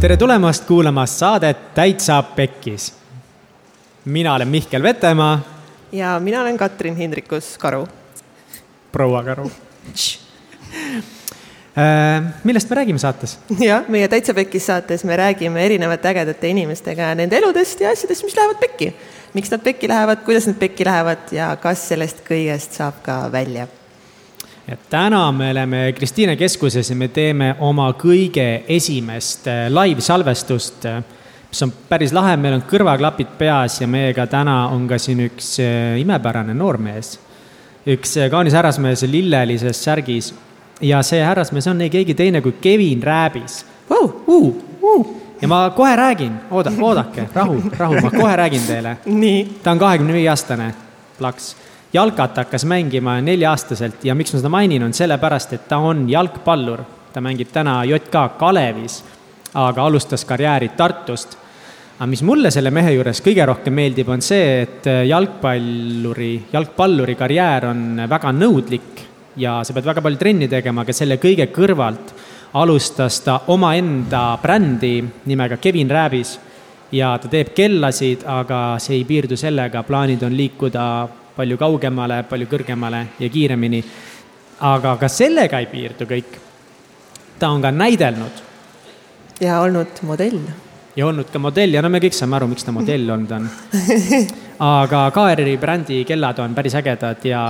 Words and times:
tere 0.00 0.16
tulemast 0.16 0.64
kuulama 0.64 1.06
saadet 1.06 1.74
Täitsa 1.74 2.22
Pekkis. 2.22 2.94
mina 4.04 4.34
olen 4.34 4.48
Mihkel 4.48 4.82
Vetemaa. 4.82 5.40
ja 5.92 6.20
mina 6.20 6.40
olen 6.40 6.56
Katrin 6.56 6.96
Hindrikus 6.96 7.58
Karu. 7.58 7.88
proua 8.92 9.22
Karu 9.24 9.50
Äh, 11.78 12.22
millest 12.44 12.70
me 12.70 12.76
räägime 12.76 12.98
saates? 12.98 13.38
jah, 13.60 13.84
meie 13.88 14.08
Täitsa 14.08 14.34
Pekkis 14.34 14.66
saates 14.66 15.04
me 15.04 15.16
räägime 15.16 15.64
erinevate 15.66 16.08
ägedate 16.08 16.48
inimestega 16.48 17.14
nende 17.14 17.36
eludest 17.36 17.80
ja 17.80 17.90
asjadest, 17.90 18.24
mis 18.24 18.36
lähevad 18.36 18.56
pekki. 18.60 18.96
miks 19.34 19.50
nad 19.50 19.60
pekki 19.60 19.88
lähevad, 19.88 20.24
kuidas 20.24 20.46
nad 20.46 20.56
pekki 20.56 20.84
lähevad 20.84 21.18
ja 21.32 21.56
kas 21.56 21.88
sellest 21.88 22.24
kõigest 22.30 22.72
saab 22.72 23.02
ka 23.02 23.32
välja. 23.32 23.66
Ja 24.70 24.76
täna 24.90 25.32
me 25.32 25.50
oleme 25.50 25.92
Kristiine 25.92 26.36
keskuses 26.36 26.90
ja 26.90 26.96
me 26.96 27.08
teeme 27.08 27.54
oma 27.60 27.90
kõige 27.98 28.62
esimest 28.68 29.48
äh, 29.50 29.64
live-salvestust, 29.72 30.86
äh, 30.86 31.00
mis 31.50 31.62
on 31.66 31.72
päris 31.88 32.14
lahe, 32.14 32.36
meil 32.38 32.60
on 32.60 32.62
kõrvaklapid 32.70 33.34
peas 33.38 33.80
ja 33.80 33.88
meiega 33.90 34.26
täna 34.30 34.68
on 34.70 34.86
ka 34.88 34.98
siin 34.98 35.24
üks 35.26 35.56
imepärane 35.98 36.54
noormees. 36.54 37.18
üks 37.86 38.14
kaunis 38.30 38.54
härrasmees 38.54 39.02
lillelises 39.08 39.84
särgis 39.84 40.34
ja 40.80 41.02
see 41.02 41.22
härrasmees 41.24 41.66
on 41.66 41.80
ei 41.80 41.90
keegi 41.90 42.14
teine 42.14 42.40
kui 42.44 42.52
Kevin 42.60 43.02
Rääbis 43.02 43.64
wow, 43.90 44.10
uh, 44.26 44.54
uh. 44.82 45.06
ja 45.42 45.48
ma 45.48 45.70
kohe 45.76 45.96
räägin, 45.96 46.32
ooda, 46.50 46.72
oodake, 46.80 47.28
rahu, 47.34 47.62
rahu, 47.78 48.00
ma 48.02 48.10
kohe 48.10 48.36
räägin 48.36 48.62
teile. 48.66 48.96
ta 49.62 49.70
on 49.70 49.78
kahekümne 49.78 50.12
viie 50.12 50.28
aastane 50.28 50.74
plaks. 51.18 51.56
Jalkat 51.92 52.36
hakkas 52.36 52.64
mängima 52.64 53.18
nelja-aastaselt 53.20 54.04
ja 54.04 54.14
miks 54.14 54.32
ma 54.32 54.40
seda 54.40 54.52
mainin, 54.52 54.82
on 54.82 54.94
sellepärast, 54.94 55.52
et 55.52 55.68
ta 55.68 55.78
on 55.78 56.08
jalgpallur. 56.10 56.84
ta 57.12 57.20
mängib 57.20 57.48
täna 57.52 57.84
JK 57.84 58.38
Kalevis, 58.38 59.02
aga 59.54 59.84
alustas 59.84 60.24
karjääri 60.24 60.68
Tartust 60.68 61.36
aga 62.00 62.06
mis 62.06 62.22
mulle 62.22 62.48
selle 62.48 62.70
mehe 62.72 62.94
juures 62.94 63.18
kõige 63.20 63.44
rohkem 63.44 63.74
meeldib, 63.76 64.08
on 64.08 64.22
see, 64.24 64.62
et 64.62 64.86
jalgpalluri, 65.04 66.46
jalgpalluri 66.52 67.16
karjäär 67.18 67.66
on 67.68 67.82
väga 68.08 68.32
nõudlik 68.32 69.02
ja 69.36 69.58
sa 69.64 69.74
pead 69.76 69.84
väga 69.84 70.00
palju 70.00 70.20
trenni 70.20 70.48
tegema, 70.48 70.80
aga 70.80 70.94
selle 70.96 71.18
kõige 71.20 71.50
kõrvalt 71.52 72.14
alustas 72.56 73.20
ta 73.26 73.42
omaenda 73.52 74.38
brändi 74.40 74.94
nimega 75.28 75.60
Kevin 75.60 75.92
Rääbis 75.92 76.38
ja 76.96 77.12
ta 77.20 77.28
teeb 77.28 77.52
kellasid, 77.54 78.24
aga 78.24 78.78
see 78.80 78.96
ei 78.96 79.04
piirdu 79.04 79.36
sellega, 79.36 79.84
plaanid 79.84 80.24
on 80.24 80.32
liikuda 80.36 80.86
palju 81.40 81.58
kaugemale, 81.60 82.22
palju 82.28 82.48
kõrgemale 82.50 83.04
ja 83.18 83.28
kiiremini. 83.32 83.82
aga 84.60 84.96
ka 85.00 85.08
sellega 85.08 85.58
ei 85.58 85.66
piirdu 85.66 86.06
kõik. 86.06 86.40
ta 87.38 87.50
on 87.50 87.62
ka 87.62 87.70
näidelnud. 87.70 88.42
ja 89.40 89.60
olnud 89.60 90.02
modell 90.02 90.42
ja 90.96 91.06
olnud 91.06 91.30
ka 91.32 91.38
modell 91.38 91.74
ja 91.74 91.82
no 91.82 91.90
me 91.92 92.00
kõik 92.02 92.16
saame 92.16 92.36
aru, 92.36 92.48
miks 92.50 92.66
ta 92.66 92.74
modell 92.74 93.10
olnud 93.14 93.34
on. 93.36 93.48
aga 94.84 95.02
KRR-i 95.14 95.56
brändi 95.60 96.00
kellad 96.08 96.40
on 96.44 96.54
päris 96.56 96.74
ägedad 96.80 97.24
ja 97.24 97.42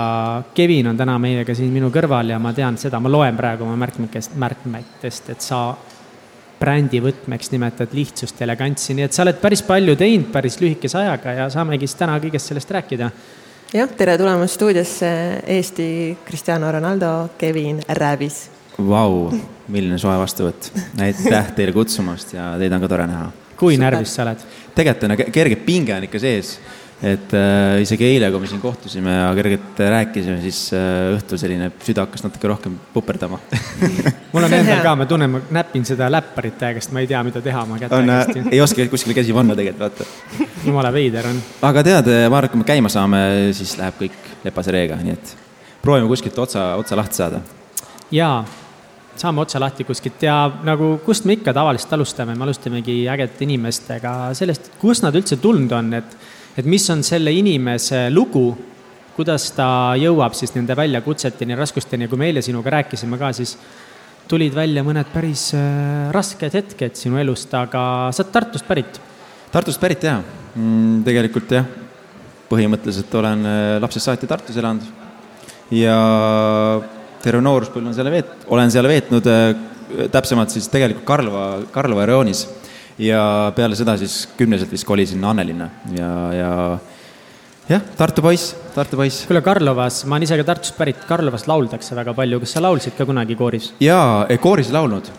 Kevin 0.54 0.92
on 0.92 0.98
täna 1.00 1.16
meiega 1.19 1.54
siin 1.56 1.72
minu 1.75 1.91
kõrval 1.94 2.34
ja 2.34 2.38
ma 2.42 2.52
tean 2.56 2.78
seda, 2.78 3.00
ma 3.02 3.10
loen 3.10 3.38
praegu 3.38 3.66
oma 3.66 3.78
märkmikest, 3.80 4.36
märkmetest, 4.38 5.32
et 5.34 5.42
sa 5.47 5.64
brändi 6.60 7.00
võtmeks 7.00 7.50
nimetad 7.54 7.94
lihtsust 7.97 8.41
ja 8.41 8.47
elegantsi, 8.47 8.94
nii 8.94 9.08
et 9.08 9.16
sa 9.16 9.25
oled 9.25 9.41
päris 9.41 9.64
palju 9.64 9.97
teinud 9.98 10.28
päris 10.34 10.60
lühikese 10.60 11.00
ajaga 11.00 11.36
ja 11.38 11.48
saamegi 11.52 11.88
siis 11.88 11.98
täna 12.02 12.19
kõigest 12.20 12.52
sellest 12.52 12.75
rääkida. 12.77 13.10
Jah, 13.74 13.90
tere 13.96 14.16
tulemast 14.18 14.56
stuudiosse 14.58 15.10
Eesti 15.46 16.16
Cristiano 16.26 16.70
Ronaldo, 16.72 17.30
Kevin 17.38 17.80
Rääbis 17.88 18.48
Vau, 18.88 19.28
milline 19.68 19.98
soe 20.00 20.16
vastuvõtt. 20.18 20.70
aitäh 21.02 21.52
teile 21.56 21.74
kutsumast 21.76 22.34
ja 22.34 22.54
teid 22.58 22.72
on 22.72 22.82
ka 22.82 22.88
tore 22.91 23.06
näha. 23.10 23.30
kui 23.60 23.78
närvis 23.78 24.14
sa 24.16 24.24
oled? 24.24 24.42
tegelikult 24.74 25.10
on 25.10 25.32
kerge 25.32 25.58
pinge 25.66 25.94
on 25.94 26.06
ikka 26.08 26.18
sees. 26.22 26.54
Et 27.00 27.33
äh, 27.33 27.81
isegi 27.81 28.05
eile, 28.05 28.28
kui 28.33 28.43
me 28.43 28.49
siin 28.50 28.61
kohtusime 28.61 29.12
ja 29.15 29.28
kergelt 29.37 29.78
rääkisime, 29.81 30.37
siis 30.44 30.59
äh, 30.77 31.15
õhtul 31.15 31.41
selline 31.41 31.71
süda 31.84 32.05
hakkas 32.05 32.27
natuke 32.27 32.50
rohkem 32.50 32.75
puperdama 32.93 33.38
mul 34.34 34.44
on 34.44 34.56
endal 34.59 34.83
ka, 34.84 34.94
ma 35.00 35.06
tunnen, 35.09 35.33
ma 35.33 35.41
näpin 35.56 35.87
seda 35.88 36.11
läpparit 36.12 36.61
aegast, 36.69 36.93
ma 36.93 37.00
ei 37.00 37.09
tea, 37.09 37.22
mida 37.25 37.41
teha 37.44 37.65
oma 37.65 37.81
kätega 37.81 38.19
hästi. 38.21 38.44
ei 38.53 38.61
oska 38.61 38.84
kuskile 38.93 39.16
käsi 39.16 39.37
panna 39.37 39.56
tegelikult, 39.56 40.00
vaata. 40.00 40.49
jumala 40.66 40.93
veider 40.93 41.31
on. 41.33 41.41
aga 41.71 41.84
tead, 41.87 42.11
ma 42.28 42.41
arvan, 42.41 42.50
et 42.50 42.56
kui 42.56 42.65
me 42.65 42.69
käima 42.69 42.93
saame, 42.93 43.22
siis 43.56 43.78
läheb 43.81 43.97
kõik 44.03 44.19
lepase 44.44 44.75
reega, 44.77 45.00
nii 45.00 45.17
et 45.17 45.37
proovime 45.81 46.11
kuskilt 46.11 46.37
otsa, 46.44 46.75
otsa 46.81 46.99
lahti 47.00 47.22
saada. 47.22 47.41
jaa 48.12 48.43
saame 49.21 49.43
otsa 49.43 49.61
lahti 49.61 49.84
kuskilt 49.84 50.22
ja 50.25 50.37
nagu 50.65 50.99
kust 51.05 51.25
me 51.28 51.37
ikka 51.38 51.53
tavaliselt 51.56 51.93
alustame, 51.97 52.37
me 52.37 52.44
alustamegi 52.44 53.03
ägedate 53.09 53.44
inimestega 53.47 54.12
sellest, 54.37 54.72
kust 54.81 55.05
nad 55.05 55.17
üldse 55.17 55.41
tulnud 55.41 55.72
on, 55.77 55.93
et, 55.99 56.15
et 56.59 56.66
mis 56.66 56.87
on 56.91 57.05
selle 57.06 57.33
inimese 57.34 58.09
lugu, 58.11 58.49
kuidas 59.16 59.50
ta 59.56 59.93
jõuab 60.00 60.34
siis 60.38 60.55
nende 60.56 60.77
väljakutseteni, 60.77 61.59
raskusteni 61.59 62.09
kui 62.09 62.19
me 62.21 62.31
eile 62.31 62.43
sinuga 62.43 62.72
rääkisime 62.78 63.19
ka, 63.21 63.33
siis 63.37 63.56
tulid 64.31 64.55
välja 64.55 64.84
mõned 64.87 65.11
päris 65.12 65.50
äh, 65.59 66.09
rasked 66.15 66.55
hetked 66.55 66.99
sinu 66.99 67.19
elust, 67.21 67.53
aga 67.55 67.83
sa 68.15 68.25
oled 68.25 68.33
Tartust 68.34 68.69
pärit? 68.69 69.00
Tartust 69.50 69.83
pärit 69.83 70.06
jaa 70.06 70.21
mm,, 70.22 71.03
tegelikult 71.06 71.56
jah. 71.59 71.66
põhimõtteliselt 72.50 73.15
olen 73.19 73.44
äh, 73.47 73.77
lapsest 73.82 74.09
saati 74.09 74.31
Tartus 74.31 74.59
elanud 74.59 74.87
ja 75.75 75.97
terve 77.22 77.43
nooruspõlve 77.44 77.91
on 77.91 77.97
seal 77.97 78.11
veet-, 78.11 78.47
olen 78.50 78.72
seal 78.72 78.88
veetnud 78.91 79.28
äh, 79.31 79.50
täpsemalt 80.12 80.55
siis 80.55 80.69
tegelikult 80.71 81.06
Karlova, 81.06 81.44
Karlova 81.75 82.06
rajoonis. 82.06 82.44
Ja 83.00 83.22
peale 83.56 83.78
seda 83.78 83.97
siis 84.00 84.22
kümneselt 84.38 84.72
vist 84.72 84.88
kolisin 84.88 85.25
Annelinna 85.25 85.71
ja, 85.97 86.11
ja 86.37 86.50
jah, 87.71 87.83
Tartu 87.97 88.22
poiss, 88.25 88.50
Tartu 88.75 88.99
poiss. 88.99 89.25
kuule, 89.28 89.43
Karlovas, 89.44 90.03
ma 90.09 90.16
olen 90.16 90.27
ise 90.27 90.37
ka 90.41 90.47
Tartust 90.49 90.77
pärit, 90.78 91.00
Karlovas 91.09 91.47
lauldakse 91.49 91.94
väga 91.97 92.15
palju, 92.16 92.41
kas 92.43 92.55
sa 92.56 92.62
laulsid 92.65 92.97
ka 92.99 93.06
kunagi 93.09 93.37
kooris? 93.38 93.71
jaa, 93.83 94.27
kooris 94.43 94.71
ei 94.71 94.77
laulnud, 94.77 95.11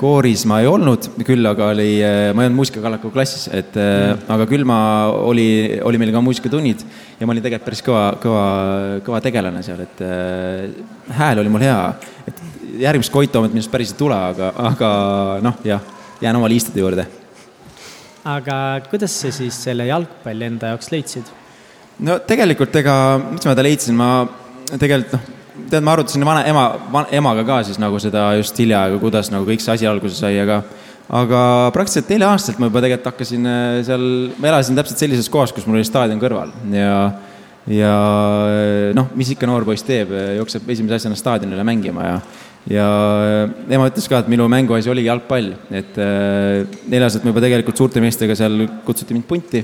kooris 0.00 0.44
ma 0.48 0.60
ei 0.62 0.70
olnud, 0.70 1.08
küll 1.26 1.50
aga 1.50 1.70
oli, 1.72 1.88
ma 2.36 2.44
ei 2.44 2.50
olnud 2.50 2.60
muusikakallaku 2.60 3.12
klassis, 3.14 3.48
et 3.48 3.74
mm. 3.80 4.26
aga 4.36 4.48
küll 4.50 4.66
ma, 4.68 4.78
oli, 5.24 5.48
oli 5.88 6.02
meil 6.02 6.12
ka 6.14 6.24
muusikatunnid 6.24 6.84
ja 7.20 7.26
ma 7.26 7.34
olin 7.34 7.46
tegelikult 7.46 7.70
päris 7.70 7.84
kõva, 7.86 8.04
kõva, 8.22 8.46
kõva 9.06 9.22
tegelane 9.24 9.64
seal, 9.66 9.82
et 9.86 10.04
äh, 10.04 11.16
hääl 11.16 11.42
oli 11.42 11.52
mul 11.52 11.64
hea. 11.64 11.80
et 12.28 12.46
järgmist 12.76 13.12
Koit-Toomet 13.14 13.54
minust 13.56 13.72
päris 13.72 13.94
ei 13.94 13.98
tule, 13.98 14.16
aga, 14.34 14.52
aga 14.68 14.90
noh, 15.44 15.64
jah, 15.64 15.95
jään 16.20 16.36
oma 16.36 16.48
liistude 16.48 16.80
juurde. 16.80 17.06
aga 18.24 18.80
kuidas 18.90 19.20
sa 19.20 19.30
siis 19.32 19.58
selle 19.68 19.86
jalgpalli 19.86 20.48
enda 20.50 20.72
jaoks 20.74 20.90
leidsid? 20.90 21.30
no 21.98 22.18
tegelikult 22.26 22.74
ega, 22.82 22.94
miks 23.30 23.46
ma 23.46 23.54
ta 23.54 23.64
leidsin, 23.66 23.96
ma 23.98 24.10
tegelikult 24.72 25.14
noh, 25.16 25.28
tead, 25.70 25.84
ma 25.84 25.94
arutasin 25.96 26.26
vana 26.26 26.42
ema, 26.48 26.66
emaga 27.14 27.44
ka 27.46 27.60
siis 27.68 27.78
nagu 27.82 28.00
seda 28.02 28.28
just 28.40 28.58
hiljaaegu, 28.58 29.00
kuidas 29.02 29.30
nagu 29.34 29.48
kõik 29.48 29.64
see 29.64 29.76
asi 29.76 29.88
alguse 29.88 30.18
sai, 30.18 30.36
aga 30.42 30.62
aga 31.06 31.40
praktiliselt 31.70 32.08
nelja-aastaselt 32.10 32.58
ma 32.58 32.66
juba 32.66 32.82
tegelikult 32.82 33.12
hakkasin 33.12 33.46
äh, 33.46 33.78
seal, 33.86 34.06
ma 34.42 34.50
elasin 34.50 34.78
täpselt 34.78 35.04
sellises 35.04 35.30
kohas, 35.30 35.54
kus 35.54 35.68
mul 35.68 35.78
oli 35.78 35.86
staadion 35.86 36.22
kõrval 36.22 36.50
ja 36.74 36.96
ja 37.66 37.92
noh, 38.94 39.08
mis 39.18 39.32
ikka 39.34 39.46
noor 39.48 39.64
poiss 39.66 39.86
teeb, 39.86 40.12
jookseb 40.38 40.68
esimese 40.70 41.00
asjana 41.00 41.18
staadionile 41.18 41.64
mängima 41.66 42.04
ja 42.06 42.18
ja 42.70 42.86
ema 43.70 43.88
ütles 43.90 44.08
ka, 44.10 44.20
et 44.22 44.30
minu 44.30 44.46
mänguasi 44.50 44.90
oli 44.90 45.06
jalgpall, 45.06 45.52
et 45.70 45.98
äh, 46.02 46.78
neljaselt 46.90 47.26
ma 47.26 47.32
juba 47.32 47.44
tegelikult 47.44 47.78
suurte 47.78 48.02
meestega 48.02 48.36
seal 48.38 48.66
kutsuti 48.86 49.16
mind 49.16 49.28
punti. 49.28 49.62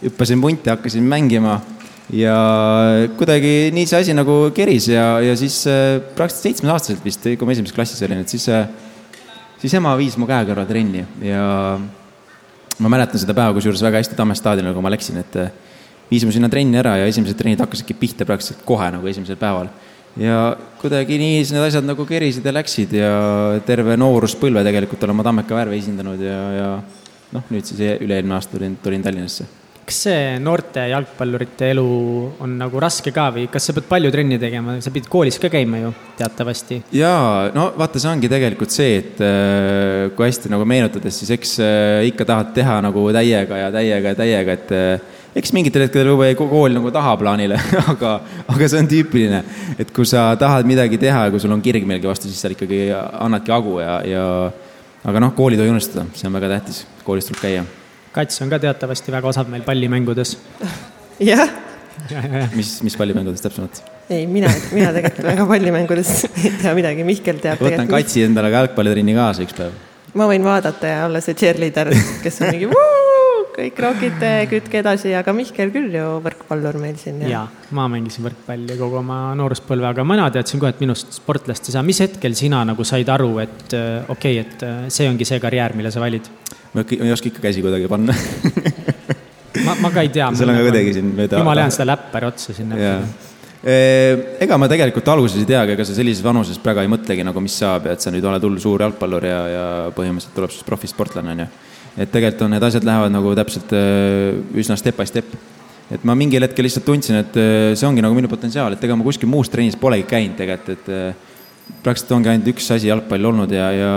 Hüppasin 0.00 0.40
punti, 0.40 0.70
hakkasin 0.72 1.04
mängima. 1.04 1.58
Ja 2.10 2.34
kuidagi 3.14 3.70
nii 3.74 3.86
see 3.86 4.00
asi 4.00 4.14
nagu 4.16 4.48
keris 4.54 4.88
ja, 4.90 5.20
ja 5.22 5.36
siis 5.38 5.62
äh, 5.70 6.00
praktiliselt 6.16 6.48
seitsmeaastaselt 6.48 7.04
vist, 7.06 7.22
kui 7.22 7.46
ma 7.46 7.54
esimeses 7.54 7.76
klassis 7.76 8.02
olin, 8.06 8.24
et 8.24 8.32
siis, 8.32 8.48
äh, 8.50 8.66
siis 9.62 9.76
ema 9.78 9.92
viis 10.00 10.16
mu 10.18 10.26
käe 10.26 10.42
kõrval 10.48 10.66
trenni. 10.66 11.04
Ja 11.22 11.44
ma 12.80 12.90
mäletan 12.90 13.20
seda 13.20 13.36
päeva 13.36 13.54
kusjuures 13.54 13.82
väga 13.84 14.00
hästi 14.00 14.18
Tamme 14.18 14.34
staadionil, 14.38 14.74
kui 14.74 14.82
ma 14.82 14.90
läksin, 14.90 15.20
et 15.22 15.38
äh, 15.38 15.52
viis 16.10 16.26
mu 16.26 16.34
sinna 16.34 16.50
trenni 16.50 16.80
ära 16.80 16.96
ja 16.98 17.06
esimesed 17.06 17.38
trennid 17.38 17.62
hakkasidki 17.62 17.94
pihta 18.00 18.26
praktiliselt 18.26 18.64
kohe 18.66 18.90
nagu 18.90 19.06
esimesel 19.06 19.38
päeval. 19.38 19.70
Ja 20.18 20.40
kuidagi 20.80 21.20
nii 21.20 21.44
need 21.44 21.68
asjad 21.68 21.86
nagu 21.86 22.06
kerisid 22.08 22.46
ja 22.46 22.56
läksid 22.56 22.96
ja 22.98 23.12
terve 23.66 23.96
nooruspõlve 24.00 24.64
tegelikult 24.66 25.06
olen 25.06 25.20
ma 25.20 25.26
Tammeka 25.26 25.58
värve 25.58 25.78
esindanud 25.78 26.20
ja, 26.24 26.42
ja 26.56 26.68
noh, 27.36 27.46
nüüd 27.52 27.68
siis 27.68 27.80
üle-eelmine 28.00 28.38
aasta 28.38 28.56
tulin, 28.56 28.76
tulin 28.82 29.06
Tallinnasse 29.06 29.46
kas 29.90 29.98
see 30.06 30.34
noorte 30.42 30.84
jalgpallurite 30.92 31.70
elu 31.72 31.84
on 32.44 32.52
nagu 32.60 32.80
raske 32.82 33.10
ka 33.14 33.26
või 33.34 33.48
kas 33.50 33.66
sa 33.66 33.74
pead 33.74 33.88
palju 33.90 34.12
trenni 34.14 34.38
tegema, 34.38 34.76
sa 34.82 34.92
pidid 34.94 35.08
koolis 35.10 35.40
ka 35.42 35.50
käima 35.50 35.80
ju 35.82 35.92
teatavasti? 36.18 36.82
jaa, 36.94 37.50
no 37.56 37.70
vaata, 37.78 38.02
see 38.02 38.10
ongi 38.12 38.30
tegelikult 38.30 38.74
see, 38.74 39.00
et 39.00 39.22
äh, 39.24 40.10
kui 40.14 40.28
hästi 40.28 40.52
nagu 40.52 40.66
meenutades, 40.68 41.18
siis 41.22 41.34
eks 41.34 41.56
äh, 41.64 42.04
ikka 42.10 42.28
tahad 42.28 42.52
teha 42.56 42.78
nagu 42.86 43.08
täiega 43.14 43.64
ja 43.64 43.72
täiega 43.74 44.14
ja 44.14 44.20
täiega, 44.20 44.58
et 44.58 44.76
äh, 44.76 45.09
eks 45.36 45.52
mingitel 45.54 45.84
hetkedel 45.86 46.10
võib-olla 46.10 46.30
jäi 46.32 46.38
kool 46.38 46.74
nagu 46.74 46.90
tahaplaanile 46.94 47.58
aga, 47.92 48.14
aga 48.50 48.70
see 48.70 48.80
on 48.82 48.90
tüüpiline, 48.90 49.42
et 49.78 49.92
kui 49.94 50.08
sa 50.08 50.30
tahad 50.40 50.68
midagi 50.68 50.98
teha 51.00 51.26
ja 51.26 51.34
kui 51.34 51.42
sul 51.42 51.54
on 51.54 51.62
kirg 51.64 51.86
millegi 51.86 52.10
vastu, 52.10 52.30
siis 52.30 52.42
sa 52.42 52.50
ikkagi 52.50 52.88
annadki 52.94 53.54
hagu 53.54 53.78
ja, 53.82 54.00
ja 54.06 54.24
aga 55.06 55.22
noh, 55.22 55.34
kooli 55.36 55.56
ei 55.56 55.62
tohi 55.62 55.74
unustada, 55.74 56.06
see 56.18 56.28
on 56.28 56.36
väga 56.36 56.50
tähtis, 56.56 56.82
koolis 57.06 57.30
tuleb 57.30 57.42
käia. 57.44 57.64
Kats 58.14 58.42
on 58.42 58.50
ka 58.50 58.58
teatavasti 58.58 59.14
väga 59.14 59.30
osav 59.30 59.50
meil 59.52 59.62
pallimängudes. 59.66 60.34
jah. 61.30 61.46
mis, 62.56 62.78
mis 62.82 62.96
pallimängudes 62.96 63.42
täpsemalt? 63.44 63.82
ei, 64.10 64.24
mina, 64.26 64.48
mina 64.74 64.88
tegelikult 64.94 65.26
väga 65.28 65.46
pallimängudes 65.46 66.12
ei 66.42 66.54
tea 66.62 66.74
midagi, 66.74 67.06
Mihkel 67.06 67.38
teab. 67.42 67.62
võtan 67.62 67.90
Katsi 67.90 68.24
endale 68.26 68.50
ka 68.50 68.64
jalgpallitrenni 68.64 69.14
kaasa 69.14 69.46
üks 69.46 69.58
päev. 69.58 69.76
ma 70.18 70.26
võin 70.30 70.46
vaadata 70.46 70.94
ja 70.96 71.04
olla 71.06 71.22
see 71.22 71.38
cheerleader, 71.38 71.92
kes 72.24 72.40
on 72.40 72.54
mingi 72.54 72.72
kõik 73.54 73.80
rokite, 73.82 74.30
kütke 74.50 74.80
edasi, 74.80 75.12
aga 75.16 75.32
Mihkel 75.36 75.72
küll 75.74 75.94
ju 75.94 76.06
võrkpallur 76.24 76.78
meil 76.82 76.98
siin. 77.00 77.20
ja, 77.28 77.44
ma 77.76 77.86
mängisin 77.90 78.24
võrkpalli 78.26 78.76
kogu 78.78 79.00
oma 79.00 79.20
nooruspõlve, 79.38 79.90
aga 79.90 80.04
mina 80.06 80.28
teadsin 80.34 80.62
kohe, 80.62 80.72
et 80.74 80.82
minust 80.82 81.16
sportlast 81.18 81.68
ei 81.68 81.76
saa. 81.76 81.84
mis 81.86 82.00
hetkel 82.02 82.36
sina 82.38 82.62
nagu 82.68 82.86
said 82.86 83.08
aru, 83.12 83.32
et 83.44 83.74
äh, 83.76 84.04
okei 84.08 84.40
okay,, 84.40 84.44
et 84.44 84.66
äh, 84.66 84.84
see 84.92 85.08
ongi 85.10 85.28
see 85.28 85.40
karjäär, 85.42 85.76
mille 85.78 85.92
sa 85.92 86.02
valid? 86.02 86.28
ma 86.74 86.84
ei 86.86 87.12
oska 87.12 87.30
ikka 87.30 87.42
käsi 87.48 87.64
kuidagi 87.64 87.88
panna 87.90 88.14
ma, 89.66 89.74
ma 89.82 89.90
ka 89.90 90.04
ei 90.06 90.12
tea. 90.14 90.30
sul 90.38 90.52
on 90.52 90.60
ka 90.60 90.68
kuidagi 90.68 90.94
siin 91.00 91.10
mööda. 91.16 91.42
jumala 91.42 91.64
hea 91.64 91.72
on 91.72 91.74
seda 91.74 91.90
läppari 91.90 92.30
otsa 92.30 92.54
sinna. 92.54 92.78
ega 94.46 94.60
ma 94.60 94.70
tegelikult 94.70 95.10
alguses 95.10 95.42
ei 95.42 95.48
teagi, 95.50 95.74
ega 95.74 95.88
sa 95.88 95.96
sellises 95.96 96.22
vanuses 96.24 96.62
praegu 96.62 96.84
ei 96.84 96.92
mõtlegi 96.92 97.26
nagu, 97.26 97.42
mis 97.42 97.58
saab 97.60 97.90
ja 97.90 97.98
et 97.98 98.04
sa 98.04 98.14
nüüd 98.14 98.24
oled 98.30 98.46
hull 98.46 98.62
suur 98.62 98.86
jalgpallur 98.86 99.26
ja, 99.26 99.42
ja 99.50 99.66
põhimõtteliselt 99.96 100.38
tuleb 100.38 100.54
sinust 100.54 100.70
profisportlane, 100.70 101.34
onju 101.34 101.50
et 101.96 102.10
tegelikult 102.10 102.44
on 102.46 102.54
need 102.54 102.66
asjad 102.66 102.86
lähevad 102.86 103.12
nagu 103.12 103.32
täpselt 103.38 103.72
äh, 103.74 104.36
üsna 104.58 104.76
step 104.78 104.98
by 104.98 105.06
step. 105.08 105.32
et 105.90 106.04
ma 106.06 106.14
mingil 106.14 106.44
hetkel 106.46 106.66
lihtsalt 106.66 106.86
tundsin, 106.86 107.18
et 107.24 107.38
äh, 107.40 107.72
see 107.74 107.88
ongi 107.88 108.04
nagu 108.04 108.14
minu 108.14 108.30
potentsiaal, 108.30 108.76
et 108.76 108.84
ega 108.86 108.96
ma 108.98 109.06
kuskil 109.06 109.30
muus 109.30 109.50
trennis 109.50 109.78
polegi 109.80 110.06
käinud 110.10 110.38
tegelikult, 110.38 110.76
et 110.76 110.92
äh, 110.94 111.26
praktiliselt 111.82 112.14
ongi 112.18 112.30
ainult 112.30 112.50
üks 112.52 112.68
asi 112.74 112.90
jalgpall 112.90 113.30
olnud 113.30 113.50
ja, 113.54 113.70
ja 113.74 113.90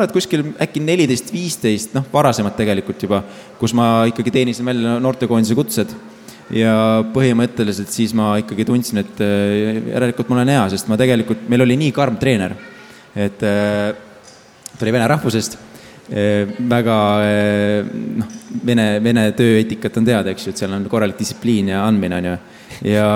et 0.00 0.14
kuskil 0.14 0.46
äkki 0.60 0.80
neliteist, 0.80 1.32
viisteist, 1.34 1.92
noh, 1.96 2.06
varasemalt 2.12 2.56
tegelikult 2.56 3.04
juba, 3.04 3.20
kus 3.60 3.74
ma 3.76 4.06
ikkagi 4.08 4.32
teenisin 4.32 4.64
välja 4.68 4.96
noortekoondise 5.04 5.56
kutsed. 5.56 5.92
Ja 6.52 7.00
põhimõtteliselt 7.14 7.88
siis 7.92 8.12
ma 8.16 8.34
ikkagi 8.40 8.64
tundsin, 8.68 9.00
et 9.00 9.20
järelikult 9.20 10.28
ma 10.28 10.36
olen 10.36 10.50
hea, 10.52 10.64
sest 10.72 10.88
ma 10.90 10.98
tegelikult, 11.00 11.44
meil 11.48 11.64
oli 11.64 11.78
nii 11.80 11.92
karm 11.96 12.18
treener, 12.20 12.52
et 13.16 13.38
ta 13.40 14.84
oli 14.84 14.92
vene 14.92 15.08
rahvusest 15.12 15.56
väga 16.12 16.96
noh, 18.20 18.32
vene, 18.66 18.86
vene 19.00 19.26
tööeetikat 19.36 19.94
on 19.96 20.08
teada, 20.08 20.32
eks 20.32 20.46
ju, 20.46 20.52
et 20.52 20.60
seal 20.60 20.74
on 20.76 20.84
korralik 20.90 21.16
distsipliin 21.16 21.70
ja 21.72 21.86
andmine, 21.86 22.18
on 22.18 22.28
ju. 22.28 22.34
ja 22.92 23.06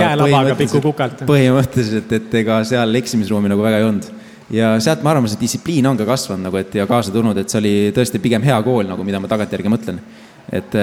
käelabaga 0.00 0.54
piku 0.56 0.80
kukalt. 0.84 1.26
põhimõtteliselt, 1.28 2.14
et 2.16 2.38
ega 2.40 2.62
seal 2.68 3.02
eksimisruumi 3.02 3.52
nagu 3.52 3.64
väga 3.66 3.82
ei 3.82 3.88
olnud. 3.88 4.08
ja 4.56 4.72
sealt 4.80 5.04
ma 5.04 5.12
arvan, 5.12 5.28
see 5.28 5.42
distsipliin 5.42 5.90
on 5.90 6.00
ka 6.00 6.08
kasvanud 6.08 6.48
nagu, 6.48 6.60
et 6.62 6.78
ja 6.80 6.88
kaasa 6.88 7.12
tulnud, 7.12 7.36
et 7.42 7.52
see 7.52 7.60
oli 7.60 7.74
tõesti 7.96 8.22
pigem 8.24 8.46
hea 8.46 8.56
kool 8.64 8.88
nagu, 8.88 9.04
mida 9.04 9.20
ma 9.20 9.28
tagantjärgi 9.28 9.72
mõtlen. 9.72 10.00
et 10.48 10.80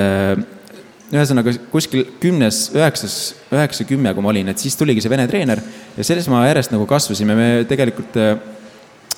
ühesõnaga 1.13 1.53
kuskil 1.73 2.05
kümnes, 2.21 2.67
üheksas, 2.73 3.17
üheksa, 3.53 3.85
kümme, 3.89 4.13
kui 4.13 4.25
ma 4.25 4.31
olin, 4.31 4.49
et 4.53 4.61
siis 4.61 4.77
tuligi 4.77 5.01
see 5.01 5.11
vene 5.13 5.25
treener 5.29 5.61
ja 5.97 6.05
selles 6.05 6.29
ma 6.29 6.45
järjest 6.47 6.73
nagu 6.73 6.85
kasvasime, 6.89 7.37
me 7.37 7.49
tegelikult 7.69 8.17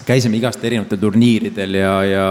käisime 0.05 0.37
igast 0.39 0.63
erinevatel 0.63 1.01
turniiridel 1.01 1.77
ja, 1.79 1.91
ja 2.05 2.25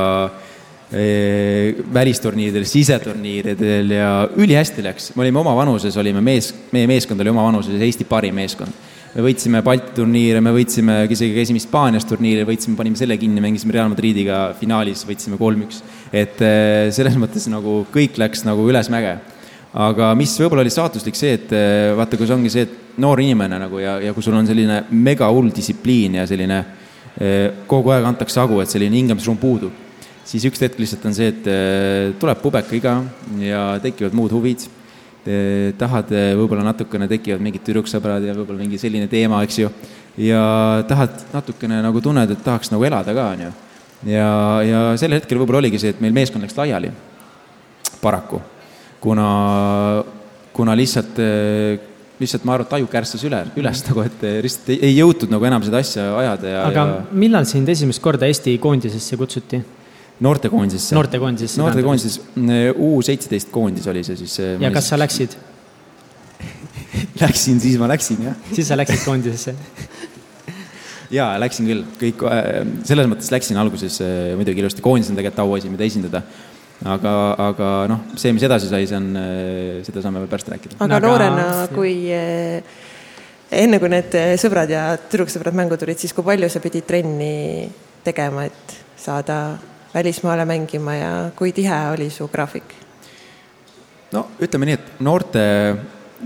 e, 0.93 1.75
välisturniiridel, 1.94 2.67
siseturniiridel 2.69 3.94
ja 3.97 4.11
ülihästi 4.37 4.85
läks. 4.85 5.12
me 5.17 5.25
olime 5.26 5.43
oma 5.43 5.55
vanuses, 5.56 5.97
olime 6.00 6.23
mees, 6.25 6.53
meie 6.73 6.88
meeskond 6.91 7.21
oli 7.21 7.32
oma 7.35 7.47
vanuses 7.49 7.81
Eesti 7.81 8.06
parim 8.09 8.37
meeskond. 8.38 8.82
me 9.15 9.23
võitsime 9.26 9.62
Balti 9.62 9.94
turniire, 9.94 10.41
me 10.43 10.50
võitsime, 10.55 11.05
isegi 11.11 11.35
käisime 11.37 11.61
Hispaanias 11.61 12.06
turniiril, 12.11 12.47
võitsime, 12.49 12.76
panime 12.79 12.99
selle 12.99 13.19
kinni, 13.19 13.43
mängisime 13.43 13.75
Real 13.76 13.91
Madridiga 13.91 14.49
finaalis, 14.59 15.05
võitsime 15.06 15.38
kolm-üks. 15.38 15.82
et 16.12 16.43
e, 16.43 16.55
selles 16.94 17.19
mõttes 17.19 17.49
nagu 17.50 17.85
kõik 17.94 18.19
läks 18.23 18.47
nagu 18.47 18.69
ülesmäge. 18.71 19.19
aga 19.75 20.15
mis 20.15 20.38
võib-olla 20.38 20.62
oli 20.62 20.71
saatuslik 20.71 21.19
see, 21.19 21.35
et 21.41 21.53
e, 21.53 21.67
vaata, 21.99 22.17
kus 22.17 22.31
ongi 22.31 22.50
see, 22.50 22.69
et 22.69 22.99
noor 23.03 23.19
inimene 23.19 23.59
nagu 23.59 23.82
ja, 23.82 23.99
ja 23.99 24.15
kui 24.15 24.23
sul 24.23 24.38
on 24.38 24.47
selline 24.47 24.85
mega 24.91 25.26
hull 25.26 25.50
distsipliin 25.50 26.21
ja 26.21 26.26
selline 26.31 26.62
Eh, 26.62 26.83
kogu 27.70 27.93
aeg 27.94 28.06
antakse 28.08 28.40
hagu, 28.43 28.58
et 28.62 28.72
selline 28.72 28.96
hingamisruum 28.99 29.38
puudub, 29.38 29.75
siis 30.26 30.44
üks 30.49 30.62
hetk 30.64 30.81
lihtsalt 30.81 31.05
on 31.08 31.16
see, 31.16 31.28
et 31.32 31.50
eh, 31.50 32.14
tuleb 32.20 32.40
pubekaiga 32.43 32.96
ja 33.43 33.66
tekivad 33.82 34.16
muud 34.16 34.32
huvid. 34.34 34.66
tahad 35.78 36.11
eh, 36.12 36.34
võib-olla 36.37 36.66
natukene, 36.66 37.06
tekivad 37.08 37.40
mingid 37.40 37.62
tüdruksõbrad 37.64 38.26
ja 38.26 38.34
võib-olla 38.37 38.61
mingi 38.61 38.81
selline 38.81 39.08
teema, 39.08 39.43
eks 39.44 39.58
ju. 39.58 39.70
ja 40.20 40.84
tahad 40.88 41.22
natukene 41.32 41.81
nagu 41.82 42.00
tunned, 42.00 42.31
et 42.31 42.43
tahaks 42.44 42.72
nagu 42.72 42.84
elada 42.84 43.14
ka, 43.14 43.31
on 43.32 43.46
ju. 43.46 43.52
ja, 44.12 44.28
ja 44.64 44.82
sel 45.00 45.16
hetkel 45.16 45.40
võib-olla 45.40 45.62
oligi 45.62 45.81
see, 45.81 45.94
et 45.94 46.02
meil 46.05 46.12
meeskond 46.12 46.44
läks 46.44 46.58
laiali, 46.58 46.93
paraku. 48.02 48.43
kuna, 49.00 49.28
kuna 50.52 50.76
lihtsalt 50.76 51.20
lihtsalt 52.20 52.44
ma 52.46 52.55
arvan, 52.55 52.69
et 52.69 52.76
aju 52.78 52.90
kärstas 52.90 53.25
üle, 53.26 53.40
üles 53.58 53.81
nagu, 53.88 54.05
et 54.06 54.26
lihtsalt 54.44 54.69
ei, 54.75 54.78
ei 54.90 54.99
jõutud 54.99 55.32
nagu 55.34 55.49
enam 55.49 55.64
seda 55.66 55.81
asja 55.82 56.05
ajada 56.20 56.52
ja. 56.52 56.66
aga 56.69 56.84
ja... 56.90 57.00
millal 57.25 57.49
sind 57.50 57.70
esimest 57.72 58.02
korda 58.05 58.28
Eesti 58.31 58.55
koondisesse 58.62 59.19
kutsuti? 59.19 59.62
noortekoondisesse. 60.25 60.94
noortekoondisesse. 60.94 61.61
noortekoondises, 61.61 62.20
U 62.78 63.00
seitseteist 63.02 63.50
koondis 63.55 63.88
oli 63.90 64.05
see 64.06 64.16
siis. 64.22 64.38
ja 64.62 64.70
kas 64.75 64.93
sa 64.93 65.00
läksid 65.00 65.34
Läksin, 67.25 67.58
siis 67.62 67.78
ma 67.78 67.88
läksin, 67.90 68.22
jah. 68.28 68.38
siis 68.52 68.69
sa 68.70 68.78
läksid 68.78 69.02
koondisesse 69.05 69.56
jaa, 71.19 71.34
läksin 71.43 71.69
küll, 71.69 71.84
kõik, 72.00 72.25
äh, 72.31 72.62
selles 72.87 73.11
mõttes 73.11 73.31
läksin 73.34 73.58
alguses 73.61 74.00
äh, 74.05 74.32
muidugi 74.38 74.62
ilusti, 74.62 74.84
koondis 74.84 75.11
on 75.11 75.19
tegelikult 75.19 75.44
auasi, 75.44 75.72
mida 75.72 75.87
esindada 75.87 76.22
aga, 76.84 77.12
aga 77.48 77.70
noh, 77.90 78.02
see, 78.20 78.32
mis 78.36 78.44
edasi 78.46 78.69
sai, 78.70 78.84
see 78.88 78.98
on, 78.98 79.10
seda 79.86 80.04
saame 80.04 80.22
veel 80.22 80.31
pärast 80.32 80.50
rääkida. 80.52 80.78
aga 80.84 81.00
noorena, 81.04 81.46
kui 81.72 81.94
äh, 82.12 82.82
enne 83.54 83.81
kui 83.82 83.92
need 83.92 84.16
sõbrad 84.40 84.72
ja 84.72 84.86
tüdruksõbrad 85.00 85.56
mängu 85.56 85.78
tulid, 85.81 86.00
siis 86.00 86.14
kui 86.16 86.26
palju 86.26 86.50
sa 86.52 86.62
pidid 86.64 86.86
trenni 86.88 87.69
tegema, 88.04 88.46
et 88.48 88.78
saada 89.00 89.56
välismaale 89.94 90.46
mängima 90.48 90.96
ja 90.98 91.10
kui 91.36 91.52
tihe 91.56 91.81
oli 91.94 92.10
su 92.10 92.28
graafik? 92.32 92.81
no 94.14 94.28
ütleme 94.42 94.69
nii, 94.69 94.78
et 94.78 95.02
noorte 95.02 95.42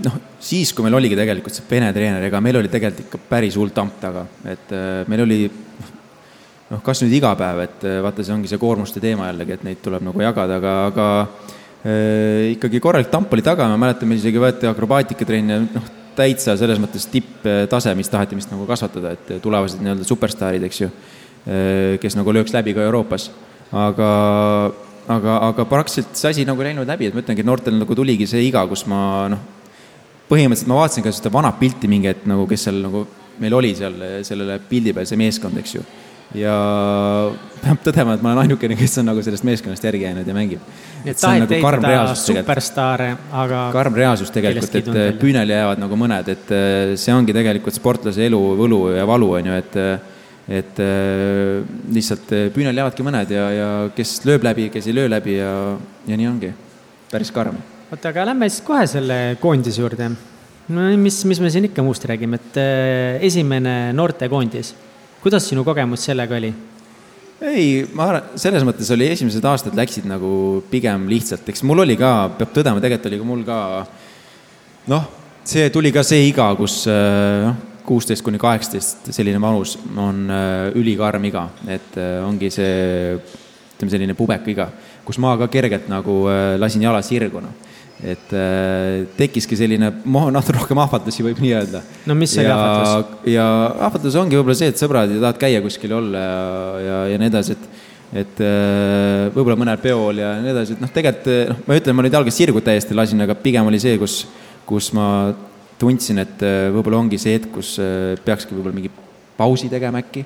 noh, 0.04 0.18
siis, 0.40 0.72
kui 0.74 0.84
meil 0.84 0.98
oligi 0.98 1.16
tegelikult 1.18 1.56
see 1.56 1.66
vene 1.70 1.88
treener, 1.94 2.24
ega 2.28 2.40
meil 2.44 2.60
oli 2.60 2.70
tegelikult 2.72 3.06
ikka 3.06 3.20
päris 3.30 3.56
hull 3.58 3.72
tamp 3.74 3.96
taga, 4.02 4.26
et 4.48 4.74
meil 5.08 5.24
oli 5.24 5.40
noh, 6.72 6.80
kas 6.84 7.02
nüüd 7.02 7.14
iga 7.18 7.32
päev, 7.38 7.62
et 7.64 7.86
eh, 7.88 8.00
vaata, 8.04 8.24
see 8.24 8.34
ongi 8.34 8.50
see 8.50 8.60
koormuste 8.60 9.02
teema 9.02 9.28
jällegi, 9.30 9.56
et 9.56 9.64
neid 9.66 9.80
tuleb 9.84 10.04
nagu 10.04 10.24
jagada, 10.24 10.58
aga, 10.60 10.74
aga 10.90 11.06
äh, 11.84 12.50
ikkagi 12.54 12.82
korralik 12.84 13.12
tamp 13.12 13.32
oli 13.34 13.44
taga, 13.44 13.68
ma 13.72 13.78
mäletan, 13.80 14.10
meil 14.10 14.20
isegi 14.20 14.42
võeti 14.42 14.68
akrobaatikatrenne, 14.70 15.60
noh, 15.74 15.94
täitsa 16.18 16.56
selles 16.58 16.80
mõttes 16.82 17.06
tipptase, 17.12 17.94
mis 17.94 18.10
taheti 18.10 18.36
vist 18.36 18.50
nagu 18.50 18.66
kasvatada, 18.68 19.14
et 19.14 19.36
tulevased 19.42 19.80
nii-öelda 19.84 20.06
superstaarid, 20.06 20.66
eks 20.66 20.82
ju, 20.82 20.90
eh, 21.46 21.94
kes 22.02 22.18
nagu 22.18 22.34
lööks 22.34 22.56
läbi 22.56 22.76
ka 22.76 22.84
Euroopas. 22.86 23.30
aga, 23.68 24.10
aga, 25.12 25.32
aga 25.50 25.64
praktiliselt 25.68 26.16
see 26.16 26.30
asi 26.30 26.44
nagu 26.48 26.62
ei 26.62 26.70
läinud 26.70 26.88
läbi, 26.88 27.04
et 27.10 27.14
ma 27.14 27.20
ütlengi, 27.20 27.44
noortel 27.44 27.74
nagu 27.76 27.94
tuligi 27.94 28.24
see 28.26 28.46
iga, 28.46 28.62
kus 28.64 28.86
ma 28.88 29.28
noh, 29.28 29.42
põhimõtteliselt 30.30 30.70
ma 30.72 30.78
vaatasin 30.80 31.04
ka 31.04 31.12
seda 31.12 31.32
vana 31.32 31.50
pilti 31.52 31.88
mingi 31.88 32.08
hetk 32.08 32.24
nagu, 32.24 32.46
kes 32.48 32.64
seal 32.64 32.80
nagu 32.80 33.04
meil 33.38 33.54
oli 33.54 33.74
seal 33.76 34.00
sellele 34.24 34.56
pildi 34.70 34.94
peal, 34.96 35.04
see 35.04 35.20
meeskond, 35.20 35.60
eks 35.60 35.74
ju 35.76 35.84
ja 36.36 36.54
peab 37.62 37.80
tõdema, 37.84 38.16
et 38.16 38.24
ma 38.24 38.32
olen 38.32 38.44
ainukene, 38.44 38.76
kes 38.78 38.98
on 39.00 39.08
nagu 39.08 39.22
sellest 39.24 39.46
meeskonnast 39.48 39.84
järgi 39.84 40.04
jäänud 40.04 40.28
ja 40.28 40.34
mängib. 40.36 40.60
nii 41.04 41.12
et 41.14 41.20
tahate 41.20 41.44
nagu 41.44 41.56
ehitada 41.56 42.14
superstaare, 42.20 43.08
aga. 43.32 43.62
karm 43.72 43.96
reaalsus 43.96 44.32
tegelikult, 44.34 44.76
et 44.92 45.18
püünele 45.20 45.56
jäävad 45.56 45.80
nagu 45.80 45.98
mõned, 46.00 46.28
et 46.34 46.52
äh, 46.54 46.92
see 47.00 47.14
ongi 47.14 47.34
tegelikult 47.36 47.76
sportlase 47.76 48.26
elu 48.28 48.40
võlu 48.60 48.82
ja 48.96 49.06
valu, 49.08 49.32
on 49.40 49.52
ju, 49.52 49.58
et 49.64 49.82
et 50.48 50.80
äh, 50.80 51.58
lihtsalt 51.92 52.32
äh, 52.32 52.46
püünel 52.52 52.76
jäävadki 52.76 53.04
mõned 53.04 53.32
ja, 53.32 53.48
ja 53.52 53.68
kes 53.96 54.14
lööb 54.28 54.46
läbi, 54.46 54.70
kes 54.72 54.88
ei 54.88 54.96
löö 54.96 55.10
läbi 55.10 55.36
ja, 55.36 55.52
ja 56.08 56.16
nii 56.16 56.28
ongi. 56.28 56.52
päris 57.10 57.32
karm. 57.32 57.56
oota, 57.90 58.12
aga 58.12 58.28
lähme 58.30 58.48
siis 58.48 58.64
kohe 58.64 58.86
selle 58.88 59.20
koondise 59.40 59.80
juurde. 59.80 60.10
no 60.68 60.90
mis, 61.00 61.22
mis 61.24 61.40
me 61.40 61.52
siin 61.52 61.68
ikka 61.68 61.84
muust 61.84 62.04
räägime, 62.08 62.40
et 62.40 62.60
esimene 63.28 63.78
noortekoondis 63.96 64.74
kuidas 65.22 65.48
sinu 65.48 65.64
kogemus 65.66 66.04
sellega 66.08 66.36
oli? 66.38 66.52
ei, 67.38 67.86
ma 67.94 68.08
arvan, 68.10 68.34
selles 68.40 68.64
mõttes 68.66 68.90
oli 68.94 69.06
esimesed 69.12 69.44
aastad 69.46 69.76
läksid 69.78 70.08
nagu 70.10 70.62
pigem 70.70 71.06
lihtsalt, 71.10 71.46
eks 71.50 71.62
mul 71.66 71.84
oli 71.84 71.94
ka, 71.98 72.12
peab 72.38 72.54
tõdema, 72.54 72.82
tegelikult 72.82 73.10
oli 73.10 73.20
ka 73.20 73.28
mul 73.28 73.44
ka 73.46 73.58
noh, 74.90 75.08
see 75.46 75.68
tuli 75.74 75.92
ka 75.94 76.02
see 76.06 76.26
iga, 76.30 76.48
kus 76.58 76.80
äh, 76.90 77.46
noh, 77.46 77.60
kuusteist 77.88 78.24
kuni 78.26 78.40
kaheksateist, 78.42 79.12
selline 79.16 79.40
vanus 79.40 79.76
on 79.96 80.26
äh, 80.34 80.66
ülikarm 80.76 81.24
iga, 81.30 81.46
et 81.70 81.94
äh, 81.96 82.18
ongi 82.26 82.50
see 82.52 83.14
ütleme, 83.14 83.94
selline 83.94 84.18
pubeka 84.18 84.50
iga, 84.50 84.68
kus 85.06 85.20
ma 85.22 85.36
ka 85.40 85.46
kergelt 85.52 85.86
nagu 85.88 86.24
lasin 86.58 86.82
jala 86.82 87.00
sirgu, 87.06 87.40
noh 87.40 87.67
et 87.98 88.32
äh, 88.36 89.06
tekkiski 89.18 89.56
selline, 89.58 89.90
natuke 90.06 90.54
rohkem 90.54 90.78
ahvatlusi 90.78 91.24
võib 91.26 91.40
nii 91.42 91.52
öelda. 91.58 91.82
no 92.06 92.14
mis 92.18 92.36
oli 92.38 92.50
ahvatlus? 92.54 93.16
ja 93.32 93.46
ahvatlus 93.88 94.18
ongi 94.20 94.38
võib-olla 94.38 94.58
see, 94.58 94.70
et 94.70 94.78
sõbrad 94.78 95.10
ja 95.10 95.22
tahad 95.24 95.40
käia 95.42 95.62
kuskil 95.64 95.96
olla 95.96 96.22
ja, 96.22 96.36
ja, 96.84 97.00
ja 97.14 97.20
nii 97.22 97.30
edasi, 97.32 97.58
et 97.58 97.86
et 98.22 98.38
äh, 98.40 99.26
võib-olla 99.34 99.58
mõnel 99.60 99.82
peol 99.82 100.22
ja 100.22 100.36
nii 100.40 100.54
edasi, 100.54 100.76
et 100.76 100.84
noh, 100.84 100.92
tegelikult 100.94 101.50
noh, 101.50 101.58
ma 101.66 101.80
ütlen, 101.80 101.98
ma 101.98 102.06
nüüd 102.06 102.16
jalga 102.16 102.32
sirgu 102.32 102.62
täiesti 102.64 102.96
lasin, 102.96 103.26
aga 103.26 103.36
pigem 103.36 103.66
oli 103.68 103.82
see, 103.82 103.98
kus, 104.00 104.22
kus 104.68 104.92
ma 104.96 105.08
tundsin, 105.78 106.22
et 106.22 106.40
võib-olla 106.72 107.02
ongi 107.02 107.18
see 107.20 107.36
hetk, 107.36 107.50
kus 107.58 107.74
peakski 108.24 108.54
võib-olla 108.56 108.78
mingi 108.78 108.94
pausi 109.36 109.68
tegema 109.70 110.00
äkki. 110.00 110.24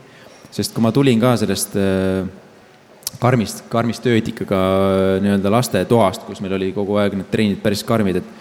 sest 0.52 0.74
kui 0.76 0.84
ma 0.84 0.92
tulin 0.92 1.20
ka 1.20 1.34
sellest 1.40 1.74
karmist, 3.20 3.64
karmist 3.72 4.02
tööetikaga 4.04 4.60
nii-öelda 5.24 5.52
lastetoast, 5.52 6.24
kus 6.28 6.40
meil 6.40 6.56
oli 6.58 6.72
kogu 6.76 6.96
aeg 7.02 7.18
need 7.18 7.30
trennid 7.32 7.60
päris 7.64 7.84
karmid, 7.84 8.22
et 8.22 8.40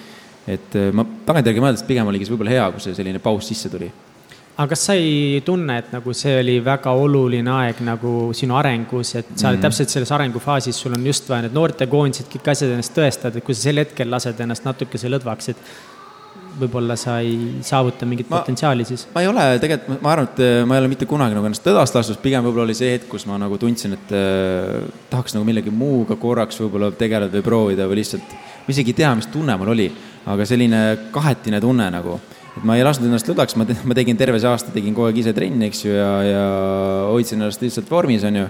et 0.51 0.73
ma 0.97 1.03
tagantjärgi 1.25 1.61
mõeldes 1.61 1.83
pigem 1.85 2.07
oligi 2.09 2.25
see 2.25 2.33
võib-olla 2.33 2.55
hea, 2.55 2.63
kui 2.73 2.81
see 2.81 2.95
selline 2.97 3.19
paus 3.21 3.45
sisse 3.45 3.69
tuli 3.69 3.91
aga 4.61 4.69
kas 4.73 4.83
sa 4.89 4.95
ei 4.99 5.41
tunne, 5.45 5.77
et 5.79 5.93
nagu 5.93 6.13
see 6.17 6.33
oli 6.41 6.57
väga 6.63 6.93
oluline 6.97 7.51
aeg 7.53 7.79
nagu 7.87 8.11
sinu 8.37 8.57
arengus, 8.59 9.15
et 9.15 9.29
sa 9.35 9.49
mm 9.49 9.55
-hmm. 9.55 9.61
täpselt 9.61 9.89
selles 9.89 10.11
arengufaasis, 10.11 10.75
sul 10.75 10.93
on 10.93 11.05
just 11.05 11.29
vaja 11.29 11.41
need 11.47 11.55
noortekoondised, 11.55 12.27
kõik 12.33 12.51
asjad 12.51 12.71
ennast 12.71 12.93
tõestavad, 12.97 13.37
et 13.37 13.45
kui 13.45 13.55
sa 13.55 13.61
sel 13.61 13.77
hetkel 13.77 14.11
lased 14.11 14.39
ennast 14.39 14.65
natukese 14.65 15.09
lõdvaks, 15.09 15.49
et 15.49 15.57
võib-olla 16.59 16.97
sa 16.99 17.19
ei 17.23 17.61
saavuta 17.65 18.07
mingit 18.09 18.29
ma, 18.29 18.41
potentsiaali 18.41 18.85
siis? 18.87 19.05
ma 19.13 19.23
ei 19.23 19.29
ole 19.29 19.45
tegelikult, 19.61 20.01
ma 20.03 20.11
arvan, 20.13 20.29
et 20.31 20.41
äh, 20.43 20.57
ma 20.67 20.75
ei 20.75 20.83
ole 20.83 20.91
mitte 20.91 21.07
kunagi 21.09 21.37
nagu 21.37 21.47
ennast 21.47 21.63
tõdast 21.65 21.95
lastud, 21.97 22.19
pigem 22.23 22.43
võib-olla 22.45 22.67
oli 22.67 22.77
see 22.77 22.91
hetk, 22.95 23.07
kus 23.11 23.27
ma 23.29 23.39
nagu 23.41 23.59
tundsin, 23.61 23.95
et 23.97 24.13
äh, 24.17 24.89
tahaks 25.11 25.37
nagu 25.37 25.47
millegi 25.47 25.73
muuga 25.73 26.17
korraks 26.19 26.59
võib-olla 26.63 26.91
tegeleda 26.97 27.39
või 27.39 27.47
proovida 27.47 27.87
või 27.89 28.01
lihtsalt, 28.01 28.35
ma 28.65 28.75
isegi 28.75 28.95
ei 28.95 28.99
tea, 29.03 29.13
mis 29.17 29.31
tunne 29.31 29.57
mul 29.61 29.73
oli, 29.75 29.87
aga 30.31 30.47
selline 30.47 30.83
kahetine 31.15 31.61
tunne 31.63 31.89
nagu 31.93 32.19
et 32.51 32.65
ma 32.67 32.75
ei 32.75 32.83
lasknud 32.83 33.07
ennast 33.07 33.29
lõdvaks, 33.31 33.55
ma, 33.59 33.65
ma 33.87 33.95
tegin 33.95 34.19
terve 34.19 34.41
see 34.41 34.49
aasta, 34.49 34.73
tegin 34.75 34.95
kogu 34.95 35.07
aeg 35.07 35.21
ise 35.21 35.33
trenni, 35.35 35.69
eks 35.69 35.85
ju, 35.85 35.95
ja, 35.95 36.11
ja 36.27 36.43
hoidsin 37.11 37.39
ennast 37.39 37.63
lihtsalt 37.63 37.89
vormis, 37.91 38.25
on 38.27 38.41
ju. 38.41 38.49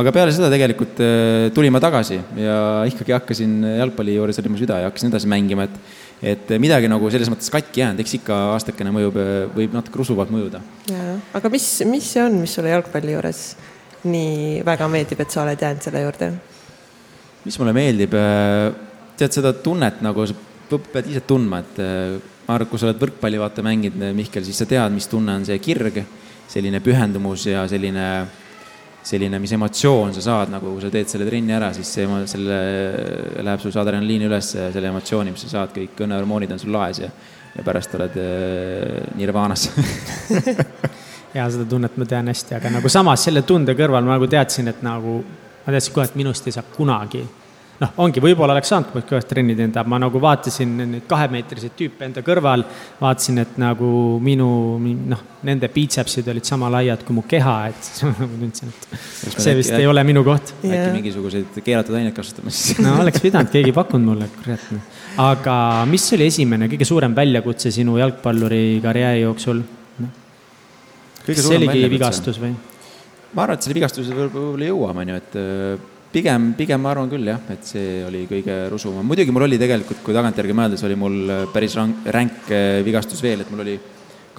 aga 0.00 0.12
peale 0.12 0.32
seda 0.36 0.48
tegelikult 0.52 1.00
äh, 1.04 1.48
tulin 1.56 1.72
ma 1.72 1.80
tagasi 1.80 2.18
ja 2.40 2.58
ikkagi 2.88 3.14
hakkasin 3.16 3.60
jalgpalli 3.78 4.16
juures 4.16 4.40
oli 4.40 4.52
mu 4.52 4.60
süda 4.60 4.82
ja 4.82 4.88
hakkasin 4.90 5.12
edasi 5.12 5.28
mängima, 5.28 5.68
et 5.68 5.76
et 6.22 6.50
midagi 6.58 6.90
nagu 6.90 7.10
selles 7.12 7.30
mõttes 7.30 7.50
katki 7.52 7.82
jäänud, 7.82 8.02
eks 8.02 8.16
ikka 8.18 8.36
aastakene 8.54 8.92
mõjub, 8.94 9.18
võib 9.54 9.74
natuke 9.76 10.00
rusuvalt 10.00 10.32
mõjuda. 10.34 10.60
aga 11.38 11.52
mis, 11.52 11.66
mis 11.86 12.12
see 12.14 12.24
on, 12.24 12.40
mis 12.42 12.54
sulle 12.58 12.72
jalgpalli 12.74 13.14
juures 13.14 13.42
nii 14.08 14.62
väga 14.66 14.88
meeldib, 14.90 15.20
et 15.22 15.34
sa 15.34 15.42
oled 15.44 15.62
jäänud 15.62 15.84
selle 15.84 16.02
juurde? 16.04 16.32
mis 17.44 17.56
mulle 17.60 17.72
meeldib, 17.72 18.16
tead 19.18 19.34
seda 19.34 19.54
tunnet 19.62 20.02
nagu 20.04 20.26
pead 20.92 21.06
ise 21.08 21.22
tundma, 21.24 21.62
et 21.62 21.78
ma 22.48 22.56
arvan, 22.56 22.66
et 22.66 22.70
kui 22.70 22.80
sa 22.80 22.88
oled 22.88 23.00
võrkpalli 23.00 23.40
vaata 23.40 23.64
mänginud, 23.64 24.10
Mihkel, 24.16 24.44
siis 24.44 24.58
sa 24.60 24.66
tead, 24.68 24.92
mis 24.92 25.08
tunne 25.08 25.38
on 25.38 25.46
see 25.48 25.56
kirg, 25.62 26.02
selline 26.48 26.80
pühendumus 26.84 27.46
ja 27.48 27.64
selline, 27.68 28.04
selline, 29.08 29.40
mis 29.40 29.52
emotsioon 29.56 30.12
sa 30.16 30.24
saad, 30.24 30.52
nagu 30.52 30.74
kui 30.74 30.84
sa 30.84 30.90
teed 30.92 31.08
selle 31.10 31.26
trenni 31.28 31.54
ära, 31.56 31.70
siis 31.76 31.90
see, 31.96 32.06
selle, 32.28 32.58
läheb 33.44 33.62
sul 33.62 33.72
see 33.72 33.82
adrenaliin 33.82 34.26
üles 34.28 34.52
selle 34.58 34.92
emotsiooni, 34.92 35.32
mis 35.34 35.46
sa 35.46 35.54
saad, 35.56 35.74
kõik 35.76 36.04
õnnehormoonid 36.04 36.52
on 36.54 36.62
sul 36.62 36.74
laes 36.76 37.00
ja, 37.04 37.10
ja 37.54 37.64
pärast 37.66 37.96
oled 37.98 38.18
äh, 38.20 38.98
nirvaanas 39.18 39.68
ja 41.36 41.48
seda 41.48 41.66
tunnet 41.68 41.96
ma 41.96 42.08
tean 42.08 42.28
hästi, 42.32 42.58
aga 42.58 42.72
nagu 42.78 42.92
samas 42.92 43.24
selle 43.28 43.44
tunde 43.48 43.76
kõrval 43.78 44.04
ma 44.06 44.16
nagu 44.18 44.28
teadsin, 44.30 44.70
et 44.72 44.84
nagu 44.86 45.20
ma 45.22 45.74
teadsin 45.74 45.96
kohe, 45.96 46.08
et 46.08 46.18
minust 46.18 46.48
ei 46.48 46.56
saa 46.56 46.66
kunagi 46.76 47.24
noh, 47.78 47.92
ongi, 48.02 48.22
võib-olla 48.22 48.54
oleks 48.56 48.70
saanud, 48.72 48.90
oleks 48.94 49.08
kõvasti 49.08 49.30
trenni 49.32 49.54
teinud, 49.58 49.76
aga 49.78 49.90
ma 49.90 50.00
nagu 50.02 50.20
vaatasin 50.22 50.74
neid 50.80 51.06
kahemeetriseid 51.10 51.74
tüüpe 51.78 52.06
enda 52.08 52.22
kõrval, 52.26 52.64
vaatasin, 52.98 53.40
et 53.44 53.58
nagu 53.60 53.90
minu 54.24 54.48
noh, 54.82 55.22
nende 55.46 55.70
biitsepsid 55.72 56.28
olid 56.32 56.48
sama 56.48 56.70
laiad 56.74 57.04
kui 57.06 57.16
mu 57.16 57.24
keha, 57.28 57.56
et 57.70 57.90
nagu 58.08 58.28
tundsin, 58.42 58.72
et 58.72 59.36
see 59.38 59.54
vist 59.58 59.74
äkki, 59.74 59.82
ei 59.84 59.90
ole 59.90 60.04
minu 60.08 60.24
koht. 60.26 60.54
äkki 60.58 60.94
mingisuguseid 60.96 61.60
keelatud 61.62 61.98
aineid 61.98 62.16
kasutama 62.16 62.54
siis? 62.54 62.80
no 62.82 62.96
oleks 63.04 63.22
pidanud, 63.24 63.52
keegi 63.54 63.72
ei 63.72 63.76
pakkunud 63.76 64.10
mulle, 64.12 64.30
kurat. 64.40 64.64
Noh. 64.74 65.04
aga 65.28 65.58
mis 65.90 66.06
oli 66.16 66.26
esimene, 66.32 66.70
kõige 66.72 66.88
suurem 66.88 67.14
väljakutse 67.16 67.72
sinu 67.74 67.98
jalgpalluri 68.00 68.80
karjääri 68.84 69.22
jooksul 69.22 69.62
no.? 70.02 70.10
kas 71.22 71.44
see 71.44 71.60
oligi 71.60 71.86
vigastus 71.94 72.42
või? 72.42 72.56
ma 73.36 73.46
arvan, 73.46 73.54
et 73.54 73.68
selle 73.68 73.78
vigastuse 73.78 74.18
võib-olla 74.18 74.72
jõuame, 74.72 75.04
on 75.06 75.14
ju, 75.14 75.22
et 75.22 75.96
pigem, 76.12 76.52
pigem 76.56 76.80
ma 76.82 76.92
arvan 76.92 77.10
küll 77.10 77.28
jah, 77.28 77.40
et 77.52 77.66
see 77.68 78.00
oli 78.06 78.24
kõige 78.30 78.56
rusuvam. 78.72 79.06
muidugi 79.06 79.34
mul 79.34 79.46
oli 79.48 79.58
tegelikult, 79.60 80.00
kui 80.04 80.16
tagantjärgi 80.16 80.56
mõeldes, 80.56 80.84
oli 80.88 80.96
mul 80.98 81.18
äh, 81.34 81.44
päris 81.52 81.76
ränk, 81.78 82.08
ränk 82.16 82.50
äh, 82.54 82.80
vigastus 82.86 83.22
veel, 83.24 83.44
et 83.44 83.52
mul 83.52 83.64
oli 83.66 83.76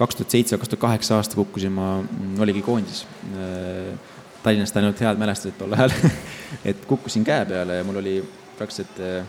kaks 0.00 0.18
tuhat 0.18 0.36
seitse, 0.36 0.58
kaks 0.58 0.72
tuhat 0.72 0.84
kaheksa 0.86 1.18
aasta 1.20 1.38
kukkusin 1.38 1.74
ma, 1.76 1.92
mm, 2.02 2.36
oligi 2.42 2.64
koondis. 2.66 3.04
Äh, 3.34 3.92
Tallinnast 4.40 4.76
ainult 4.80 5.00
head 5.04 5.18
mälestused 5.20 5.58
tol 5.60 5.74
ajal 5.76 5.92
et 6.70 6.86
kukkusin 6.88 7.26
käe 7.26 7.44
peale 7.48 7.80
ja 7.80 7.84
mul 7.84 8.00
oli 8.00 8.14
praktiliselt 8.56 9.26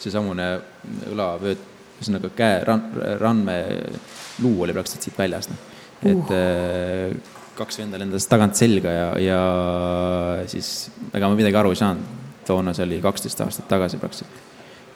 seesamune 0.00 0.46
õlavööt, 1.10 1.66
ühesõnaga 1.98 2.30
käe, 2.32 2.62
ran-, 2.64 2.86
randmeluu 3.20 4.54
oli 4.64 4.72
praktiliselt 4.72 5.04
siit 5.04 5.20
väljas, 5.20 5.50
noh. 5.52 5.68
et 6.00 6.32
uh 6.32 7.36
kaks 7.60 7.80
venda 7.82 8.00
lendas 8.00 8.28
tagant 8.30 8.58
selga 8.58 8.92
ja, 8.94 9.08
ja 9.20 9.40
siis 10.50 10.88
ega 11.12 11.28
ma 11.28 11.36
midagi 11.38 11.60
aru 11.60 11.74
ei 11.74 11.80
saanud. 11.80 12.16
toona 12.46 12.72
see 12.74 12.86
oli 12.86 13.02
kaksteist 13.04 13.42
aastat 13.44 13.68
tagasi 13.70 14.00
praktiliselt. 14.00 14.48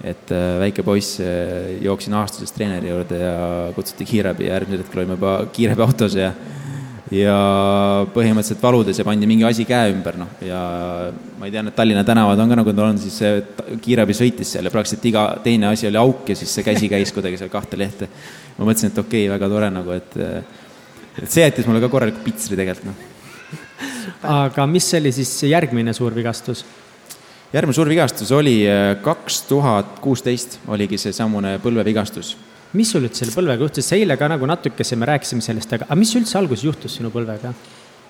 et 0.02 0.32
äh, 0.34 0.56
väike 0.64 0.82
poiss, 0.86 1.20
äh, 1.22 1.76
jooksin 1.84 2.16
aastasest 2.18 2.56
treeneri 2.56 2.90
juurde 2.90 3.20
ja 3.20 3.38
kutsuti 3.76 4.08
kiirabi 4.08 4.48
ja 4.48 4.58
järgmisel 4.58 4.84
hetkel 4.84 5.04
olime 5.04 5.18
juba 5.18 5.38
kiirabiautos 5.54 6.18
ja 6.18 6.32
ja 7.12 7.36
põhimõtteliselt 8.14 8.62
valudes 8.64 8.98
ja 8.98 9.04
pandi 9.06 9.28
mingi 9.28 9.44
asi 9.46 9.66
käe 9.68 9.92
ümber, 9.92 10.16
noh, 10.18 10.30
ja 10.42 10.60
ma 11.38 11.46
ei 11.46 11.52
tea, 11.52 11.62
need 11.62 11.76
Tallinna 11.76 12.02
tänavad 12.06 12.40
on 12.40 12.50
ka 12.50 12.56
nagu 12.58 12.72
ta 12.74 12.86
on, 12.88 12.98
siis 12.98 13.18
see 13.20 13.76
kiirabi 13.84 14.16
sõitis 14.16 14.54
seal 14.56 14.66
ja 14.66 14.72
praktiliselt 14.72 15.04
iga 15.12 15.26
teine 15.44 15.68
asi 15.68 15.86
oli 15.90 16.00
auk 16.00 16.32
ja 16.32 16.38
siis 16.38 16.54
see 16.56 16.64
käsi 16.66 16.88
käis 16.90 17.12
kuidagi 17.14 17.38
seal 17.38 17.52
kahte 17.52 17.78
lehte. 17.78 18.08
ma 18.56 18.64
mõtlesin, 18.64 18.90
et 18.90 18.98
okei 19.04 19.26
okay,, 19.26 19.34
väga 19.36 19.50
tore 19.52 19.70
nagu, 19.74 19.94
et 19.94 20.18
et 21.22 21.30
see 21.30 21.44
jättis 21.44 21.68
mulle 21.68 21.82
ka 21.84 21.90
korraliku 21.92 22.22
pitsri 22.24 22.58
tegelikult, 22.58 22.90
noh. 22.90 22.96
aga 24.34 24.66
mis 24.70 24.88
oli 24.98 25.12
siis 25.14 25.36
järgmine 25.50 25.94
suur 25.96 26.16
vigastus? 26.16 26.64
järgmine 27.54 27.76
suur 27.76 27.90
vigastus 27.90 28.32
oli 28.34 28.56
äh, 28.66 28.96
kaks 29.04 29.44
tuhat 29.50 30.00
kuusteist, 30.02 30.58
oligi 30.68 30.98
seesamune 30.98 31.56
põlvevigastus. 31.62 32.34
mis 32.74 32.90
sul 32.90 33.06
üldse 33.06 33.22
selle 33.22 33.34
põlvega 33.36 33.62
juhtus, 33.68 33.92
eile 33.94 34.16
ka 34.18 34.28
nagu 34.32 34.46
natukese 34.50 34.98
me 34.98 35.06
rääkisime 35.12 35.44
sellest, 35.44 35.76
aga, 35.76 35.86
aga 35.86 35.98
mis 35.98 36.14
üldse 36.18 36.38
alguses 36.40 36.66
juhtus 36.66 36.98
sinu 36.98 37.12
põlvega? 37.14 37.54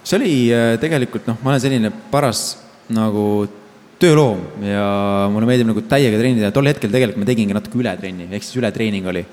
see 0.04 0.16
oli 0.20 0.32
äh, 0.52 0.78
tegelikult 0.80 1.28
noh, 1.28 1.40
ma 1.42 1.52
olen 1.52 1.64
selline 1.64 1.92
paras 2.12 2.46
nagu 2.92 3.44
tööloom 4.00 4.64
ja 4.64 4.86
mulle 5.32 5.48
meeldib 5.48 5.68
nagu 5.70 5.84
täiega 5.88 6.18
treenida 6.18 6.48
ja 6.48 6.54
tol 6.54 6.66
hetkel 6.68 6.92
tegelikult 6.92 7.20
ma 7.22 7.28
tegingi 7.28 7.56
natuke 7.56 7.78
ületrenni, 7.80 8.28
ehk 8.32 8.46
siis 8.46 8.58
ületreening 8.60 9.06
oli. 9.12 9.24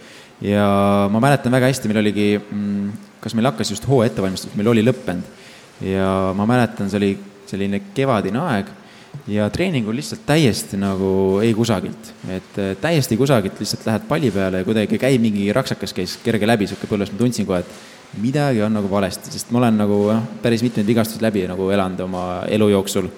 ja 0.43 0.65
ma 1.11 1.23
mäletan 1.23 1.53
väga 1.53 1.71
hästi, 1.71 1.89
meil 1.91 2.01
oligi 2.03 2.27
mm, 2.39 3.10
kas 3.21 3.35
meil 3.37 3.49
hakkas 3.51 3.71
just 3.73 3.87
hooaja 3.87 4.11
ettevalmistus, 4.11 4.55
meil 4.57 4.71
oli 4.73 4.83
lõppenud. 4.85 5.39
Ja 5.85 6.07
ma 6.37 6.45
mäletan, 6.49 6.89
see 6.91 6.99
oli 6.99 7.11
selline 7.49 7.81
kevadine 7.95 8.41
aeg 8.41 8.69
ja 9.31 9.47
treeningul 9.53 9.95
lihtsalt 9.97 10.23
täiesti 10.25 10.77
nagu 10.79 11.39
ei 11.43 11.53
kusagilt, 11.53 12.11
et 12.31 12.59
äh, 12.61 12.75
täiesti 12.81 13.17
kusagilt 13.19 13.59
lihtsalt 13.59 13.85
lähed 13.85 14.05
palli 14.09 14.31
peale 14.31 14.61
ja 14.61 14.67
kuidagi 14.67 14.99
käib 15.01 15.21
mingi 15.23 15.49
raksakas 15.53 15.93
käis 15.97 16.15
kerge 16.23 16.47
läbi 16.47 16.69
sihuke 16.69 16.89
põlves, 16.89 17.11
ma 17.13 17.19
tundsin 17.19 17.47
kohe, 17.49 17.61
et 17.61 18.21
midagi 18.21 18.63
on 18.65 18.73
nagu 18.75 18.89
valesti, 18.91 19.33
sest 19.33 19.51
ma 19.51 19.61
olen 19.61 19.77
nagu 19.83 19.99
noh, 20.09 20.23
päris 20.43 20.63
mitmeid 20.65 20.87
vigastusi 20.87 21.23
läbi 21.23 21.43
nagu 21.49 21.69
elanud 21.71 22.07
oma 22.07 22.23
elu 22.47 22.71
jooksul. 22.75 23.11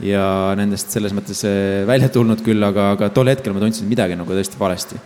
ja 0.00 0.54
nendest 0.56 0.92
selles 0.94 1.12
mõttes 1.16 1.44
äh, 1.44 1.86
välja 1.86 2.08
tulnud 2.08 2.42
küll, 2.44 2.62
aga, 2.64 2.92
aga 2.96 3.10
tol 3.14 3.28
hetkel 3.28 3.54
ma 3.54 3.62
tundsin, 3.62 3.86
et 3.86 3.94
midagi 3.94 4.18
nagu 4.18 4.36
tõesti 4.36 4.60
valesti 4.60 5.00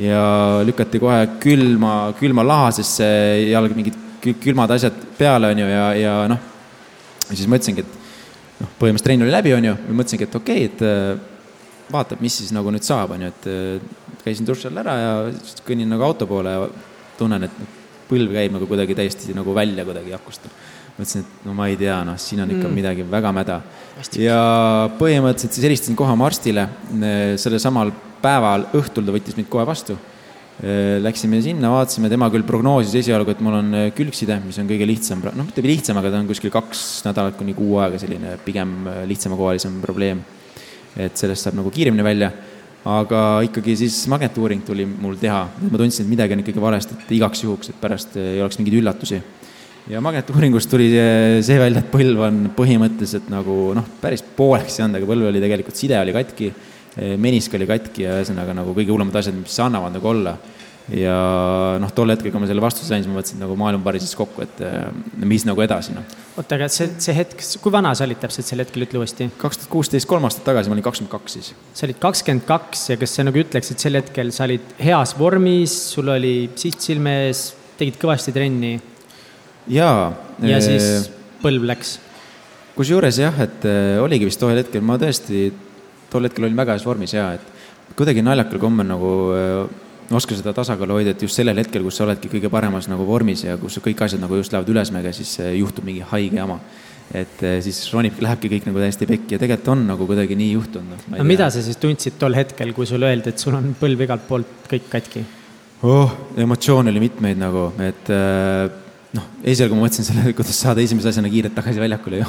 ja 0.00 0.24
lükati 0.64 1.00
kohe 1.02 1.24
külma, 1.42 1.94
külma 2.18 2.44
lahasesse 2.46 3.08
jalg 3.50 3.74
mingid 3.76 3.96
külmad 4.20 4.70
asjad 4.74 4.96
peale, 5.18 5.50
on 5.52 5.62
ju, 5.62 5.66
ja, 5.70 5.86
ja 5.96 6.14
noh, 6.28 6.40
siis 7.30 7.48
mõtlesingi, 7.48 7.84
et 7.84 8.60
noh, 8.60 8.70
põhimõtteliselt 8.80 9.06
trenn 9.08 9.24
oli 9.24 9.34
läbi, 9.34 9.54
on 9.56 9.68
ju, 9.70 9.74
ja 9.88 9.96
mõtlesingi, 9.96 10.28
et 10.28 10.38
okei 10.40 10.66
okay,, 10.66 10.70
et 10.70 10.84
äh, 10.84 11.90
vaatab, 11.90 12.22
mis 12.24 12.36
siis 12.42 12.52
nagu 12.54 12.72
nüüd 12.72 12.86
saab, 12.86 13.14
on 13.16 13.24
ju, 13.26 13.32
et 13.32 13.48
äh, 13.50 14.16
käisin 14.24 14.48
duši 14.48 14.68
all 14.68 14.82
ära 14.82 14.96
ja 15.00 15.12
kõnnin 15.66 15.88
nagu 15.90 16.04
auto 16.06 16.28
poole 16.30 16.52
ja 16.56 16.66
tunnen, 17.18 17.48
et 17.48 17.78
põlv 18.10 18.34
käib 18.34 18.54
nagu 18.56 18.68
kuidagi 18.68 18.96
täiesti 18.98 19.36
nagu 19.36 19.54
välja 19.56 19.86
kuidagi 19.86 20.14
akust. 20.16 20.48
Mõtlesin, 20.98 21.24
et 21.24 21.46
no 21.46 21.54
ma 21.56 21.70
ei 21.70 21.78
tea, 21.80 21.96
noh, 22.04 22.18
siin 22.20 22.44
on 22.44 22.52
ikka 22.52 22.68
mm. 22.68 22.76
midagi 22.76 23.08
väga 23.10 23.32
mäda. 23.36 23.62
ja 24.18 24.38
põhimõtteliselt 24.98 25.56
siis 25.56 25.66
helistasin 25.66 25.98
kohe 25.98 26.12
oma 26.12 26.28
arstile 26.28 26.68
sellel 27.40 27.60
samal 27.62 27.92
päeval 28.20 28.68
õhtul 28.76 29.06
ta 29.06 29.14
võttis 29.14 29.36
mind 29.38 29.48
kohe 29.52 29.66
vastu. 29.68 29.96
Äh, 30.60 30.98
läksime 31.00 31.38
sinna, 31.40 31.70
vaatasime, 31.72 32.10
tema 32.12 32.26
küll 32.32 32.44
prognoosis 32.44 32.98
esialgu, 33.00 33.32
et 33.32 33.40
mul 33.40 33.54
on 33.62 33.76
äh, 33.78 33.86
külgside, 33.96 34.36
mis 34.44 34.58
on 34.60 34.68
kõige 34.68 34.84
lihtsam, 34.84 35.22
noh, 35.24 35.46
mitte 35.46 35.64
lihtsam, 35.64 35.96
aga 35.96 36.10
ta 36.12 36.20
on 36.20 36.28
kuskil 36.28 36.52
kaks 36.52 36.82
nädalat 37.06 37.38
kuni 37.38 37.54
kuu 37.56 37.78
aega 37.80 37.96
selline 38.02 38.34
pigem 38.44 38.74
äh, 38.84 38.98
lihtsamakohalisem 39.08 39.80
probleem. 39.80 40.20
et 41.00 41.14
sellest 41.16 41.46
saab 41.46 41.54
nagu 41.54 41.70
kiiremini 41.70 42.02
välja, 42.02 42.28
aga 42.90 43.20
ikkagi 43.46 43.76
siis 43.78 44.02
magnetuuring 44.10 44.64
tuli 44.66 44.82
mul 44.84 45.14
teha, 45.16 45.44
ma 45.62 45.78
tundsin, 45.78 46.02
et 46.02 46.10
midagi 46.10 46.34
on 46.34 46.42
ikkagi 46.42 46.60
valesti, 46.60 46.96
et 46.98 47.12
igaks 47.14 47.44
juhuks, 47.44 47.70
et 47.70 47.78
pärast 47.80 48.16
ei 48.18 48.42
oleks 48.42 48.58
mingeid 48.58 48.80
üllatusi 48.82 49.20
ja 49.88 50.02
magnetuuringust 50.04 50.70
tuli 50.70 50.90
see 50.92 51.58
välja, 51.60 51.82
et 51.82 51.92
põlv 51.92 52.24
on 52.26 52.40
põhimõtteliselt 52.56 53.30
nagu 53.32 53.72
noh, 53.76 53.88
päris 54.02 54.24
pooleks 54.36 54.80
jäänud, 54.80 55.00
aga 55.00 55.08
põlv 55.08 55.30
oli 55.30 55.42
tegelikult, 55.42 55.78
side 55.78 55.98
oli 56.00 56.14
katki, 56.16 56.52
menisk 57.22 57.54
oli 57.56 57.68
katki 57.70 58.06
ja 58.06 58.18
ühesõnaga 58.18 58.56
nagu 58.56 58.74
kõige 58.76 58.92
hullemad 58.92 59.20
asjad, 59.22 59.38
mis 59.38 59.60
annavad 59.62 59.94
nagu 59.96 60.10
olla 60.10 60.36
ja 60.96 61.14
noh, 61.80 61.92
tol 61.94 62.10
hetkel, 62.10 62.32
kui 62.32 62.42
ma 62.42 62.48
selle 62.50 62.62
vastuse 62.62 62.88
sain, 62.88 63.04
siis 63.04 63.10
ma 63.10 63.18
mõtlesin, 63.18 63.38
et 63.38 63.44
nagu 63.44 63.56
maailm 63.58 63.82
parises 63.84 64.12
kokku, 64.18 64.42
et 64.42 64.60
mis 65.28 65.44
nagu 65.46 65.62
edasi, 65.62 65.94
noh. 65.94 66.06
oota, 66.34 66.58
aga 66.58 66.70
see, 66.72 66.88
see 67.02 67.14
hetk, 67.14 67.44
kui 67.62 67.74
vana 67.74 67.92
sa 67.96 68.06
olid 68.08 68.20
täpselt 68.22 68.48
sel 68.48 68.64
hetkel, 68.64 68.86
ütle 68.88 69.02
uuesti? 69.02 69.30
kaks 69.40 69.62
tuhat 69.62 69.72
kuusteist, 69.72 70.08
kolm 70.10 70.26
aastat 70.26 70.46
tagasi, 70.48 70.70
ma 70.70 70.78
olin 70.78 70.86
kakskümmend 70.86 71.14
kaks 71.14 71.36
siis. 71.38 71.52
sa 71.76 71.86
olid 71.86 72.00
kakskümmend 72.02 72.46
kaks 72.48 72.86
ja 72.92 72.98
kas 73.00 73.16
sa 73.16 73.26
nagu 73.26 73.42
ütleks, 73.42 73.72
et 73.72 73.86
sel 73.86 74.00
hetkel 74.00 74.34
sa 74.34 74.48
olid 74.48 74.74
heas 74.82 75.14
vormis, 75.18 75.76
sul 75.94 76.10
oli 76.16 76.34
siht 76.58 76.82
silme 76.82 77.16
ees, 77.28 77.50
tegid 77.78 78.00
kõvasti 78.00 78.34
trenni? 78.34 78.74
Jaa. 79.68 80.12
ja 80.42 80.56
ee... 80.56 80.60
siis 80.60 81.10
põlv 81.42 81.66
läks? 81.68 81.98
kusjuures 82.76 83.20
jah, 83.20 83.36
et 83.44 83.66
äh, 83.68 83.98
oligi 84.02 84.28
vist 84.28 84.40
tol 84.40 84.56
hetkel, 84.56 84.84
ma 84.84 84.96
tõesti 85.00 85.50
tol 86.10 86.26
hetkel 86.26 86.46
olin 86.46 86.58
väga 86.58 86.76
heas 86.76 86.86
vormis 86.86 87.14
ja 87.14 87.32
et 87.36 87.94
kuidagi 87.98 88.22
naljakal 88.24 88.62
kombel 88.62 88.88
nagu 88.88 89.14
äh, 89.36 89.88
oska 90.16 90.34
seda 90.34 90.52
tasakaalu 90.54 90.98
hoida, 90.98 91.14
et 91.14 91.22
just 91.22 91.38
sellel 91.38 91.58
hetkel, 91.60 91.84
kus 91.86 92.00
sa 92.00 92.06
oledki 92.06 92.30
kõige 92.32 92.50
paremas 92.52 92.88
nagu 92.90 93.06
vormis 93.06 93.44
ja 93.46 93.56
kus 93.60 93.78
kõik 93.82 94.02
asjad 94.06 94.22
nagu 94.22 94.38
just 94.38 94.54
lähevad 94.54 94.70
ülesmäge, 94.72 95.12
siis 95.14 95.36
juhtub 95.58 95.86
mingi 95.86 96.02
haige 96.12 96.40
jama. 96.40 96.58
et 97.10 97.40
eh, 97.42 97.56
siis 97.58 97.78
ronib, 97.90 98.20
lähebki 98.22 98.46
kõik 98.52 98.66
nagu 98.68 98.78
täiesti 98.78 99.06
pekki 99.10 99.34
ja 99.34 99.38
tegelikult 99.42 99.72
on 99.72 99.80
nagu 99.88 100.06
kuidagi 100.06 100.36
nii 100.38 100.52
juhtunud. 100.52 101.06
no, 101.10 101.16
no 101.18 101.24
mida 101.26 101.48
sa 101.50 101.62
siis 101.62 101.78
tundsid 101.82 102.18
tol 102.18 102.34
hetkel, 102.38 102.70
kui 102.72 102.86
sulle 102.86 103.08
öeldi, 103.10 103.32
et 103.32 103.42
sul 103.42 103.56
on 103.58 103.72
põlv 103.80 104.04
igalt 104.06 104.28
poolt 104.28 104.68
kõik 104.70 104.86
katki? 104.92 105.24
oh, 105.82 106.12
emotsioone 106.38 106.90
oli 106.94 107.02
mitmeid 107.02 107.38
nagu, 107.40 107.70
et 107.82 108.10
äh, 108.14 108.70
noh, 109.16 109.26
esialgu 109.42 109.74
ma 109.74 109.86
mõtlesin 109.86 110.06
selle, 110.06 110.32
kuidas 110.36 110.58
saada 110.62 110.82
esimese 110.82 111.10
asjana 111.10 111.30
kiirelt 111.32 111.54
tagasi 111.56 111.82
väljakule, 111.82 112.20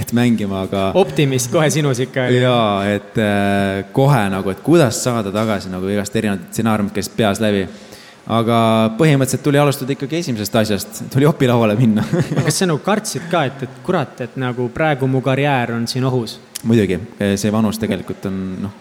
et 0.00 0.12
mängima, 0.16 0.62
aga. 0.66 0.86
optimist 0.96 1.50
kohe 1.52 1.68
sinus 1.72 2.00
ikka. 2.06 2.28
jaa, 2.32 2.86
et 2.88 3.18
äh, 3.20 3.82
kohe 3.96 4.22
nagu, 4.32 4.52
et 4.52 4.62
kuidas 4.64 5.02
saada 5.04 5.32
tagasi 5.34 5.72
nagu 5.72 5.90
igast 5.92 6.16
erinevad 6.16 6.48
stsenaariumid 6.50 6.96
käisid 6.96 7.18
peas 7.18 7.42
läbi. 7.44 7.66
aga 8.26 8.56
põhimõtteliselt 8.98 9.44
tuli 9.44 9.58
alustada 9.62 9.92
ikkagi 9.94 10.18
esimesest 10.18 10.56
asjast, 10.58 11.04
tuli 11.12 11.28
opilauale 11.28 11.76
minna 11.78 12.02
kas 12.46 12.58
sa 12.58 12.66
nagu 12.66 12.80
kartsid 12.82 13.28
ka, 13.30 13.44
et, 13.46 13.62
et 13.68 13.76
kurat, 13.86 14.18
et 14.24 14.40
nagu 14.40 14.66
praegu 14.74 15.06
mu 15.06 15.20
karjäär 15.22 15.76
on 15.76 15.86
siin 15.86 16.08
ohus? 16.08 16.40
muidugi, 16.66 16.98
see 17.36 17.52
vanus 17.54 17.78
tegelikult 17.78 18.26
on 18.26 18.40
noh, 18.64 18.72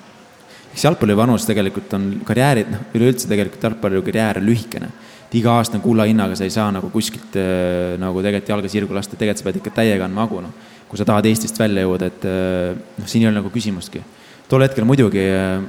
eks 0.72 0.88
jalgpalli 0.88 1.18
vanus 1.18 1.46
tegelikult 1.46 1.94
on 2.00 2.08
karjäärid, 2.25 2.72
noh, 2.72 2.88
üleüldse 2.98 3.30
tegelikult 3.30 3.70
jalgpalli 3.70 4.01
karjäär 4.08 4.42
on 4.42 4.50
lühikene 4.50 4.89
et 5.25 5.38
iga 5.39 5.55
aasta 5.58 5.79
on 5.79 5.84
kulla 5.84 6.05
hinnaga, 6.05 6.36
sa 6.38 6.46
ei 6.46 6.53
saa 6.53 6.67
nagu 6.74 6.91
kuskilt 6.94 7.38
äh, 7.39 7.96
nagu 8.01 8.22
tegelikult 8.22 8.51
jalga 8.53 8.72
sirgu 8.72 8.98
lasta, 8.98 9.17
tegelikult 9.17 9.41
sa 9.41 9.48
pead 9.48 9.62
ikka 9.62 9.74
täiega 9.79 10.05
andma 10.05 10.25
hagu, 10.25 10.44
noh. 10.44 10.53
kui 10.89 11.00
sa 11.00 11.08
tahad 11.08 11.25
Eestist 11.25 11.58
välja 11.60 11.86
jõuda, 11.86 12.12
et 12.12 12.27
äh, 12.29 12.75
noh, 13.00 13.10
siin 13.10 13.25
ei 13.25 13.32
ole 13.32 13.39
nagu 13.39 13.50
küsimustki. 13.53 14.03
tol 14.50 14.62
hetkel 14.62 14.86
muidugi 14.86 15.25
äh, 15.25 15.65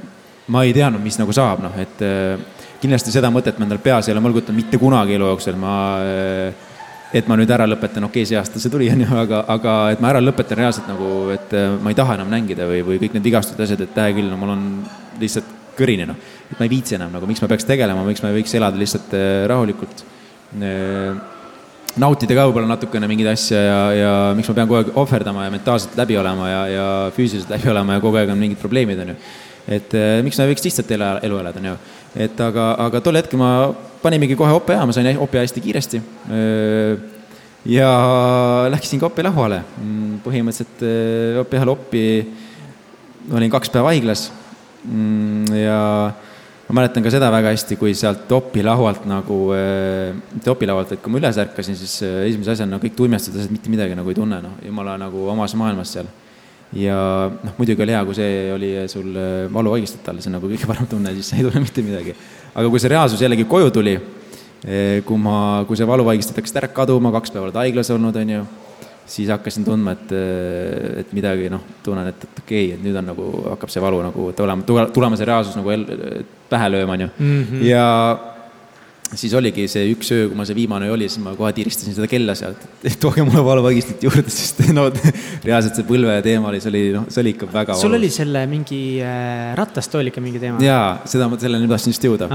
ma 0.53 0.63
ei 0.63 0.75
teadnud, 0.77 1.01
mis 1.03 1.17
nagu 1.19 1.33
saab, 1.35 1.59
noh, 1.65 1.73
et 1.81 1.99
kindlasti 2.79 3.11
seda 3.11 3.27
mõtet 3.33 3.57
ma 3.59 3.65
endal 3.65 3.81
peas 3.83 4.07
ei 4.07 4.13
ole 4.13 4.21
mõlgutanud 4.23 4.55
mitte 4.55 4.79
kunagi 4.79 5.17
elu 5.17 5.27
jooksul, 5.33 5.57
ma 5.59 5.73
et 7.11 7.27
ma 7.27 7.35
nüüd 7.39 7.51
ära 7.51 7.65
lõpetan, 7.67 8.05
okei 8.07 8.23
okay,, 8.23 8.29
see 8.29 8.37
aasta 8.39 8.61
see 8.61 8.71
tuli, 8.71 8.87
on 8.93 9.03
ju, 9.03 9.09
aga, 9.25 9.41
aga 9.51 9.75
et 9.91 10.03
ma 10.03 10.13
ära 10.13 10.21
lõpetan 10.23 10.61
reaalselt 10.61 10.87
nagu, 10.87 11.09
et 11.35 11.51
ma 11.83 11.91
ei 11.91 11.99
taha 11.99 12.15
enam 12.15 12.31
mängida 12.31 12.69
või, 12.69 12.79
või 12.87 13.01
kõik 13.01 13.17
need 13.17 13.27
vigastused, 13.27 13.59
asjad, 13.65 13.83
et 13.83 13.99
hea 13.99 14.15
küll, 14.15 14.31
no 14.31 14.39
mul 14.39 14.55
on 14.55 14.65
lihtsalt 15.19 15.55
kõrini, 15.77 16.05
noh. 16.09 16.19
et 16.51 16.59
ma 16.59 16.67
ei 16.67 16.71
viitsi 16.71 16.97
enam 16.97 17.13
nagu, 17.13 17.29
miks 17.29 17.41
ma 17.43 17.49
peaks 17.51 17.67
tegelema, 17.67 18.05
miks 18.07 18.23
ma 18.23 18.31
ei 18.31 18.39
võiks 18.39 18.53
elada 18.57 18.79
lihtsalt 18.79 19.15
äh, 19.17 19.41
rahulikult. 19.49 20.03
Äh, 20.57 21.17
nautida 21.97 22.37
ka 22.37 22.45
võib-olla 22.47 22.69
natukene 22.69 23.09
mingeid 23.09 23.31
asju 23.33 23.57
ja, 23.57 23.81
ja 23.97 24.13
miks 24.37 24.49
ma 24.51 24.55
pean 24.59 24.69
kogu 24.69 24.79
aeg 24.79 25.01
ohverdama 25.01 25.47
ja 25.47 25.53
mentaalselt 25.53 25.97
läbi 25.97 26.17
olema 26.19 26.49
ja, 26.51 26.61
ja 26.69 26.87
füüsiliselt 27.15 27.51
läbi 27.55 27.71
olema 27.73 27.97
ja 27.97 28.03
kogu 28.03 28.19
aeg 28.21 28.31
on 28.33 28.41
mingid 28.41 28.61
probleemid, 28.61 29.01
on 29.01 29.13
ju. 29.13 29.17
et 29.79 29.97
äh, 29.97 30.19
miks 30.25 30.37
ma 30.37 30.45
ei 30.45 30.53
võiks 30.53 30.65
lihtsalt 30.67 30.93
elu, 30.97 31.11
elu 31.27 31.41
elada, 31.41 31.63
on 31.63 31.69
ju. 31.71 31.75
et 32.27 32.41
aga, 32.47 32.71
aga 32.85 33.03
tol 33.05 33.17
hetkel 33.17 33.41
ma 33.41 33.51
panimegi 34.03 34.37
kohe 34.39 34.53
ope 34.55 34.77
ma 34.77 34.95
sain 34.95 35.09
ope 35.17 35.41
hästi 35.41 35.63
kiiresti 35.63 36.01
ja 37.67 37.87
läksingi 38.71 39.03
opi 39.03 39.25
lauale. 39.25 39.57
Mm, 39.81 40.19
põhimõtteliselt 40.23 40.83
opi 41.41 41.57
ajal 41.57 41.73
oppi 41.73 42.03
olin 43.33 43.51
kaks 43.51 43.73
päeva 43.73 43.91
haiglas 43.91 44.29
ja 45.57 45.81
ma 46.67 46.81
mäletan 46.81 47.03
ka 47.03 47.11
seda 47.11 47.29
väga 47.31 47.53
hästi, 47.53 47.77
kui 47.79 47.93
sealt 47.95 48.31
opilaualt 48.35 49.05
nagu, 49.07 49.37
eh, 49.55 50.11
mitte 50.33 50.51
opilaualt, 50.51 50.91
vaid 50.91 51.01
kui 51.03 51.13
ma 51.13 51.21
üles 51.21 51.39
ärkasin, 51.39 51.77
siis 51.79 52.01
eh, 52.03 52.25
esimese 52.27 52.57
asjana 52.57 52.79
kõik 52.83 52.97
tuimestatud 52.97 53.39
asjad, 53.39 53.53
mitte 53.55 53.71
midagi 53.71 53.95
nagu 53.95 54.11
ei 54.11 54.17
tunne, 54.17 54.41
noh, 54.43 54.57
jumala 54.65 54.97
nagu 54.99 55.29
omas 55.31 55.55
maailmas 55.55 55.95
seal. 55.95 56.11
ja 56.75 56.97
noh, 57.31 57.53
muidugi 57.55 57.79
oli 57.85 57.93
hea, 57.95 58.03
kui 58.03 58.15
see 58.17 58.51
oli 58.51 58.71
sul 58.91 59.15
eh, 59.15 59.47
valu 59.53 59.77
vaigistada 59.77 60.11
all, 60.11 60.19
see 60.19 60.27
on 60.27 60.35
nagu 60.41 60.51
kõige 60.51 60.67
parem 60.73 60.91
tunne, 60.91 61.15
siis 61.15 61.31
ei 61.37 61.47
tunne 61.47 61.63
mitte 61.63 61.85
midagi. 61.85 62.15
aga 62.53 62.67
kui 62.67 62.83
see 62.83 62.91
reaalsus 62.91 63.23
jällegi 63.23 63.47
koju 63.47 63.71
tuli, 63.71 63.97
kui 65.07 65.19
ma, 65.21 65.63
kui 65.69 65.77
see 65.79 65.87
valu 65.87 66.03
vaigistada 66.03 66.41
hakkas 66.41 66.57
ära 66.59 66.67
kaduma, 66.73 67.13
kaks 67.15 67.31
päeva 67.31 67.47
oled 67.47 67.59
haiglas 67.61 67.93
olnud, 67.93 68.15
on 68.19 68.33
ju 68.33 68.45
siis 69.07 69.29
hakkasin 69.31 69.65
tundma, 69.67 69.95
et, 69.95 70.15
et 71.03 71.11
midagi 71.15 71.51
noh, 71.51 71.63
tunnen, 71.83 72.09
et, 72.11 72.23
et 72.27 72.41
okei 72.43 72.65
okay,, 72.69 72.77
et 72.77 72.83
nüüd 72.83 72.97
on 72.99 73.07
nagu, 73.13 73.27
hakkab 73.53 73.71
see 73.73 73.83
valu 73.83 74.01
nagu 74.09 74.31
tulema, 74.37 74.87
tulema 74.93 75.19
see 75.19 75.29
reaalsus 75.29 75.59
nagu 75.59 75.71
el, 75.73 75.85
pähe 76.51 76.71
lööma, 76.73 76.97
on 76.97 77.05
ju 77.05 77.09
mm. 77.13 77.43
-hmm. 77.43 77.63
ja 77.67 77.85
siis 79.15 79.33
oligi 79.37 79.67
see 79.71 79.85
üks 79.93 80.09
öö, 80.11 80.27
kui 80.27 80.35
ma 80.35 80.45
see 80.47 80.55
viimane 80.57 80.89
oli, 80.91 81.07
siis 81.07 81.21
ma 81.23 81.31
kohe 81.37 81.53
tiristasin 81.55 81.95
seda 81.95 82.09
kella 82.11 82.35
sealt, 82.35 82.65
et 82.87 82.97
tooge 82.99 83.23
mulle 83.23 83.43
valuvaigistit 83.45 84.03
juurde, 84.03 84.25
sest 84.39 84.59
no 84.75 84.89
reaalselt 85.45 85.79
see 85.79 85.87
põlve 85.87 86.17
teema 86.25 86.51
oli, 86.51 86.59
see 86.63 86.71
oli, 86.73 86.83
noh, 86.97 87.05
see 87.07 87.23
oli 87.23 87.35
ikka 87.35 87.47
väga 87.53 87.77
sul 87.77 87.89
valus. 87.89 88.01
oli 88.01 88.09
selle 88.17 88.43
mingi 88.51 88.81
äh, 88.99 89.53
ratastooliga 89.59 90.23
mingi 90.23 90.41
teema? 90.43 90.59
jaa, 90.63 90.97
seda 91.05 91.29
ma, 91.31 91.39
selleni 91.39 91.69
tahtsin 91.71 91.95
just 91.95 92.09
jõuda. 92.09 92.27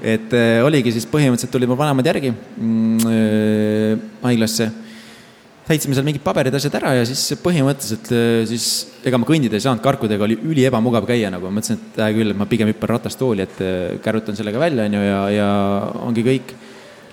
et 0.00 0.32
äh, 0.32 0.64
oligi 0.64 0.94
siis 0.96 1.06
põhimõtteliselt 1.10 1.52
tulid 1.52 1.68
mu 1.68 1.76
vanemad 1.76 2.06
järgi 2.06 2.32
mm, 2.32 3.12
äh, 3.12 4.08
haiglasse 4.24 4.72
täitsime 5.64 5.96
seal 5.96 6.04
mingid 6.04 6.22
paberid, 6.24 6.54
asjad 6.56 6.74
ära 6.76 6.92
ja 6.98 7.04
siis 7.08 7.22
põhimõtteliselt 7.40 8.10
äh, 8.12 8.42
siis 8.48 8.66
ega 9.06 9.20
ma 9.20 9.28
kõndida 9.28 9.56
ei 9.56 9.64
saanud, 9.64 9.82
karkudega 9.84 10.26
oli 10.26 10.36
üli 10.44 10.64
ebamugav 10.68 11.06
käia 11.08 11.30
nagu, 11.32 11.48
ma 11.48 11.58
mõtlesin, 11.58 11.80
et 11.80 12.00
hea 12.02 12.16
küll, 12.18 12.32
et 12.34 12.40
ma 12.40 12.46
pigem 12.50 12.68
hüppan 12.68 12.94
ratastooli, 12.94 13.46
et 13.46 13.62
äh, 13.64 13.78
kärutan 14.04 14.36
sellega 14.36 14.60
välja, 14.60 14.84
on 14.88 14.98
ju, 14.98 15.04
ja, 15.08 15.20
ja 15.32 15.48
ongi 16.04 16.26
kõik. 16.26 16.54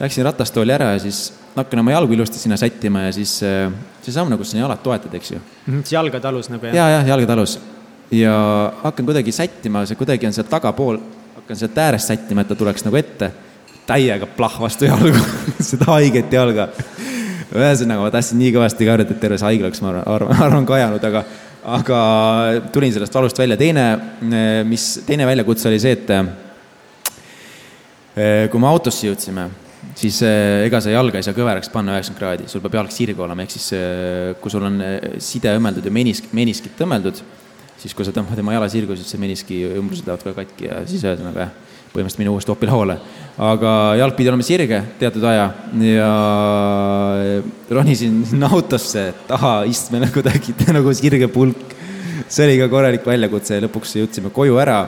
Läksin 0.02 0.26
ratastooli 0.26 0.74
ära 0.74 0.96
ja 0.96 1.02
siis 1.04 1.30
hakkan 1.54 1.84
oma 1.84 1.94
jalgu 1.94 2.16
ilusti 2.16 2.40
sinna 2.42 2.58
sättima 2.58 3.06
ja 3.06 3.16
siis 3.16 3.38
äh, 3.46 3.70
see 4.04 4.16
samm 4.16 4.32
nagu 4.34 4.44
sinna 4.48 4.66
jalad 4.66 4.84
toetad, 4.84 5.14
eks 5.16 5.36
ju. 5.36 5.40
Mhm, 5.68 5.86
siis 5.86 5.96
jalga 5.96 6.20
talus 6.24 6.52
nagu 6.52 6.68
jah? 6.68 6.76
ja, 6.76 6.90
jah, 6.98 7.08
jalga 7.14 7.32
talus. 7.32 7.60
ja 8.12 8.34
hakkan 8.84 9.08
kuidagi 9.08 9.32
sättima, 9.32 9.86
see 9.88 10.00
kuidagi 10.00 10.28
on 10.28 10.36
seal 10.36 10.50
tagapool, 10.52 11.00
hakkan 11.38 11.60
sealt 11.60 11.80
äärest 11.80 12.12
sättima, 12.12 12.44
et 12.44 12.52
ta 12.52 12.60
tuleks 12.60 12.84
nagu 12.88 13.00
ette. 13.00 13.32
täiega 13.88 14.28
plah 14.28 14.60
vastu 14.62 14.86
jalgu 14.90 15.24
seda 15.72 15.94
haiget 15.94 16.34
jalga 16.34 16.68
ühesõnaga, 17.56 18.06
ma 18.06 18.12
tahtsin 18.14 18.40
nii 18.40 18.52
kõvasti 18.56 18.88
karjuda, 18.88 19.14
et 19.14 19.22
terve 19.22 19.38
see 19.40 19.48
haigla 19.50 19.68
oleks, 19.70 19.82
ma 19.84 19.90
arvan, 20.02 20.36
arvan 20.46 20.68
kajanud, 20.70 21.04
aga, 21.10 21.24
aga 21.78 22.00
tulin 22.74 22.94
sellest 22.96 23.16
valust 23.18 23.42
välja. 23.42 23.58
teine, 23.60 23.86
mis, 24.68 24.86
teine 25.08 25.28
väljakutse 25.30 25.70
oli 25.72 25.80
see, 25.84 25.94
et 25.98 26.08
eh, 28.16 28.46
kui 28.52 28.60
me 28.62 28.68
autosse 28.70 29.08
jõudsime, 29.08 29.44
siis 30.00 30.22
eh, 30.28 30.66
ega 30.68 30.78
sa 30.84 30.90
jalga 30.94 31.20
ei 31.20 31.26
saa 31.28 31.38
kõveraks 31.38 31.72
panna 31.74 31.98
üheksakümmend 31.98 32.22
kraadi, 32.22 32.50
sul 32.52 32.64
peab 32.64 32.80
jalg 32.82 32.92
sirge 32.96 33.20
olema, 33.26 33.44
ehk 33.44 33.54
siis 33.58 33.68
eh, 33.78 34.32
kui 34.42 34.50
sul 34.54 34.64
on 34.68 34.76
side 35.20 35.50
õmmeldud 35.58 35.86
ja 35.88 35.94
menisk, 35.94 36.24
meniskit 36.38 36.86
õmmeldud, 36.86 37.18
siis 37.82 37.94
kui 37.98 38.06
sa 38.08 38.16
tõmbad 38.16 38.38
tema 38.40 38.56
jala 38.56 38.68
sirgu, 38.72 38.96
siis 38.96 39.10
see 39.12 39.22
meniski 39.22 39.56
ümbrused 39.74 40.08
lähevad 40.08 40.24
ka 40.30 40.32
katki 40.44 40.64
ja 40.70 40.76
siis 40.88 41.04
ühesõnaga 41.04 41.40
jah 41.48 41.54
põhimõtteliselt 41.92 42.22
minu 42.22 42.36
uuesti 42.36 42.54
opilauale. 42.54 42.96
aga 43.42 43.72
jalg 44.00 44.16
pidi 44.16 44.30
olema 44.32 44.46
sirge 44.46 44.80
teatud 45.00 45.24
aja 45.28 45.48
ja 45.88 46.10
ronisin 47.70 48.22
sinna 48.28 48.50
autosse 48.56 49.06
taha 49.28 49.62
istmele 49.70 50.12
kuidagi 50.14 50.56
nagu 50.78 50.94
sirge 50.96 51.28
pulk. 51.32 51.76
see 52.28 52.48
oli 52.48 52.58
ka 52.62 52.70
korralik 52.72 53.06
väljakutse 53.08 53.60
ja 53.60 53.66
lõpuks 53.66 53.96
jõudsime 54.00 54.32
koju 54.32 54.60
ära, 54.62 54.80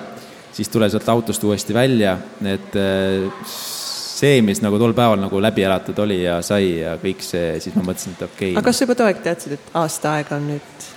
siis 0.53 0.69
tule 0.71 0.89
sealt 0.89 1.09
autost 1.11 1.43
uuesti 1.43 1.75
välja, 1.75 2.15
et 2.45 2.75
eh, 2.79 3.27
see, 3.49 4.39
mis 4.45 4.61
nagu 4.63 4.79
tol 4.79 4.93
päeval 4.95 5.19
nagu 5.19 5.41
läbi 5.43 5.65
elatud 5.65 5.97
oli 6.05 6.21
ja 6.21 6.39
sai 6.45 6.77
ja 6.83 6.95
kõik 7.01 7.23
see, 7.25 7.57
siis 7.63 7.75
ma 7.75 7.83
mõtlesin, 7.83 8.15
et 8.15 8.27
okei 8.27 8.51
okay.. 8.53 8.57
aga 8.59 8.67
kas 8.69 8.79
sa 8.79 8.87
juba 8.87 8.99
too 8.99 9.09
aeg 9.09 9.23
teadsid, 9.25 9.57
et 9.57 9.79
aasta 9.81 10.17
aega 10.19 10.37
on 10.39 10.51
nüüd? 10.53 10.91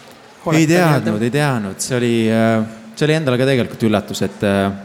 ei 0.55 0.69
teadnud, 0.71 1.25
ei 1.27 1.33
teadnud, 1.35 1.81
see 1.83 1.97
oli, 1.99 2.12
eh, 2.31 2.77
see 2.95 3.09
oli 3.09 3.16
endale 3.16 3.40
ka 3.40 3.49
tegelikult 3.49 3.88
üllatus, 3.88 4.23
et 4.29 4.47
eh, 4.47 4.85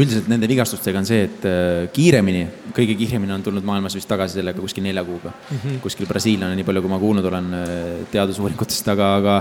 üldiselt 0.00 0.28
nende 0.30 0.48
vigastustega 0.50 1.00
on 1.00 1.06
see, 1.08 1.24
et 1.26 1.44
äh, 1.48 1.86
kiiremini, 1.94 2.44
kõige 2.76 2.96
kiiremini 2.98 3.34
on 3.36 3.44
tulnud 3.44 3.66
maailmas 3.66 3.96
vist 3.96 4.08
tagasi 4.10 4.38
sellega 4.38 4.62
kuskil 4.62 4.84
nelja 4.86 5.04
kuuga 5.06 5.30
mm. 5.32 5.58
-hmm. 5.58 5.80
kuskil 5.84 6.08
brasiillane, 6.10 6.56
nii 6.58 6.66
palju 6.66 6.82
kui 6.84 6.92
ma 6.92 6.98
kuulnud 7.02 7.28
olen 7.30 7.50
äh, 7.58 7.68
teadusuuringutest, 8.12 8.88
aga, 8.94 9.10
aga, 9.20 9.36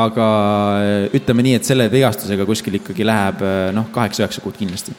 aga 0.00 0.28
äh, 0.80 1.06
ütleme 1.16 1.46
nii, 1.46 1.54
et 1.60 1.68
selle 1.68 1.90
vigastusega 1.92 2.46
kuskil 2.48 2.80
ikkagi 2.80 3.06
läheb 3.06 3.44
noh, 3.76 3.88
kaheksa-üheksa 3.94 4.44
kuud 4.44 4.58
kindlasti. 4.58 4.92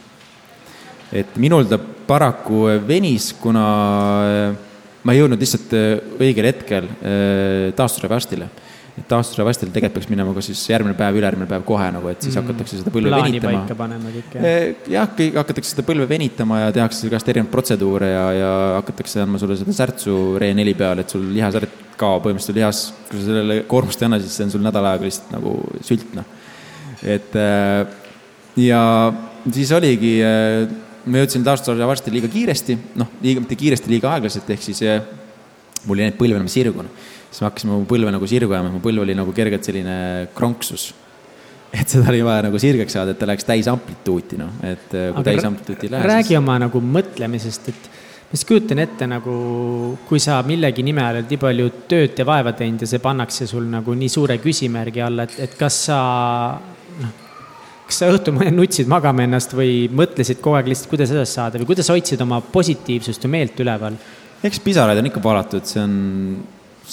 et 1.12 1.36
minul 1.36 1.64
ta 1.68 1.78
paraku 1.78 2.64
venis, 2.88 3.32
kuna 3.40 3.66
ma 5.02 5.12
ei 5.12 5.18
jõudnud 5.20 5.40
lihtsalt 5.40 5.74
õigel 6.18 6.48
hetkel 6.48 6.88
taastusravastile 7.76 8.48
et 8.92 9.06
taastusravastil 9.08 9.70
tegelikult 9.72 10.02
peaks 10.02 10.10
minema 10.12 10.34
ka 10.36 10.42
siis 10.44 10.60
järgmine 10.68 10.92
päev, 10.96 11.16
ülejärgmine 11.16 11.48
päev 11.48 11.62
kohe 11.64 11.86
nagu, 11.94 12.10
et 12.12 12.20
siis 12.20 12.34
mm. 12.34 12.42
hakatakse 12.42 12.80
seda 12.82 12.92
põlve 12.92 13.12
Plaani 13.12 13.40
venitama. 13.40 13.86
kõik 14.18 14.90
jah? 14.92 15.14
kõik 15.16 15.38
hakatakse 15.40 15.72
seda 15.72 15.84
põlve 15.88 16.08
venitama 16.10 16.58
ja 16.66 16.74
tehakse 16.76 17.08
igast 17.08 17.30
erinevaid 17.32 17.52
protseduure 17.54 18.10
ja, 18.10 18.26
ja 18.36 18.50
hakatakse 18.76 19.22
andma 19.24 19.40
sulle 19.40 19.56
seda 19.60 19.72
särtsu 19.78 20.16
Re4 20.42 20.74
peal, 20.76 21.00
et 21.00 21.14
sul 21.14 21.24
lihasärk 21.32 21.78
kaob 22.02 22.26
põhimõtteliselt 22.26 22.58
lihas, 22.58 22.82
kui 23.08 23.22
sa 23.22 23.30
sellele 23.30 23.58
koormust 23.70 24.02
ei 24.02 24.10
anna, 24.10 24.20
siis 24.20 24.36
see 24.36 24.48
on 24.48 24.54
sul 24.56 24.64
nädala 24.66 24.92
aega 24.92 25.08
lihtsalt 25.08 25.32
nagu 25.38 25.56
sült, 25.88 26.12
noh. 26.18 26.28
et 27.00 27.40
ja 28.60 28.82
siis 29.48 29.72
oligi, 29.72 30.12
ma 31.08 31.24
jõudsin 31.24 31.48
taastusravastile 31.48 32.18
liiga 32.18 32.28
kiiresti, 32.32 32.76
noh, 33.00 33.16
liiga, 33.24 33.40
mitte 33.40 33.56
kiiresti, 33.56 33.92
liiga 33.92 34.12
aeglaselt, 34.12 34.52
ehk 34.52 34.68
siis 34.68 34.84
mul 35.88 35.98
jäi 35.98 36.10
neid 36.10 36.20
põlve 36.20 36.38
enam 36.38 36.50
sirgu 36.50 36.84
siis 37.32 37.40
me 37.40 37.48
hakkasime 37.48 37.78
mu 37.78 37.86
põlve 37.88 38.12
nagu 38.12 38.28
sirgu 38.28 38.52
ajama, 38.52 38.74
mu 38.74 38.82
põlv 38.84 39.06
oli 39.06 39.16
nagu 39.16 39.32
kergelt 39.36 39.64
selline 39.64 39.96
kronksus. 40.36 40.92
et 41.72 41.88
seda 41.88 42.10
oli 42.12 42.20
vaja 42.20 42.44
nagu 42.44 42.58
sirgeks 42.60 42.92
saada, 42.92 43.14
et 43.14 43.18
ta 43.18 43.26
läheks 43.28 43.46
täis 43.48 43.68
amplituuti, 43.72 44.36
noh, 44.36 44.50
et 44.60 44.92
äh, 44.92 45.08
kui 45.08 45.22
Aga 45.22 45.30
täis 45.30 45.46
amplituuti 45.48 45.88
ei 45.88 45.94
lähe. 45.94 46.08
räägi 46.10 46.34
siis... 46.34 46.40
oma 46.42 46.58
nagu 46.60 46.82
mõtlemisest, 46.84 47.70
et 47.72 47.88
ma 48.28 48.36
siis 48.36 48.44
kujutan 48.50 48.82
ette 48.84 49.08
nagu, 49.08 49.36
kui 50.08 50.20
sa 50.20 50.42
millegi 50.44 50.84
nimel 50.84 51.16
oled 51.16 51.32
nii 51.32 51.40
palju 51.40 51.72
tööd 51.88 52.20
ja 52.20 52.28
vaeva 52.28 52.52
teinud 52.58 52.84
ja 52.84 52.90
see 52.92 53.00
pannakse 53.00 53.48
sul 53.48 53.64
nagu 53.72 53.96
nii 53.96 54.12
suure 54.12 54.36
küsimärgi 54.44 55.04
alla, 55.04 55.24
et, 55.24 55.40
et 55.48 55.56
kas 55.56 55.82
sa 55.88 55.98
noh, 57.00 57.18
kas 57.88 58.04
sa 58.04 58.12
õhtul 58.12 58.36
nutsid 58.52 58.92
magama 58.92 59.24
ennast 59.24 59.56
või 59.56 59.86
mõtlesid 59.88 60.44
kogu 60.44 60.60
aeg 60.60 60.68
lihtsalt, 60.74 60.92
kuidas 60.92 61.16
edasi 61.16 61.40
saada 61.40 61.60
või 61.60 61.72
kuidas 61.72 61.88
hoidsid 61.88 62.20
oma 62.20 62.44
positiivsust 62.52 63.24
ja 63.24 63.32
meelt 63.32 63.64
üleval? 63.64 63.96
eks 64.44 64.60
pisaraid 64.60 65.00
on 65.00 65.08
ikka 65.08 65.24
valatud, 65.24 65.64
see 65.64 65.80
on 65.80 65.96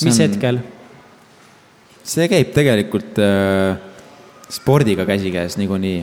mis 0.05 0.15
on, 0.15 0.25
hetkel? 0.25 0.61
see 2.09 2.27
käib 2.31 2.53
tegelikult 2.55 3.19
äh, 3.21 3.77
spordiga 4.49 5.05
käsikäes 5.05 5.59
niikuinii, 5.61 5.99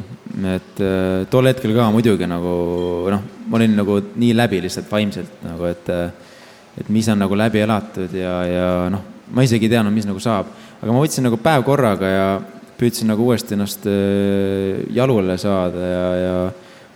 et 0.54 0.82
äh, 0.84 1.24
tol 1.30 1.48
hetkel 1.50 1.74
ka 1.74 1.88
muidugi 1.94 2.28
nagu 2.30 2.54
noh, 3.10 3.26
ma 3.50 3.58
olin 3.58 3.74
nagu 3.78 3.98
nii 4.14 4.36
läbi 4.36 4.62
lihtsalt 4.66 4.90
vaimselt 4.92 5.42
nagu, 5.46 5.66
et 5.70 5.90
äh, 5.92 6.06
et 6.76 6.88
mis 6.92 7.08
on 7.08 7.18
nagu 7.18 7.36
läbi 7.38 7.62
elatud 7.64 8.12
ja, 8.14 8.34
ja 8.46 8.68
noh, 8.92 9.02
ma 9.32 9.44
isegi 9.46 9.66
ei 9.66 9.72
teadnud, 9.72 9.94
mis 9.96 10.06
nagu 10.06 10.20
saab, 10.22 10.50
aga 10.82 10.92
ma 10.92 11.02
võtsin 11.02 11.24
nagu 11.26 11.40
päev 11.40 11.64
korraga 11.66 12.10
ja 12.12 12.28
püüdsin 12.76 13.08
nagu 13.10 13.24
uuesti 13.24 13.56
ennast 13.56 13.88
äh, 13.88 14.84
jalule 14.94 15.38
saada 15.40 15.90
ja, 15.90 16.06
ja 16.20 16.36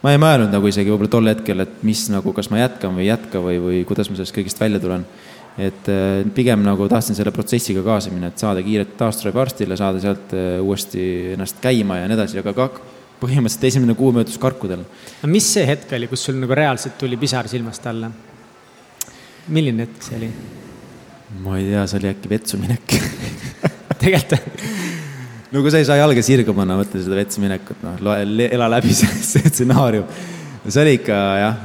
ma 0.05 0.15
ei 0.15 0.21
mõelnud 0.21 0.53
nagu 0.53 0.69
isegi 0.69 0.93
võib-olla 0.93 1.13
tol 1.13 1.33
hetkel, 1.33 1.65
et 1.65 1.83
mis 1.87 2.07
nagu, 2.13 2.35
kas 2.37 2.51
ma 2.53 2.61
jätkan 2.61 2.95
või 2.97 3.07
ei 3.07 3.11
jätka 3.11 3.43
või, 3.43 3.59
või 3.65 3.83
kuidas 3.89 4.13
ma 4.13 4.21
sellest 4.21 4.37
kõigest 4.37 4.61
välja 4.61 4.81
tulen 4.83 5.07
et 5.59 5.91
äh, 5.91 6.23
pigem 6.35 6.63
nagu 6.65 6.87
tahtsin 6.91 7.17
selle 7.19 7.33
protsessiga 7.35 7.83
kaasa 7.87 8.13
minna, 8.15 8.31
et 8.31 8.39
saada 8.43 8.63
kiirelt 8.65 8.95
taastusravi 9.01 9.43
arstile, 9.43 9.77
saada 9.79 10.01
sealt 10.03 10.35
äh, 10.37 10.57
uuesti 10.63 11.03
ennast 11.35 11.61
käima 11.63 12.01
ja 12.01 12.09
nii 12.09 12.19
edasi, 12.19 12.41
aga 12.43 12.55
ka 12.57 12.69
põhimõtteliselt 13.21 13.67
esimene 13.69 13.97
kuu 13.99 14.13
möödus 14.17 14.39
karkudel. 14.41 14.87
aga 15.21 15.31
mis 15.31 15.49
see 15.55 15.67
hetk 15.69 15.93
oli, 15.97 16.09
kus 16.11 16.25
sul 16.29 16.39
nagu 16.41 16.57
reaalselt 16.57 16.97
tuli 17.01 17.19
pisar 17.21 17.49
silmast 17.51 17.87
alla? 17.91 18.11
milline 19.49 19.87
hetk 19.87 20.07
see 20.07 20.21
oli? 20.21 20.31
ma 21.45 21.59
ei 21.59 21.69
tea, 21.73 21.87
see 21.91 22.01
oli 22.01 22.13
äkki 22.15 22.33
vetsu 22.33 22.61
minek 22.61 22.97
tegelikult 24.01 24.69
no 25.51 25.63
kui 25.63 25.73
sa 25.73 25.81
ei 25.83 25.89
saa 25.89 25.99
jalga 25.99 26.23
sirgu 26.25 26.55
panna, 26.57 26.79
mõtle 26.79 27.03
seda 27.03 27.19
vetsu 27.19 27.43
minekut, 27.43 27.83
noh, 27.85 27.99
ela 28.47 28.69
läbi 28.71 28.95
see 28.95 29.11
stsenaarium. 29.27 30.07
see 30.67 30.83
oli 30.85 30.99
ikka 31.01 31.19
jah. 31.41 31.65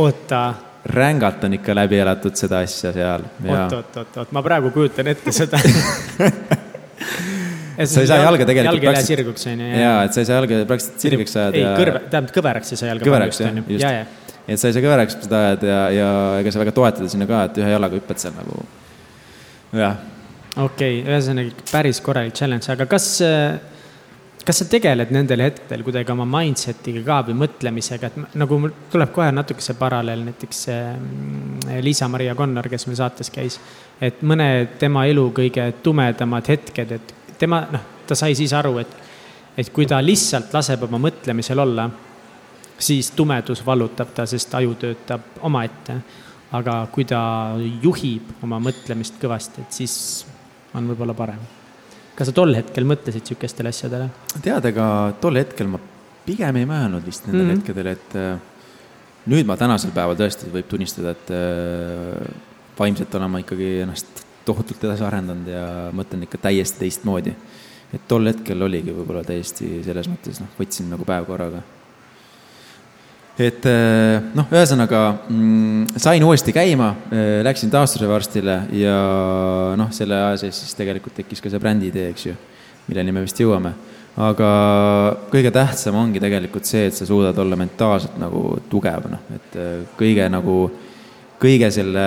oota 0.00 0.42
rängalt 0.86 1.44
on 1.44 1.56
ikka 1.58 1.74
läbi 1.74 1.98
elatud 2.02 2.36
seda 2.38 2.60
asja 2.64 2.92
seal. 2.94 3.26
oot, 3.46 3.72
oot, 3.72 3.96
oot, 4.02 4.16
oot, 4.22 4.32
ma 4.36 4.42
praegu 4.44 4.70
kujutan 4.74 5.10
ette 5.12 5.34
seda 5.34 5.60
sa 7.84 8.00
ei 8.00 8.08
saa 8.08 8.20
jalga 8.22 8.46
tegelikult. 8.48 8.80
jalg 8.80 8.86
ei 8.86 8.94
lähe 8.94 9.04
sirguks, 9.04 9.46
on 9.50 9.60
ju. 9.60 9.70
jaa, 9.82 9.98
et 10.06 10.16
sa 10.16 10.22
ei 10.22 10.28
saa 10.28 10.40
jalga 10.40 10.62
praktiliselt 10.70 11.06
sirgeks 11.06 11.36
ajada. 11.36 11.60
ei, 11.60 11.66
kõrve, 11.80 12.02
tähendab 12.12 12.34
kõveraks 12.38 12.72
ei 12.72 12.80
saa 12.80 12.90
jalga. 12.92 13.08
kõveraks 13.08 13.42
jah, 13.42 13.54
just. 13.74 14.34
et 14.46 14.62
sa 14.62 14.70
ei 14.70 14.76
saa 14.76 14.84
kõveraks 14.86 15.18
seda 15.20 15.42
ajada 15.50 15.70
ja, 15.70 15.80
ja 15.96 16.10
ega 16.40 16.54
sa 16.54 16.62
väga 16.62 16.74
toetada 16.76 17.12
sinna 17.12 17.28
ka, 17.30 17.44
et 17.50 17.62
ühe 17.62 17.72
jalaga 17.74 18.00
hüppad 18.00 18.22
seal 18.22 18.36
nagu, 18.38 18.66
jah. 19.76 19.96
okei 20.54 21.00
okay,, 21.00 21.00
ühesõnaga 21.04 21.66
päris 21.72 22.02
korralik 22.04 22.36
challenge, 22.38 22.70
aga 22.72 22.88
kas 22.90 23.10
äh, 23.26 23.58
kas 24.46 24.60
sa 24.62 24.66
tegeled 24.70 25.10
nendel 25.14 25.42
hetkedel 25.42 25.82
kuidagi 25.86 26.12
oma 26.14 26.26
mindset'iga 26.30 27.02
ka 27.06 27.16
või 27.28 27.38
mõtlemisega, 27.40 28.10
et 28.10 28.36
nagu 28.38 28.58
mul 28.62 28.74
tuleb 28.92 29.10
kohe 29.14 29.32
natuke 29.34 29.64
see 29.64 29.74
paralleel, 29.78 30.22
näiteks 30.28 30.60
mm, 30.70 31.80
Liisa-Maria 31.82 32.36
Connor, 32.38 32.68
kes 32.70 32.86
meil 32.86 32.98
saates 33.00 33.32
käis. 33.34 33.58
et 34.00 34.22
mõned 34.22 34.76
tema 34.78 35.06
elu 35.10 35.26
kõige 35.34 35.66
tumedamad 35.82 36.52
hetked, 36.52 36.92
et 36.92 37.14
tema, 37.38 37.64
noh, 37.72 37.90
ta 38.06 38.14
sai 38.18 38.38
siis 38.38 38.54
aru, 38.54 38.76
et, 38.84 38.94
et 39.58 39.72
kui 39.74 39.88
ta 39.88 39.98
lihtsalt 40.04 40.54
laseb 40.54 40.86
oma 40.86 41.00
mõtlemisel 41.08 41.64
olla, 41.66 41.88
siis 42.78 43.10
tumedus 43.16 43.64
vallutab 43.66 44.14
ta, 44.14 44.28
sest 44.30 44.54
aju 44.54 44.78
töötab 44.86 45.42
omaette. 45.42 46.00
aga 46.56 46.86
kui 46.94 47.04
ta 47.04 47.20
juhib 47.82 48.44
oma 48.46 48.60
mõtlemist 48.62 49.18
kõvasti, 49.20 49.66
et 49.66 49.82
siis 49.82 50.24
on 50.74 50.86
võib-olla 50.86 51.14
parem 51.14 51.55
kas 52.16 52.30
sa 52.30 52.34
tol 52.36 52.56
hetkel 52.56 52.88
mõtlesid 52.88 53.28
sihukestele 53.28 53.72
asjadele? 53.72 54.08
tead, 54.42 54.70
ega 54.72 54.86
tol 55.20 55.38
hetkel 55.40 55.70
ma 55.72 55.80
pigem 56.26 56.60
ei 56.60 56.68
mõelnud 56.68 57.04
vist 57.06 57.26
nendel 57.26 57.44
mm 57.44 57.50
-hmm. 57.50 57.60
hetkedel, 57.60 57.86
et 57.92 58.16
äh, 58.16 58.38
nüüd 59.32 59.46
ma 59.46 59.56
tänasel 59.56 59.92
päeval 59.94 60.18
tõesti 60.18 60.50
võib 60.52 60.68
tunnistada, 60.70 61.14
et 61.14 61.30
äh, 61.30 62.26
vaimselt 62.78 63.14
olen 63.14 63.30
ma 63.30 63.42
ikkagi 63.44 63.70
ennast 63.84 64.24
tohutult 64.46 64.84
edasi 64.84 65.04
arendanud 65.04 65.48
ja 65.50 65.64
mõtlen 65.92 66.26
ikka 66.26 66.38
täiesti 66.38 66.84
teistmoodi. 66.84 67.34
et 67.94 68.08
tol 68.08 68.26
hetkel 68.26 68.62
oligi 68.62 68.90
võib-olla 68.90 69.22
täiesti 69.24 69.82
selles 69.84 70.08
mõttes 70.10 70.40
noh, 70.40 70.48
võtsin 70.58 70.90
nagu 70.90 71.04
päev 71.04 71.26
korraga 71.26 71.62
et 73.36 73.66
eh, 73.68 74.28
noh, 74.36 74.46
ühesõnaga 74.48 75.00
mm, 75.28 75.98
sain 76.00 76.24
uuesti 76.24 76.54
käima, 76.56 76.92
eh, 77.12 77.42
läksin 77.44 77.72
taastusraviarstile 77.72 78.56
ja 78.80 78.96
noh, 79.76 79.90
selle 79.92 80.16
aja 80.30 80.38
sees 80.40 80.62
siis 80.62 80.78
tegelikult 80.78 81.18
tekkis 81.20 81.44
ka 81.44 81.52
see 81.52 81.60
brändi 81.60 81.90
idee, 81.92 82.08
eks 82.14 82.26
ju, 82.30 82.36
milleni 82.88 83.12
me 83.12 83.26
vist 83.26 83.40
jõuame. 83.40 83.74
aga 84.16 84.50
kõige 85.28 85.50
tähtsam 85.52 85.98
ongi 86.00 86.20
tegelikult 86.22 86.64
see, 86.64 86.86
et 86.88 86.96
sa 86.96 87.04
suudad 87.04 87.36
olla 87.36 87.56
mentaalselt 87.60 88.16
nagu 88.16 88.56
tugev, 88.72 89.10
noh, 89.12 89.26
et 89.36 89.58
eh, 89.60 89.82
kõige 89.98 90.30
nagu, 90.32 90.56
kõige 91.36 91.68
selle 91.70 92.06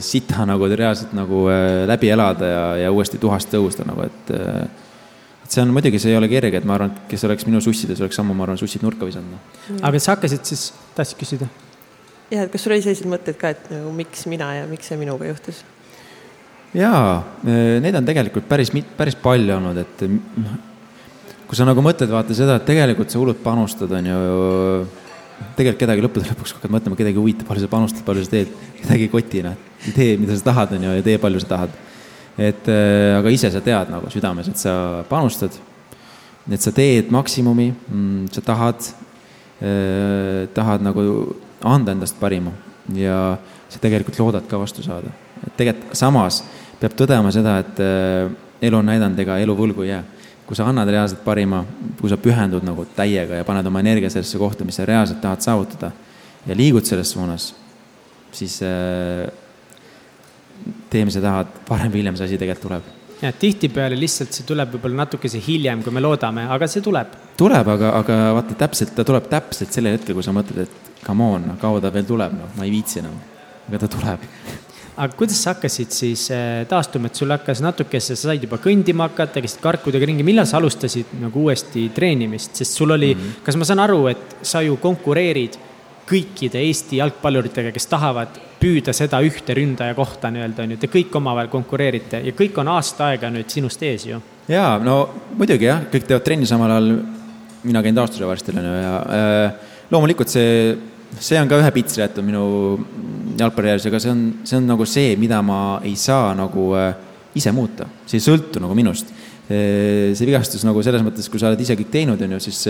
sita 0.00 0.46
nagu 0.48 0.70
reaalselt 0.72 1.12
nagu 1.12 1.44
läbi 1.84 2.08
elada 2.08 2.48
ja, 2.48 2.64
ja 2.86 2.94
uuesti 2.94 3.20
tuhast 3.20 3.52
tõusta 3.52 3.84
nagu, 3.84 4.08
et 4.08 4.32
see 5.48 5.62
on 5.62 5.72
muidugi, 5.74 6.00
see 6.00 6.14
ei 6.14 6.18
ole 6.18 6.28
kerge, 6.32 6.60
et 6.60 6.66
ma 6.68 6.78
arvan, 6.78 6.94
et 6.94 7.12
kes 7.12 7.26
oleks 7.28 7.46
minu 7.48 7.60
sussides, 7.64 8.00
oleks 8.02 8.18
ammu, 8.22 8.36
ma 8.36 8.46
arvan, 8.46 8.58
sussid 8.60 8.84
nurka 8.84 9.06
visanud 9.08 9.36
mm.. 9.36 9.84
aga 9.84 10.00
sa 10.02 10.16
hakkasid 10.16 10.44
siis, 10.48 10.66
tahtsid 10.96 11.20
küsida? 11.20 11.48
jah, 12.30 12.46
et 12.46 12.52
kas 12.52 12.64
sul 12.64 12.74
oli 12.74 12.84
selliseid 12.84 13.10
mõtteid 13.10 13.38
ka, 13.40 13.54
et 13.54 13.70
nagu 13.72 13.92
miks 13.96 14.26
mina 14.30 14.50
ja 14.60 14.66
miks 14.70 14.90
see 14.90 15.00
minuga 15.00 15.28
juhtus? 15.28 15.62
jaa, 16.74 17.20
eh, 17.44 17.76
neid 17.84 18.00
on 18.00 18.08
tegelikult 18.08 18.48
päris, 18.50 18.72
päris 18.98 19.18
palju 19.20 19.56
olnud, 19.58 19.80
et 19.84 20.04
noh, 20.08 20.58
kui 21.44 21.58
sa 21.58 21.68
nagu 21.68 21.84
mõtled, 21.84 22.10
vaata 22.10 22.36
seda, 22.36 22.58
et 22.58 22.68
tegelikult 22.68 23.12
sa 23.12 23.20
hullult 23.20 23.42
panustad, 23.44 23.92
on 23.94 24.10
ju, 24.10 24.20
tegelikult 25.58 25.84
kedagi 25.84 26.04
lõppude 26.06 26.30
lõpuks 26.32 26.56
hakkad 26.56 26.72
mõtlema, 26.72 26.98
kedagi 26.98 27.20
huvitab, 27.20 27.46
palju 27.50 27.66
sa 27.66 27.70
panustad, 27.70 28.04
palju 28.06 28.24
sa 28.26 28.32
teed, 28.32 28.54
kedagi 28.80 29.06
ei 29.06 29.12
koti, 29.12 29.44
noh. 29.44 29.58
tee, 29.94 30.14
mida 30.18 30.36
sa 30.38 30.48
tahad, 30.48 30.74
on 30.78 30.88
ju, 30.88 30.94
ja 30.98 31.04
tee, 31.04 31.18
palju 31.20 31.42
sa 31.44 31.52
tahad 31.56 31.82
et 32.38 32.68
äh, 32.68 33.14
aga 33.18 33.30
ise 33.30 33.50
sa 33.52 33.62
tead 33.62 33.90
nagu 33.92 34.10
südames, 34.10 34.48
et 34.50 34.58
sa 34.58 35.04
panustad, 35.08 35.54
et 36.50 36.62
sa 36.62 36.72
teed 36.74 37.12
maksimumi, 37.14 37.70
mm, 37.72 38.30
sa 38.34 38.42
tahad, 38.44 38.88
äh, 39.62 40.46
tahad 40.54 40.82
nagu 40.84 41.04
anda 41.64 41.94
endast 41.94 42.18
parima 42.20 42.52
ja 42.92 43.38
sa 43.68 43.80
tegelikult 43.80 44.18
loodad 44.18 44.48
ka 44.48 44.58
vastu 44.58 44.82
saada. 44.82 45.12
et 45.46 45.56
tegelikult 45.56 45.96
samas 45.96 46.42
peab 46.80 46.96
tõdema 46.98 47.30
seda, 47.32 47.58
et 47.62 47.80
äh, 47.80 48.30
elu 48.64 48.76
on 48.76 48.86
näidanud, 48.86 49.18
ega 49.18 49.38
elu 49.38 49.54
võlgu 49.56 49.86
ei 49.86 49.94
jää. 49.94 50.04
kui 50.44 50.56
sa 50.56 50.66
annad 50.68 50.88
reaalselt 50.88 51.22
parima, 51.24 51.62
kui 52.00 52.10
sa 52.10 52.18
pühendud 52.20 52.64
nagu 52.66 52.84
täiega 52.96 53.38
ja 53.38 53.44
paned 53.44 53.66
oma 53.66 53.80
energia 53.80 54.10
sellesse 54.10 54.38
kohta, 54.38 54.64
mis 54.64 54.76
sa 54.76 54.84
reaalselt 54.84 55.22
tahad 55.22 55.40
saavutada 55.40 55.90
ja 56.46 56.56
liigud 56.56 56.84
selles 56.84 57.10
suunas, 57.10 57.54
siis 58.32 58.60
tee, 60.90 61.04
mis 61.04 61.16
sa 61.16 61.22
tahad, 61.24 61.56
varem 61.68 61.92
või 61.92 62.02
hiljem 62.02 62.18
see 62.18 62.28
asi 62.28 62.40
tegelikult 62.40 62.68
tuleb. 62.68 62.90
ja 63.22 63.32
tihtipeale 63.32 63.98
lihtsalt 63.98 64.36
see 64.36 64.46
tuleb 64.48 64.74
võib-olla 64.74 65.04
natukese 65.04 65.40
hiljem, 65.46 65.82
kui 65.84 65.94
me 65.94 66.02
loodame, 66.04 66.48
aga 66.56 66.68
see 66.70 66.84
tuleb. 66.84 67.14
tuleb, 67.40 67.70
aga, 67.76 67.94
aga 68.00 68.18
vaata 68.40 68.58
täpselt, 68.66 68.94
ta 68.96 69.06
tuleb 69.06 69.30
täpselt 69.30 69.72
sellel 69.72 69.98
hetkel, 69.98 70.16
kui 70.18 70.26
sa 70.26 70.34
mõtled, 70.36 70.66
et 70.66 70.92
come 71.04 71.30
on, 71.36 71.54
kaua 71.60 71.82
ta 71.84 71.92
veel 71.94 72.06
tuleb, 72.08 72.36
noh, 72.40 72.52
ma 72.58 72.68
ei 72.68 72.74
viitsi 72.74 73.02
enam. 73.04 73.16
aga 73.68 73.84
ta 73.86 73.92
tuleb 73.96 74.28
aga 74.94 75.16
kuidas 75.18 75.40
sa 75.42 75.54
hakkasid 75.54 75.94
siis 75.94 76.28
eh, 76.30 76.62
taastuma, 76.70 77.10
et 77.10 77.18
sul 77.18 77.32
hakkas 77.34 77.62
natukese, 77.64 78.14
sa 78.14 78.30
said 78.30 78.44
juba 78.46 78.60
kõndima 78.62 79.08
hakata, 79.08 79.42
käisid 79.42 79.62
karkudega 79.64 80.06
ringi, 80.06 80.26
millal 80.26 80.46
sa 80.46 80.60
alustasid 80.60 81.16
nagu 81.22 81.46
uuesti 81.46 81.88
treenimist, 81.94 82.54
sest 82.60 82.78
sul 82.78 82.94
oli 82.94 83.14
mm, 83.14 83.20
-hmm. 83.20 83.44
kas 83.46 83.58
ma 83.58 83.66
saan 83.66 83.82
aru, 83.82 84.06
et 84.12 84.36
sa 84.42 84.62
ju 84.62 84.76
konkureerid 84.82 85.58
kõikide 86.08 86.60
Eesti 86.64 86.98
jalgpalluritega, 87.00 87.72
kes 87.74 87.86
tahavad 87.88 88.36
püüda 88.60 88.94
seda 88.96 89.20
ühte 89.24 89.56
ründaja 89.56 89.96
kohta 89.96 90.30
nii-öelda, 90.32 90.64
on 90.64 90.74
ju, 90.74 90.80
te 90.80 90.90
kõik 90.92 91.16
omavahel 91.20 91.50
konkureerite 91.52 92.20
ja 92.24 92.34
kõik 92.36 92.58
on 92.60 92.70
aasta 92.74 93.10
aega 93.12 93.30
nüüd 93.32 93.52
sinust 93.52 93.82
ees 93.84 94.06
ju. 94.08 94.20
jaa, 94.48 94.76
no 94.84 94.98
muidugi 95.38 95.68
jah, 95.68 95.84
kõik 95.92 96.08
teevad 96.08 96.26
trenni 96.26 96.48
samal 96.48 96.72
ajal, 96.72 96.90
mina 97.64 97.82
käin 97.84 97.96
taastusele 97.96 98.28
varsti, 98.28 98.54
on 98.54 98.68
ju, 98.68 98.74
ja 98.82 98.94
äh, 99.18 99.72
loomulikult 99.92 100.32
see, 100.32 100.76
see 101.16 101.40
on 101.40 101.50
ka 101.50 101.60
ühe 101.60 101.72
pitsi 101.76 102.02
jäetud 102.02 102.26
minu 102.26 102.44
jalgpallijärjest, 103.40 103.90
aga 103.90 104.02
see 104.04 104.14
on, 104.14 104.24
see 104.44 104.60
on 104.60 104.68
nagu 104.74 104.88
see, 104.88 105.14
mida 105.20 105.40
ma 105.44 105.60
ei 105.84 105.96
saa 106.00 106.34
nagu 106.38 106.70
äh, 106.78 106.90
ise 107.34 107.52
muuta, 107.52 107.88
see 108.04 108.20
ei 108.20 108.28
sõltu 108.28 108.62
nagu 108.62 108.76
minust. 108.78 109.12
See 109.44 110.24
vigastus 110.24 110.62
nagu 110.64 110.80
selles 110.80 111.02
mõttes, 111.04 111.26
kui 111.28 111.36
sa 111.36 111.50
oled 111.50 111.60
ise 111.60 111.74
kõik 111.76 111.90
teinud, 111.92 112.22
on 112.24 112.30
ju, 112.32 112.38
siis 112.46 112.62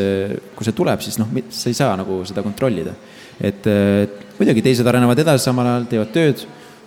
kui 0.57 0.67
see 0.67 0.75
tuleb, 0.75 1.05
siis 1.05 1.21
noh, 1.21 1.29
sa 1.55 1.69
ei 1.71 1.77
saa 1.79 1.93
nagu 2.01 2.17
seda 2.27 2.43
kontrollida 2.43 2.97
et 3.41 3.67
muidugi 4.39 4.63
teised 4.65 4.87
arenevad 4.87 5.19
edasi, 5.25 5.45
samal 5.47 5.71
ajal 5.71 5.89
teevad 5.91 6.13
tööd, 6.15 6.45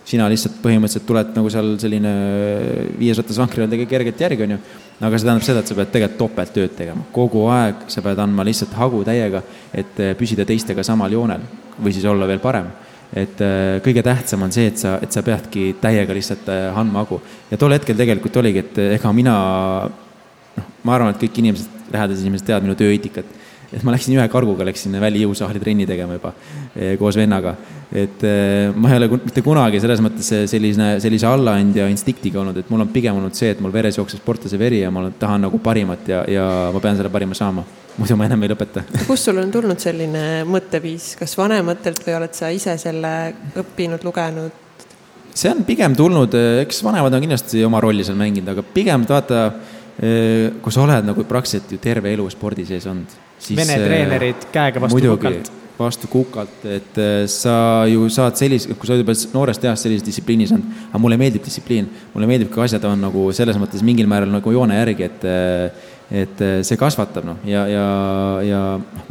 sina 0.08 0.28
lihtsalt 0.32 0.62
põhimõtteliselt 0.64 1.04
tuled 1.08 1.32
nagu 1.36 1.50
seal 1.52 1.74
selline 1.82 2.12
viies 3.00 3.18
rattas 3.20 3.40
vankri 3.42 3.64
all 3.64 3.72
tegid 3.72 3.90
kergelt 3.92 4.22
järgi, 4.24 4.46
on 4.46 4.56
ju. 4.56 4.60
aga 5.02 5.20
see 5.20 5.28
tähendab 5.28 5.46
seda, 5.48 5.64
et 5.64 5.72
sa 5.72 5.76
pead 5.76 5.94
tegelikult 5.94 6.20
topelttööd 6.22 6.76
tegema, 6.78 7.04
kogu 7.12 7.44
aeg 7.52 7.88
sa 7.92 8.04
pead 8.06 8.22
andma 8.24 8.46
lihtsalt 8.48 8.76
hagu 8.80 9.04
täiega, 9.08 9.44
et 9.76 10.00
eh, 10.04 10.14
püsida 10.20 10.48
teistega 10.48 10.86
samal 10.88 11.12
joonel 11.12 11.44
või 11.78 11.96
siis 11.96 12.08
olla 12.08 12.30
veel 12.30 12.44
parem 12.44 12.72
et 13.16 13.40
kõige 13.86 14.02
tähtsam 14.04 14.42
on 14.44 14.52
see, 14.52 14.68
et 14.68 14.82
sa, 14.82 14.98
et 15.04 15.14
sa 15.16 15.22
peadki 15.24 15.70
täiega 15.80 16.16
lihtsalt 16.16 16.50
andma 16.52 17.06
hagu. 17.06 17.22
ja 17.52 17.60
tol 17.60 17.72
hetkel 17.72 17.96
tegelikult 17.96 18.36
oligi, 18.42 18.64
et 18.66 18.80
ega 18.98 19.12
mina, 19.16 19.36
noh, 20.58 20.66
ma 20.84 20.96
arvan, 20.96 21.14
et 21.16 21.22
kõik 21.22 21.40
inimesed, 21.40 21.86
lähedased 21.94 22.26
inimesed 22.26 22.50
teavad 22.50 22.68
minu 22.68 22.76
tööeetikat 22.76 23.37
et 23.72 23.84
ma 23.84 23.92
läksin 23.92 24.16
ühe 24.16 24.26
karguga, 24.32 24.66
läksin 24.68 24.96
välijõusaali 25.02 25.60
trenni 25.60 25.88
tegema 25.88 26.16
juba 26.16 26.32
eh, 26.74 26.94
koos 27.00 27.18
vennaga. 27.20 27.56
et 27.92 28.24
eh, 28.28 28.76
ma 28.76 28.92
ei 28.92 29.00
ole 29.02 29.10
mitte 29.18 29.44
kunagi 29.44 29.82
selles 29.84 30.02
mõttes 30.04 30.30
selline, 30.52 30.94
sellise 31.04 31.28
allaandja 31.28 31.88
instinktiga 31.92 32.42
olnud, 32.44 32.62
et 32.62 32.72
mul 32.72 32.86
on 32.86 32.94
pigem 32.94 33.20
olnud 33.20 33.36
see, 33.36 33.52
et 33.56 33.64
mul 33.64 33.74
veres 33.74 34.00
jookseb 34.00 34.24
sportlase 34.24 34.60
veri 34.60 34.82
ja 34.86 34.92
ma 34.94 35.08
tahan 35.20 35.48
nagu 35.48 35.60
parimat 35.64 36.08
ja, 36.08 36.24
ja 36.32 36.46
ma 36.74 36.84
pean 36.84 37.00
selle 37.00 37.12
parima 37.12 37.36
saama. 37.38 37.66
muidu 37.98 38.16
ma 38.16 38.30
enam 38.30 38.44
ei 38.46 38.54
lõpeta. 38.54 38.86
kust 39.10 39.28
sul 39.28 39.42
on 39.44 39.52
tulnud 39.52 39.84
selline 39.84 40.24
mõtteviis, 40.48 41.16
kas 41.20 41.36
vanematelt 41.40 42.04
või 42.08 42.18
oled 42.22 42.40
sa 42.40 42.54
ise 42.54 42.78
selle 42.80 43.14
õppinud, 43.60 44.08
lugenud? 44.08 44.64
see 45.38 45.52
on 45.52 45.66
pigem 45.68 45.96
tulnud, 45.96 46.40
eh, 46.40 46.64
eks 46.64 46.80
vanemad 46.88 47.14
on 47.14 47.28
kindlasti 47.28 47.68
oma 47.68 47.84
rolli 47.84 48.08
seal 48.08 48.18
mänginud, 48.20 48.56
aga 48.56 48.64
pigem 48.64 49.04
vaata, 49.08 49.50
kui 49.98 50.70
sa 50.70 50.84
oled 50.84 51.08
nagu 51.10 51.24
praktiliselt 51.26 51.72
ju 51.74 51.80
terve 51.82 52.12
elu 52.14 52.28
spordi 52.30 52.68
sees 52.70 52.86
olnud 52.86 53.16
siis 53.40 53.60
Vene 53.60 53.78
treenerid 53.84 54.48
käega 54.54 54.82
vastu 54.84 54.98
muidugi, 54.98 55.18
kukalt. 55.22 55.52
vastu 55.78 56.10
kukalt, 56.12 56.66
et 56.74 57.00
äh, 57.02 57.20
sa 57.32 57.58
ju 57.90 58.08
saad 58.14 58.40
sellise, 58.40 58.74
kui 58.74 58.90
sa 58.90 58.96
oled 58.96 59.06
juba 59.06 59.16
noorest 59.36 59.68
east 59.68 59.86
sellises 59.86 60.06
distsipliinis 60.08 60.54
olnud, 60.56 60.80
aga 60.90 61.04
mulle 61.04 61.20
meeldib 61.22 61.46
distsipliin, 61.46 61.90
mulle 62.16 62.30
meeldib, 62.30 62.52
kui 62.54 62.66
asjad 62.66 62.88
on 62.90 63.06
nagu 63.08 63.28
selles 63.38 63.60
mõttes 63.62 63.86
mingil 63.86 64.10
määral 64.10 64.34
nagu 64.34 64.56
joone 64.56 64.80
järgi, 64.80 65.12
et 65.12 65.30
äh, 65.30 65.86
et 66.08 66.40
äh, 66.40 66.62
see 66.64 66.80
kasvatab, 66.80 67.26
noh, 67.28 67.42
ja, 67.44 67.66
ja, 67.68 67.88
ja 68.48 68.62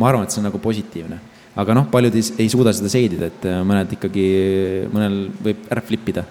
ma 0.01 0.09
arvan, 0.09 0.25
et 0.25 0.33
see 0.33 0.41
on 0.41 0.49
nagu 0.49 0.61
positiivne. 0.63 1.21
aga 1.57 1.77
noh, 1.77 1.87
paljud 1.93 2.17
ei, 2.17 2.25
ei 2.45 2.49
suuda 2.53 2.73
seda 2.77 2.89
seedida, 2.93 3.31
et 3.31 3.47
mõned 3.65 3.93
ikkagi, 3.97 4.27
mõnel 4.93 5.23
võib 5.45 5.71
ära 5.73 5.85
flip 5.85 6.13
ida 6.13 6.25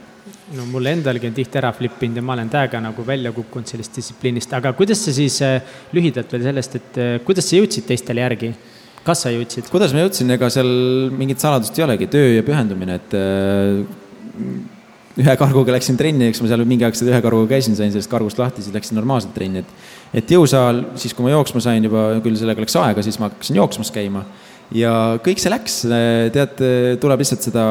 no 0.54 0.66
mul 0.70 0.86
endalgi 0.92 1.30
on 1.30 1.34
tihti 1.34 1.58
ära 1.58 1.72
flippinud 1.74 2.20
ja 2.20 2.24
ma 2.26 2.36
olen 2.36 2.52
täiega 2.54 2.82
nagu 2.84 3.06
välja 3.08 3.32
kukkunud 3.34 3.70
sellest 3.70 3.98
distsipliinist, 3.98 4.54
aga 4.54 4.76
kuidas 4.78 5.02
sa 5.08 5.14
siis 5.16 5.40
äh, 5.46 5.58
lühidalt 5.96 6.32
veel 6.36 6.46
sellest, 6.46 6.78
et 6.78 7.02
äh, 7.02 7.16
kuidas 7.26 7.50
sa 7.50 7.58
jõudsid 7.58 7.88
teistele 7.90 8.22
järgi? 8.22 8.52
kas 9.06 9.26
sa 9.26 9.34
jõudsid? 9.34 9.72
kuidas 9.74 9.96
ma 9.96 10.06
jõudsin, 10.06 10.36
ega 10.38 10.52
seal 10.54 10.70
mingit 11.18 11.42
saladust 11.42 11.78
ei 11.80 11.88
olegi, 11.88 12.10
töö 12.14 12.36
ja 12.36 12.46
pühendumine, 12.46 13.00
et 13.02 13.18
äh, 13.18 13.82
ühe 15.16 15.36
karguga 15.40 15.78
läksin 15.78 15.98
trenni, 15.98 16.30
eks 16.30 16.44
ma 16.44 16.52
seal 16.52 16.66
mingi 16.68 16.86
aeg 16.86 16.98
seda 17.00 17.14
ühe 17.16 17.22
karguga 17.26 17.56
käisin, 17.56 17.78
sain 17.78 17.94
sellest 17.94 18.12
kargust 18.12 18.42
lahti, 18.42 18.62
siis 18.66 18.76
läksin 18.76 19.00
normaalselt 19.00 19.34
trenni, 19.38 19.66
et 19.66 20.22
et 20.22 20.30
jõusaal, 20.32 20.84
siis 21.02 21.16
kui 21.16 21.26
ma 21.26 21.34
jooksma 21.34 21.60
sain 21.64 21.84
juba, 21.84 22.08
küll 22.24 22.38
sellega 22.40 22.62
läks 22.62 22.78
aega, 22.80 23.02
siis 23.04 23.18
ma 23.20 23.32
hakkasin 23.32 23.58
jooksmas 23.58 23.90
käima 23.96 24.22
ja 24.74 24.94
kõik 25.26 25.42
see 25.42 25.52
läks, 25.54 25.76
tead, 26.34 26.64
tuleb 27.02 27.22
lihtsalt 27.22 27.46
seda 27.46 27.66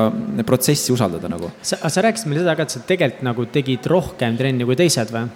protsessi 0.46 0.92
usaldada 0.94 1.30
nagu. 1.32 1.50
sa, 1.62 1.80
sa 1.88 2.04
rääkisid 2.04 2.30
meile 2.30 2.44
seda 2.44 2.54
ka, 2.58 2.68
et 2.68 2.76
sa 2.76 2.84
tegelikult 2.86 3.26
nagu 3.26 3.46
tegid 3.50 3.90
rohkem 3.90 4.38
trenni 4.38 4.68
kui 4.68 4.78
teised 4.78 5.10
või? 5.14 5.26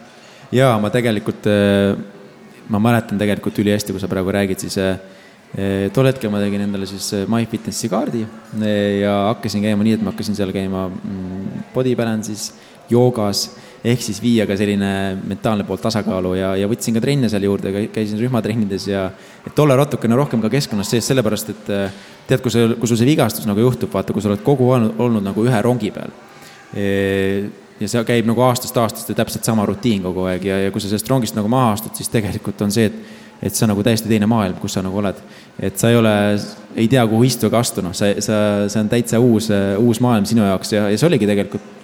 jaa, 0.54 0.78
ma 0.80 0.90
tegelikult, 0.92 1.46
eh, 1.50 1.94
ma 2.68 2.80
mäletan 2.82 3.20
tegelikult 3.20 3.58
ülihästi, 3.58 3.92
kui 3.92 4.00
sa 4.00 4.10
praegu 4.10 4.32
räägid, 4.32 4.64
siis 4.64 4.78
eh, 4.78 5.88
tol 5.92 6.08
hetkel 6.08 6.32
ma 6.32 6.40
tegin 6.42 6.66
endale 6.66 6.88
siis 6.88 7.10
eh, 7.16 7.26
MyFitnessi 7.28 7.90
kaardi 7.92 8.24
ja 9.02 9.14
hakkasin 9.32 9.64
käima 9.64 9.84
nii, 9.84 9.98
et 9.98 10.04
ma 10.04 10.12
hakkasin 10.12 10.36
seal 10.38 10.52
käima 10.54 10.88
mm, 10.88 11.64
body 11.74 11.94
balance'is, 11.98 12.52
joogas 12.88 13.48
ehk 13.84 14.02
siis 14.02 14.18
viia 14.22 14.46
ka 14.48 14.56
selline 14.58 14.90
mentaalne 15.28 15.66
pool 15.66 15.78
tasakaalu 15.82 16.34
ja, 16.38 16.54
ja 16.58 16.68
võtsin 16.70 16.96
ka 16.96 17.02
trenne 17.04 17.30
seal 17.30 17.46
juurde, 17.46 17.72
käisin 17.94 18.18
rühmatrennides 18.20 18.88
ja 18.90 19.04
et 19.46 19.62
olla 19.62 19.76
natukene 19.78 20.18
rohkem 20.18 20.42
ka 20.42 20.50
keskkonnas 20.52 20.90
sees, 20.90 21.06
sellepärast 21.10 21.52
et 21.54 21.70
eh, 21.74 22.00
tead, 22.26 22.42
kui 22.42 22.54
see, 22.54 22.66
kui 22.74 22.90
sul 22.90 22.98
see 22.98 23.08
vigastus 23.08 23.46
nagu 23.48 23.62
juhtub, 23.62 23.92
vaata, 23.94 24.16
kui 24.16 24.24
sa 24.24 24.32
oled 24.32 24.42
kogu 24.46 24.72
aeg 24.72 24.82
olnud, 24.82 24.98
olnud 25.06 25.28
nagu 25.30 25.46
ühe 25.46 25.62
rongi 25.64 25.92
peal 25.94 26.14
e 26.74 26.88
ja 27.78 27.86
see 27.86 28.02
käib 28.02 28.26
nagu 28.26 28.42
aastast 28.42 28.74
ja 29.08 29.14
täpselt 29.14 29.46
sama 29.46 29.62
rutiin 29.68 30.02
kogu 30.02 30.26
aeg 30.26 30.44
ja, 30.44 30.58
ja 30.64 30.74
kui 30.74 30.82
sa 30.82 30.90
sellest 30.90 31.08
rongist 31.08 31.38
nagu 31.38 31.48
maha 31.50 31.76
astud, 31.76 31.94
siis 31.94 32.10
tegelikult 32.10 32.66
on 32.66 32.74
see, 32.74 32.90
et 32.90 33.16
et 33.38 33.54
see 33.54 33.62
on 33.62 33.70
nagu 33.70 33.84
täiesti 33.86 34.10
teine 34.10 34.26
maailm, 34.26 34.56
kus 34.58 34.74
sa 34.74 34.82
nagu 34.82 34.98
oled. 34.98 35.18
et 35.62 35.78
sa 35.78 35.92
ei 35.92 35.96
ole, 35.96 36.12
ei 36.74 36.88
tea, 36.90 37.04
kuhu 37.06 37.22
istuda 37.22 37.52
ega 37.52 37.60
astuda, 37.62 37.86
noh, 37.86 37.94
sa, 37.94 38.10
sa, 38.18 38.38
see 38.66 38.80
on 38.82 38.90
täitsa 38.90 39.20
uus, 39.22 39.46
uus 39.78 40.00
maailm 40.02 40.26
sinu 40.26 40.42
jaoks 40.42 40.72
ja, 40.74 40.88
ja 40.90 40.98
see 40.98 41.06
oligi 41.06 41.28
tegelikult 41.30 41.77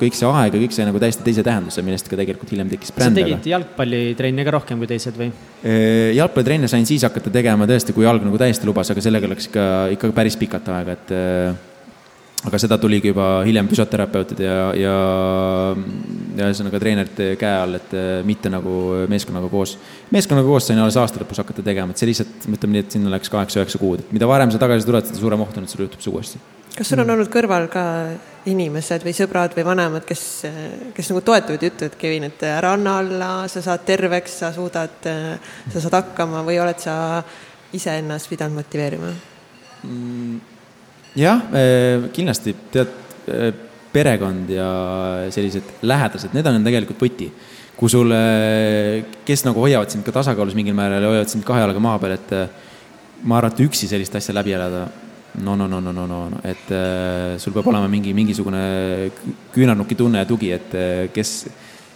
kõik 0.00 0.16
see 0.16 0.28
aeg 0.28 0.56
ja 0.56 0.62
kõik 0.62 0.74
see 0.76 0.86
nagu 0.88 1.00
täiesti 1.02 1.24
teise 1.26 1.44
tähenduse, 1.46 1.84
millest 1.84 2.08
ka 2.10 2.18
tegelikult 2.18 2.52
hiljem 2.54 2.70
tekkis 2.72 2.94
bränd. 2.96 3.16
sa 3.16 3.22
tegid 3.24 3.48
jalgpallitrenne 3.52 4.44
ka 4.46 4.54
rohkem 4.56 4.82
kui 4.82 4.90
teised 4.90 5.16
või? 5.20 5.30
Äh, 5.62 6.12
jalgpallitrenne 6.16 6.70
sain 6.70 6.86
siis 6.88 7.04
hakata 7.06 7.32
tegema 7.32 7.68
tõesti, 7.70 7.96
kui 7.96 8.06
jalg 8.06 8.24
nagu 8.26 8.40
täiesti 8.40 8.68
lubas, 8.68 8.92
aga 8.92 9.04
sellega 9.04 9.30
läks 9.30 9.50
ikka, 9.50 9.66
ikka 9.96 10.12
päris 10.16 10.38
pikalt 10.40 10.70
aega, 10.72 10.96
et 10.96 11.12
äh, 11.16 11.66
aga 12.48 12.60
seda 12.62 12.78
tuligi 12.80 13.10
juba 13.12 13.26
hiljem 13.44 13.68
füsioterapeutide 13.68 14.46
ja, 14.46 14.60
ja, 14.80 14.94
ja 16.38 16.46
ühesõnaga 16.48 16.80
treenerite 16.80 17.34
käe 17.40 17.58
all, 17.64 17.76
et 17.76 17.92
mitte 18.24 18.52
nagu 18.52 18.76
meeskonnaga 19.12 19.50
koos. 19.52 19.76
meeskonnaga 20.14 20.48
koos 20.48 20.70
sain 20.70 20.80
alles 20.80 20.96
aasta 21.00 21.20
lõpus 21.20 21.42
hakata 21.42 21.64
tegema, 21.66 21.92
et 21.92 22.00
see 22.00 22.08
lihtsalt, 22.08 22.48
ütleme 22.48 22.78
nii, 22.78 22.86
et 22.86 22.96
sinna 22.96 23.12
läks 23.12 23.32
kaheksa-üheksa 23.34 23.82
kuud, 23.82 24.06
et 24.06 24.16
mida 24.16 24.30
varem 24.30 24.52
sa 24.54 24.62
tagasi 24.62 24.88
tuled, 24.88 25.10
seda 25.10 25.20
suurem 25.20 25.44
oht 25.44 25.60
on, 25.60 25.68
et 25.68 25.74
sul 25.74 25.84
juhtub 25.84 26.00
see 26.00 26.14
uuesti 26.14 26.40
kas 26.76 26.90
sul 26.90 27.02
on 27.02 27.14
olnud 27.16 27.30
kõrval 27.32 27.68
ka 27.72 27.84
inimesed 28.48 29.04
või 29.04 29.12
sõbrad 29.16 29.54
või 29.56 29.64
vanemad, 29.66 30.04
kes, 30.08 30.22
kes 30.96 31.10
nagu 31.12 31.20
toetavad 31.24 31.64
juttu, 31.66 31.88
et 31.88 31.96
Kevin, 32.00 32.28
et 32.30 32.44
ära 32.48 32.72
anna 32.76 32.96
alla, 33.02 33.30
sa 33.52 33.60
saad 33.64 33.84
terveks, 33.88 34.38
sa 34.42 34.52
suudad, 34.56 35.02
sa 35.04 35.82
saad 35.82 35.98
hakkama 35.98 36.44
või 36.46 36.60
oled 36.62 36.80
sa 36.80 36.94
iseennast 37.76 38.30
pidanud 38.30 38.62
motiveerima 38.62 39.10
mm,? 39.84 40.40
jah, 41.18 41.42
eh, 41.54 42.08
kindlasti 42.14 42.54
tead, 42.72 42.96
eh, 43.28 43.50
perekond 43.92 44.50
ja 44.54 44.70
sellised 45.34 45.82
lähedased, 45.82 46.34
need 46.34 46.46
on 46.46 46.64
tegelikult 46.64 47.00
võti. 47.02 47.30
kui 47.80 47.88
sul, 47.88 48.12
kes 49.24 49.42
nagu 49.46 49.62
hoiavad 49.64 49.88
sind 49.88 50.04
ka 50.04 50.12
tasakaalus 50.12 50.52
mingil 50.52 50.74
määral 50.76 51.00
ja 51.00 51.12
hoiavad 51.14 51.30
sind 51.32 51.46
kahe 51.48 51.62
jalaga 51.62 51.80
maa 51.80 51.98
peal, 51.98 52.12
et 52.12 52.32
eh, 52.36 52.50
ma 53.24 53.38
arvan, 53.38 53.54
et 53.54 53.62
üksi 53.64 53.88
sellist 53.88 54.14
asja 54.14 54.34
läbi 54.36 54.52
elada 54.52 54.82
no, 55.38 55.56
no, 55.56 55.68
no, 55.68 55.80
no, 55.80 55.92
no, 55.92 56.06
no, 56.06 56.28
no, 56.28 56.38
et 56.42 56.70
äh, 56.74 57.38
sul 57.38 57.54
peab 57.54 57.68
olema 57.70 57.88
mingi, 57.90 58.12
mingisugune 58.16 59.10
küünarnuki 59.54 59.96
tunne 59.98 60.24
ja 60.24 60.28
tugi, 60.28 60.50
et 60.54 60.74
äh, 60.74 61.02
kes, 61.14 61.34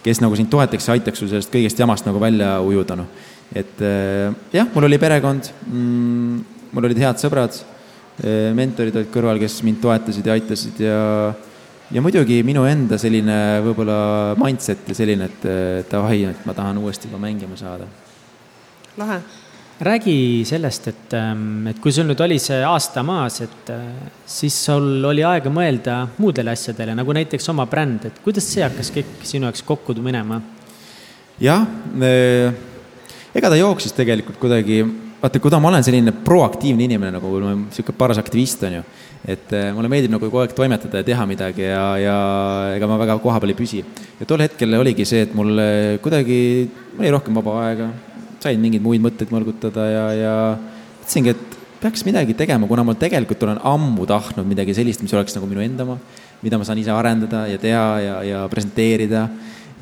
kes 0.05 0.23
nagu 0.23 0.39
sind 0.39 0.51
toetaks 0.53 0.89
ja 0.89 0.97
aitaks 0.97 1.23
sul 1.23 1.31
sellest 1.33 1.53
kõigest 1.53 1.81
jamast 1.81 2.07
nagu 2.07 2.23
välja 2.23 2.57
ujuda, 2.65 2.99
noh. 3.01 3.11
et 3.55 3.83
äh, 3.83 4.31
jah, 4.55 4.71
mul 4.75 4.89
oli 4.89 5.01
perekond 5.03 5.51
mm,, 5.67 6.69
mul 6.75 6.91
olid 6.91 7.03
head 7.03 7.23
sõbrad 7.23 7.59
äh,, 7.59 8.53
mentorid 8.57 9.03
olid 9.03 9.13
kõrval, 9.15 9.43
kes 9.43 9.61
mind 9.67 9.83
toetasid 9.83 10.31
ja 10.31 10.39
aitasid 10.39 10.85
ja 10.87 11.01
ja 11.95 12.01
muidugi 12.03 12.41
minu 12.47 12.65
enda 12.67 12.97
selline 12.99 13.61
võib-olla 13.67 13.99
mindset 14.41 14.89
ja 14.89 14.97
selline, 14.97 15.29
et 15.29 15.91
davai, 15.91 16.23
et 16.31 16.47
ma 16.49 16.55
tahan 16.57 16.81
uuesti 16.81 17.11
juba 17.11 17.21
mängima 17.23 17.59
saada. 17.61 17.91
lahe 18.97 19.21
räägi 19.81 20.45
sellest, 20.47 20.89
et, 20.89 21.13
ähm, 21.13 21.67
et 21.67 21.79
kui 21.83 21.93
sul 21.93 22.07
nüüd 22.07 22.21
oli 22.23 22.39
see 22.43 22.61
aasta 22.65 23.03
maas, 23.07 23.41
et 23.43 23.71
äh, 23.75 24.11
siis 24.27 24.57
sul 24.69 25.03
oli 25.05 25.25
aega 25.27 25.51
mõelda 25.51 26.05
muudele 26.19 26.55
asjadele, 26.55 26.95
nagu 26.95 27.17
näiteks 27.17 27.51
oma 27.51 27.67
bränd, 27.71 28.07
et 28.07 28.21
kuidas 28.25 28.47
see 28.47 28.63
hakkas 28.63 28.93
kõik 28.95 29.25
sinu 29.27 29.49
jaoks 29.49 29.65
kokku 29.67 29.97
minema? 29.99 30.41
jah, 31.43 31.67
ega 33.35 33.51
ta 33.51 33.59
jooksis 33.59 33.97
tegelikult 33.97 34.39
kuidagi, 34.39 34.85
vaata, 35.19 35.43
kuna 35.43 35.59
ma 35.59 35.73
olen 35.73 35.83
selline 35.83 36.15
proaktiivne 36.25 36.87
inimene 36.87 37.17
nagu 37.17 37.35
niisugune 37.43 37.99
paras 37.99 38.23
aktivist, 38.23 38.63
on 38.69 38.79
ju, 38.79 38.85
et 39.27 39.51
äh, 39.59 39.73
mulle 39.75 39.91
meeldib 39.91 40.15
nagu 40.15 40.29
kogu 40.29 40.45
aeg 40.45 40.55
toimetada 40.55 41.03
ja 41.03 41.11
teha 41.11 41.27
midagi 41.27 41.67
ja, 41.67 41.85
ja 41.99 42.17
ega 42.77 42.87
ma 42.87 43.01
väga 43.03 43.19
kohapeal 43.19 43.51
ei 43.51 43.59
püsi. 43.59 43.83
ja 44.21 44.31
tol 44.31 44.47
hetkel 44.47 44.79
oligi 44.79 45.09
see, 45.09 45.27
et 45.27 45.35
mul 45.35 45.59
kuidagi 46.05 46.41
oli 47.01 47.11
rohkem 47.11 47.43
vaba 47.43 47.61
aega 47.67 47.91
sain 48.45 48.61
mingeid 48.63 48.85
muid 48.85 49.03
mõtteid 49.05 49.33
mõlgutada 49.35 49.89
ja, 49.91 50.07
ja 50.19 50.35
mõtlesingi, 51.01 51.35
et 51.35 51.59
peaks 51.85 52.05
midagi 52.07 52.37
tegema, 52.37 52.69
kuna 52.69 52.85
ma 52.87 52.95
tegelikult 52.97 53.43
olen 53.45 53.61
ammu 53.69 54.07
tahtnud 54.09 54.47
midagi 54.49 54.77
sellist, 54.77 55.03
mis 55.05 55.13
oleks 55.17 55.37
nagu 55.37 55.49
minu 55.51 55.65
enda 55.65 55.85
oma, 55.85 55.99
mida 56.45 56.61
ma 56.61 56.65
saan 56.65 56.81
ise 56.81 56.93
arendada 56.95 57.45
ja 57.51 57.61
teha 57.61 57.85
ja, 58.01 58.17
ja 58.25 58.47
presenteerida 58.53 59.27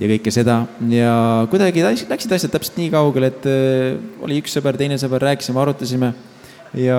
ja 0.01 0.11
kõike 0.11 0.33
seda 0.35 0.63
ja 0.91 1.15
kuidagi 1.53 1.85
läksid 1.85 2.35
asjad 2.35 2.53
täpselt 2.55 2.79
nii 2.81 2.91
kaugele, 2.95 3.31
et 3.31 3.49
äh, 3.51 3.97
oli 4.25 4.41
üks 4.43 4.55
sõber, 4.57 4.79
teine 4.81 4.99
sõber, 5.01 5.23
rääkisime, 5.31 5.63
arutasime 5.63 6.13
ja 6.79 6.99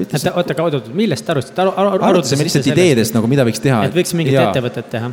ütles. 0.00 0.26
oota, 0.32 0.56
oot-oot, 0.64 0.92
millest 0.96 1.26
te 1.26 1.34
arutasite 1.34 1.66
Aru,? 1.66 1.74
Aru, 1.76 2.04
arutasime 2.10 2.46
lihtsalt 2.46 2.70
ideedest 2.72 3.14
nagu, 3.16 3.30
mida 3.30 3.44
võiks 3.46 3.62
teha. 3.62 3.84
et 3.86 3.94
võiks 3.96 4.16
mingit 4.16 4.40
ettevõtet 4.40 4.90
teha? 4.90 5.12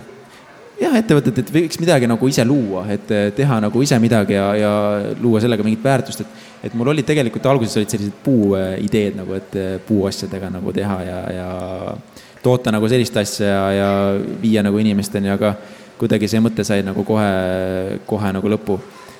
Jah, 0.81 0.97
ettevõtet, 0.99 1.41
et 1.41 1.53
võiks 1.53 1.79
midagi 1.81 2.09
nagu 2.09 2.29
ise 2.29 2.45
luua, 2.45 2.85
et 2.93 3.09
teha 3.37 3.61
nagu 3.63 3.81
ise 3.81 3.97
midagi 4.01 4.37
ja, 4.37 4.49
ja 4.57 4.73
luua 5.21 5.41
sellega 5.43 5.65
mingit 5.65 5.83
väärtust, 5.83 6.25
et 6.25 6.45
et 6.63 6.73
mul 6.73 6.89
olid 6.91 7.05
tegelikult 7.05 7.45
alguses 7.51 7.77
olid 7.77 7.91
sellised 7.91 8.15
puuideed 8.25 9.17
nagu, 9.19 9.35
et 9.37 9.57
puuasjadega 9.87 10.49
nagu 10.55 10.73
teha 10.73 10.97
ja, 11.05 11.19
ja 11.35 11.49
toota 12.43 12.73
nagu 12.73 12.89
sellist 12.89 13.17
asja 13.17 13.47
ja, 13.47 13.65
ja 13.75 13.89
viia 14.41 14.63
nagu 14.65 14.79
inimesteni, 14.81 15.29
aga 15.33 15.53
kuidagi 15.97 16.29
see 16.29 16.41
mõte 16.43 16.65
sai 16.67 16.83
nagu 16.85 17.03
kohe, 17.05 17.27
kohe 18.09 18.31
nagu 18.33 18.53
lõpu. 18.53 18.79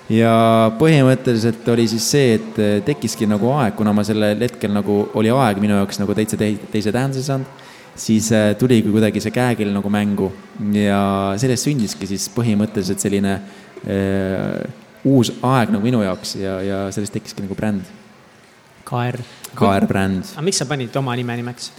ja 0.10 0.72
põhimõtteliselt 0.80 1.68
oli 1.74 1.88
siis 1.92 2.06
see, 2.12 2.36
et 2.38 2.60
tekkiski 2.88 3.28
nagu 3.28 3.50
aeg, 3.58 3.76
kuna 3.76 3.94
ma 3.94 4.06
sellel 4.08 4.40
hetkel 4.46 4.72
nagu 4.74 5.02
oli 5.20 5.32
aeg 5.34 5.60
minu 5.62 5.76
jaoks 5.76 6.00
nagu 6.00 6.16
täitsa 6.16 6.40
teise 6.40 6.92
tähenduse 6.92 7.26
saanud, 7.28 7.66
siis 7.98 8.32
äh, 8.32 8.52
tuligi 8.60 8.92
kuidagi 8.94 9.22
see 9.24 9.34
käekeel 9.34 9.72
nagu 9.74 9.90
mängu 9.92 10.30
ja 10.76 11.00
sellest 11.42 11.68
sündiski 11.68 12.10
siis 12.10 12.28
põhimõtteliselt 12.34 13.02
selline 13.04 13.34
äh, 13.38 14.86
uus 15.08 15.32
aeg 15.42 15.74
nagu 15.74 15.84
minu 15.84 16.04
jaoks 16.06 16.36
ja, 16.42 16.60
ja 16.66 16.80
sellest 16.94 17.16
tekkiski 17.16 17.46
nagu 17.46 17.58
bränd. 17.58 17.90
KR. 18.88 19.20
KR 19.58 19.88
bränd. 19.90 20.32
aga 20.36 20.46
miks 20.46 20.62
sa 20.62 20.70
panid 20.70 20.96
oma 20.96 21.16
nime 21.20 21.36
nimeks? 21.42 21.72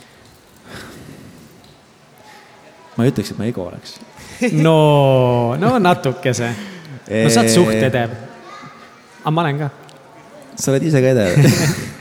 ma 2.98 3.07
ei 3.07 3.12
ütleks, 3.12 3.33
et 3.33 3.38
ma 3.38 3.46
ego 3.46 3.68
oleks 3.68 3.96
no, 4.66 5.57
no 5.59 5.76
natukese. 5.83 6.50
no 7.09 7.28
sa 7.31 7.44
oled 7.44 7.52
suht 7.54 7.78
edev. 7.88 8.16
aga 9.22 9.35
ma 9.35 9.44
olen 9.46 9.62
ka. 9.64 9.70
Sa 10.59 10.73
oled 10.73 10.88
ise 10.88 11.03
ka 11.03 11.12
edev 11.14 11.31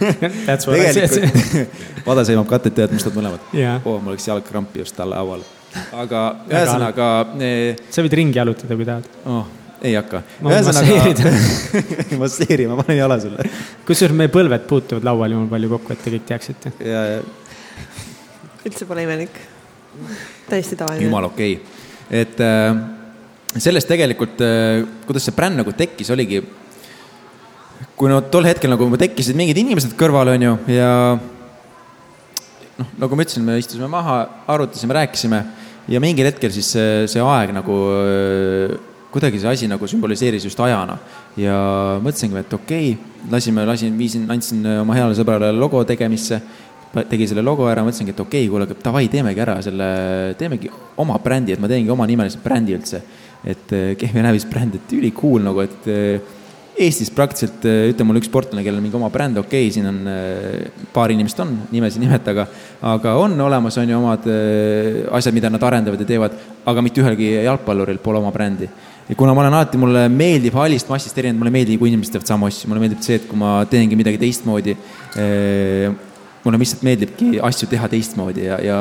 tegelikult 0.47 1.67
Vada 2.07 2.23
sõimab 2.27 2.49
katet 2.49 2.81
ja 2.81 2.87
mustad 2.91 3.15
mõlemad 3.17 3.53
yeah.. 3.55 3.79
oo 3.83 3.97
oh,, 3.97 4.01
mul 4.03 4.15
läks 4.15 4.27
jalg 4.29 4.45
krampi 4.47 4.83
just 4.83 4.95
talle 4.97 5.17
haual. 5.19 5.45
aga 5.93 6.23
ühesõnaga. 6.49 7.07
sa 7.93 8.05
võid 8.05 8.17
ringi 8.21 8.41
jalutada, 8.41 8.77
kui 8.79 8.87
tahad 8.87 9.09
oh 9.25 9.47
ei 9.85 9.93
hakka. 9.93 10.23
ühesõnaga, 10.41 11.25
masseeri, 12.17 12.65
ma 12.69 12.79
panen 12.81 12.97
jala 12.97 13.19
sulle. 13.21 13.45
kusjuures 13.85 14.17
meie 14.17 14.31
põlved 14.33 14.65
puutuvad 14.69 15.05
laual 15.05 15.35
jumal 15.35 15.51
palju 15.51 15.69
kokku, 15.75 15.93
et 15.93 16.01
te 16.01 16.13
kõik 16.15 16.25
teaksite. 16.31 16.73
ja, 16.81 17.03
ja. 17.13 17.19
üldse 18.65 18.89
pole 18.89 19.05
imelik. 19.05 19.37
täiesti 20.49 20.79
tavaline. 20.79 21.05
jumala 21.05 21.29
okei 21.29 21.59
okay 21.59 21.77
et 22.09 22.39
äh, 22.39 22.77
sellest 23.59 23.89
tegelikult, 23.89 24.39
äh, 24.43 24.85
kuidas 25.07 25.27
see 25.27 25.35
bränd 25.35 25.59
nagu 25.61 25.73
tekkis, 25.75 26.11
oligi, 26.15 26.41
kui 27.97 28.09
no 28.11 28.21
tol 28.31 28.47
hetkel 28.49 28.71
nagu 28.73 28.89
tekkisid 28.97 29.37
mingid 29.37 29.57
inimesed 29.61 29.95
kõrval, 29.99 30.33
on 30.35 30.45
ju, 30.47 30.57
ja 30.73 30.91
noh, 32.77 32.91
nagu 33.03 33.17
ma 33.17 33.25
ütlesin, 33.25 33.45
me 33.45 33.57
istusime 33.61 33.89
maha, 33.91 34.19
arutasime, 34.49 34.95
rääkisime 34.97 35.41
ja 35.91 36.01
mingil 36.03 36.29
hetkel 36.29 36.53
siis 36.53 36.69
see, 36.75 37.07
see 37.11 37.23
aeg 37.23 37.53
nagu 37.55 37.79
äh, 37.95 38.77
kuidagi 39.13 39.41
see 39.41 39.49
asi 39.49 39.69
nagu 39.71 39.87
sümboliseeris 39.87 40.45
just 40.45 40.59
ajana. 40.59 40.97
ja 41.37 41.57
mõtlesingi, 42.03 42.37
et 42.41 42.53
okei 42.53 42.93
okay,, 42.93 43.27
lasime, 43.31 43.65
lasin, 43.65 43.97
viisin, 43.97 44.25
andsin 44.31 44.65
oma 44.81 44.97
heale 44.97 45.17
sõbrale 45.17 45.53
logo 45.55 45.83
tegemisse 45.87 46.41
tegi 47.09 47.27
selle 47.29 47.43
logo 47.45 47.67
ära, 47.69 47.83
mõtlesingi, 47.85 48.13
et 48.13 48.19
okei 48.23 48.47
okay,, 48.47 48.51
kuule, 48.51 48.81
davai, 48.83 49.05
teemegi 49.11 49.43
ära 49.43 49.57
selle, 49.61 49.87
teemegi 50.39 50.71
oma 51.03 51.17
brändi, 51.23 51.53
et 51.53 51.61
ma 51.61 51.69
teengi 51.69 51.91
omanimelise 51.93 52.41
brändi 52.43 52.73
üldse. 52.77 53.01
et 53.47 53.69
Kehvi 53.69 54.23
Nävis 54.25 54.47
bränd, 54.49 54.75
et 54.75 54.93
ülikool 54.97 55.43
nagu, 55.45 55.61
et 55.61 55.85
eh, 55.87 56.36
Eestis 56.77 57.09
praktiliselt, 57.09 57.63
eh, 57.65 57.87
ütle 57.91 58.05
mulle 58.05 58.21
üks 58.21 58.29
sportlane, 58.29 58.61
kellel 58.65 58.77
on 58.77 58.85
mingi 58.85 58.97
oma 58.99 59.09
bränd, 59.13 59.39
okei 59.41 59.65
okay,, 59.65 59.73
siin 59.73 59.87
on 59.89 59.95
eh, 60.11 60.67
paar 60.93 61.09
inimest 61.13 61.39
on, 61.41 61.55
nimesid 61.71 62.01
ei 62.01 62.05
nimeta, 62.05 62.35
aga, 62.35 62.45
aga 62.93 63.15
on 63.17 63.33
olemas, 63.47 63.79
on 63.81 63.89
ju 63.89 63.97
omad 63.97 64.27
asjad, 65.17 65.33
mida 65.33 65.49
nad 65.49 65.63
arendavad 65.65 66.03
ja 66.03 66.09
teevad, 66.11 66.37
aga 66.69 66.83
mitte 66.85 67.01
ühelgi 67.01 67.31
jalgpalluril 67.47 67.97
pole 68.03 68.21
oma 68.21 68.33
brändi. 68.35 68.69
Ja 69.07 69.15
kuna 69.17 69.33
ma 69.33 69.41
olen 69.45 69.55
alati, 69.57 69.79
mulle 69.81 70.05
meeldib 70.11 70.53
hallist 70.59 70.91
massist 70.91 71.17
erinev, 71.17 71.39
mulle 71.39 71.53
meeldib, 71.55 71.79
kui 71.81 71.89
inimesed 71.89 72.13
teevad 72.13 72.29
samu 72.29 72.51
asju, 72.51 72.69
mulle 72.69 72.83
meeldib 72.83 73.01
see, 73.05 73.17
et 73.21 73.25
kui 73.29 73.39
ma 73.39 73.57
teengi 73.71 73.97
midagi 73.97 74.21
teistmoodi 74.21 74.77
mulle 76.47 76.61
lihtsalt 76.61 76.85
meeldibki 76.87 77.37
asju 77.43 77.67
teha 77.71 77.89
teistmoodi 77.91 78.47
ja, 78.47 78.57
ja 78.63 78.79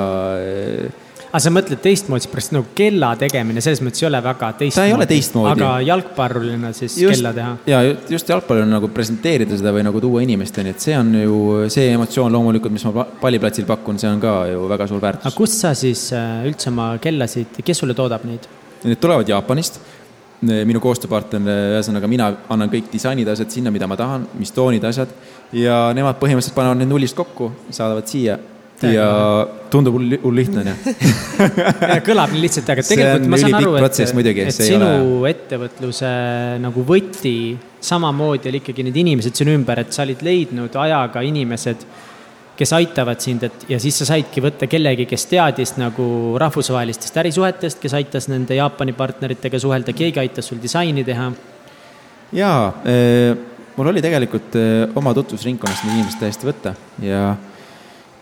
aga 1.31 1.41
sa 1.43 1.53
mõtled 1.53 1.81
teistmoodi, 1.85 2.25
seepärast 2.27 2.55
nagu 2.57 2.71
kella 2.77 3.12
tegemine 3.21 3.62
selles 3.65 3.83
mõttes 3.85 4.03
ei 4.03 4.09
ole 4.09 4.21
väga 4.25 4.53
teistmoodi. 4.61 4.77
ta 4.79 4.87
ei 4.89 4.95
ole 4.97 5.09
teistmoodi. 5.11 5.53
aga 5.55 5.73
jalgpallurina 5.87 6.73
siis 6.77 6.99
just, 7.01 7.17
kella 7.17 7.33
teha? 7.37 7.57
ja 7.73 7.83
just 8.12 8.33
jalgpallurina 8.33 8.79
nagu 8.79 8.91
presenteerida 8.95 9.59
seda 9.59 9.75
või 9.77 9.85
nagu 9.87 10.03
tuua 10.05 10.23
inimesteni, 10.27 10.75
et 10.77 10.87
see 10.87 10.97
on 10.99 11.12
ju 11.21 11.41
see 11.73 11.91
emotsioon 11.97 12.33
loomulikult, 12.33 12.75
mis 12.77 12.87
ma 12.89 13.07
palliplatsil 13.21 13.69
pakun, 13.69 14.01
see 14.03 14.11
on 14.11 14.23
ka 14.23 14.39
ju 14.53 14.65
väga 14.71 14.89
suur 14.93 15.03
väärtus. 15.03 15.29
aga 15.29 15.37
kust 15.37 15.61
sa 15.61 15.75
siis 15.79 16.09
äh, 16.17 16.47
üldse 16.49 16.73
oma 16.73 16.95
kellasid, 17.03 17.62
kes 17.65 17.85
sulle 17.85 17.97
toodab 17.99 18.25
neid? 18.29 18.49
Need 18.87 19.01
tulevad 19.03 19.29
Jaapanist 19.29 19.81
minu 20.45 20.81
koostööpartner, 20.85 21.47
ühesõnaga 21.77 22.09
mina 22.11 22.29
annan 22.53 22.71
kõik 22.73 22.91
disainid, 22.93 23.29
asjad 23.33 23.53
sinna, 23.53 23.73
mida 23.73 23.89
ma 23.89 23.97
tahan, 23.97 24.27
mis 24.39 24.53
toonid, 24.53 24.85
asjad. 24.85 25.09
ja 25.53 25.93
nemad 25.97 26.19
põhimõtteliselt 26.21 26.57
panevad 26.57 26.81
need 26.81 26.91
nullist 26.91 27.17
kokku, 27.17 27.53
saadavad 27.71 28.09
siia. 28.11 28.39
Ja 28.85 29.07
tundub 29.73 29.97
hull, 29.97 30.35
lihtne 30.37 30.62
on 30.62 30.69
ju 31.97 32.03
kõlab 32.07 32.35
nii 32.35 32.43
lihtsalt, 32.45 32.73
aga 32.75 32.85
tegelikult 32.87 33.31
ma 33.33 33.41
saan 33.41 33.57
aru, 33.61 33.77
et, 33.81 34.01
et 34.45 34.59
sinu 34.59 34.89
ole... 34.89 35.31
ettevõtluse 35.33 36.11
nagu 36.62 36.85
võti 36.87 37.37
samamoodi 37.87 38.51
oli 38.51 38.61
ikkagi 38.62 38.85
need 38.87 39.01
inimesed 39.05 39.39
sinu 39.39 39.55
ümber, 39.57 39.81
et 39.85 39.97
sa 39.97 40.05
olid 40.05 40.25
leidnud 40.27 40.77
ajaga 40.83 41.25
inimesed 41.25 41.87
kes 42.57 42.73
aitavad 42.73 43.21
sind, 43.21 43.45
et 43.45 43.67
ja 43.69 43.79
siis 43.81 43.99
sa 44.01 44.07
saidki 44.09 44.41
võtta 44.45 44.69
kellegi, 44.71 45.05
kes 45.09 45.27
teadis 45.29 45.75
nagu 45.81 46.07
rahvusvahelistest 46.41 47.19
ärisuhetest, 47.21 47.81
kes 47.83 47.97
aitas 47.99 48.31
nende 48.33 48.57
Jaapani 48.57 48.95
partneritega 48.97 49.61
suhelda, 49.61 49.93
keegi 49.97 50.23
aitas 50.23 50.49
sul 50.49 50.62
disaini 50.62 51.05
teha. 51.05 51.29
jaa 52.33 52.62
eh,, 52.89 53.37
mul 53.77 53.93
oli 53.93 54.03
tegelikult 54.03 54.57
eh, 54.57 54.87
oma 54.97 55.12
tutvusringkonnast 55.15 55.85
need 55.85 55.99
inimesed 55.99 56.23
täiesti 56.23 56.49
võtta 56.49 56.73
ja 57.05 57.37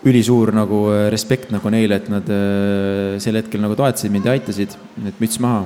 ülisuur 0.05 0.53
nagu 0.53 0.85
eh, 0.93 1.07
respekt 1.13 1.51
nagu 1.53 1.71
neile, 1.73 1.99
et 1.99 2.11
nad 2.13 2.29
eh, 2.29 3.17
sel 3.21 3.39
hetkel 3.39 3.63
nagu 3.63 3.77
toetasid 3.77 4.13
mind 4.13 4.29
ja 4.29 4.35
aitasid, 4.37 4.77
et 5.09 5.21
müts 5.21 5.39
maha. 5.41 5.65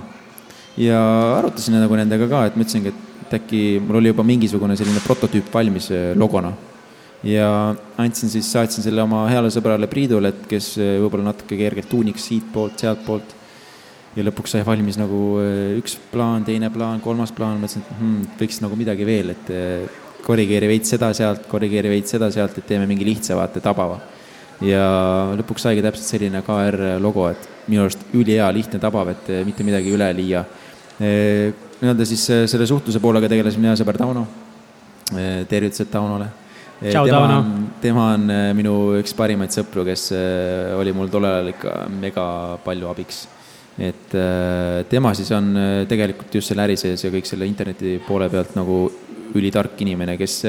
ja 0.79 0.99
arutasin 1.39 1.75
nagu 1.75 1.95
nendega 1.99 2.29
ka, 2.31 2.45
et 2.47 2.55
ma 2.55 2.63
ütlesingi, 2.63 2.93
et 2.93 3.33
äkki 3.35 3.63
mul 3.83 3.99
oli 3.99 4.13
juba 4.13 4.23
mingisugune 4.25 4.77
selline 4.79 5.01
prototüüp 5.03 5.51
valmis 5.53 5.89
eh, 5.91 6.11
logona 6.15 6.53
ja 7.27 7.75
andsin 7.99 8.31
siis, 8.31 8.47
saatsin 8.47 8.85
selle 8.85 9.03
oma 9.03 9.25
heale 9.27 9.49
sõbrale 9.51 9.89
Priidule, 9.91 10.31
et 10.31 10.45
kes 10.47 10.77
võib-olla 10.79 11.33
natuke 11.33 11.57
kergelt 11.59 11.89
tuuniks 11.91 12.29
siitpoolt, 12.29 12.79
sealtpoolt. 12.79 13.35
ja 14.15 14.23
lõpuks 14.23 14.55
sai 14.55 14.63
valmis 14.65 14.95
nagu 14.97 15.19
üks 15.77 15.97
plaan, 16.13 16.45
teine 16.47 16.71
plaan, 16.71 17.01
kolmas 17.03 17.35
plaan, 17.35 17.59
mõtlesin, 17.59 17.83
et 17.83 17.99
hmm, 17.99 18.29
võiks 18.39 18.61
nagu 18.63 18.79
midagi 18.79 19.05
veel, 19.05 19.35
et 19.35 19.51
korrigeeri 20.23 20.71
veits 20.71 20.95
seda 20.95 21.11
sealt, 21.17 21.43
korrigeeri 21.51 21.91
veits 21.91 22.15
seda 22.15 22.31
sealt, 22.31 22.55
et 22.57 22.67
teeme 22.71 22.87
mingi 22.87 23.07
lihtsa, 23.07 23.35
vaata, 23.35 23.59
tabava. 23.63 23.99
Ja 24.65 24.83
lõpuks 25.39 25.63
saigi 25.67 25.83
täpselt 25.85 26.07
selline 26.07 26.41
KR 26.45 26.79
logo, 27.03 27.29
et 27.31 27.47
minu 27.69 27.85
arust 27.85 28.01
ülihea, 28.13 28.49
lihtne, 28.55 28.81
tabav, 28.81 29.13
et 29.13 29.31
mitte 29.47 29.63
midagi 29.63 29.93
üle 29.95 30.09
liia. 30.17 30.43
nii-öelda 30.99 32.05
siis 32.05 32.25
selle 32.51 32.67
suhtluse 32.67 32.99
poolega 32.99 33.29
tegeles 33.31 33.57
minu 33.57 33.71
hea 33.71 33.79
sõber 33.79 33.97
Tauno. 33.97 34.27
tervitused 35.49 35.89
Taunole 35.91 36.27
tema 36.79 37.19
on, 37.37 37.67
tema 37.81 38.05
on 38.15 38.29
minu 38.55 38.75
üks 38.99 39.13
parimaid 39.17 39.51
sõpru, 39.53 39.83
kes 39.87 40.09
oli 40.79 40.93
mul 40.95 41.11
tollel 41.11 41.39
ajal 41.39 41.51
ikka 41.51 41.73
mega 41.91 42.25
palju 42.63 42.89
abiks. 42.91 43.27
et 43.79 44.15
tema 44.89 45.13
siis 45.15 45.31
on 45.31 45.53
tegelikult 45.87 46.35
just 46.35 46.51
selle 46.51 46.65
äri 46.67 46.77
sees 46.77 47.03
ja 47.03 47.11
kõik 47.11 47.27
selle 47.27 47.47
interneti 47.47 47.99
poole 48.07 48.29
pealt 48.29 48.55
nagu 48.55 48.89
ülitark 49.35 49.79
inimene, 49.83 50.17
kes 50.17 50.43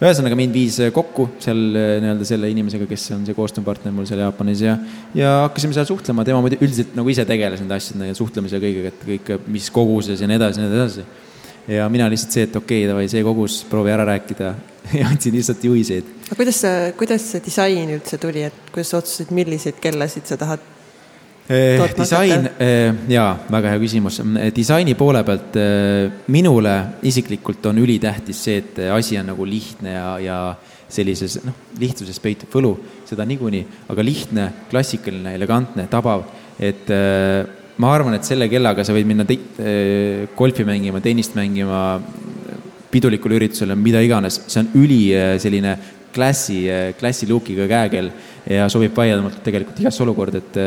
ühesõnaga 0.00 0.36
mind 0.38 0.54
viis 0.56 0.78
kokku 0.96 1.26
seal 1.42 1.58
nii-öelda 1.74 2.26
selle 2.28 2.48
inimesega, 2.52 2.86
kes 2.88 3.04
on 3.16 3.26
see 3.28 3.36
koostööpartner 3.36 3.92
mul 3.92 4.08
seal 4.08 4.22
Jaapanis 4.22 4.62
ja, 4.64 4.76
ja 5.16 5.32
hakkasime 5.44 5.76
seal 5.76 5.88
suhtlema, 5.90 6.24
tema 6.24 6.40
muidu 6.44 6.56
üldiselt 6.60 6.94
nagu 6.96 7.12
ise 7.12 7.26
tegeles 7.28 7.60
nende 7.60 7.76
asjadega, 7.76 8.16
suhtlemise 8.16 8.56
ja 8.56 8.64
kõigega, 8.64 8.94
et 8.94 9.04
kõik, 9.10 9.32
mis 9.52 9.68
koguses 9.74 10.22
ja 10.22 10.30
nii 10.30 10.40
edasi 10.40 10.62
ja 10.62 10.66
nii 10.66 10.80
edasi. 10.80 11.06
ja 11.76 11.88
mina 11.92 12.08
lihtsalt 12.12 12.36
see, 12.36 12.48
et 12.48 12.56
okei 12.56 12.82
okay,, 12.84 12.90
davai, 12.90 13.06
see 13.12 13.24
kogus, 13.26 13.60
proovi 13.68 13.92
ära 13.92 14.08
rääkida 14.08 14.54
ja 15.00 15.12
andsin 15.12 15.36
lihtsalt 15.36 15.68
juhiseid. 15.68 16.08
aga 16.30 16.40
kuidas 16.40 16.64
see, 16.64 16.92
kuidas 17.04 17.30
see 17.34 17.44
disain 17.44 17.96
üldse 17.98 18.20
tuli, 18.22 18.48
et 18.48 18.72
kuidas 18.72 18.94
sa 18.94 19.02
otsustasid, 19.02 19.36
milliseid 19.36 19.84
kellasid 19.84 20.32
sa 20.32 20.40
tahad 20.40 20.64
disain, 21.50 22.48
jaa, 23.10 23.30
väga 23.50 23.74
hea 23.74 23.80
küsimus. 23.82 24.20
disaini 24.54 24.94
poole 24.94 25.24
pealt 25.26 25.56
minule 26.30 26.74
isiklikult 27.10 27.66
on 27.66 27.80
ülitähtis 27.82 28.44
see, 28.46 28.60
et 28.62 28.82
asi 28.94 29.18
on 29.18 29.32
nagu 29.32 29.46
lihtne 29.48 29.96
ja, 29.96 30.10
ja 30.22 30.40
sellises 30.90 31.40
noh, 31.46 31.56
lihtsuses 31.80 32.18
peitub 32.22 32.50
võlu, 32.54 32.74
seda 33.08 33.26
niikuinii, 33.28 33.64
aga 33.90 34.04
lihtne, 34.04 34.46
klassikaline, 34.70 35.34
elegantne, 35.38 35.86
tabav, 35.90 36.26
et 36.58 36.90
ma 37.80 37.92
arvan, 37.94 38.16
et 38.16 38.26
selle 38.26 38.48
kellaga 38.50 38.84
sa 38.86 38.94
võid 38.96 39.08
minna 39.08 39.26
golfi 40.36 40.66
mängima, 40.66 41.02
tennist 41.04 41.36
mängima, 41.38 42.00
pidulikule 42.90 43.38
üritusele, 43.38 43.76
mida 43.78 44.02
iganes, 44.02 44.42
see 44.50 44.64
on 44.64 44.70
üli 44.80 45.02
selline 45.40 45.76
klassi, 46.10 46.64
klassi 46.98 47.28
look'iga 47.30 47.68
käekell 47.70 48.10
ja 48.50 48.66
sobib 48.72 48.96
vaieldamatult 48.96 49.44
tegelikult 49.46 49.78
igasse 49.78 50.02
olukorda, 50.02 50.40
et 50.42 50.58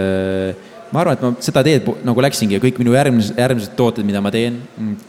ma 0.93 1.01
arvan, 1.01 1.17
et 1.17 1.23
ma 1.25 1.31
seda 1.43 1.63
teed 1.65 1.89
nagu 2.05 2.23
läksingi 2.25 2.57
ja 2.57 2.61
kõik 2.63 2.77
minu 2.81 2.93
järgmised, 2.93 3.39
järgmised 3.39 3.73
tooted, 3.79 4.05
mida 4.07 4.21
ma 4.21 4.31
teen, 4.33 4.59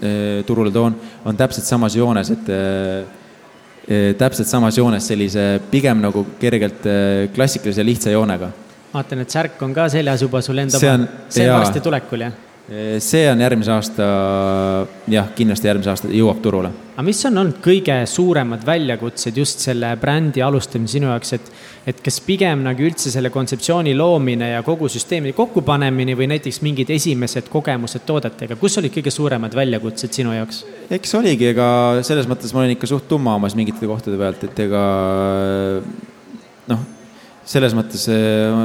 äh, 0.00 0.40
turule 0.48 0.72
toon, 0.74 0.96
on 1.28 1.38
täpselt 1.38 1.68
samas 1.68 1.96
joones, 1.98 2.32
et 2.32 2.50
äh, 2.54 4.14
täpselt 4.18 4.48
samas 4.48 4.78
joones 4.80 5.04
sellise 5.10 5.58
pigem 5.70 6.00
nagu 6.00 6.24
kergelt 6.40 6.86
klassikalise 7.34 7.84
lihtsa 7.84 8.14
joonega. 8.14 8.48
vaatan, 8.94 9.20
et 9.20 9.30
särk 9.30 9.60
on 9.66 9.74
ka 9.76 9.90
seljas 9.92 10.22
juba 10.24 10.40
sul 10.40 10.62
enda, 10.62 10.80
see 10.80 10.88
on, 10.88 11.06
see 11.28 11.44
on 11.50 11.58
varsti 11.58 11.82
tulekul, 11.84 12.24
jah? 12.24 12.42
see 13.04 13.26
on 13.28 13.42
järgmise 13.44 13.72
aasta, 13.74 14.04
jah, 15.12 15.26
kindlasti 15.36 15.68
järgmise 15.68 15.90
aasta 15.92 16.08
jõuab 16.08 16.40
turule. 16.44 16.70
aga 16.94 17.04
mis 17.04 17.20
on 17.28 17.42
olnud 17.42 17.58
kõige 17.64 17.98
suuremad 18.08 18.64
väljakutsed 18.64 19.36
just 19.36 19.60
selle 19.66 19.90
brändi 20.00 20.42
alustamise 20.42 20.96
sinu 20.96 21.10
jaoks, 21.10 21.34
et, 21.36 21.50
et 21.86 22.00
kas 22.04 22.16
pigem 22.24 22.62
nagu 22.64 22.86
üldse 22.86 23.12
selle 23.12 23.30
kontseptsiooni 23.32 23.92
loomine 23.96 24.50
ja 24.54 24.62
kogu 24.64 24.88
süsteemi 24.92 25.34
kokkupanemine 25.36 26.16
või 26.16 26.30
näiteks 26.32 26.62
mingid 26.64 26.90
esimesed 26.94 27.50
kogemused 27.52 28.06
toodetega, 28.08 28.56
kus 28.60 28.78
olid 28.80 28.94
kõige 28.94 29.12
suuremad 29.12 29.54
väljakutsed 29.56 30.16
sinu 30.16 30.32
jaoks? 30.36 30.64
eks 30.94 31.14
oligi, 31.20 31.50
ega 31.52 31.68
selles 32.06 32.28
mõttes 32.30 32.54
ma 32.54 32.64
olin 32.64 32.74
ikka 32.76 32.88
suht 32.88 33.08
tummaamas 33.10 33.56
mingite 33.58 33.88
kohtade 33.90 34.20
pealt, 34.20 34.48
et 34.48 34.64
ega 34.66 34.82
noh 36.72 36.90
selles 37.44 37.74
mõttes 37.76 38.06
äh, 38.08 38.58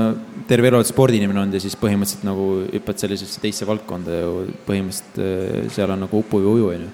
terve 0.48 0.70
elu 0.70 0.80
oled 0.80 0.88
spordiinimene 0.88 1.42
olnud 1.42 1.58
ja 1.58 1.64
siis 1.64 1.76
põhimõtteliselt 1.80 2.26
nagu 2.28 2.46
hüppad 2.72 3.02
sellisesse 3.02 3.42
teisse 3.44 3.68
valdkonda 3.68 4.22
ju 4.22 4.36
põhimõtteliselt 4.68 5.20
äh, 5.20 5.72
seal 5.76 5.92
on 5.96 6.06
nagu 6.06 6.22
upu 6.24 6.40
või 6.40 6.54
uju, 6.56 6.70
onju. 6.76 6.92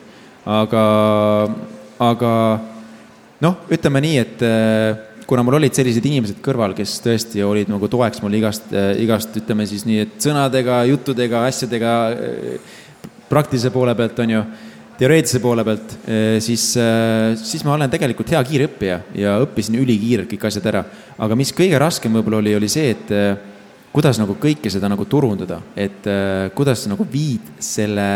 aga, 0.55 0.85
aga 2.01 2.31
noh, 3.45 3.59
ütleme 3.69 4.01
nii, 4.07 4.17
et 4.23 4.45
äh, 4.45 5.14
kuna 5.27 5.43
mul 5.45 5.57
olid 5.57 5.73
sellised 5.73 6.05
inimesed 6.05 6.37
kõrval, 6.45 6.75
kes 6.77 6.99
tõesti 7.03 7.41
olid 7.45 7.69
nagu 7.71 7.89
toeks 7.89 8.21
mulle 8.21 8.37
igast, 8.37 8.69
igast 9.01 9.35
ütleme 9.39 9.65
siis 9.69 9.85
nii, 9.87 10.03
et 10.05 10.15
sõnadega, 10.21 10.83
juttudega, 10.91 11.45
asjadega, 11.49 11.95
praktilise 13.29 13.71
poole 13.73 13.95
pealt, 13.97 14.21
on 14.21 14.35
ju 14.35 14.43
teoreetilise 14.99 15.41
poole 15.43 15.65
pealt, 15.67 15.97
eh, 16.07 16.37
siis, 16.43 16.67
siis 17.41 17.65
ma 17.67 17.73
olen 17.75 17.91
tegelikult 17.91 18.31
hea 18.31 18.43
kiirõppija 18.47 18.99
ja 19.17 19.35
õppisin 19.43 19.79
ülikiirelt 19.81 20.29
kõik 20.31 20.47
asjad 20.47 20.69
ära. 20.71 20.85
aga 21.17 21.35
mis 21.35 21.51
kõige 21.51 21.79
raskem 21.79 22.13
võib-olla 22.13 22.43
oli, 22.43 22.55
oli 22.55 22.69
see, 22.69 22.93
et 22.93 23.11
kuidas 23.95 24.19
nagu 24.19 24.35
kõike 24.39 24.69
seda 24.71 24.89
nagu 24.91 25.05
turundada, 25.05 25.61
et 25.75 26.03
kuidas 26.55 26.83
sa 26.83 26.91
nagu 26.91 27.07
viid 27.11 27.55
selle 27.59 28.07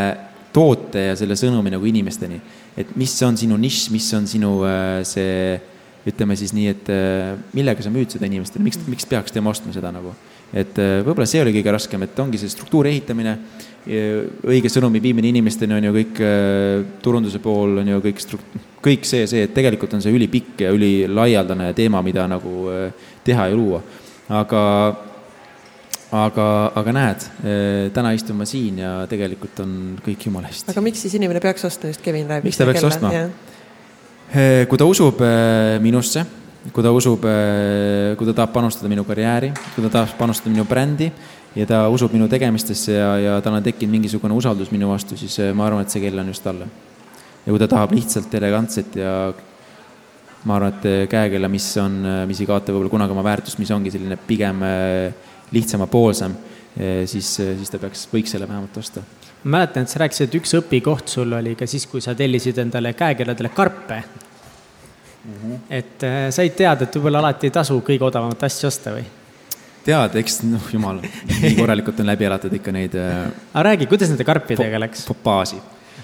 toote 0.54 1.10
ja 1.12 1.16
selle 1.16 1.36
sõnumi 1.40 1.72
nagu 1.72 1.86
inimesteni. 1.86 2.42
et 2.78 2.96
mis 2.96 3.22
on 3.24 3.38
sinu 3.38 3.58
nišš, 3.58 3.90
mis 3.92 4.14
on 4.14 4.28
sinu 4.28 4.54
see, 5.04 5.60
ütleme 6.10 6.38
siis 6.40 6.54
nii, 6.56 6.68
et 6.74 6.92
millega 7.56 7.86
sa 7.86 7.94
müüd 7.94 8.12
seda 8.16 8.28
inimestele, 8.30 8.66
miks, 8.66 8.82
miks 8.90 9.08
peaks 9.10 9.36
tema 9.36 9.54
ostma 9.54 9.74
seda 9.76 9.94
nagu. 9.96 10.14
et 10.50 10.78
võib-olla 11.06 11.28
see 11.30 11.44
oli 11.44 11.54
kõige 11.54 11.74
raskem, 11.76 12.04
et 12.04 12.20
ongi 12.20 12.40
see 12.42 12.50
struktuuri 12.50 12.90
ehitamine 12.90 13.36
õige 13.88 14.70
sõnumi 14.72 15.02
viimine 15.02 15.30
inimesteni 15.32 15.76
on 15.78 15.88
ju 15.88 15.94
kõik 15.96 16.22
äh, 16.24 16.86
turunduse 17.04 17.40
pool 17.44 17.80
on 17.82 17.88
ju 17.88 18.00
kõik 18.04 18.22
struk-, 18.22 18.58
kõik 18.86 19.08
see, 19.08 19.26
see, 19.30 19.46
et 19.48 19.54
tegelikult 19.56 19.94
on 19.96 20.04
see 20.04 20.14
ülipikk 20.14 20.66
ja 20.66 20.74
ülilaialdane 20.76 21.72
teema, 21.78 22.04
mida 22.06 22.28
nagu 22.30 22.68
äh, 22.74 23.14
teha 23.26 23.50
ja 23.50 23.56
luua. 23.58 23.82
aga, 24.30 24.64
aga, 26.12 26.48
aga 26.82 26.96
näed, 26.96 27.30
äh, 27.42 27.86
täna 27.96 28.14
istun 28.18 28.38
ma 28.38 28.46
siin 28.50 28.84
ja 28.84 28.94
tegelikult 29.10 29.64
on 29.64 29.78
kõik 30.06 30.28
jumala 30.28 30.52
hästi. 30.52 30.70
aga 30.74 30.84
miks 30.86 31.06
siis 31.06 31.16
inimene 31.18 31.42
peaks 31.44 31.66
ostma 31.66 31.94
just 31.94 32.04
Kevin 32.06 32.28
Rääbist? 32.28 32.52
miks 32.52 32.62
ta 32.62 32.70
peaks 32.70 32.90
ostma? 32.92 33.14
Kui 34.30 34.78
ta 34.78 34.86
usub 34.86 35.22
minusse, 35.82 36.26
kui 36.72 36.84
ta 36.86 36.92
usub, 36.94 37.24
kui 37.24 38.30
ta 38.30 38.36
tahab 38.38 38.54
panustada 38.54 38.92
minu 38.92 39.04
karjääri, 39.08 39.50
kui 39.74 39.86
ta 39.88 39.90
tahab 39.90 40.18
panustada 40.20 40.54
minu 40.54 40.68
brändi 40.70 41.10
ja 41.56 41.66
ta 41.66 41.82
usub 41.90 42.14
minu 42.14 42.28
tegemistesse 42.30 42.94
ja, 42.94 43.10
ja 43.20 43.38
tal 43.42 43.58
on 43.58 43.66
tekkinud 43.66 43.94
mingisugune 43.98 44.36
usaldus 44.38 44.72
minu 44.74 44.90
vastu, 44.92 45.18
siis 45.18 45.38
eh, 45.42 45.54
ma 45.56 45.66
arvan, 45.68 45.86
et 45.86 45.94
see 45.94 46.04
kell 46.04 46.22
on 46.22 46.30
just 46.30 46.44
talle. 46.46 46.68
ja 47.46 47.50
kui 47.50 47.62
ta 47.62 47.70
tahab 47.72 47.96
lihtsalt 47.96 48.34
elegantset 48.40 49.00
ja 49.00 49.14
ma 50.46 50.60
arvan, 50.60 50.76
et 50.76 50.86
eh, 50.86 51.02
käekella, 51.10 51.50
mis 51.50 51.72
on, 51.82 51.98
eh, 52.06 52.22
mis 52.30 52.42
ei 52.44 52.50
kaota 52.50 52.76
võib-olla 52.76 52.94
kunagi 52.94 53.16
oma 53.16 53.26
väärtust, 53.26 53.60
mis 53.62 53.72
ongi 53.74 53.94
selline 53.94 54.20
pigem 54.28 54.62
lihtsamapoolsem, 55.50 56.36
siis, 57.10 57.32
siis 57.42 57.72
ta 57.74 57.80
peaks, 57.82 58.04
võiks 58.12 58.36
selle 58.36 58.46
vähemalt 58.48 58.76
osta. 58.78 59.02
Ma 59.44 59.58
mäletan, 59.58 59.84
et 59.84 59.90
sa 59.94 60.02
rääkisid, 60.04 60.28
et 60.28 60.40
üks 60.42 60.56
õpikoht 60.60 61.12
sul 61.12 61.34
oli 61.34 61.56
ka 61.56 61.68
siis, 61.70 61.86
kui 61.88 62.02
sa 62.02 62.16
tellisid 62.16 62.58
endale 62.60 62.94
käekelladele 62.94 63.50
karpe 63.56 64.02
mm. 64.04 65.36
-hmm. 65.36 65.62
et 65.70 66.10
said 66.36 66.56
teada, 66.56 66.84
et 66.84 66.96
võib-olla 66.96 67.24
alati 67.24 67.48
ei 67.48 67.56
tasu 67.56 67.80
kõige 67.86 68.04
odavamat 68.10 68.44
asja 68.44 68.68
osta 68.68 68.98
või? 68.98 69.06
tead, 69.90 70.16
eks 70.22 70.42
noh, 70.48 70.70
jumal, 70.74 71.02
nii 71.02 71.56
korralikult 71.58 72.00
on 72.04 72.10
läbi 72.10 72.28
elatud 72.28 72.56
ikka 72.60 72.74
neid. 72.76 72.96
Äh, 73.00 73.28
aga 73.54 73.66
räägi, 73.72 73.90
kuidas 73.92 74.12
nende 74.12 74.26
karpidega 74.28 74.82
läks? 74.82 75.06
baasi. 75.24 75.60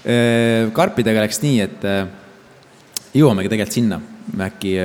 Äh, 0.05 0.71
karpidega 0.75 1.25
läks 1.25 1.41
nii, 1.43 1.57
et 1.65 1.85
äh, 1.89 2.05
jõuamegi 3.15 3.51
tegelikult 3.51 3.79
sinna, 3.79 3.99
äkki. 4.47 4.77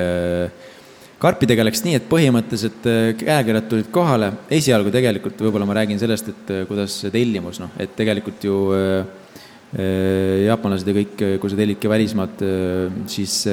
Karpidega 1.21 1.67
läks 1.67 1.85
nii, 1.85 1.99
et 1.99 2.09
põhimõtteliselt 2.11 2.87
käekirjad 3.21 3.69
tulid 3.71 3.91
kohale, 3.93 4.33
esialgu 4.57 4.93
tegelikult 4.95 5.41
võib-olla 5.45 5.69
ma 5.69 5.77
räägin 5.81 6.01
sellest, 6.01 6.31
et 6.33 6.53
kuidas 6.69 6.97
tellimus, 7.13 7.61
noh, 7.61 7.73
et 7.81 7.93
tegelikult 7.97 8.45
ju 8.49 8.61
jaapanlased 9.71 10.89
ja 10.89 10.95
kõik, 10.97 11.25
kui 11.43 11.53
sa 11.53 11.59
tellidki 11.61 11.91
välismaalt, 11.93 12.41
siis 13.13 13.45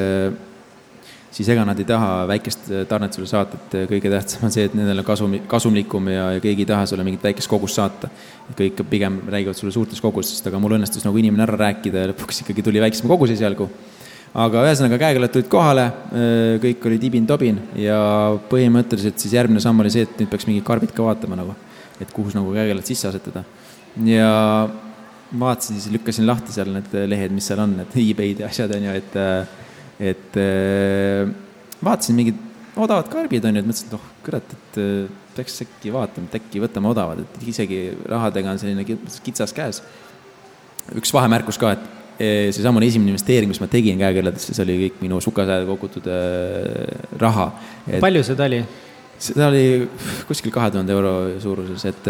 siis 1.37 1.49
ega 1.53 1.63
nad 1.67 1.77
ei 1.79 1.85
taha 1.87 2.25
väikest 2.29 2.69
äh, 2.71 2.85
tarnet 2.89 3.15
sulle 3.15 3.29
saata, 3.29 3.59
et 3.59 3.75
äh, 3.77 3.85
kõige 3.89 4.11
tähtsam 4.11 4.47
on 4.47 4.53
see, 4.53 4.65
et 4.67 4.75
nendel 4.77 5.03
on 5.03 5.07
kasum, 5.07 5.35
kasumlikum 5.49 6.09
ja, 6.11 6.31
ja 6.37 6.43
keegi 6.43 6.65
ei 6.65 6.69
taha 6.69 6.87
sulle 6.89 7.05
mingit 7.07 7.25
väikest 7.27 7.51
kogust 7.51 7.77
saata. 7.77 8.09
kõik 8.57 8.81
pigem 8.89 9.19
räägivad 9.27 9.57
sulle 9.57 9.73
suurtest 9.75 10.01
kogustest, 10.01 10.47
aga 10.47 10.59
mul 10.61 10.77
õnnestus 10.79 11.05
nagu 11.05 11.19
inimene 11.19 11.43
ära 11.45 11.59
rääkida 11.67 12.05
ja 12.05 12.11
lõpuks 12.13 12.41
ikkagi 12.43 12.65
tuli 12.65 12.81
väiksema 12.81 13.11
kogus 13.11 13.35
esialgu. 13.35 13.69
Aga 14.33 14.63
ühesõnaga 14.67 14.99
käekõlad 15.01 15.33
tulid 15.33 15.47
kohale, 15.51 15.85
kõik 16.63 16.87
oli 16.89 16.97
tibin-tobin 17.01 17.59
ja 17.81 17.99
põhimõtteliselt 18.51 19.21
siis 19.21 19.37
järgmine 19.37 19.61
samm 19.63 19.79
oli 19.83 19.93
see, 19.93 20.07
et 20.07 20.19
nüüd 20.19 20.31
peaks 20.31 20.47
mingid 20.49 20.65
karbid 20.67 20.93
ka 20.95 21.05
vaatama 21.05 21.39
nagu, 21.39 21.55
et 22.01 22.11
kuhu 22.13 22.33
nagu 22.35 22.51
käekõlad 22.55 22.87
sisse 22.87 23.09
asetada. 23.09 23.43
ja 24.05 24.31
vaatasin, 25.39 25.79
siis 25.79 25.93
lükkasin 25.93 26.27
lahti 26.27 26.53
seal 26.55 26.71
need 26.71 26.93
lehed, 27.09 27.31
mis 27.35 27.47
seal 27.49 27.63
on, 27.63 27.77
need 27.81 27.95
e-Bay'd 28.03 28.43
ja 28.43 28.51
asjad 28.51 28.75
on 28.75 28.89
ju, 28.89 28.97
et 29.01 29.17
et 29.97 30.41
vaatasin 31.83 32.15
mingid 32.17 32.43
odavad 32.77 33.09
karbid 33.09 33.45
on 33.47 33.55
ju, 33.57 33.63
et 33.63 33.69
mõtlesin, 33.69 33.89
et 33.89 33.97
oh 33.97 34.11
kurat, 34.25 34.53
et 34.53 34.81
peaks 35.37 35.61
äkki 35.65 35.93
vaatama, 35.93 36.29
et 36.29 36.39
äkki 36.39 36.61
võtame 36.61 36.89
odavad, 36.91 37.21
et 37.23 37.47
isegi 37.49 37.81
rahadega 38.09 38.53
on 38.53 38.61
selline 38.61 38.85
kitsas 39.25 39.53
käes. 39.55 39.81
üks 40.95 41.11
vahemärkus 41.13 41.57
ka, 41.59 41.73
et 41.75 41.96
seesamune 42.17 42.89
esimene 42.89 43.13
investeering, 43.13 43.51
mis 43.51 43.61
ma 43.61 43.69
tegin 43.71 43.99
käekirjadesse, 44.01 44.55
see 44.55 44.65
oli 44.65 44.77
kõik 44.85 44.99
minu 45.05 45.21
sukasääde 45.23 45.67
kogutud 45.69 46.09
äh, 46.09 47.07
raha. 47.21 47.51
palju 48.01 48.23
seda 48.25 48.47
oli? 48.49 48.63
seda 49.17 49.47
oli 49.49 49.87
kuskil 50.29 50.53
kahe 50.53 50.69
tuhande 50.73 50.93
euro 50.93 51.13
suuruses, 51.41 51.85
et. 51.89 52.09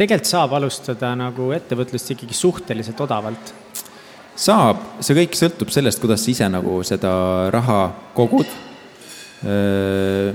tegelikult 0.00 0.28
saab 0.30 0.54
alustada 0.56 1.12
nagu 1.18 1.50
ettevõtlust 1.56 2.14
ikkagi 2.14 2.36
suhteliselt 2.36 3.00
odavalt 3.04 3.52
saab, 4.38 4.82
see 5.02 5.16
kõik 5.18 5.36
sõltub 5.36 5.70
sellest, 5.74 6.00
kuidas 6.02 6.22
sa 6.22 6.30
ise 6.32 6.48
nagu 6.50 6.78
seda 6.86 7.12
raha 7.54 7.80
kogud, 8.16 8.50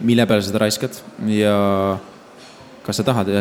mille 0.04 0.26
peale 0.28 0.44
seda 0.46 0.64
raiskad 0.64 1.00
ja 1.32 1.56
kas 2.84 3.00
sa 3.00 3.06
tahad 3.08 3.32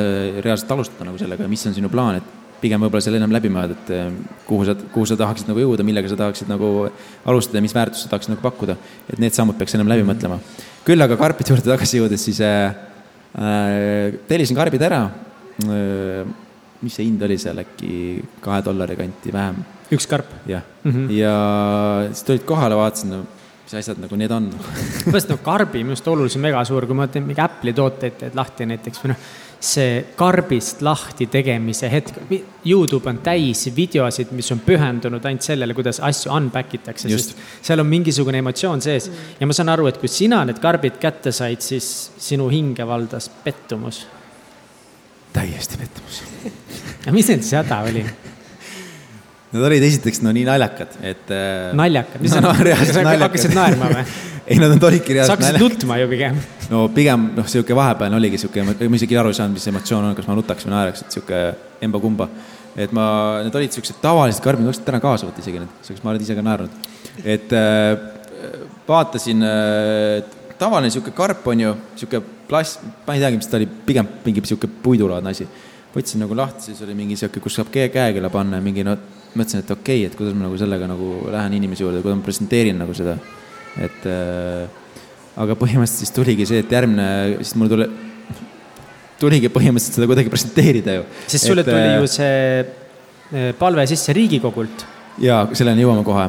reaalselt 0.42 0.70
alustada 0.74 1.06
nagu 1.06 1.18
sellega 1.18 1.46
ja 1.46 1.50
mis 1.50 1.66
on 1.66 1.74
sinu 1.74 1.90
plaan, 1.90 2.18
et 2.18 2.41
pigem 2.62 2.82
võib-olla 2.84 3.04
seal 3.04 3.18
ennem 3.18 3.34
läbi 3.34 3.50
mõelda, 3.52 3.76
et 3.76 4.46
kuhu 4.46 4.66
sa, 4.68 4.76
kuhu 4.94 5.08
sa 5.08 5.18
tahaksid 5.18 5.50
nagu 5.50 5.62
jõuda, 5.62 5.86
millega 5.86 6.10
sa 6.10 6.18
tahaksid 6.20 6.50
nagu 6.50 6.70
alustada 7.28 7.60
ja 7.60 7.64
mis 7.66 7.74
väärtust 7.76 8.06
sa 8.06 8.12
tahaksid 8.12 8.34
nagu 8.34 8.44
pakkuda. 8.44 8.76
et 9.10 9.18
need 9.22 9.34
sammud 9.36 9.58
peaks 9.58 9.74
ennem 9.76 9.90
läbi 9.90 10.06
mõtlema. 10.06 10.38
küll 10.86 11.02
aga 11.02 11.18
karpide 11.20 11.54
juurde 11.54 11.68
tagasi 11.68 12.00
jõudes, 12.00 12.24
siis 12.30 12.40
äh, 12.40 14.16
tellisin 14.28 14.56
karbid 14.56 14.82
ära 14.82 15.04
äh,. 15.66 16.24
mis 16.82 16.96
see 16.98 17.06
hind 17.06 17.22
oli 17.22 17.36
seal 17.38 17.60
äkki 17.62 17.92
kahe 18.42 18.62
dollari 18.66 18.96
kanti 18.98 19.30
vähem 19.34 19.62
üks 19.92 20.08
karp? 20.08 20.30
jah 20.46 20.62
mm, 20.82 20.92
-hmm. 20.92 21.10
ja 21.14 21.36
siis 22.10 22.26
tulid 22.26 22.44
kohale, 22.48 22.76
vaatasin, 22.76 23.10
no 23.10 23.22
mis 23.62 23.74
asjad 23.78 24.00
nagu 24.02 24.18
need 24.18 24.32
on 24.34 24.50
põhimõtteliselt 24.52 25.34
nagu 25.34 25.44
karbi 25.46 25.82
minu 25.84 25.96
arust 25.96 26.08
oluliselt 26.08 26.42
mega 26.42 26.64
suur, 26.68 26.86
kui 26.86 26.98
ma 26.98 27.06
teen 27.08 27.26
mingi 27.28 27.42
Apple'i 27.44 27.74
tooteid 27.76 28.18
teed 28.20 28.36
lahti 28.38 28.66
näiteks 28.68 29.02
või 29.04 29.12
noh, 29.12 29.28
see 29.62 30.00
karbist 30.18 30.80
lahti 30.82 31.28
tegemise 31.30 31.90
hetk. 31.90 32.16
Youtube 32.66 33.08
on 33.10 33.20
täis 33.22 33.64
videosid, 33.74 34.32
mis 34.34 34.50
on 34.54 34.62
pühendunud 34.66 35.22
ainult 35.28 35.46
sellele, 35.46 35.74
kuidas 35.78 36.00
asju 36.02 36.32
unpack 36.34 36.74
itakse, 36.78 37.10
sest 37.12 37.36
seal 37.62 37.82
on 37.82 37.88
mingisugune 37.90 38.42
emotsioon 38.42 38.82
sees 38.82 39.08
mm.. 39.10 39.38
ja 39.40 39.48
ma 39.48 39.56
saan 39.56 39.70
aru, 39.72 39.86
et 39.90 40.00
kui 40.02 40.10
sina 40.10 40.42
need 40.48 40.58
karbid 40.62 40.98
kätte 41.02 41.34
said, 41.34 41.62
siis 41.62 41.86
sinu 42.18 42.50
hinge 42.52 42.86
valdas 42.88 43.30
pettumus. 43.44 44.04
täiesti 45.32 45.78
pettumus 45.80 46.22
ja 47.06 47.14
mis 47.14 47.30
neil 47.30 47.42
siis 47.42 47.56
häda 47.60 47.80
oli? 47.86 48.04
Nad 49.52 49.64
olid 49.68 49.84
esiteks 49.84 50.22
no 50.24 50.32
nii 50.32 50.46
naljakad, 50.48 50.94
et. 51.04 51.26
Äh, 51.28 51.72
naljakad, 51.76 52.22
mis 52.24 52.32
no, 52.38 52.54
no, 52.54 52.76
sa 52.88 53.02
hakkasid 53.26 53.52
naerma 53.56 53.90
või? 53.92 54.04
Ei, 54.47 54.59
nad 54.59 54.72
on 54.72 54.80
reaalselt. 54.82 55.26
sa 55.26 55.36
hakkasid 55.36 55.61
nutma 55.62 55.99
ju 56.01 56.09
pigem. 56.11 56.40
no 56.70 56.86
pigem 56.95 57.28
noh, 57.36 57.47
sihuke 57.49 57.76
vahepealne 57.76 58.18
oligi 58.18 58.40
sihuke, 58.43 58.64
ma 58.64 58.99
isegi 58.99 59.18
aru 59.18 59.32
ei 59.32 59.38
saanud, 59.38 59.59
mis 59.59 59.68
emotsioon 59.70 60.09
on, 60.11 60.16
kas 60.18 60.28
ma 60.28 60.36
nutaks 60.38 60.66
või 60.66 60.74
naeraks, 60.74 61.05
et 61.05 61.16
sihuke 61.16 61.40
emba-kumba. 61.86 62.28
et 62.76 62.93
ma, 62.97 63.07
need 63.45 63.59
olid 63.61 63.76
siuksed 63.76 64.01
tavalised 64.03 64.43
karbid, 64.45 64.64
ma 64.64 64.72
oleks 64.72 64.82
täna 64.86 65.03
kaasa 65.03 65.28
võtta 65.28 65.45
isegi 65.45 65.62
need, 65.62 65.80
siis 65.86 66.03
ma 66.03 66.12
olen 66.12 66.26
ise 66.26 66.38
ka 66.38 66.47
naernud. 66.47 66.93
et 67.24 67.57
äh, 67.57 67.90
vaatasin 68.88 69.45
äh,, 69.47 70.38
tavaline 70.59 70.90
sihuke 70.95 71.14
karp 71.16 71.47
on 71.53 71.66
ju, 71.66 71.74
sihuke 71.97 72.22
plast, 72.49 72.82
ma 73.07 73.16
ei 73.16 73.22
teagi, 73.22 73.38
mis 73.40 73.51
ta 73.51 73.59
oli, 73.61 73.68
pigem 73.86 74.09
mingi 74.24 74.45
sihuke 74.47 74.70
puidulaadne 74.82 75.34
asi. 75.34 75.49
võtsin 75.93 76.22
nagu 76.24 76.36
lahti, 76.36 76.70
siis 76.70 76.78
oli 76.86 76.95
mingi 76.97 77.18
sihuke, 77.20 77.40
kus 77.45 77.59
saab 77.59 77.68
käe, 77.72 77.90
käekella 77.93 78.30
panna 78.32 78.57
ja 78.57 78.64
mingi 78.64 78.84
no 78.86 78.97
mõtlesin, 79.36 79.61
et 79.61 79.70
okei 79.70 80.01
okay,, 80.01 80.09
et 80.09 80.16
kuidas 80.16 80.34
ma 80.36 80.47
nagu 80.47 80.57
sellega 80.61 80.88
nagu 80.88 81.09
lähen 81.32 81.57
inimese 81.59 81.84
juurde, 81.84 82.01
kuidas 82.05 82.18
ma 82.20 82.24
presenteerin 82.24 82.78
nagu 82.80 82.97
seda. 82.97 83.16
Et 83.80 84.06
äh, 84.08 84.68
aga 85.40 85.56
põhimõtteliselt 85.56 86.04
siis 86.04 86.14
tuligi 86.14 86.46
see, 86.48 86.62
et 86.64 86.72
järgmine, 86.72 87.06
siis 87.40 87.54
mul 87.60 87.70
tuli, 87.72 87.88
tuligi 89.22 89.50
põhimõtteliselt 89.52 89.98
seda 89.98 90.08
kuidagi 90.10 90.32
presenteerida 90.32 90.96
ju. 90.98 91.04
sest 91.26 91.48
sulle 91.48 91.64
et, 91.64 91.70
tuli 91.70 91.84
äh, 91.84 91.94
ju 92.00 92.10
see 92.10 92.40
äh, 92.60 93.52
palve 93.58 93.86
sisse 93.90 94.14
Riigikogult. 94.16 94.86
ja 95.22 95.42
selleni 95.52 95.84
jõuame 95.84 96.04
kohe. 96.06 96.24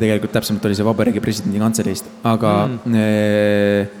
Tegelikult 0.00 0.34
täpsemalt 0.36 0.66
oli 0.68 0.78
see 0.78 0.86
Vabariigi 0.86 1.22
Presidendi 1.22 1.62
Kantseleist, 1.62 2.10
aga 2.30 2.54
mm. 2.70 2.98
äh, 2.98 4.00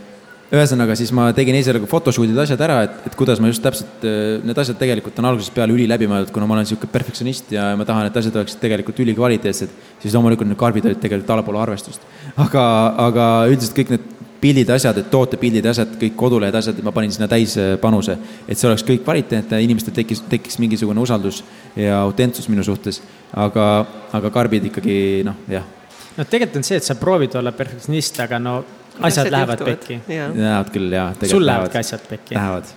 ühesõnaga, 0.52 0.96
siis 0.98 1.12
ma 1.16 1.30
tegin 1.36 1.56
esialgu 1.58 1.88
photoshoot'id 1.88 2.38
asjad 2.44 2.60
ära, 2.66 2.80
et, 2.86 2.96
et 3.08 3.14
kuidas 3.18 3.40
ma 3.40 3.48
just 3.48 3.62
täpselt, 3.64 4.04
äh, 4.04 4.42
need 4.44 4.58
asjad 4.60 4.78
tegelikult 4.80 5.18
on 5.22 5.30
algusest 5.30 5.54
peale 5.56 5.72
üliläbimõeldud, 5.76 6.32
kuna 6.34 6.48
ma 6.48 6.58
olen 6.58 6.66
niisugune 6.66 6.92
perfektsionist 6.92 7.54
ja 7.54 7.70
ma 7.78 7.86
tahan, 7.88 8.10
et 8.10 8.18
asjad 8.20 8.36
oleksid 8.40 8.60
tegelikult 8.62 9.00
ülikvaliteetsed, 9.06 9.72
siis 10.02 10.16
loomulikult 10.16 10.50
need 10.50 10.60
karbid 10.60 10.90
olid 10.90 11.00
tegelikult 11.02 11.32
allpool 11.36 11.60
arvestust. 11.62 12.04
aga, 12.36 12.66
aga 13.06 13.30
üldiselt 13.48 13.78
kõik 13.78 13.94
need 13.94 14.12
pildid, 14.44 14.68
asjad, 14.74 14.98
et 15.00 15.08
tootepildid, 15.12 15.64
asjad, 15.70 15.94
kõik 16.00 16.16
kodulehed, 16.20 16.54
asjad, 16.58 16.80
ma 16.84 16.92
panin 16.92 17.12
sinna 17.14 17.28
täispanuse, 17.30 18.18
et 18.44 18.60
see 18.60 18.68
oleks 18.68 18.84
kõik 18.84 19.04
kvaliteetne, 19.06 19.60
inimestel 19.64 19.94
tekkis, 19.96 20.20
tekkis 20.28 20.60
mingisugune 20.60 21.00
usaldus 21.00 21.40
ja 21.80 22.02
autentsus 22.02 22.50
minu 22.52 22.64
suhtes, 22.66 23.00
aga, 23.32 23.68
aga 24.12 24.32
karbid 24.34 24.68
ikkagi 24.68 24.98
noh, 25.24 25.40
jah. 25.48 25.64
no 26.18 26.28
tegelikult 26.28 26.60
on 26.60 26.68
see, 26.68 26.76
et 26.82 26.84
sa 26.84 26.98
proovid 27.00 27.38
olla 27.40 27.54
perfektsionist, 27.56 28.20
aga 28.26 28.42
no 28.42 28.58
asjad 29.00 29.30
lähevad 29.30 29.64
pekki. 29.64 30.00
Lähevad 30.08 30.72
küll, 30.74 30.92
jaa. 30.92 31.12
sul 31.28 31.46
lähevadki 31.46 31.78
asjad 31.78 32.08
pekki? 32.08 32.34
Lähevad. 32.38 32.72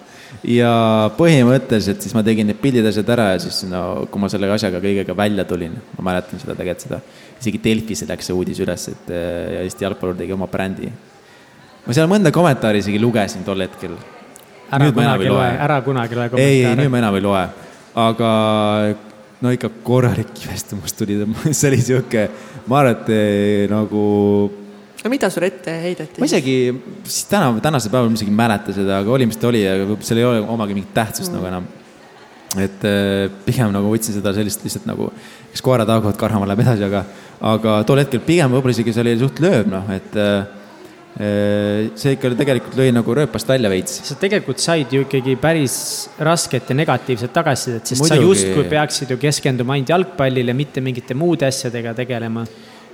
ja 0.48 0.72
põhimõtteliselt 1.18 2.04
siis 2.04 2.14
ma 2.16 2.22
tegin 2.26 2.50
need 2.52 2.60
pildid, 2.62 2.86
asjad 2.90 3.10
ära 3.16 3.30
ja 3.34 3.40
siis 3.42 3.62
no 3.72 4.08
kui 4.12 4.22
ma 4.22 4.30
selle 4.32 4.50
asjaga 4.54 4.82
kõigega 4.84 5.16
välja 5.18 5.46
tulin, 5.48 5.78
ma 5.98 6.10
mäletan 6.10 6.42
seda 6.42 6.56
tegelikult 6.58 6.86
seda, 6.86 7.00
isegi 7.40 7.62
Delfisse 7.64 8.08
läks 8.10 8.30
see 8.30 8.36
uudis 8.36 8.60
üles, 8.64 8.88
et 8.92 9.10
ja 9.14 9.64
Eesti 9.64 9.88
jalgpallur 9.88 10.20
tegi 10.20 10.36
oma 10.36 10.50
brändi. 10.52 10.92
ma 11.86 11.96
seal 11.96 12.12
mõnda 12.12 12.34
kommentaari 12.36 12.84
isegi 12.84 13.02
lugesin 13.02 13.48
tol 13.48 13.64
hetkel. 13.66 13.96
ära 14.72 14.92
kunagi 14.92 15.32
loe, 15.32 15.50
ära 15.70 15.82
kunagi 15.82 16.20
loe 16.20 16.30
kommentaare. 16.30 16.54
ei, 16.54 16.64
ei, 16.66 16.76
nüüd 16.76 16.92
ma 16.92 17.02
enam 17.02 17.18
ei 17.18 17.26
loe, 17.26 17.44
aga 18.04 18.32
no 19.42 19.54
ikka 19.54 19.72
korralik 19.84 20.36
kibestumus 20.36 20.94
tuli, 20.98 21.18
see 21.58 21.72
oli 21.72 21.82
sihuke, 21.82 22.30
ma 22.68 22.84
arvan, 22.84 22.98
et 23.00 23.14
eh, 23.16 23.68
nagu 23.72 24.08
no 25.08 25.14
mida 25.16 25.32
sulle 25.32 25.50
ette 25.54 25.74
heideti? 25.86 26.22
ma 26.22 26.28
isegi, 26.28 26.58
siis 27.08 27.26
täna, 27.32 27.52
tänasel 27.64 27.94
päeval 27.94 28.12
ma 28.12 28.20
isegi 28.20 28.34
ei 28.34 28.40
mäleta 28.42 28.76
seda, 28.76 29.02
aga 29.02 29.14
oli, 29.16 29.30
mis 29.30 29.40
ta 29.40 29.50
oli, 29.50 29.64
aga 29.68 30.00
seal 30.04 30.22
ei 30.22 30.28
ole 30.28 30.44
omagi 30.44 30.76
mingit 30.76 30.94
tähtsust 30.96 31.32
mm. 31.32 31.38
nagu 31.38 31.52
enam. 31.52 31.70
et 32.58 32.86
äh, 32.88 33.32
pigem 33.46 33.72
nagu 33.76 33.90
võtsin 33.92 34.18
seda 34.18 34.34
sellist 34.36 34.64
lihtsalt 34.66 34.88
nagu, 34.90 35.10
kes 35.54 35.64
koerad 35.64 35.90
haaguvad, 35.92 36.20
karhama 36.20 36.48
läheb 36.50 36.64
edasi, 36.64 36.86
aga, 36.88 37.04
aga 37.54 37.80
tol 37.88 38.02
hetkel 38.04 38.24
pigem 38.28 38.52
võib-olla 38.54 38.76
isegi 38.76 38.96
see 38.96 39.04
oli 39.06 39.18
suht 39.20 39.42
lööb, 39.44 39.68
noh, 39.72 39.92
et 39.94 40.16
äh, 40.20 40.38
äh, 41.20 41.90
see 42.00 42.16
ikka 42.16 42.34
tegelikult 42.40 42.80
lõi 42.80 42.90
nagu 42.96 43.18
rööpast 43.20 43.52
välja 43.52 43.72
veits. 43.72 44.02
sa 44.10 44.18
tegelikult 44.20 44.64
said 44.64 44.96
ju 44.96 45.06
ikkagi 45.06 45.38
päris 45.42 45.78
rasket 46.24 46.72
ja 46.72 46.80
negatiivset 46.80 47.34
tagasisidet, 47.36 47.86
sest 47.88 48.04
Muidugi. 48.04 48.16
sa 48.16 48.28
justkui 48.28 48.68
peaksid 48.72 49.16
ju 49.16 49.20
keskenduma 49.22 49.78
ainult 49.78 49.96
jalgpallile, 49.96 50.56
mitte 50.58 50.84
mingite 50.84 51.18
muude 51.18 51.48
asjadega 51.48 51.96
tegelema. 51.98 52.48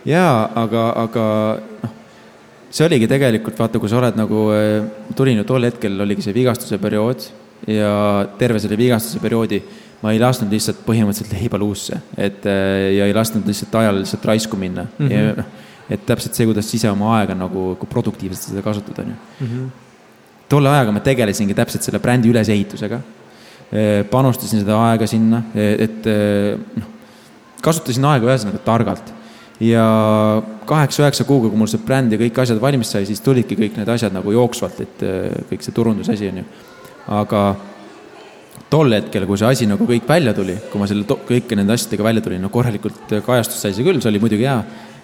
jaa, 0.05 0.37
aga, 0.65 0.87
aga 1.05 1.27
noh, 1.83 1.99
see 2.73 2.87
oligi 2.87 3.07
tegelikult, 3.09 3.59
vaata, 3.59 3.79
kui 3.81 3.91
sa 3.91 3.99
oled 3.99 4.17
nagu, 4.17 4.47
eh, 4.55 5.09
tulin 5.17 5.41
ju 5.41 5.47
tol 5.47 5.67
hetkel 5.67 6.05
oligi 6.05 6.25
see 6.25 6.35
vigastuse 6.35 6.79
periood 6.81 7.27
ja 7.69 7.91
terve 8.39 8.59
selle 8.59 8.77
vigastuse 8.79 9.21
perioodi 9.23 9.61
ma 10.03 10.11
ei 10.11 10.19
lasknud 10.19 10.51
lihtsalt 10.51 10.81
põhimõtteliselt 10.83 11.37
leiba 11.37 11.59
luusse, 11.61 11.99
et 12.17 12.45
eh, 12.49 12.89
ja 12.97 13.07
ei 13.07 13.15
lasknud 13.15 13.47
lihtsalt 13.47 13.77
ajal 13.83 14.01
lihtsalt 14.01 14.25
raisku 14.31 14.59
minna 14.59 14.87
mm. 14.89 15.05
-hmm. 15.05 15.13
ja, 15.13 15.37
noh, 15.37 15.69
et 15.93 16.05
täpselt 16.05 16.35
see, 16.35 16.49
kuidas 16.49 16.73
ise 16.73 16.89
oma 16.89 17.13
aega 17.19 17.37
nagu, 17.37 17.73
kui 17.79 17.89
produktiivselt 17.89 18.49
seda 18.49 18.65
kasutada, 18.65 19.03
on 19.05 19.13
ju. 19.13 19.47
Mhm. 19.47 19.71
tolle 20.49 20.69
ajaga 20.69 20.91
ma 20.91 20.99
tegelesingi 20.99 21.53
täpselt 21.53 21.83
selle 21.83 21.99
brändi 21.99 22.29
ülesehitusega. 22.29 22.99
Eh, 23.73 24.03
panustasin 24.05 24.59
seda 24.61 24.75
aega 24.91 25.07
sinna, 25.07 25.41
et 25.55 26.05
noh, 26.77 26.89
kasutasin 27.61 28.05
aega 28.05 28.27
ühesõnaga 28.27 28.59
targalt 28.65 29.13
ja 29.63 29.85
kaheksa-üheksa 30.67 31.25
kuuga, 31.27 31.51
kui 31.51 31.59
mul 31.59 31.69
see 31.71 31.83
bränd 31.83 32.13
ja 32.13 32.19
kõik 32.21 32.39
asjad 32.43 32.61
valmis 32.61 32.93
sai, 32.95 33.05
siis 33.09 33.21
tulidki 33.23 33.57
kõik 33.59 33.77
need 33.79 33.91
asjad 33.93 34.15
nagu 34.15 34.33
jooksvalt, 34.33 34.81
et 34.83 35.05
äh, 35.07 35.43
kõik 35.51 35.65
see 35.65 35.75
turundusasi 35.75 36.31
on 36.31 36.41
ju. 36.41 36.47
aga 37.13 37.43
tol 38.73 38.95
hetkel, 38.95 39.27
kui 39.29 39.37
see 39.37 39.49
asi 39.49 39.69
nagu 39.69 39.85
kõik 39.87 40.07
välja 40.09 40.33
tuli, 40.33 40.55
kui 40.71 40.81
ma 40.81 40.89
selle 40.89 41.05
kõike 41.05 41.57
nende 41.59 41.75
asjadega 41.75 42.07
välja 42.09 42.25
tulin, 42.25 42.41
no 42.41 42.49
korralikult 42.53 43.19
kajastust 43.25 43.61
sai 43.61 43.75
see 43.75 43.85
küll, 43.85 44.01
see 44.01 44.11
oli 44.13 44.21
muidugi 44.23 44.47
hea 44.47 44.59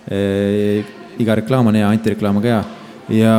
e,. 0.10 0.84
iga 1.20 1.36
reklaam 1.36 1.68
on 1.70 1.78
hea, 1.78 1.88
antireklaam 1.89 2.39
on 2.39 2.45
ka 2.45 2.53
hea 2.53 2.64
ja 3.20 3.34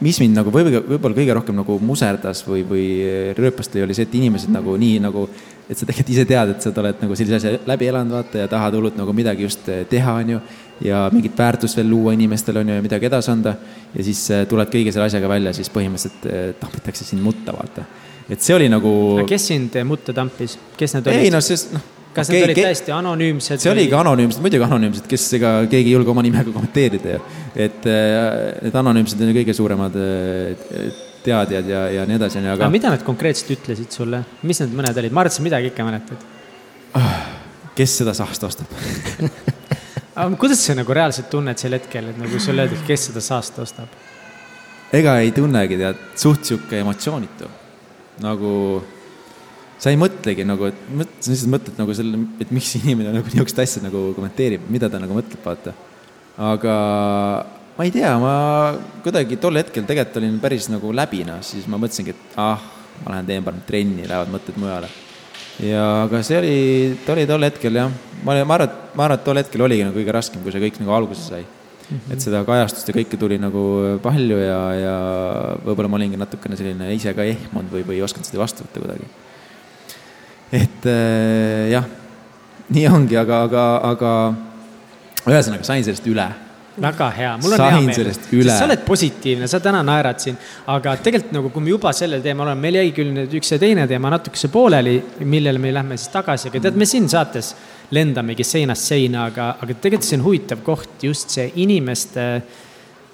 mis 0.00 0.18
mind 0.20 0.36
nagu 0.36 0.52
võib-olla, 0.52 0.82
võib-olla 0.86 1.16
kõige 1.16 1.36
rohkem 1.38 1.58
nagu 1.58 1.78
muserdas 1.82 2.42
või, 2.46 2.62
või 2.68 2.86
rööpast 3.36 3.74
lõi, 3.74 3.86
oli 3.86 3.96
see, 3.96 4.06
et 4.08 4.16
inimesed 4.18 4.52
nagu 4.52 4.76
nii 4.80 5.00
nagu 5.04 5.26
et 5.66 5.74
sa 5.74 5.86
tegelikult 5.86 6.12
ise 6.14 6.24
tead, 6.28 6.52
et 6.54 6.62
sa 6.62 6.70
oled 6.70 7.00
nagu 7.02 7.16
sellise 7.18 7.40
asja 7.40 7.58
läbi 7.66 7.88
elanud, 7.90 8.14
vaata, 8.14 8.44
ja 8.44 8.50
tahad 8.50 8.76
hullult 8.78 8.98
nagu 8.98 9.14
midagi 9.16 9.46
just 9.46 9.66
eh, 9.72 9.82
teha, 9.90 10.14
on 10.22 10.36
ju. 10.36 10.40
ja 10.86 11.06
mingit 11.12 11.38
väärtust 11.38 11.78
veel 11.78 11.88
luua 11.90 12.12
inimestele, 12.14 12.62
on 12.62 12.70
ju, 12.70 12.76
ja 12.78 12.84
midagi 12.84 13.08
edasi 13.08 13.32
anda. 13.32 13.56
ja 13.94 14.06
siis 14.06 14.22
eh, 14.30 14.44
tuled 14.46 14.70
kõige 14.70 14.94
selle 14.94 15.08
asjaga 15.10 15.30
välja, 15.32 15.54
siis 15.56 15.72
põhimõtteliselt 15.74 16.30
eh, 16.30 16.46
tampitakse 16.60 17.08
sind 17.08 17.24
mutta, 17.24 17.56
vaata. 17.56 17.86
et 18.30 18.42
see 18.42 18.54
oli 18.54 18.70
nagu. 18.70 18.92
kes 19.26 19.50
sind 19.50 19.78
mutta 19.88 20.14
tampis, 20.14 20.58
kes 20.78 20.98
need 20.98 21.10
olid? 21.12 21.26
ei 21.26 21.34
no 21.34 21.42
sest 21.44 21.74
noh 21.74 21.92
kas 22.16 22.30
okay, 22.30 22.38
need 22.38 22.48
olid 22.48 22.62
täiesti 22.62 22.94
anonüümsed? 22.96 23.60
see 23.60 23.72
oligi 23.72 23.92
anonüümsed, 23.98 24.40
muidugi 24.40 24.64
anonüümsed, 24.64 25.08
kes 25.10 25.26
ega 25.36 25.50
keegi 25.66 25.90
ei 25.90 25.98
julge 25.98 26.14
oma 26.14 26.22
nimega 26.24 26.48
kommenteerida 26.54 27.18
ju. 27.18 27.26
et 27.66 27.90
need 27.90 28.78
anonüümsed 28.84 29.20
on 29.20 29.34
ju 29.34 29.36
kõige 29.42 29.56
suuremad 29.58 29.98
teadjad 31.26 31.68
ja, 31.70 31.82
ja 31.98 32.06
nii 32.08 32.18
edasi, 32.20 32.40
onju, 32.40 32.52
aga. 32.54 32.64
aga 32.64 32.72
mida 32.72 32.92
nad 32.94 33.04
konkreetselt 33.06 33.52
ütlesid 33.58 33.98
sulle, 33.98 34.22
mis 34.46 34.62
need 34.62 34.74
mõned 34.78 35.02
olid, 35.02 35.14
ma 35.14 35.24
arvan, 35.24 35.32
et 35.32 35.38
sa 35.38 35.46
midagi 35.46 35.72
ikka 35.72 35.86
mäletad. 35.86 36.26
kes 37.76 37.98
seda 38.00 38.14
saasta 38.16 38.48
ostab 38.48 38.70
aga 40.16 40.32
kuidas 40.40 40.62
sa 40.64 40.76
nagu 40.76 40.94
reaalselt 40.96 41.28
tunned 41.32 41.60
sel 41.60 41.76
hetkel, 41.76 42.10
et 42.12 42.20
nagu 42.20 42.40
sulle 42.40 42.64
öeldakse, 42.64 42.86
kes 42.88 43.08
seda 43.10 43.22
saasta 43.24 43.62
ostab? 43.66 43.96
ega 44.96 45.18
ei 45.20 45.32
tunnegi, 45.36 45.78
tead, 45.80 46.04
suht 46.18 46.46
sihuke 46.48 46.80
emotsioonitu. 46.80 47.50
nagu 48.24 48.52
sa 49.82 49.92
ei 49.92 49.98
mõtlegi 50.00 50.46
nagu, 50.48 50.70
et 50.70 50.86
mõt-, 50.88 51.18
sa 51.20 51.32
lihtsalt 51.32 51.52
mõtled 51.52 51.82
nagu 51.82 51.96
selle, 51.98 52.22
et 52.40 52.54
miks 52.54 52.72
inimene 52.80 53.12
nagu 53.18 53.28
niisugust 53.28 53.60
asja 53.60 53.84
nagu 53.84 54.08
kommenteerib, 54.16 54.64
mida 54.72 54.88
ta 54.92 55.02
nagu 55.02 55.18
mõtleb, 55.18 55.42
vaata. 55.44 55.74
aga 56.52 56.76
ma 57.76 57.84
ei 57.84 57.92
tea, 57.92 58.12
ma 58.20 58.34
kuidagi 59.04 59.36
tol 59.40 59.58
hetkel 59.60 59.84
tegelikult 59.84 60.20
olin 60.22 60.38
päris 60.40 60.70
nagu 60.72 60.92
läbina, 60.96 61.40
siis 61.44 61.66
ma 61.68 61.78
mõtlesingi, 61.80 62.14
et 62.14 62.38
ah, 62.40 62.62
ma 63.04 63.16
lähen 63.16 63.28
teen 63.28 63.44
parem 63.44 63.60
trenni, 63.68 64.06
lähevad 64.08 64.32
mõtted 64.32 64.56
mujale. 64.60 64.88
ja 65.60 65.82
aga 66.04 66.22
see 66.24 66.38
oli, 66.40 66.56
ta 67.04 67.12
oli 67.12 67.26
tol 67.28 67.44
hetkel 67.44 67.76
jah, 67.76 67.92
ma 68.24 68.32
olin, 68.32 68.48
ma 68.48 68.56
arvan, 68.56 68.72
et, 68.72 68.96
ma 68.96 69.04
arvan, 69.06 69.20
et 69.20 69.28
tol 69.28 69.40
hetkel 69.40 69.66
oligi 69.66 69.84
nagu 69.84 69.96
kõige 69.96 70.16
raskem, 70.16 70.42
kui 70.44 70.54
see 70.54 70.64
kõik 70.64 70.80
nagu 70.80 70.96
alguse 70.96 71.26
sai 71.26 71.42
mm. 71.44 71.98
-hmm. 71.98 72.12
et 72.12 72.24
seda 72.24 72.42
kajastust 72.48 72.88
ja 72.88 72.96
kõike 72.96 73.20
tuli 73.20 73.38
nagu 73.40 73.66
palju 74.02 74.40
ja, 74.40 74.60
ja 74.80 74.96
võib-olla 75.64 75.92
ma 75.92 76.00
olingi 76.00 76.20
natukene 76.20 76.56
selline 76.56 76.90
ise 76.94 77.12
ka 77.14 77.24
ehmunud 77.24 77.72
või, 77.72 77.84
või 77.84 78.00
ei 78.00 78.06
osanud 78.08 78.24
seda 78.28 78.40
vastu 78.40 78.64
võtta 78.64 78.80
kuidagi. 78.80 79.08
et 80.52 80.88
äh, 80.88 81.68
jah, 81.76 81.84
nii 82.68 82.88
ongi, 82.88 83.20
aga, 83.20 83.44
aga, 83.50 83.68
aga 83.92 84.10
ühesõnaga 85.28 85.64
sain 85.64 85.84
sellest 85.84 86.08
üle 86.08 86.28
väga 86.82 87.08
hea, 87.16 87.30
mul 87.40 87.54
on 87.56 87.60
Sain 87.60 87.74
hea 87.74 87.84
meel, 87.86 88.50
sa 88.50 88.66
oled 88.66 88.82
positiivne, 88.86 89.48
sa 89.48 89.60
täna 89.64 89.80
naerad 89.86 90.20
siin, 90.22 90.36
aga 90.72 90.96
tegelikult 91.00 91.32
nagu, 91.36 91.50
kui 91.54 91.64
me 91.64 91.72
juba 91.72 91.92
sellel 91.96 92.24
teemal 92.24 92.50
oleme, 92.50 92.66
meil 92.66 92.78
jäi 92.82 92.92
küll 92.96 93.14
nüüd 93.16 93.36
üks 93.38 93.54
ja 93.54 93.58
teine 93.62 93.86
teema 93.88 94.12
natukese 94.12 94.50
pooleli, 94.52 94.98
millele 95.24 95.62
me 95.62 95.72
lähme 95.74 95.98
siis 96.00 96.12
tagasi, 96.12 96.50
aga 96.50 96.66
tead, 96.66 96.78
me 96.78 96.88
siin 96.88 97.08
saates 97.12 97.54
lendamegi 97.96 98.44
seinast 98.44 98.92
seina, 98.92 99.28
aga, 99.30 99.54
aga 99.62 99.76
tegelikult 99.78 100.08
see 100.08 100.18
on 100.20 100.26
huvitav 100.26 100.64
koht, 100.66 100.96
just 101.06 101.32
see 101.36 101.48
inimeste 101.64 102.26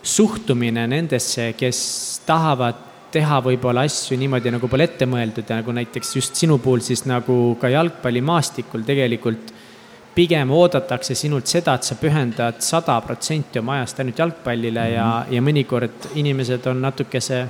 suhtumine 0.03 0.89
nendesse, 0.91 1.53
kes 1.59 1.83
tahavad 2.27 2.89
teha 3.13 3.39
võib-olla 3.45 3.85
asju 3.87 4.17
niimoodi, 4.19 4.51
nagu 4.55 4.69
pole 4.73 4.87
ette 4.89 5.07
mõeldud. 5.09 5.45
Ja 5.45 5.61
nagu 5.61 5.75
näiteks 5.77 6.15
just 6.17 6.39
sinu 6.41 6.57
puhul 6.63 6.81
siis 6.85 7.05
nagu 7.09 7.55
ka 7.61 7.71
jalgpallimaastikul 7.73 8.87
tegelikult 8.89 9.53
pigem 10.15 10.51
oodatakse 10.53 11.15
sinult 11.17 11.49
seda, 11.49 11.77
et 11.79 11.89
sa 11.89 11.97
pühendad 12.01 12.61
sada 12.65 12.99
protsenti 13.05 13.61
oma 13.63 13.79
ajast 13.79 14.03
ainult 14.03 14.21
jalgpallile 14.21 14.87
ja, 14.93 15.07
mhm. 15.23 15.33
ja 15.37 15.45
mõnikord 15.45 16.11
inimesed 16.21 16.69
on 16.73 16.83
natukese, 16.85 17.43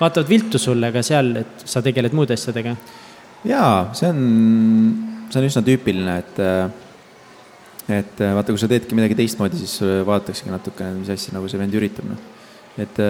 vaatavad 0.00 0.30
viltu 0.30 0.60
sulle 0.60 0.92
ka 0.94 1.04
seal, 1.06 1.34
et 1.42 1.66
sa 1.68 1.82
tegeled 1.84 2.16
muude 2.16 2.36
asjadega. 2.36 2.76
jaa, 3.46 3.92
see 3.96 4.10
on, 4.10 4.24
see 5.30 5.40
on 5.42 5.48
üsna 5.50 5.62
tüüpiline, 5.66 6.18
et, 6.24 6.42
et 8.00 8.24
vaata, 8.24 8.50
kui 8.50 8.60
sa 8.60 8.70
teedki 8.70 8.98
midagi 8.98 9.18
teistmoodi, 9.20 9.60
siis 9.60 9.78
vaadataksegi 9.84 10.52
natukene, 10.52 10.98
mis 11.02 11.12
asja 11.12 11.36
nagu 11.36 11.48
see 11.52 11.60
vend 11.60 11.76
üritab, 11.76 12.08
noh. 12.10 12.26
et 12.80 13.00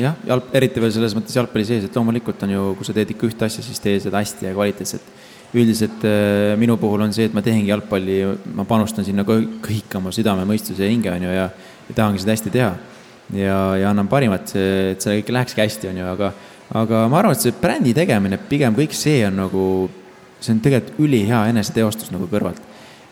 jah, 0.00 0.16
jalg, 0.28 0.50
eriti 0.56 0.82
veel 0.82 0.92
selles 0.94 1.14
mõttes 1.16 1.36
jalgpalli 1.36 1.68
sees, 1.68 1.86
et 1.88 1.96
loomulikult 1.96 2.42
on 2.48 2.56
ju, 2.56 2.66
kui 2.78 2.88
sa 2.88 2.96
teed 2.96 3.12
ikka 3.12 3.28
ühte 3.28 3.48
asja, 3.48 3.64
siis 3.64 3.80
tee 3.82 4.00
seda 4.02 4.20
hästi 4.24 4.48
ja 4.48 4.56
kvaliteetselt 4.56 5.14
üldiselt 5.54 6.04
äh, 6.04 6.54
minu 6.58 6.76
puhul 6.80 7.04
on 7.06 7.14
see, 7.14 7.28
et 7.28 7.34
ma 7.36 7.42
tehengi 7.44 7.70
jalgpalli, 7.70 8.18
ma 8.56 8.66
panustan 8.68 9.06
sinna 9.06 9.24
kõik 9.26 9.94
oma 9.98 10.12
südame, 10.14 10.46
mõistuse 10.48 10.84
ja 10.84 10.90
hinge, 10.90 11.12
on 11.12 11.26
ju, 11.26 11.34
ja, 11.36 11.46
ja 11.86 11.96
tahangi 11.96 12.22
seda 12.22 12.34
hästi 12.34 12.52
teha. 12.54 12.72
ja, 13.36 13.58
ja 13.80 13.90
annan 13.90 14.08
parimat, 14.10 14.52
et 14.54 15.02
see 15.02 15.20
kõik 15.20 15.32
lähekski 15.38 15.62
hästi, 15.62 15.90
on 15.92 16.00
ju, 16.02 16.08
aga, 16.14 16.32
aga 16.82 17.04
ma 17.12 17.20
arvan, 17.20 17.36
et 17.36 17.46
see 17.46 17.54
brändi 17.60 17.94
tegemine, 17.94 18.38
pigem 18.50 18.74
kõik 18.76 18.94
see 18.96 19.22
on 19.28 19.38
nagu, 19.44 19.64
see 20.40 20.54
on 20.54 20.62
tegelikult 20.64 21.06
ülihea 21.06 21.46
eneseteostus 21.52 22.12
nagu 22.14 22.28
kõrvalt. 22.30 22.62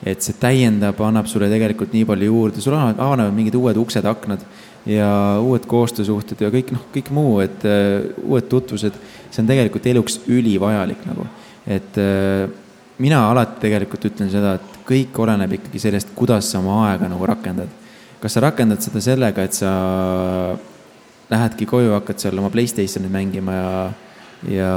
et 0.05 0.21
see 0.21 0.35
täiendab, 0.37 0.99
annab 1.01 1.29
sulle 1.31 1.47
tegelikult 1.49 1.95
nii 1.95 2.05
palju 2.05 2.27
juurde, 2.29 2.61
sul 2.61 2.75
avanevad 2.77 3.33
mingid 3.33 3.55
uued 3.57 3.79
uksed-aknad 3.81 4.43
ja 4.85 5.39
uued 5.41 5.65
koostöösuhted 5.65 6.43
ja 6.45 6.51
kõik 6.53 6.75
noh, 6.75 6.83
kõik 6.93 7.09
muu, 7.15 7.39
et 7.41 7.65
uh, 7.65 8.11
uued 8.27 8.51
tutvused, 8.51 8.99
see 9.31 9.41
on 9.41 9.49
tegelikult 9.49 9.87
eluks 9.89 10.19
ülivajalik 10.29 11.07
nagu 11.09 11.25
et 11.67 11.99
äh, 12.01 12.45
mina 12.99 13.25
alati 13.31 13.63
tegelikult 13.65 14.07
ütlen 14.11 14.31
seda, 14.33 14.57
et 14.59 14.79
kõik 14.87 15.17
oleneb 15.25 15.57
ikkagi 15.59 15.81
sellest, 15.83 16.13
kuidas 16.17 16.51
sa 16.53 16.61
oma 16.61 16.85
aega 16.91 17.09
nagu 17.11 17.27
rakendad. 17.27 17.83
kas 18.21 18.33
sa 18.33 18.41
rakendad 18.41 18.81
seda 18.81 19.01
sellega, 19.05 19.43
et 19.45 19.53
sa 19.53 19.71
lähedki 21.29 21.67
koju, 21.69 21.93
hakkad 21.99 22.23
seal 22.23 22.39
oma 22.41 22.51
Playstationit 22.53 23.13
mängima 23.13 23.57
ja, 23.57 23.75
ja, 24.49 24.71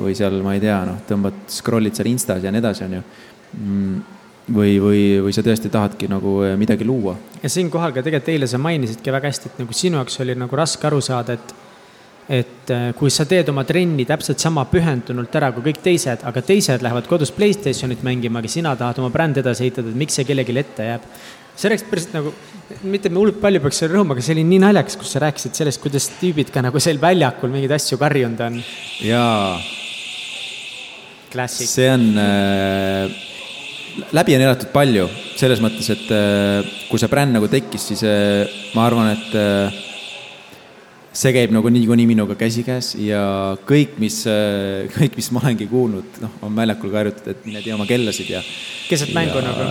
või 0.00 0.14
seal, 0.18 0.40
ma 0.42 0.56
ei 0.56 0.62
tea, 0.62 0.80
noh, 0.88 0.98
tõmbad, 1.08 1.44
scroll'id 1.50 1.94
seal 1.94 2.10
Instas 2.10 2.42
ja 2.42 2.50
nii 2.54 2.62
edasi, 2.62 2.86
on 2.86 2.96
ju 2.98 3.02
mm, 3.04 4.00
või, 4.54 4.74
või, 4.82 5.02
või 5.26 5.34
sa 5.36 5.44
tõesti 5.46 5.70
tahadki 5.72 6.10
nagu 6.10 6.36
äh, 6.46 6.56
midagi 6.60 6.86
luua. 6.86 7.16
ja 7.42 7.50
siinkohal 7.50 7.94
ka 7.94 8.02
tegelikult 8.02 8.32
eile 8.34 8.50
sa 8.50 8.58
mainisidki 8.62 9.14
väga 9.14 9.30
hästi, 9.30 9.52
et 9.52 9.62
nagu 9.62 9.76
sinu 9.76 10.00
jaoks 10.00 10.20
oli 10.24 10.36
nagu 10.38 10.58
raske 10.58 10.90
aru 10.90 11.00
saada, 11.04 11.38
et 11.38 11.54
et 12.28 12.70
äh, 12.72 12.90
kui 12.96 13.12
sa 13.12 13.26
teed 13.28 13.50
oma 13.52 13.66
trenni 13.68 14.06
täpselt 14.08 14.40
sama 14.40 14.64
pühendunult 14.70 15.34
ära 15.36 15.50
kui 15.52 15.66
kõik 15.66 15.82
teised, 15.84 16.24
aga 16.24 16.42
teised 16.44 16.84
lähevad 16.84 17.08
kodus 17.10 17.32
Playstationit 17.36 18.04
mängima, 18.06 18.40
aga 18.40 18.50
sina 18.52 18.72
tahad 18.80 19.02
oma 19.02 19.12
brändi 19.12 19.42
edasi 19.42 19.66
ehitada, 19.66 19.92
et 19.92 20.00
miks 20.00 20.16
see 20.16 20.24
kellelegi 20.28 20.56
ette 20.62 20.88
jääb. 20.88 21.04
see 21.54 21.68
oleks 21.68 21.84
päris 21.90 22.08
nagu, 22.14 22.32
mitte 22.82 23.12
me 23.12 23.20
hullult 23.20 23.42
palju 23.42 23.60
peaks 23.62 23.82
selle 23.82 23.98
rõõmu, 23.98 24.16
aga 24.16 24.24
see 24.24 24.34
oli 24.38 24.46
nii 24.48 24.62
naljakas, 24.64 24.96
kus 25.00 25.12
sa 25.14 25.22
rääkisid 25.26 25.60
sellest, 25.60 25.82
kuidas 25.84 26.08
tüübid 26.20 26.50
ka 26.54 26.64
nagu 26.64 26.80
seal 26.80 26.98
väljakul 27.02 27.52
mingeid 27.52 27.76
asju 27.76 28.00
karjunud 28.00 28.40
on. 28.48 28.58
jaa. 29.04 29.60
Classic. 31.34 31.68
see 31.68 31.90
on 31.90 32.12
äh, 32.14 33.22
läbi 34.14 34.36
on 34.36 34.44
elatud 34.48 34.70
palju, 34.72 35.08
selles 35.36 35.60
mõttes, 35.62 35.90
et 35.92 36.12
äh, 36.14 36.76
kui 36.88 37.00
see 37.00 37.10
bränd 37.10 37.36
nagu 37.36 37.50
tekkis, 37.50 37.90
siis 37.92 38.04
äh, 38.08 38.48
ma 38.74 38.88
arvan, 38.88 39.12
et 39.12 39.36
äh, 39.38 39.82
see 41.14 41.32
käib 41.34 41.52
nagu 41.54 41.70
niikuinii 41.70 42.06
minuga 42.10 42.34
käsikäes 42.38 42.94
ja 42.98 43.22
kõik, 43.68 43.96
mis, 44.02 44.22
kõik, 44.96 45.18
mis 45.18 45.30
ma 45.34 45.42
olengi 45.44 45.68
kuulnud, 45.70 46.20
noh, 46.24 46.38
on 46.46 46.56
väljakul 46.56 46.92
karjutud, 46.94 47.28
et 47.30 47.44
mine 47.46 47.62
tee 47.64 47.74
oma 47.76 47.86
kellasid 47.88 48.32
ja. 48.34 48.42
keset 48.88 49.14
mängu 49.16 49.42
nagu. 49.44 49.68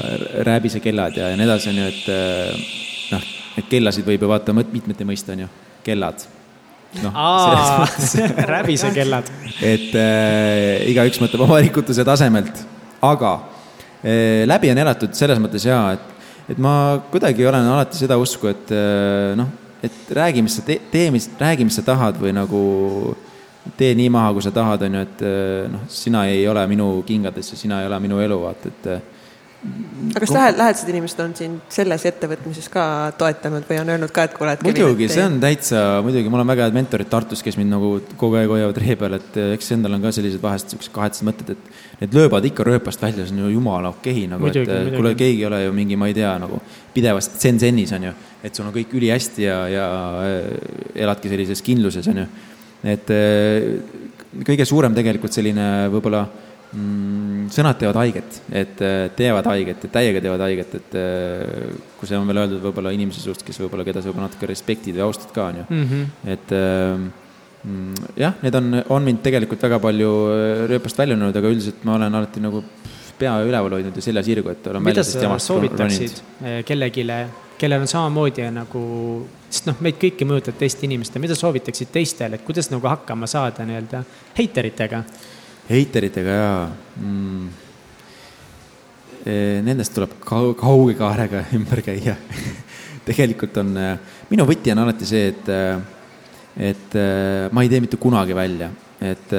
rääbise 0.47 0.79
kellad 0.83 1.17
ja, 1.19 1.31
ja 1.33 1.39
nii 1.39 1.47
edasi, 1.47 1.73
on 1.73 1.81
ju, 1.81 1.89
et 1.91 3.11
noh, 3.15 3.25
et 3.59 3.67
kellasid 3.71 4.07
võib 4.07 4.23
ju 4.23 4.31
vaata 4.31 4.55
mitmete 4.55 5.07
mõista, 5.07 5.35
on 5.35 5.43
ju, 5.43 5.49
kellad. 5.83 6.23
noh, 7.03 7.19
rääbise 8.53 8.93
kellad. 8.95 9.31
et 9.59 9.91
äh, 9.99 10.85
igaüks 10.93 11.19
mõtleb 11.23 11.43
oma 11.43 11.59
rikutuse 11.63 12.05
tasemelt, 12.07 12.63
aga 13.03 13.33
äh, 13.99 14.45
läbi 14.47 14.71
on 14.71 14.79
elatud 14.85 15.19
selles 15.19 15.43
mõttes 15.43 15.67
jaa, 15.67 15.97
et, 15.97 16.31
et 16.55 16.63
ma 16.63 17.01
kuidagi 17.11 17.43
olen 17.51 17.67
alati 17.75 17.99
seda 17.99 18.15
usku, 18.21 18.47
et 18.53 18.71
äh, 18.71 19.35
noh 19.39 19.59
et 19.83 20.11
räägi, 20.15 20.41
mis 20.41 20.57
sa 20.57 20.65
tee, 20.65 20.79
tee, 20.91 21.11
mis, 21.11 21.29
räägi, 21.39 21.67
mis 21.67 21.75
sa 21.79 21.85
tahad 21.85 22.19
või 22.21 22.33
nagu 22.35 22.61
tee 23.77 23.93
nii 23.95 24.09
maha, 24.11 24.33
kui 24.35 24.43
sa 24.45 24.51
tahad, 24.55 24.85
on 24.87 24.99
ju, 24.99 25.01
et 25.07 25.25
noh, 25.71 25.83
sina 25.91 26.25
ei 26.31 26.45
ole 26.47 26.63
minu 26.71 26.87
kingades 27.07 27.53
ja 27.53 27.59
sina 27.59 27.81
ei 27.81 27.87
ole 27.87 27.99
minu 28.03 28.19
elu, 28.23 28.39
vaata, 28.43 28.71
et 28.71 29.12
aga 29.63 30.21
kas 30.21 30.33
lähed, 30.35 30.57
lähedased 30.59 30.89
inimesed 30.91 31.19
on 31.23 31.33
sind 31.37 31.61
selles 31.71 32.03
ettevõtmises 32.09 32.67
ka 32.71 32.83
toetanud 33.19 33.63
või 33.69 33.77
on 33.79 33.91
öelnud 33.93 34.11
ka, 34.13 34.25
et 34.27 34.35
kuule, 34.35 34.55
et 34.57 34.65
muidugi, 34.65 35.07
see 35.11 35.23
on 35.23 35.37
täitsa, 35.43 35.83
muidugi, 36.03 36.31
mul 36.31 36.43
on 36.43 36.51
väga 36.51 36.67
head 36.67 36.75
mentorid 36.75 37.09
Tartus, 37.11 37.43
kes 37.45 37.57
mind 37.59 37.71
nagu 37.71 37.93
kogu 38.19 38.37
aeg 38.39 38.51
hoiavad 38.51 38.81
ree 38.83 38.97
peal, 38.99 39.17
et 39.19 39.39
eh, 39.39 39.53
eks 39.55 39.71
endal 39.77 39.95
on 39.95 40.03
ka 40.03 40.11
sellised 40.15 40.43
vahest 40.43 40.75
siuksed 40.75 40.93
kahetsed 40.95 41.27
mõtted, 41.29 41.55
et 41.55 42.03
need 42.03 42.19
löövad 42.19 42.49
ikka 42.51 42.67
rööpast 42.67 43.03
välja, 43.05 43.25
see 43.29 43.37
on 43.37 43.45
ju 43.45 43.55
jumala 43.55 43.93
okei 43.95 44.27
nagu, 44.31 44.51
et 44.51 44.61
kuule, 44.97 45.15
keegi 45.19 45.45
ei 45.45 45.49
ole 45.49 45.63
ju 45.63 45.75
mingi, 45.79 45.99
ma 45.99 46.11
ei 46.11 46.17
tea, 46.19 46.35
nagu 46.43 46.59
pidevas 46.93 47.31
zen-zenis 47.39 47.95
on 47.95 48.09
ju 48.09 48.15
et 48.43 48.55
sul 48.55 48.67
on 48.67 48.75
kõik 48.75 48.91
ülihästi 48.99 49.45
ja, 49.47 49.59
ja 49.71 49.89
äh, 50.19 51.03
eladki 51.05 51.31
sellises 51.31 51.63
kindluses, 51.63 52.09
on 52.11 52.25
ju. 52.25 52.31
et 52.91 53.11
kõige 54.43 54.65
suurem 54.67 54.95
tegelikult 54.97 55.31
selline 55.31 55.87
võib-olla 55.93 56.25
mm, 56.73 57.47
sõnad 57.53 57.79
teevad 57.81 57.99
haiget, 58.01 58.39
et 58.51 58.83
äh, 58.83 58.97
teevad 59.17 59.49
haiget, 59.51 59.85
et 59.85 59.93
täiega 59.93 60.21
teevad 60.23 60.45
haiget, 60.45 60.77
et 60.79 60.97
kui 61.99 62.09
see 62.09 62.19
on 62.19 62.29
veel 62.29 62.43
öeldud 62.43 62.63
võib-olla 62.63 62.93
inimese 62.95 63.23
suust, 63.23 63.45
kes 63.45 63.61
võib-olla, 63.63 63.85
keda 63.87 64.01
sa 64.01 64.11
võib-olla 64.11 64.29
natuke 64.29 64.49
respektid 64.49 64.97
või 64.97 65.05
austad 65.07 65.35
ka, 65.35 65.49
on 65.51 65.61
ju 65.61 65.67
mm. 65.67 65.85
-hmm. 65.91 66.33
et 66.35 66.55
mm, 67.67 68.09
jah, 68.25 68.35
need 68.41 68.59
on, 68.59 68.81
on 68.97 69.07
mind 69.07 69.23
tegelikult 69.25 69.63
väga 69.69 69.79
palju 69.83 70.11
rööpast 70.71 70.97
välja 70.97 71.15
löönud, 71.15 71.35
aga 71.35 71.53
üldiselt 71.53 71.85
ma 71.87 71.95
olen 71.99 72.19
alati 72.21 72.43
nagu 72.43 72.63
pea 73.17 73.37
üleval 73.45 73.77
hoidnud 73.77 73.95
ja 73.95 74.01
selja 74.01 74.23
sirgu, 74.25 74.49
et 74.49 74.67
olen 74.67 74.83
mida 74.83 75.03
sa 75.05 75.37
soovitaksid 75.39 76.21
kellelegi 76.65 77.05
kellel 77.63 77.83
on 77.85 77.87
samamoodi 77.87 78.47
nagu, 78.53 78.81
sest 79.47 79.69
noh, 79.69 79.77
meid 79.85 79.99
kõiki 80.01 80.25
mõjutab 80.27 80.57
teiste 80.59 80.83
inimeste, 80.87 81.21
mida 81.23 81.37
soovitaksid 81.37 81.93
teistele, 81.93 82.39
et 82.39 82.45
kuidas 82.47 82.69
nagu 82.73 82.89
hakkama 82.91 83.29
saada 83.29 83.65
nii-öelda 83.67 84.03
heiteritega? 84.39 85.03
Heiteritega 85.69 86.37
jaa. 86.37 86.63
Mm.. 87.01 87.51
E, 89.23 89.35
nendest 89.63 89.93
tuleb 89.95 90.17
kau-, 90.23 90.53
kauge 90.59 90.97
kaarega 90.99 91.45
ümber 91.57 91.83
käia. 91.85 92.15
Tegelikult 93.07 93.59
on, 93.61 93.75
e, 93.79 93.91
minu 94.31 94.47
võti 94.47 94.73
on 94.73 94.83
alati 94.83 95.07
see, 95.07 95.29
et, 95.31 95.51
e, 95.51 96.71
et 96.71 96.97
ma 97.51 97.63
ei 97.63 97.71
tee 97.71 97.83
mitte 97.83 97.97
kunagi 98.01 98.35
välja, 98.37 98.67
et 99.03 99.31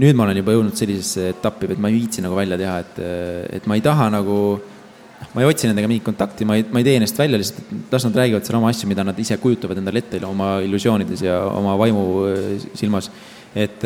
nüüd 0.00 0.16
ma 0.16 0.22
olen 0.22 0.38
juba 0.38 0.54
jõudnud 0.54 0.76
sellisesse 0.78 1.32
etappi, 1.32 1.66
et 1.74 1.80
ma 1.82 1.90
ei 1.90 1.96
viitsi 1.98 2.22
nagu 2.22 2.36
välja 2.38 2.56
teha, 2.60 2.76
et, 2.84 3.00
et 3.58 3.66
ma 3.66 3.74
ei 3.76 3.82
taha 3.84 4.06
nagu 4.14 4.36
ma 5.34 5.42
ei 5.42 5.50
otsi 5.50 5.68
nendega 5.68 5.88
mingit 5.90 6.06
kontakti, 6.06 6.46
ma 6.48 6.56
ei, 6.56 6.64
ma 6.70 6.80
ei 6.80 6.86
tee 6.86 6.96
ennast 7.00 7.18
välja, 7.18 7.40
lihtsalt 7.40 7.92
las 7.92 8.06
nad 8.06 8.16
räägivad 8.22 8.46
seal 8.46 8.58
oma 8.60 8.70
asju, 8.72 8.88
mida 8.88 9.04
nad 9.04 9.18
ise 9.20 9.36
kujutavad 9.42 9.78
endale 9.82 10.00
ette 10.00 10.22
oma 10.26 10.54
illusioonides 10.64 11.24
ja 11.26 11.42
oma 11.50 11.74
vaimu 11.80 12.04
silmas. 12.78 13.10
et 13.54 13.84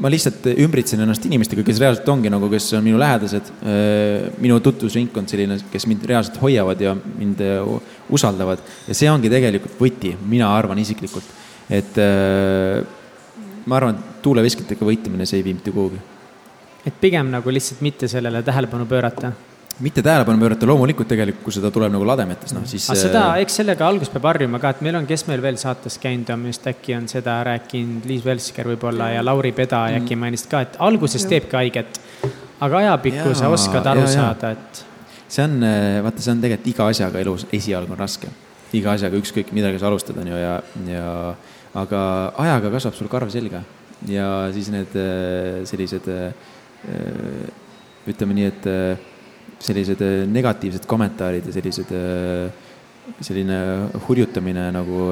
ma 0.00 0.08
lihtsalt 0.12 0.46
ümbritsen 0.52 1.02
ennast 1.04 1.26
inimestega, 1.28 1.64
kes 1.66 1.80
reaalselt 1.82 2.08
ongi 2.08 2.30
nagu, 2.32 2.48
kes 2.52 2.70
on 2.78 2.86
minu 2.86 3.00
lähedased, 3.00 3.50
äh, 3.64 4.30
minu 4.40 4.60
tutvusringkond 4.64 5.28
selline, 5.28 5.58
kes 5.72 5.88
mind 5.90 6.06
reaalselt 6.08 6.38
hoiavad 6.42 6.80
ja 6.80 6.94
mind 6.94 7.42
usaldavad. 8.08 8.62
ja 8.88 8.96
see 8.96 9.10
ongi 9.10 9.32
tegelikult 9.32 9.76
võti, 9.80 10.14
mina 10.30 10.54
arvan 10.56 10.78
isiklikult, 10.78 11.36
et 11.70 11.98
ma 13.66 13.76
arvan, 13.76 13.98
et 13.98 14.22
tuuleveskitega 14.24 14.86
võitlemine, 14.86 15.26
see 15.28 15.40
ei 15.40 15.46
vii 15.46 15.58
mitte 15.58 15.74
kuhugi. 15.74 16.00
et 16.86 16.96
pigem 17.00 17.28
nagu 17.30 17.52
lihtsalt 17.52 17.82
mitte 17.84 18.08
sellele 18.08 18.42
tähelepanu 18.42 18.86
pöörata 18.88 19.32
mitte 19.80 20.02
tähelepanu 20.02 20.38
pöörata, 20.38 20.66
loomulikult 20.68 21.08
tegelikult, 21.08 21.44
kui 21.44 21.54
seda 21.54 21.70
tuleb 21.72 21.92
nagu 21.94 22.06
lademetes, 22.06 22.52
noh 22.56 22.66
siis. 22.68 22.84
aga 22.92 23.00
seda, 23.00 23.22
eks 23.42 23.56
sellega 23.60 23.86
alguses 23.88 24.12
peab 24.12 24.28
harjuma 24.28 24.60
ka, 24.62 24.74
et 24.74 24.82
meil 24.84 24.98
on, 25.00 25.08
kes 25.08 25.24
meil 25.28 25.42
veel 25.44 25.56
saates 25.60 25.96
käinud 26.02 26.28
on, 26.34 26.44
vist 26.50 26.66
äkki 26.68 26.96
on 26.98 27.08
seda 27.10 27.38
rääkinud 27.48 28.08
Liis 28.08 28.24
Velsker 28.26 28.68
võib-olla 28.72 29.10
ja 29.14 29.24
Lauri 29.24 29.52
Peda 29.56 29.86
mm. 29.88 30.02
äkki 30.02 30.20
mainisid 30.20 30.50
ka, 30.52 30.62
et 30.66 30.78
alguses 30.84 31.24
teebki 31.30 31.56
haiget. 31.56 32.00
aga 32.60 32.84
ajapikku 32.84 33.34
sa 33.38 33.48
oskad 33.48 33.88
aru 33.94 34.04
ja, 34.04 34.10
ja. 34.10 34.14
saada, 34.18 34.52
et. 34.56 34.84
see 35.28 35.48
on, 35.48 35.58
vaata, 36.04 36.24
see 36.24 36.34
on 36.34 36.44
tegelikult 36.44 36.72
iga 36.74 36.88
asjaga 36.92 37.24
elus 37.24 37.46
esialgu 37.52 37.96
on 37.96 38.02
raske. 38.04 38.32
iga 38.76 38.96
asjaga, 38.98 39.16
ükskõik 39.16 39.54
millega 39.56 39.80
sa 39.80 39.88
alustad, 39.88 40.18
on 40.20 40.28
ju, 40.28 40.40
ja, 40.40 40.56
ja 40.90 41.12
aga 41.80 42.02
ajaga 42.44 42.74
kasvab 42.76 42.98
sul 42.98 43.08
karv 43.08 43.32
selga 43.32 43.64
ja 44.08 44.26
siis 44.52 44.68
need 44.72 44.92
sellised 45.68 46.08
ütleme 48.10 48.36
nii, 48.36 48.50
et 48.50 48.68
sellised 49.60 50.02
negatiivsed 50.32 50.86
kommentaarid 50.88 51.46
ja 51.48 51.54
sellised 51.54 51.94
selline 53.20 53.58
hurjutamine 54.06 54.68
nagu, 54.72 55.10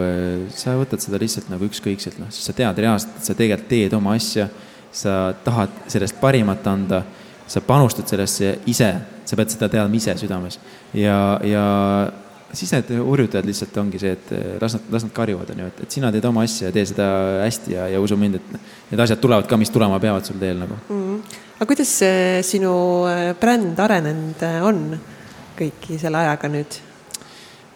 sa 0.54 0.76
võtad 0.78 1.02
seda 1.02 1.18
lihtsalt 1.20 1.48
nagu 1.50 1.66
ükskõikselt, 1.66 2.18
noh, 2.20 2.30
siis 2.32 2.46
sa 2.46 2.54
tead 2.56 2.78
reaalselt, 2.78 3.16
et 3.18 3.28
sa 3.28 3.36
tegelikult 3.36 3.70
teed 3.72 3.96
oma 3.98 4.14
asja, 4.16 4.46
sa 4.94 5.16
tahad 5.44 5.74
sellest 5.90 6.16
parimat 6.20 6.66
anda, 6.70 7.02
sa 7.48 7.62
panustad 7.64 8.08
sellesse 8.08 8.58
ise, 8.70 8.92
sa 9.24 9.36
pead 9.36 9.52
seda 9.52 9.68
teadma 9.72 9.98
ise 9.98 10.14
südames. 10.20 10.60
ja, 10.94 11.18
ja 11.44 11.64
siis 12.56 12.72
need 12.72 12.90
hurjutajad 13.04 13.46
lihtsalt 13.48 13.76
ongi 13.82 14.00
see, 14.00 14.14
et 14.16 14.30
las 14.62 14.76
nad, 14.76 14.88
las 14.94 15.04
nad 15.04 15.12
karjuvad, 15.14 15.52
on 15.52 15.62
ju, 15.62 15.68
et, 15.68 15.82
et 15.84 15.96
sina 15.98 16.10
teed 16.14 16.24
oma 16.28 16.44
asja 16.46 16.70
ja 16.70 16.74
tee 16.74 16.86
seda 16.88 17.08
hästi 17.42 17.74
ja, 17.74 17.88
ja 17.92 18.00
usu 18.00 18.16
mind, 18.20 18.38
et 18.40 18.56
need 18.92 19.02
asjad 19.04 19.20
tulevad 19.20 19.48
ka, 19.48 19.58
mis 19.60 19.72
tulema 19.74 20.00
peavad 20.02 20.24
sul 20.28 20.40
teel 20.40 20.60
nagu 20.62 20.78
mm. 20.88 21.38
aga 21.58 21.68
kuidas 21.68 21.92
sinu 22.48 22.72
äh, 23.10 23.32
bränd 23.40 23.80
arenenud 23.84 24.44
äh, 24.48 24.60
on 24.64 24.84
kõiki 25.58 25.98
selle 26.00 26.22
ajaga 26.22 26.50
nüüd? 26.52 26.78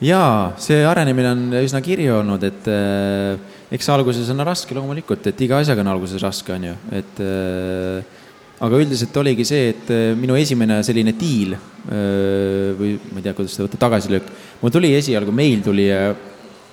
jaa, 0.03 0.55
see 0.63 0.81
arenemine 0.89 1.35
on 1.35 1.45
üsna 1.61 1.83
kirju 1.85 2.17
olnud, 2.23 2.49
et 2.49 2.73
äh, 2.73 3.37
eks 3.73 3.93
alguses 3.93 4.33
on 4.33 4.43
raske 4.47 4.75
loomulikult, 4.77 5.29
et 5.29 5.45
iga 5.45 5.61
asjaga 5.63 5.85
on 5.85 5.93
alguses 5.93 6.23
raske, 6.23 6.57
on 6.57 6.71
ju, 6.71 6.75
et 6.97 7.23
äh, 7.23 8.21
aga 8.63 8.79
üldiselt 8.79 9.17
oligi 9.19 9.45
see, 9.47 9.71
et 9.73 9.89
minu 10.15 10.37
esimene 10.39 10.81
selline 10.87 11.17
diil 11.19 11.57
või 11.83 12.93
ma 13.11 13.19
ei 13.19 13.25
tea, 13.25 13.33
kuidas 13.35 13.57
seda 13.57 13.65
võtta, 13.67 13.81
tagasilöök, 13.83 14.29
mul 14.63 14.73
tuli 14.75 14.93
esialgu, 14.97 15.35
meil 15.35 15.63
tuli 15.65 15.89
äh, 15.93 16.11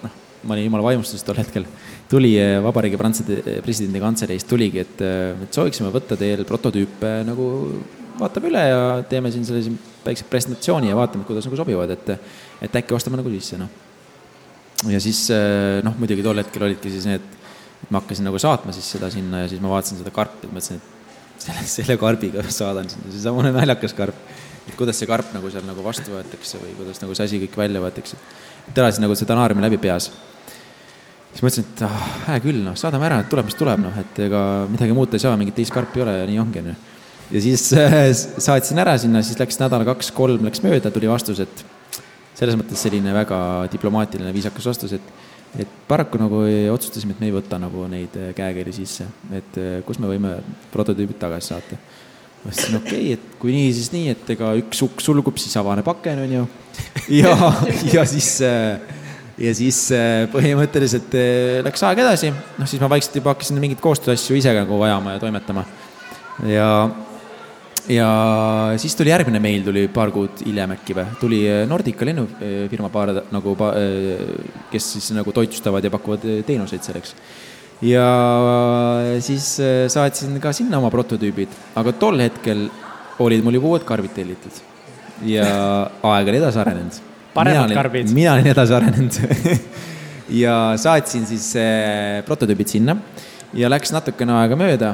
noh, 0.03 0.17
ma 0.45 0.55
olin 0.55 0.67
jumala 0.67 0.85
vaimustuses 0.91 1.25
tol 1.25 1.39
hetkel, 1.41 1.65
tuli 2.09 2.35
äh, 2.41 2.57
Vabariigi 2.63 2.99
Presidendi 2.99 4.01
Kantseleist 4.03 4.49
tuligi, 4.49 4.83
et, 4.85 5.01
et 5.45 5.55
sooviksime 5.55 5.91
võtta 5.93 6.17
teil 6.19 6.45
prototüüpe 6.47 7.19
nagu 7.27 7.49
vaatame 8.19 8.51
üle 8.51 8.63
ja 8.67 8.79
teeme 9.09 9.31
siin 9.33 9.45
sellise 9.47 9.73
väikse 10.05 10.27
presentatsiooni 10.29 10.91
ja 10.91 10.97
vaatame, 10.97 11.25
kuidas 11.27 11.47
nagu 11.47 11.59
sobivad, 11.59 11.91
et, 11.95 12.13
et 12.65 12.79
äkki 12.81 12.95
ostame 12.95 13.19
nagu 13.19 13.31
sisse, 13.33 13.59
noh. 13.59 13.71
ja 14.91 14.99
siis 15.03 15.25
noh, 15.85 15.95
muidugi 15.99 16.23
tol 16.25 16.39
hetkel 16.41 16.67
olidki 16.67 16.91
siis 16.91 17.07
need, 17.07 17.23
et 17.23 17.91
ma 17.93 18.01
hakkasin 18.01 18.27
nagu 18.27 18.39
saatma 18.41 18.75
siis 18.75 18.87
seda 18.97 19.09
sinna 19.13 19.45
ja 19.45 19.51
siis 19.51 19.61
ma 19.63 19.71
vaatasin 19.71 20.01
seda 20.01 20.11
karpi, 20.13 20.49
mõtlesin, 20.51 20.79
et 20.79 21.43
selle, 21.43 21.65
selle 21.71 21.97
karbiga 21.99 22.43
saadan 22.51 22.89
sinna, 22.91 23.11
seesamune 23.13 23.53
naljakas 23.55 23.95
karp. 23.97 24.27
Et 24.69 24.77
kuidas 24.79 24.99
see 25.01 25.09
karp 25.09 25.33
nagu 25.35 25.51
seal 25.51 25.65
nagu 25.67 25.83
vastu 25.85 26.13
võetakse 26.15 26.61
või 26.61 26.75
kuidas 26.77 27.01
nagu 27.03 27.17
see 27.17 27.29
asi 27.29 27.41
kõik 27.45 27.57
välja 27.59 27.81
võetakse. 27.83 28.19
et 28.69 28.77
elasin 28.77 29.05
nagu 29.05 29.17
seda 29.17 29.37
naariumi 29.39 29.65
läbi 29.65 29.81
peas 29.81 30.11
siis 31.33 31.43
mõtlesin, 31.45 31.65
et 31.65 31.83
ah, 31.85 32.05
hää 32.29 32.39
küll, 32.43 32.61
noh, 32.65 32.77
saadame 32.79 33.05
ära, 33.05 33.19
tuleb, 33.29 33.49
mis 33.49 33.57
tuleb, 33.57 33.81
noh, 33.83 33.97
et 34.01 34.21
ega 34.25 34.43
midagi 34.69 34.95
muud 34.97 35.13
ei 35.13 35.21
saa, 35.21 35.35
mingit 35.37 35.57
teist 35.59 35.73
karpi 35.73 36.01
ei 36.01 36.05
ole 36.05 36.15
ja 36.17 36.29
nii 36.29 36.39
ongi, 36.41 36.63
onju 36.63 36.77
ja 37.31 37.41
siis 37.41 37.67
äh, 37.77 37.97
saatsin 38.47 38.81
ära 38.81 38.97
sinna, 39.01 39.21
siis 39.25 39.39
läks 39.39 39.59
nädal, 39.61 39.85
kaks-kolm 39.87 40.47
läks 40.47 40.63
mööda, 40.65 40.91
tuli 40.93 41.09
vastus, 41.09 41.41
et 41.43 41.65
selles 42.39 42.57
mõttes 42.57 42.81
selline 42.81 43.13
väga 43.13 43.39
diplomaatiline, 43.73 44.33
viisakas 44.35 44.71
vastus, 44.73 44.95
et 44.99 45.17
et 45.57 45.69
paraku 45.87 46.19
nagu 46.21 46.43
otsustasime, 46.69 47.15
et 47.15 47.21
me 47.23 47.25
ei 47.25 47.33
võta 47.33 47.57
nagu 47.57 47.87
neid 47.89 48.13
äh, 48.21 48.33
käekeeli 48.37 48.73
sisse, 48.75 49.07
et 49.33 49.55
äh, 49.57 49.79
kus 49.85 49.97
me 49.97 50.11
võime 50.11 50.35
prototüübid 50.69 51.17
tagasi 51.21 51.53
saata. 51.53 51.79
Ma 52.43 52.53
ütlesin, 52.53 52.79
okei 52.79 53.01
okay,, 53.01 53.17
et 53.17 53.39
kui 53.41 53.55
nii, 53.55 53.73
siis 53.75 53.91
nii, 53.95 54.13
et 54.15 54.31
ega 54.35 54.53
üks 54.59 54.83
uks 54.85 55.09
sulgub, 55.09 55.37
siis 55.41 55.57
avaneb 55.59 55.87
aken, 55.91 56.23
on 56.25 56.37
ju. 56.37 56.45
ja, 57.19 57.35
ja 57.93 58.05
siis, 58.07 58.31
ja 59.39 59.57
siis 59.57 59.81
põhimõtteliselt 60.33 61.19
läks 61.67 61.83
aeg 61.87 62.05
edasi, 62.05 62.31
noh 62.31 62.69
siis 62.69 62.81
ma 62.83 62.91
vaikselt 62.91 63.19
juba 63.19 63.35
hakkasin 63.35 63.59
mingeid 63.59 63.83
koostööasju 63.83 64.39
ise 64.39 64.55
nagu 64.55 64.81
ajama 64.87 65.17
ja 65.17 65.23
toimetama. 65.23 65.67
ja 66.47 66.69
ja 67.89 68.09
siis 68.77 68.95
tuli 68.95 69.09
järgmine 69.09 69.39
meil 69.41 69.63
tuli 69.65 69.87
paar 69.93 70.11
kuud 70.13 70.43
hiljem 70.45 70.75
äkki 70.75 70.95
või, 70.97 71.05
tuli 71.21 71.39
äh, 71.49 71.63
Nordica 71.69 72.05
lennufirma 72.07 72.89
paar 72.93 73.13
nagu, 73.33 73.55
äh, 73.69 74.25
kes 74.71 74.91
siis 74.95 75.09
nagu 75.17 75.33
toitlustavad 75.35 75.85
ja 75.85 75.91
pakuvad 75.93 76.25
äh, 76.27 76.41
teenuseid 76.45 76.85
selleks. 76.85 77.15
Ja 77.81 78.07
siis 79.23 79.53
saatsin 79.93 80.39
ka 80.43 80.51
sinna 80.55 80.81
oma 80.81 80.91
prototüübid, 80.93 81.53
aga 81.79 81.93
tol 81.95 82.19
hetkel 82.19 82.67
olid 83.23 83.45
mul 83.45 83.59
juba 83.59 83.75
uued 83.75 83.85
karbid 83.87 84.15
tellitud. 84.15 84.59
Ja 85.27 85.45
aeg 86.11 86.31
oli 86.31 86.39
edasi 86.39 86.59
arenenud. 86.61 86.99
paremad 87.33 87.73
karbid. 87.75 88.11
mina 88.15 88.33
olin 88.37 88.51
edasi 88.55 88.75
arenenud. 88.75 89.21
Ja 90.29 90.75
saatsin 90.77 91.23
siis 91.25 91.55
prototüübid 92.25 92.69
sinna. 92.69 92.93
Ja 93.57 93.65
läks 93.71 93.89
natukene 93.89 94.35
aega 94.37 94.53
mööda, 94.53 94.91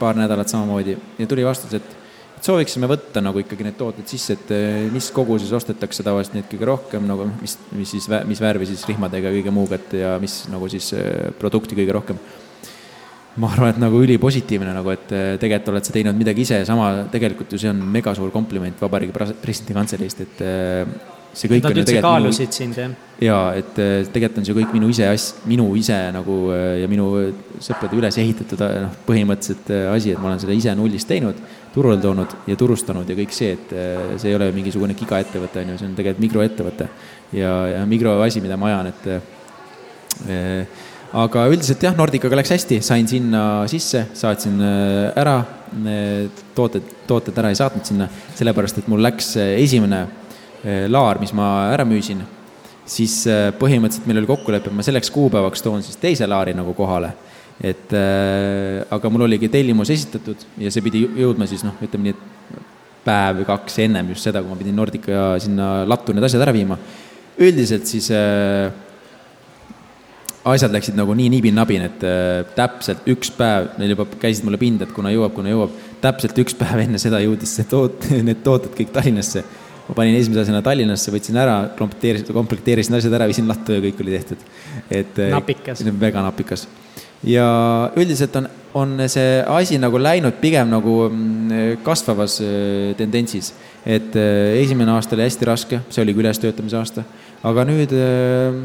paar 0.00 0.16
nädalat 0.16 0.48
samamoodi. 0.48 0.94
Ja 1.18 1.26
tuli 1.28 1.44
vastus, 1.44 1.74
et 1.76 2.05
sooviksime 2.44 2.88
võtta 2.90 3.22
nagu 3.24 3.40
ikkagi 3.40 3.66
need 3.66 3.76
tooted 3.78 4.08
sisse, 4.10 4.36
et 4.36 4.50
eh, 4.54 4.86
mis 4.92 5.08
koguses 5.14 5.52
ostetakse 5.56 6.04
tavaliselt 6.06 6.36
neid 6.36 6.48
kõige 6.50 6.68
rohkem 6.68 7.06
nagu, 7.08 7.28
mis, 7.40 7.56
mis 7.76 7.94
siis, 7.96 8.08
mis 8.28 8.42
värvi 8.42 8.68
siis 8.68 8.84
rihmadega 8.88 9.32
kõige 9.38 9.54
muuga, 9.54 9.80
et 9.80 9.96
ja 10.02 10.16
mis 10.22 10.42
nagu 10.52 10.68
siis 10.72 10.92
eh, 10.96 11.30
produkti 11.38 11.78
kõige 11.78 11.96
rohkem. 11.96 12.20
ma 13.36 13.50
arvan, 13.52 13.74
et 13.74 13.80
nagu 13.80 13.98
ülipositiivne 14.00 14.72
nagu, 14.72 14.92
et 14.94 15.10
eh, 15.12 15.34
tegelikult 15.40 15.74
oled 15.74 15.88
sa 15.88 15.96
teinud 15.96 16.16
midagi 16.16 16.46
ise, 16.46 16.62
sama 16.68 17.08
tegelikult 17.12 17.52
ju 17.52 17.60
see 17.60 17.72
on 17.72 17.82
mega 17.92 18.14
suur 18.16 18.32
kompliment 18.32 18.80
Vabariigi 18.80 19.12
Presidendi 19.16 19.76
Kantseleist, 19.76 20.24
et 20.24 20.40
see 21.36 21.50
kõik 21.52 21.66
Nad 21.66 21.76
üldse 21.76 22.00
kaalusid 22.00 22.56
sind, 22.56 22.78
jah? 22.80 22.94
jaa, 23.20 23.50
et 23.60 23.76
tegelikult 24.12 24.40
on 24.40 24.48
see 24.48 24.56
kõik 24.56 24.72
minu 24.72 24.88
ise 24.92 25.08
as-, 25.08 25.34
minu 25.48 25.66
ise 25.76 25.98
nagu 26.16 26.38
ja 26.52 26.88
minu 26.88 27.10
sõprade 27.60 27.96
üles 27.98 28.16
ehitatud 28.22 28.64
noh, 28.86 28.96
põhimõtteliselt 29.08 29.68
asi, 29.92 30.14
et 30.14 30.20
ma 30.20 30.30
olen 30.30 30.40
selle 30.40 30.56
ise 30.56 30.72
nullist 30.78 31.08
teinud 31.08 31.40
turule 31.76 32.00
toonud 32.00 32.32
ja 32.48 32.56
turustanud 32.56 33.08
ja 33.10 33.14
kõik 33.18 33.34
see, 33.36 33.52
et 33.56 33.72
äh, 33.76 34.14
see 34.16 34.32
ei 34.32 34.38
ole 34.38 34.48
mingisugune 34.56 34.96
gigaettevõte, 34.96 35.60
on 35.62 35.74
ju, 35.74 35.78
see 35.82 35.88
on 35.90 35.96
tegelikult 35.98 36.24
mikroettevõte. 36.24 36.88
ja, 37.36 37.52
ja 37.74 37.82
mikroasi, 37.88 38.40
mida 38.44 38.56
ma 38.60 38.70
ajan, 38.70 38.92
et 38.92 39.08
äh, 40.32 40.86
aga 41.20 41.44
üldiselt 41.52 41.84
jah, 41.84 41.96
Nordicaga 41.98 42.38
läks 42.40 42.54
hästi, 42.54 42.80
sain 42.84 43.08
sinna 43.10 43.42
sisse, 43.68 44.06
saatsin 44.16 44.56
äh, 44.64 45.10
ära, 45.20 45.36
tooted, 46.56 46.94
tooted 47.10 47.36
ära 47.42 47.50
ei 47.52 47.58
saatnud 47.58 47.84
sinna, 47.84 48.08
sellepärast 48.38 48.80
et 48.80 48.88
mul 48.88 49.02
läks 49.04 49.34
esimene 49.42 50.06
laar, 50.88 51.20
mis 51.20 51.34
ma 51.36 51.68
ära 51.74 51.84
müüsin, 51.86 52.22
siis 52.88 53.18
põhimõtteliselt 53.58 54.06
meil 54.08 54.22
oli 54.22 54.30
kokkulepe, 54.30 54.70
et 54.70 54.78
ma 54.78 54.86
selleks 54.86 55.10
kuupäevaks 55.14 55.62
toon 55.62 55.84
siis 55.84 55.98
teise 56.00 56.26
laari 56.30 56.54
nagu 56.56 56.72
kohale 56.78 57.12
et 57.64 57.92
äh, 57.96 58.84
aga 58.92 59.10
mul 59.12 59.24
oligi 59.24 59.48
tellimus 59.52 59.90
esitatud 59.94 60.42
ja 60.60 60.72
see 60.72 60.84
pidi 60.84 61.06
jõudma 61.06 61.48
siis 61.48 61.64
noh, 61.64 61.76
ütleme 61.80 62.10
nii, 62.10 62.16
et 62.16 62.64
päev 63.06 63.40
või 63.40 63.48
kaks 63.48 63.78
ennem 63.84 64.10
just 64.12 64.26
seda, 64.26 64.42
kui 64.42 64.52
ma 64.52 64.58
pidin 64.60 64.76
Nordica 64.76 65.28
sinna 65.42 65.86
lattu 65.88 66.14
need 66.14 66.26
asjad 66.26 66.42
ära 66.44 66.54
viima. 66.54 66.76
üldiselt 67.40 67.88
siis 67.88 68.10
äh, 68.12 68.68
asjad 70.46 70.72
läksid 70.74 70.96
nagu 70.98 71.14
nii 71.16 71.30
nibin-nabin, 71.36 71.86
et 71.88 72.06
äh, 72.06 72.44
täpselt 72.56 73.06
üks 73.10 73.32
päev, 73.34 73.72
neil 73.80 73.94
juba 73.94 74.06
käisid 74.20 74.46
mulle 74.46 74.60
pinda, 74.60 74.86
et 74.86 74.94
kuna 74.94 75.12
jõuab, 75.14 75.34
kuna 75.36 75.52
jõuab, 75.52 75.74
täpselt 76.02 76.38
üks 76.42 76.56
päev 76.58 76.82
enne 76.84 77.00
seda 77.02 77.22
jõudis 77.24 77.56
see 77.56 77.68
toot-, 77.70 78.10
need 78.28 78.42
tooted 78.46 78.76
kõik 78.76 78.92
Tallinnasse. 78.94 79.44
ma 79.86 79.94
panin 79.94 80.18
esimese 80.18 80.44
asjana 80.44 80.62
Tallinnasse, 80.66 81.12
võtsin 81.14 81.38
ära, 81.40 81.60
komplekteerisin, 81.78 82.34
komplekteerisin 82.34 82.98
asjad 82.98 83.16
ära, 83.16 83.30
viisin 83.30 83.48
lattu 83.48 83.76
ja 83.76 83.84
kõik 83.84 84.02
oli 84.04 84.18
tehtud. 84.18 84.50
et 84.90 85.22
äh, 85.22 85.32
napikas. 85.34 85.84
väga 86.00 86.26
napikas 86.26 86.66
ja 87.24 87.46
üldiselt 87.96 88.36
on, 88.36 88.48
on 88.76 88.96
see 89.08 89.40
asi 89.48 89.78
nagu 89.80 89.98
läinud 90.00 90.36
pigem 90.40 90.68
nagu 90.72 91.06
mm, 91.08 91.80
kasvavas 91.86 92.40
äh, 92.44 92.92
tendentsis. 92.98 93.54
et 93.86 94.16
äh, 94.18 94.58
esimene 94.60 94.90
aasta 94.96 95.14
oli 95.14 95.22
hästi 95.22 95.46
raske, 95.46 95.80
see 95.88 96.02
oligi 96.02 96.18
ülestöötamise 96.18 96.76
aasta, 96.76 97.04
aga 97.46 97.64
nüüd, 97.68 97.92
äh, 97.94 98.56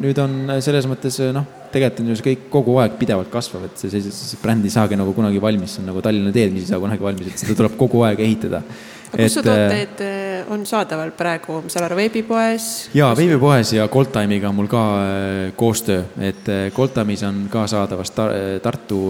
nüüd 0.00 0.18
on 0.22 0.54
selles 0.64 0.88
mõttes 0.88 1.20
noh, 1.36 1.44
tegelikult 1.70 2.00
on 2.00 2.08
ju 2.10 2.16
see 2.18 2.28
kõik 2.30 2.46
kogu 2.54 2.78
aeg 2.80 2.96
pidevalt 2.98 3.30
kasvav, 3.30 3.68
et 3.68 3.76
see, 3.78 3.92
see, 3.92 4.08
see 4.10 4.40
bränd 4.42 4.64
ei 4.64 4.72
saagi 4.72 4.98
nagu 4.98 5.12
kunagi 5.14 5.42
valmis, 5.42 5.76
see 5.76 5.84
on 5.84 5.92
nagu 5.92 6.02
Tallinna 6.02 6.32
teed, 6.34 6.54
mis 6.54 6.64
ei 6.64 6.72
saa 6.72 6.80
kunagi 6.82 7.04
valmis, 7.04 7.28
et 7.30 7.44
seda 7.44 7.58
tuleb 7.60 7.76
kogu 7.80 8.02
aeg 8.08 8.24
ehitada 8.24 8.64
kus 9.10 9.34
su 9.34 9.42
tooteid 9.44 10.02
äh, 10.04 10.52
on 10.52 10.64
saadaval 10.66 11.12
praegu, 11.16 11.60
ma 11.64 11.72
saan 11.72 11.86
aru, 11.88 11.98
veebipoes? 11.98 12.68
jaa, 12.96 13.10
veebipoes 13.18 13.74
ja 13.76 13.86
Goldtime'iga 13.90 14.50
on 14.50 14.58
mul 14.60 14.70
ka 14.70 14.84
äh, 15.00 15.42
koostöö, 15.58 16.04
et 16.20 16.48
äh, 16.48 16.68
Goldtime'is 16.76 17.24
on 17.28 17.44
ka 17.52 17.66
saadavas 17.70 18.14
Tar 18.14 18.34
Tartu 18.62 19.00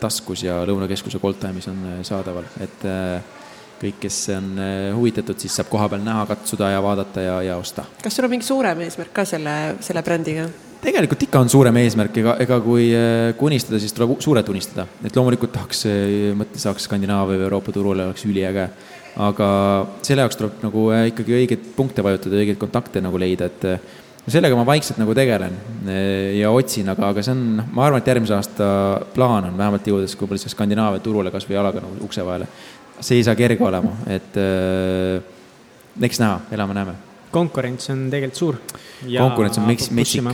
taskus 0.00 0.44
ja 0.46 0.60
Lõunakeskuse 0.68 1.20
Goldtime'is 1.22 1.68
on 1.70 1.84
saadaval, 2.06 2.46
et 2.62 2.86
kõik, 3.80 4.00
kes 4.02 4.16
on 4.36 4.50
huvitatud, 4.96 5.38
siis 5.40 5.54
saab 5.56 5.70
kohapeal 5.72 6.02
näha, 6.04 6.26
katsuda 6.28 6.74
ja 6.74 6.82
vaadata 6.84 7.24
ja, 7.24 7.38
ja 7.50 7.60
osta. 7.60 7.86
kas 8.02 8.16
sul 8.16 8.28
on 8.28 8.34
mingi 8.34 8.46
suurem 8.46 8.84
eesmärk 8.86 9.14
ka 9.16 9.24
selle, 9.28 9.56
selle 9.84 10.04
brändiga? 10.06 10.46
tegelikult 10.84 11.26
ikka 11.26 11.42
on 11.42 11.50
suurem 11.52 11.76
eesmärk, 11.82 12.22
ega, 12.22 12.36
ega 12.44 12.60
kui, 12.64 12.90
kui 13.38 13.50
unistada, 13.50 13.80
siis 13.82 13.92
tuleb 13.96 14.20
suurelt 14.22 14.48
unistada. 14.52 14.86
et 15.04 15.16
loomulikult 15.16 15.52
tahaks, 15.56 15.84
mõtle, 16.38 16.62
saaks 16.62 16.88
Skandinaavia 16.88 17.40
või 17.40 17.48
Euroopa 17.48 17.74
turule, 17.74 18.06
oleks 18.10 18.24
üliäge 18.28 18.68
aga 19.18 19.48
selle 20.06 20.26
jaoks 20.26 20.38
tuleb 20.38 20.60
nagu 20.64 20.84
äh, 20.94 21.08
ikkagi 21.10 21.34
õigeid 21.40 21.72
punkte 21.76 22.04
vajutada, 22.06 22.38
õigeid 22.38 22.60
kontakte 22.60 23.02
nagu 23.02 23.18
leida, 23.20 23.50
et 23.50 23.66
äh, 23.66 23.98
sellega 24.30 24.56
ma 24.58 24.66
vaikselt 24.68 25.00
nagu 25.00 25.14
tegelen 25.16 25.56
äh, 25.88 26.36
ja 26.38 26.50
otsin, 26.54 26.88
aga, 26.92 27.10
aga 27.10 27.24
see 27.24 27.34
on, 27.34 27.44
noh, 27.60 27.70
ma 27.76 27.86
arvan, 27.86 28.02
et 28.02 28.10
järgmise 28.12 28.36
aasta 28.36 28.68
plaan 29.14 29.48
on 29.50 29.56
vähemalt 29.58 29.88
jõudes 29.90 30.16
võib-olla 30.18 30.42
siia 30.42 30.52
Skandinaavia 30.54 31.02
turule 31.04 31.32
kas 31.34 31.48
või 31.48 31.58
jalaga 31.58 31.82
nagu 31.84 32.06
ukse 32.06 32.24
vahele. 32.26 32.48
see 33.00 33.20
ei 33.20 33.24
saa 33.26 33.38
kerge 33.38 33.64
olema, 33.64 33.94
et 34.12 34.36
äh, 34.40 36.04
eks 36.06 36.20
näha, 36.22 36.40
elame-näeme. 36.52 36.94
konkurents 37.32 37.90
on 37.90 38.06
tegelikult 38.12 38.38
suur. 38.44 38.60
konkurents 39.16 39.58
on 39.58 39.66
mets-, 39.70 39.90
metsik. 39.94 40.30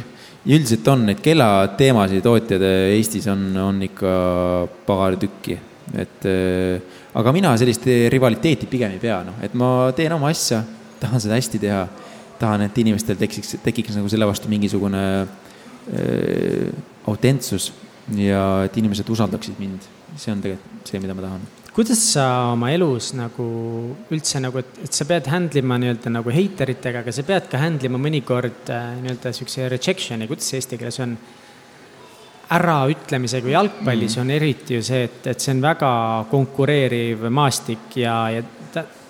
üldiselt 0.46 0.88
on 0.88 1.06
neid 1.10 1.22
kellateemasid 1.22 2.22
tootjad 2.26 2.62
Eestis 2.66 3.26
on, 3.32 3.48
on 3.62 3.80
ikka 3.86 4.12
paar 4.86 5.16
tükki, 5.20 5.58
et 5.94 6.26
äh, 6.26 6.80
aga 7.14 7.32
mina 7.34 7.52
sellist 7.58 7.86
rivaliteeti 8.12 8.68
pigem 8.70 8.96
ei 8.96 9.02
pea, 9.02 9.20
noh, 9.26 9.38
et 9.44 9.54
ma 9.54 9.90
teen 9.96 10.12
oma 10.16 10.32
asja, 10.34 10.62
tahan 11.00 11.22
seda 11.22 11.38
hästi 11.38 11.62
teha, 11.62 11.82
tahan, 12.40 12.66
et 12.66 12.80
inimestel 12.82 13.18
tekiks, 13.20 13.56
tekiks 13.64 13.98
nagu 13.98 14.10
selle 14.12 14.28
vastu 14.28 14.50
mingisugune 14.52 15.04
äh, 15.22 16.72
autentsus 17.06 17.70
ja 18.16 18.42
et 18.66 18.76
inimesed 18.78 19.08
usaldaksid 19.10 19.62
mind. 19.62 19.92
see 20.16 20.32
on 20.32 20.40
tegelikult 20.40 20.88
see, 20.88 21.00
mida 21.02 21.14
ma 21.14 21.26
tahan 21.26 21.42
kuidas 21.76 22.00
sa 22.14 22.54
oma 22.54 22.70
elus 22.72 23.10
nagu 23.12 23.46
üldse 24.14 24.40
nagu, 24.40 24.62
et, 24.62 24.78
et 24.86 24.96
sa 24.96 25.04
pead 25.04 25.26
handle 25.28 25.60
ima 25.60 25.76
nii-öelda 25.76 26.08
nagu 26.14 26.32
heiteritega, 26.32 27.02
aga 27.04 27.12
sa 27.12 27.24
pead 27.26 27.50
ka 27.52 27.60
handle 27.60 27.90
ima 27.90 28.00
mõnikord 28.00 28.70
äh, 28.72 28.94
nii-öelda 29.02 29.32
siukse 29.36 29.68
rejection'i, 29.74 30.28
kuidas 30.30 30.48
see 30.48 30.62
eesti 30.62 30.78
keeles 30.80 30.98
on? 31.04 31.12
Äraütlemisega 32.54 33.50
jalgpallis 33.50 34.16
mm. 34.16 34.22
on 34.22 34.30
eriti 34.30 34.76
ju 34.76 34.82
see, 34.86 35.06
et, 35.08 35.24
et 35.32 35.42
see 35.42 35.54
on 35.56 35.62
väga 35.64 35.90
konkureeriv 36.30 37.26
maastik 37.34 37.96
ja, 37.98 38.14
ja 38.30 38.42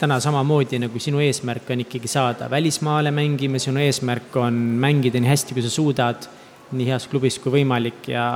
täna 0.01 0.19
samamoodi 0.21 0.79
nagu 0.81 1.01
sinu 1.03 1.21
eesmärk 1.25 1.71
on 1.75 1.83
ikkagi 1.85 2.09
saada 2.09 2.49
välismaale 2.51 3.11
mängima, 3.13 3.61
sinu 3.61 3.81
eesmärk 3.83 4.37
on 4.41 4.55
mängida 4.81 5.21
nii 5.21 5.31
hästi, 5.33 5.57
kui 5.57 5.65
sa 5.65 5.73
suudad, 5.73 6.29
nii 6.73 6.89
heas 6.89 7.07
klubis 7.11 7.39
kui 7.43 7.53
võimalik 7.61 8.09
ja, 8.11 8.27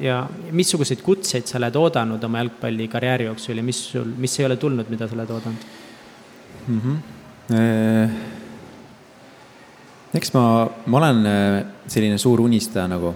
ja 0.00 0.18
missuguseid 0.52 1.00
kutseid 1.04 1.48
sa 1.48 1.58
oled 1.60 1.76
oodanud 1.78 2.24
oma 2.26 2.42
jalgpallikarjääri 2.42 3.30
jooksul 3.30 3.62
ja 3.62 3.64
mis 3.64 3.80
sul, 3.94 4.10
mis 4.18 4.38
ei 4.40 4.46
ole 4.48 4.58
tulnud, 4.60 4.90
mida 4.92 5.08
sa 5.08 5.16
oled 5.16 5.30
oodanud 5.38 5.62
mm? 6.66 6.80
-hmm. 6.80 6.96
eks 10.14 10.34
ma, 10.34 10.44
ma 10.86 10.98
olen 10.98 11.26
äh, 11.26 11.64
selline 11.86 12.18
suur 12.18 12.40
unistaja 12.40 12.88
nagu 12.88 13.14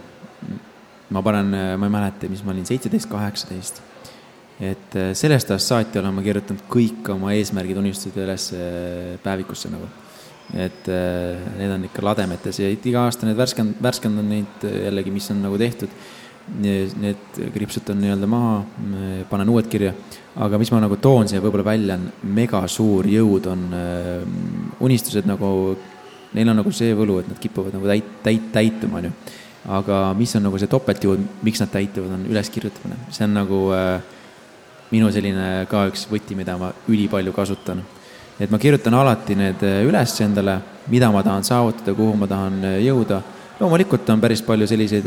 ma 1.08 1.22
panen, 1.22 1.52
ma 1.78 1.86
ei 1.86 1.92
mäleta, 1.92 2.30
mis 2.30 2.42
ma 2.44 2.52
olin, 2.54 2.66
seitseteist, 2.66 3.08
kaheksateist. 3.10 3.82
et 4.56 4.94
äh, 4.96 5.10
sellest 5.12 5.50
ajast 5.52 5.68
saati 5.68 5.98
olen 6.00 6.14
ma 6.16 6.22
kirjutanud 6.24 6.62
kõik 6.72 7.10
oma 7.12 7.34
eesmärgid, 7.36 7.76
unistused 7.76 8.16
üles 8.22 8.48
äh, 8.56 9.14
päevikusse 9.22 9.70
nagu. 9.70 9.88
et 10.54 10.88
äh, 10.88 11.46
need 11.58 11.74
on 11.74 11.86
ikka 11.90 12.04
lademetes 12.06 12.60
ja 12.62 12.70
iga 12.70 13.04
aasta 13.04 13.26
need 13.28 13.38
värskend-, 13.38 13.80
värskendan 13.82 14.28
neid 14.30 14.66
jällegi, 14.66 15.14
mis 15.14 15.30
on 15.34 15.42
nagu 15.46 15.58
tehtud. 15.60 15.92
Need 16.46 17.40
kriipsutan 17.50 17.98
nii-öelda 17.98 18.26
maha, 18.30 18.60
panen 19.26 19.48
uued 19.50 19.66
kirja, 19.66 19.90
aga 20.38 20.60
mis 20.62 20.70
ma 20.70 20.78
nagu 20.78 20.94
toon 21.02 21.26
siia 21.26 21.42
võib-olla 21.42 21.64
välja, 21.66 21.96
on 21.98 22.28
mega 22.36 22.60
suur 22.70 23.08
jõud, 23.10 23.48
on 23.50 23.64
unistused 24.86 25.26
nagu, 25.26 25.48
neil 26.38 26.52
on 26.52 26.60
nagu 26.62 26.70
see 26.70 26.94
võlu, 26.94 27.18
et 27.18 27.32
nad 27.32 27.40
kipuvad 27.42 27.74
nagu 27.74 27.90
täit-, 27.90 28.14
täit-, 28.22 28.46
täituma, 28.54 29.02
onju 29.02 29.10
aga 29.66 30.14
mis 30.14 30.34
on 30.38 30.46
nagu 30.46 30.58
see 30.60 30.70
topeltjõud, 30.70 31.22
miks 31.46 31.62
nad 31.62 31.70
täituvad, 31.72 32.14
on 32.14 32.26
üleskirjutamine. 32.30 32.98
see 33.10 33.24
on 33.26 33.34
nagu 33.34 33.60
äh, 33.74 34.00
minu 34.94 35.10
selline 35.12 35.66
ka 35.70 35.86
üks 35.90 36.06
võti, 36.10 36.36
mida 36.38 36.56
ma 36.60 36.70
ülipalju 36.88 37.32
kasutan. 37.34 37.82
et 38.38 38.50
ma 38.50 38.58
kirjutan 38.58 38.94
alati 38.94 39.34
need 39.34 39.62
äh, 39.66 39.82
üles 39.86 40.20
endale, 40.20 40.60
mida 40.88 41.10
ma 41.10 41.22
tahan 41.22 41.44
saavutada, 41.44 41.94
kuhu 41.94 42.14
ma 42.16 42.26
tahan 42.30 42.62
äh, 42.64 42.78
jõuda. 42.86 43.22
loomulikult 43.60 44.08
on 44.10 44.20
päris 44.20 44.42
palju 44.42 44.66
selliseid 44.66 45.06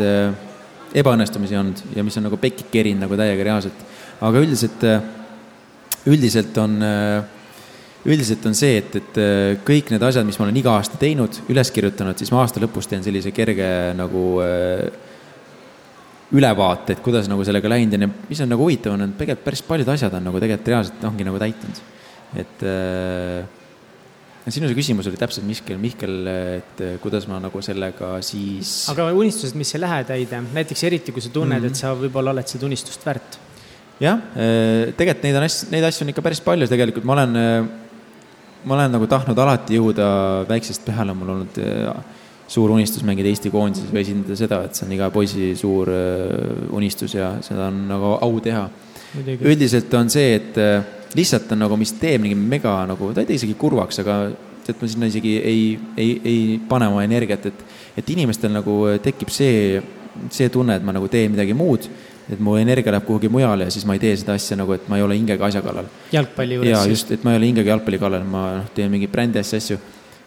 ebaõnnestumisi 0.94 1.56
olnud 1.56 1.96
ja 1.96 2.04
mis 2.04 2.18
on 2.18 2.26
nagu 2.26 2.38
pekki 2.38 2.66
kerinud 2.72 3.06
nagu 3.06 3.16
täiega 3.16 3.44
reaalselt. 3.44 3.86
aga 4.22 4.40
üldiselt, 4.44 4.86
üldiselt 6.06 6.58
on 6.58 6.82
äh, 6.84 7.39
üldiselt 8.08 8.46
on 8.48 8.56
see, 8.56 8.80
et, 8.80 8.96
et 8.96 9.20
äh, 9.20 9.60
kõik 9.68 9.92
need 9.92 10.04
asjad, 10.06 10.28
mis 10.28 10.40
ma 10.40 10.48
olen 10.48 10.60
iga 10.62 10.78
aasta 10.78 11.00
teinud, 11.02 11.42
üles 11.52 11.72
kirjutanud, 11.76 12.18
siis 12.20 12.32
ma 12.32 12.44
aasta 12.46 12.62
lõpus 12.64 12.88
teen 12.88 13.04
sellise 13.04 13.34
kerge 13.36 13.68
nagu 13.98 14.26
äh, 14.46 14.88
ülevaate, 16.36 16.96
et 16.96 17.04
kuidas 17.04 17.28
nagu 17.30 17.44
sellega 17.46 17.72
läinud 17.72 17.98
ja 17.98 18.08
mis 18.08 18.44
on 18.46 18.52
nagu 18.54 18.64
huvitav, 18.64 18.96
on, 18.96 19.08
et 19.08 19.16
tegelikult 19.20 19.48
päris 19.48 19.64
paljud 19.66 19.96
asjad 19.96 20.16
on 20.16 20.30
nagu 20.30 20.42
tegelikult 20.42 20.72
reaalselt 20.72 21.08
ongi 21.10 21.26
nagu 21.28 21.42
täitunud. 21.42 21.82
et 22.40 22.64
äh, 22.70 23.42
sinu 24.50 24.70
see 24.70 24.78
küsimus 24.78 25.06
oli 25.10 25.20
täpselt 25.20 25.46
Mihkel, 25.46 25.78
Mihkel, 25.82 26.16
et 26.30 26.82
äh, 26.86 26.96
kuidas 27.04 27.28
ma 27.28 27.42
nagu 27.44 27.62
sellega 27.66 28.16
siis. 28.24 28.88
aga 28.94 29.10
unistused, 29.12 29.58
mis 29.60 29.74
ei 29.76 29.84
lähe 29.84 30.00
täide, 30.08 30.40
näiteks 30.56 30.86
eriti 30.88 31.12
kui 31.12 31.26
sa 31.26 31.34
tunned 31.34 31.58
mm, 31.58 31.68
-hmm. 31.68 31.76
et 31.76 31.84
sa 31.84 31.94
võib-olla 31.98 32.32
oled 32.32 32.48
seda 32.48 32.70
unistust 32.70 33.04
väärt 33.06 33.40
jah, 34.00 34.24
tegelikult 34.96 35.26
neid 35.28 35.36
on 35.36 35.50
asju, 35.50 35.68
neid 35.74 35.84
asju 35.84 36.06
on 36.06 36.14
ikka 36.14 36.24
päris 36.24 36.40
palju, 36.46 36.70
tegelikult 36.72 37.04
ma 37.04 37.18
olen 37.20 37.40
ma 38.64 38.76
olen 38.76 38.92
nagu 38.92 39.08
tahtnud 39.10 39.40
alati 39.40 39.78
jõuda 39.78 40.10
väiksest 40.50 40.84
peale, 40.88 41.14
mul 41.16 41.36
olnud 41.36 41.60
äh, 41.64 42.20
suur 42.50 42.74
unistus 42.74 43.06
mängida 43.08 43.30
Eesti 43.32 43.52
koondises 43.54 43.92
või 43.94 44.04
esindada 44.04 44.38
seda, 44.40 44.62
et 44.66 44.76
see 44.76 44.88
on 44.88 44.96
iga 44.98 45.10
poisi 45.14 45.52
suur 45.60 45.92
äh, 45.94 46.68
unistus 46.76 47.16
ja 47.16 47.36
seda 47.46 47.70
on 47.70 47.86
nagu 47.90 48.16
au 48.20 48.40
teha. 48.44 48.68
üldiselt 49.40 49.94
on 49.98 50.10
see, 50.12 50.36
et 50.36 50.60
äh, 50.60 50.84
lihtsalt 51.16 51.52
on 51.56 51.64
nagu, 51.66 51.78
mis 51.80 51.96
teeb 52.02 52.22
mingi 52.26 52.38
mega 52.38 52.82
nagu, 52.90 53.14
ta 53.14 53.24
ei 53.24 53.30
tee 53.30 53.40
isegi 53.40 53.56
kurvaks, 53.60 54.04
aga 54.04 54.22
et 54.70 54.82
ma 54.82 54.88
sinna 54.88 55.08
isegi 55.10 55.32
ei, 55.42 55.62
ei, 55.98 56.10
ei 56.30 56.42
pane 56.70 56.86
oma 56.92 57.02
energiat, 57.02 57.48
et, 57.50 57.64
et 57.98 58.12
inimestel 58.14 58.52
nagu 58.54 58.76
tekib 59.02 59.32
see, 59.34 59.80
see 60.30 60.52
tunne, 60.54 60.76
et 60.78 60.86
ma 60.86 60.94
nagu 60.94 61.10
teen 61.10 61.32
midagi 61.34 61.56
muud 61.58 61.88
et 62.30 62.42
mu 62.46 62.56
energia 62.60 62.94
läheb 62.94 63.06
kuhugi 63.08 63.30
mujale 63.32 63.66
ja 63.68 63.74
siis 63.74 63.86
ma 63.90 63.96
ei 63.98 64.02
tee 64.02 64.18
seda 64.22 64.36
asja 64.38 64.58
nagu, 64.60 64.74
et 64.76 64.90
ma 64.92 65.00
ei 65.00 65.06
ole 65.06 65.18
hingega 65.18 65.48
asja 65.48 65.64
kallal. 65.66 65.88
jalgpalli 66.14 66.60
juures. 66.60 66.70
jaa, 66.70 66.84
just, 66.92 67.14
et 67.16 67.24
ma 67.26 67.34
ei 67.34 67.40
ole 67.42 67.50
hingega 67.50 67.74
jalgpalli 67.74 68.00
kallal, 68.02 68.28
ma 68.30 68.44
noh, 68.60 68.68
teen 68.76 68.92
mingeid 68.94 69.12
brändi 69.14 69.42
asju, 69.42 69.58
asju. 69.58 69.80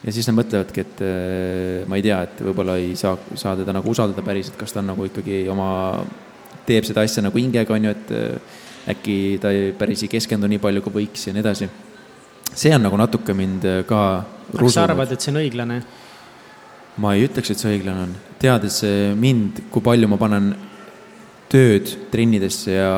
ja 0.02 0.14
siis 0.14 0.26
nad 0.28 0.38
mõtlevadki, 0.40 0.82
et 0.82 1.04
äh, 1.06 1.84
ma 1.90 1.98
ei 2.00 2.06
tea, 2.08 2.18
et 2.26 2.42
võib-olla 2.48 2.76
ei 2.82 2.96
saa, 2.98 3.14
saa 3.38 3.54
teda 3.60 3.74
nagu 3.76 3.94
usaldada 3.94 4.24
päriselt, 4.26 4.58
kas 4.58 4.74
ta 4.74 4.82
on 4.82 4.90
nagu 4.90 5.06
ikkagi 5.06 5.44
oma, 5.52 5.68
teeb 6.66 6.88
seda 6.88 7.06
asja 7.06 7.22
nagu 7.22 7.38
hingega, 7.38 7.78
on 7.78 7.88
ju, 7.88 7.94
et 7.94 8.12
äh, 8.18 8.58
äkki 8.96 9.16
ta 9.42 9.54
ei, 9.54 9.70
päris 9.78 10.02
ei 10.02 10.10
keskendu 10.10 10.50
nii 10.50 10.62
palju, 10.62 10.82
kui 10.82 10.98
võiks 11.04 11.28
ja 11.28 11.36
nii 11.36 11.44
edasi. 11.44 11.70
see 12.52 12.74
on 12.74 12.82
nagu 12.82 12.98
natuke 12.98 13.34
mind 13.36 13.68
äh, 13.68 13.84
ka 13.86 14.02
kas 14.56 14.74
sa 14.74 14.88
arvad, 14.88 15.14
et 15.14 15.22
see 15.22 15.30
on 15.30 15.38
õiglane? 15.44 15.78
ma 16.98 17.14
ei 17.14 17.30
ütleks, 17.30 17.54
et 17.54 17.62
see 17.62 17.78
õiglane 17.78 18.08
on. 18.08 18.20
teades 18.42 18.82
mind, 19.14 19.68
kui 19.70 19.86
palju 19.86 20.10
ma 20.10 20.18
panen 20.18 20.50
tööd 21.52 21.92
trennidesse 22.12 22.74
ja 22.74 22.92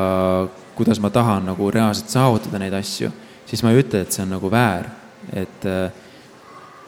kuidas 0.75 0.99
ma 1.03 1.11
tahan 1.13 1.47
nagu 1.49 1.69
reaalselt 1.71 2.11
saavutada 2.11 2.59
neid 2.61 2.75
asju, 2.75 3.11
siis 3.47 3.63
ma 3.63 3.71
ei 3.71 3.81
ütle, 3.83 4.03
et 4.03 4.15
see 4.15 4.23
on 4.25 4.35
nagu 4.35 4.51
väär, 4.51 4.89
et 5.35 5.67
äh, 5.69 6.03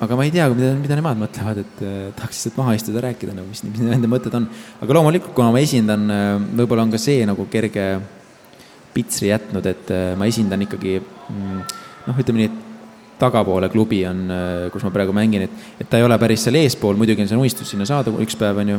aga 0.04 0.20
ma 0.20 0.28
ei 0.28 0.34
tea, 0.34 0.48
mida, 0.52 0.74
mida 0.80 1.00
nemad 1.00 1.20
mõtlevad, 1.22 1.64
et 1.64 1.82
äh, 1.86 1.98
tahaks 2.18 2.38
lihtsalt 2.38 2.60
maha 2.60 2.76
istuda, 2.78 3.04
rääkida 3.08 3.36
nagu, 3.36 3.48
mis, 3.52 3.64
mis 3.68 3.84
nende 3.84 4.12
mõtted 4.12 4.36
on. 4.38 4.48
aga 4.84 5.00
loomulikult, 5.00 5.36
kuna 5.38 5.54
ma 5.56 5.64
esindan 5.64 6.08
äh,, 6.12 6.30
võib-olla 6.62 6.88
on 6.88 6.94
ka 6.94 7.02
see 7.02 7.26
nagu 7.28 7.48
kerge 7.52 7.90
pitsri 8.96 9.32
jätnud, 9.32 9.68
et 9.70 9.92
ma 10.18 10.26
esindan 10.26 10.64
ikkagi 10.66 10.96
mm, 10.98 11.60
noh, 12.08 12.22
ütleme 12.24 12.42
nii, 12.42 12.48
et 12.50 12.64
tagapoole 13.22 13.70
klubi 13.74 14.00
on, 14.06 14.24
kus 14.74 14.84
ma 14.86 14.92
praegu 14.94 15.14
mängin, 15.14 15.48
et, 15.48 15.66
et 15.82 15.88
ta 15.90 15.98
ei 15.98 16.06
ole 16.06 16.18
päris 16.22 16.44
seal 16.46 16.58
eespool, 16.60 16.98
muidugi 16.98 17.24
on 17.24 17.30
see 17.30 17.38
unistus 17.38 17.72
sinna 17.74 17.86
saada 17.90 18.14
üks 18.14 18.38
päev, 18.38 18.62
on 18.62 18.72
ju, 18.74 18.78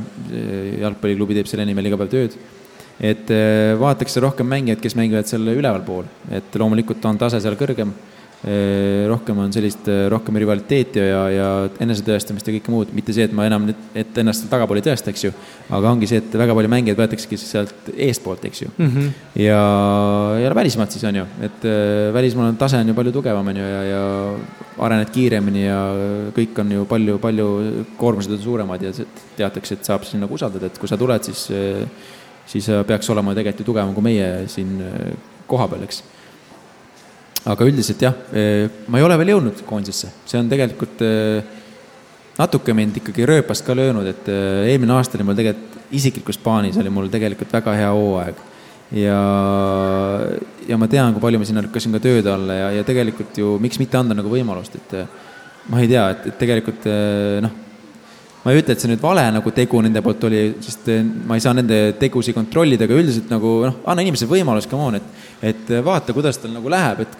jalgpalliklubi 0.82 1.38
teeb 1.38 1.50
selle 1.50 1.66
nimel 1.66 1.90
iga 1.90 1.98
päev 1.98 2.12
tööd 2.12 2.36
et 2.98 3.30
äh, 3.30 3.78
vaadatakse 3.78 4.22
rohkem 4.22 4.48
mängijaid, 4.50 4.82
kes 4.82 4.96
mängivad 4.98 5.28
seal 5.30 5.46
ülevalpool, 5.54 6.06
et 6.34 6.54
loomulikult 6.58 7.04
on 7.06 7.18
tase 7.20 7.40
seal 7.42 7.58
kõrgem. 7.58 7.92
Äh, 8.38 9.06
rohkem 9.10 9.38
on 9.42 9.50
sellist, 9.54 9.88
äh, 9.90 10.04
rohkem 10.12 10.36
rivaliteeti 10.38 11.02
ja, 11.02 11.22
ja 11.34 11.46
enesetõestamist 11.82 12.46
ja 12.46 12.52
kõike 12.54 12.70
muud, 12.70 12.92
mitte 12.94 13.14
see, 13.14 13.26
et 13.26 13.32
ma 13.34 13.48
enam, 13.48 13.66
et 13.98 14.18
ennast 14.22 14.46
tagapool 14.50 14.78
ei 14.78 14.84
tõesta, 14.86 15.10
eks 15.10 15.24
ju. 15.24 15.32
aga 15.74 15.90
ongi 15.90 16.06
see, 16.10 16.20
et 16.22 16.36
väga 16.38 16.54
palju 16.54 16.70
mängijaid 16.70 17.00
võetaksegi 17.00 17.38
sealt 17.42 17.90
eestpoolt, 17.96 18.46
eks 18.46 18.62
ju 18.62 18.68
mm. 18.76 18.92
-hmm. 18.92 19.08
ja, 19.42 19.62
ja 20.44 20.52
välismaalt 20.54 20.94
siis 20.94 21.02
on 21.10 21.18
ju, 21.18 21.24
et 21.48 21.66
välismaal 22.14 22.52
on 22.52 22.60
tase 22.60 22.78
on 22.78 22.88
ju 22.88 22.94
palju 22.94 23.12
tugevam, 23.12 23.50
on 23.50 23.58
ju, 23.58 23.66
ja, 23.66 23.82
ja 23.90 24.04
arened 24.86 25.10
kiiremini 25.10 25.64
ja 25.64 25.80
kõik 26.36 26.62
on 26.62 26.70
ju 26.76 26.86
palju, 26.86 27.18
palju, 27.18 27.48
koormused 27.98 28.38
on 28.38 28.38
suuremad 28.38 28.86
ja 28.86 28.94
teatakse, 29.36 29.74
et 29.74 29.84
saab 29.90 30.06
sinna 30.06 30.28
nagu 30.28 30.38
usaldada, 30.38 30.70
et 30.70 30.78
kui 30.78 30.88
sa 30.88 30.96
tuled, 30.96 31.26
siis 31.26 31.50
siis 32.48 32.68
äh, 32.72 32.84
peaks 32.86 33.10
olema 33.12 33.34
tegelikult 33.36 33.62
ju 33.62 33.68
tugevam 33.72 33.94
kui 33.96 34.06
meie 34.08 34.30
siin 34.50 34.78
äh, 34.84 35.12
kohapeal, 35.48 35.84
eks. 35.86 36.02
aga 37.48 37.68
üldiselt 37.68 38.02
jah, 38.04 38.16
äh, 38.32 38.66
ma 38.88 39.00
ei 39.00 39.06
ole 39.06 39.18
veel 39.20 39.34
jõudnud 39.36 39.62
koondisesse, 39.68 40.12
see 40.28 40.40
on 40.40 40.50
tegelikult 40.50 41.04
natuke 42.38 42.74
mind 42.76 43.00
ikkagi 43.00 43.26
rööpast 43.26 43.66
ka 43.66 43.74
löönud, 43.74 44.06
et 44.06 44.28
eelmine 44.30 44.94
aasta 44.94 45.18
oli 45.18 45.26
mul 45.26 45.38
tegelikult 45.38 45.76
isiklikus 45.98 46.36
plaanis 46.38 46.76
oli 46.78 46.90
mul 46.92 47.08
tegelikult 47.10 47.52
väga 47.56 47.72
hea 47.74 47.88
hooaeg. 47.96 48.42
ja, 49.00 49.20
ja 50.68 50.76
ma 50.80 50.88
tean, 50.88 51.14
kui 51.14 51.24
palju 51.24 51.40
ma 51.40 51.48
sinna 51.48 51.64
lükkasin 51.64 51.96
ka 51.96 52.02
tööd 52.04 52.28
alla 52.30 52.56
ja, 52.56 52.68
ja 52.78 52.84
tegelikult 52.86 53.40
ju 53.40 53.56
miks 53.60 53.80
mitte 53.80 53.98
anda 53.98 54.16
nagu 54.16 54.30
võimalust, 54.32 54.76
et 54.78 54.94
ma 55.72 55.82
ei 55.82 55.90
tea, 55.90 56.04
et, 56.14 56.28
et 56.30 56.38
tegelikult 56.40 56.86
noh, 57.44 57.56
ma 58.48 58.54
ei 58.54 58.62
ütle, 58.62 58.72
et 58.72 58.80
see 58.80 58.88
nüüd 58.88 59.02
vale 59.04 59.26
nagu 59.28 59.50
tegu 59.52 59.82
nende 59.84 60.00
poolt 60.00 60.22
oli, 60.24 60.38
sest 60.64 60.86
ma 61.28 61.36
ei 61.36 61.42
saa 61.44 61.52
nende 61.58 61.76
tegusid 62.00 62.32
kontrollida, 62.32 62.86
aga 62.88 62.96
üldiselt 62.96 63.28
nagu 63.28 63.50
noh, 63.66 63.82
anna 63.92 64.04
inimesele 64.06 64.30
võimalus, 64.30 64.68
come 64.70 64.86
on, 64.88 64.96
et 64.96 65.50
et 65.52 65.68
vaata, 65.84 66.14
kuidas 66.16 66.40
tal 66.40 66.54
nagu 66.54 66.72
läheb, 66.72 67.04
et 67.04 67.18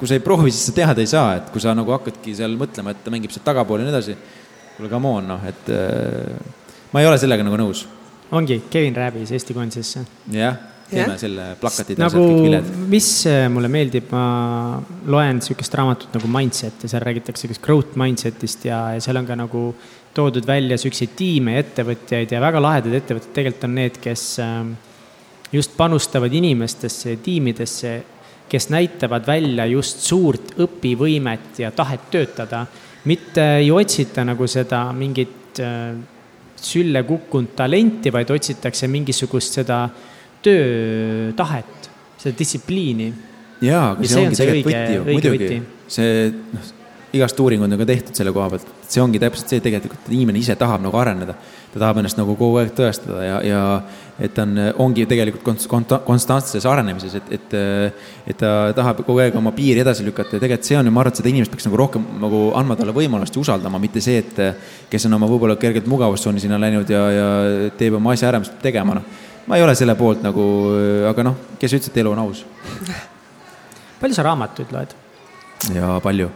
kui 0.00 0.08
sa 0.08 0.16
ei 0.16 0.24
proovi, 0.24 0.54
siis 0.54 0.70
sa 0.70 0.76
teada 0.80 1.04
ei 1.04 1.10
saa, 1.10 1.36
et 1.36 1.52
kui 1.52 1.60
sa 1.60 1.76
nagu 1.76 1.92
hakkadki 1.92 2.32
seal 2.38 2.56
mõtlema, 2.58 2.94
et 2.94 3.04
ta 3.04 3.12
mängib 3.12 3.34
sealt 3.34 3.44
tagapool 3.50 3.82
ja 3.82 3.90
nii 3.90 3.94
edasi, 3.94 4.16
kuule, 4.78 4.88
come 4.88 5.12
on, 5.20 5.28
noh, 5.34 5.44
et 5.52 5.70
ma 6.94 7.04
ei 7.04 7.12
ole 7.12 7.20
sellega 7.20 7.44
nagu 7.44 7.60
nõus. 7.60 7.84
ongi, 8.32 8.62
Kevin 8.72 8.96
rääbis 8.96 9.36
Eesti 9.36 9.54
koondisesse. 9.54 10.06
jah 10.32 10.58
teeme 10.90 11.14
yeah. 11.14 11.20
selle 11.20 11.44
plakatid 11.60 12.00
nagu, 12.00 12.08
ja 12.08 12.10
sealt 12.10 12.32
kõik 12.32 12.46
viljad. 12.48 12.70
mis 12.90 13.08
äh, 13.30 13.44
mulle 13.52 13.70
meeldib, 13.72 14.10
ma 14.10 14.24
loen 15.10 15.38
niisugust 15.38 15.76
raamatut 15.78 16.16
nagu 16.16 16.30
Mindset 16.34 16.84
ja 16.84 16.90
seal 16.90 17.04
räägitakse 17.06 17.50
kas 17.50 17.62
growth 17.62 17.98
mindset'ist 18.00 18.66
ja, 18.66 18.80
ja 18.96 19.04
seal 19.04 19.20
on 19.20 19.28
ka 19.28 19.38
nagu 19.38 19.64
toodud 20.14 20.46
välja 20.46 20.74
niisuguseid 20.74 21.12
tiime 21.16 21.54
ja 21.54 21.64
ettevõtjaid 21.64 22.32
ja 22.34 22.40
väga 22.42 22.62
lahedad 22.62 22.94
ettevõtted 22.98 23.34
tegelikult 23.36 23.66
on 23.68 23.76
need, 23.78 23.98
kes 24.02 24.24
ähm, 24.42 24.72
just 25.52 25.76
panustavad 25.76 26.32
inimestesse 26.34 27.14
ja 27.14 27.20
tiimidesse, 27.22 27.92
kes 28.50 28.68
näitavad 28.74 29.26
välja 29.26 29.66
just 29.70 30.02
suurt 30.06 30.54
õpivõimet 30.58 31.62
ja 31.62 31.70
tahet 31.70 32.10
töötada. 32.10 32.66
mitte 33.04 33.44
ei 33.56 33.70
otsita 33.70 34.24
nagu 34.24 34.46
seda 34.46 34.92
mingit 34.92 35.60
äh, 35.60 35.94
sülle 36.60 37.02
kukkunud 37.02 37.54
talenti, 37.56 38.12
vaid 38.12 38.30
otsitakse 38.30 38.88
mingisugust 38.88 39.60
seda 39.60 39.88
töötahet, 40.42 41.90
seda 42.18 42.38
distsipliini. 42.38 43.12
jaa, 43.60 43.90
aga 43.92 44.04
see, 44.04 44.12
see 44.12 44.20
ongi 44.20 44.34
on 44.34 44.36
tegelikult 44.42 44.74
võti 44.74 44.94
ju, 44.94 45.06
muidugi. 45.08 45.62
see, 45.88 46.28
noh, 46.52 46.68
igast 47.16 47.40
uuringuid 47.42 47.72
on 47.72 47.80
ka 47.80 47.86
tehtud 47.88 48.18
selle 48.18 48.32
koha 48.34 48.48
pealt, 48.52 48.68
see 48.90 49.02
ongi 49.02 49.20
täpselt 49.22 49.50
see 49.50 49.62
tegelikult, 49.64 50.02
et 50.06 50.14
inimene 50.14 50.38
ise 50.40 50.54
tahab 50.58 50.82
nagu 50.84 50.98
areneda. 51.00 51.34
ta 51.70 51.78
tahab 51.78 52.00
ennast 52.00 52.18
nagu 52.18 52.34
kogu 52.34 52.58
aeg 52.58 52.72
tõestada 52.74 53.20
ja, 53.22 53.36
ja 53.46 53.60
et 54.18 54.34
ta 54.34 54.42
on, 54.42 54.58
ongi 54.84 55.06
tegelikult 55.06 55.44
konst-, 55.46 55.94
konstantses 56.06 56.66
arenemises, 56.66 57.14
et, 57.14 57.32
et 57.38 57.56
et 58.26 58.38
ta 58.38 58.72
tahab 58.76 59.04
kogu 59.06 59.22
aeg 59.22 59.36
oma 59.38 59.52
piiri 59.54 59.84
edasi 59.84 60.04
lükata 60.06 60.36
ja 60.36 60.42
tegelikult 60.42 60.66
see 60.66 60.78
on 60.78 60.90
ju, 60.90 60.94
ma 60.94 61.04
arvan, 61.04 61.14
et 61.14 61.22
seda 61.22 61.32
inimest 61.32 61.54
peaks 61.54 61.66
nagu 61.68 61.80
rohkem 61.80 62.04
nagu 62.20 62.44
andma 62.58 62.76
talle 62.78 62.94
võimalust 62.96 63.34
ja 63.34 63.42
usaldama, 63.42 63.78
mitte 63.82 64.02
see, 64.04 64.18
et 64.22 64.90
kes 64.90 65.06
on 65.06 65.18
oma 65.18 65.30
võib-olla 65.30 65.58
kergelt 65.60 65.90
mugavustsooni 65.90 66.42
sinna 66.42 66.58
läinud 66.60 66.90
ja, 66.90 67.02
ja 67.14 67.26
teeb 67.78 67.98
oma 67.98 68.14
asja 68.14 68.32
ära, 68.32 68.42
mis 68.42 68.50
peab 68.52 68.70
tegema, 68.70 68.98
noh 68.98 69.26
ma 69.50 69.56
ei 69.56 69.62
ole 69.62 69.74
selle 69.74 69.96
poolt 69.98 70.22
nagu, 70.22 70.44
aga 71.10 71.24
noh, 71.26 71.38
kes 71.58 71.72
ütles, 71.74 71.90
et 71.90 71.96
elu 72.02 72.12
on 72.12 72.20
aus? 72.22 72.44
palju 74.00 74.16
sa 74.16 74.22
raamatuid 74.28 74.70
loed? 74.74 74.94
jaa, 75.74 75.96
palju. 76.04 76.28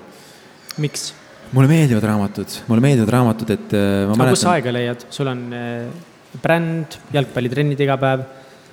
Miks? 0.83 1.13
mulle 1.55 1.71
meeldivad 1.71 2.07
raamatud, 2.09 2.55
mulle 2.71 2.83
meeldivad 2.83 3.13
raamatud, 3.15 3.51
et 3.55 3.75
äh, 3.77 4.07
ma 4.09 4.17
mäletan. 4.17 4.35
kus 4.35 4.45
sa 4.47 4.55
aega 4.57 4.73
leiad, 4.75 5.05
sul 5.15 5.31
on 5.31 5.45
äh, 5.55 6.41
bränd, 6.43 6.97
jalgpallitrennid 7.15 7.85
iga 7.85 7.99
päev. 8.01 8.25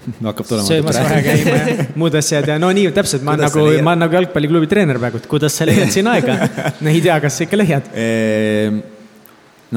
Hakkab 0.25 0.47
tulema. 0.49 0.65
söömas 0.65 0.97
vahe 0.97 1.19
käima 1.21 1.57
ja 1.59 1.83
muud 2.01 2.15
asjad 2.17 2.47
ja 2.49 2.55
no 2.61 2.71
nii 2.73 2.89
täpselt, 2.95 3.21
ma 3.25 3.35
olen 3.35 3.45
nagu, 3.45 3.65
ma 3.85 3.93
olen 3.93 4.01
nagu 4.07 4.17
jalgpalliklubi 4.17 4.69
treener 4.71 4.97
praegu, 5.01 5.21
et 5.21 5.27
kuidas 5.29 5.59
sa 5.59 5.67
leiad 5.69 5.93
siin 5.93 6.09
aega? 6.09 6.39
No 6.83 6.89
ei 6.89 7.03
tea, 7.05 7.19
kas 7.21 7.37
sa 7.37 7.45
ikka 7.45 7.59
leiad. 7.59 7.91
Ehm, 8.01 8.81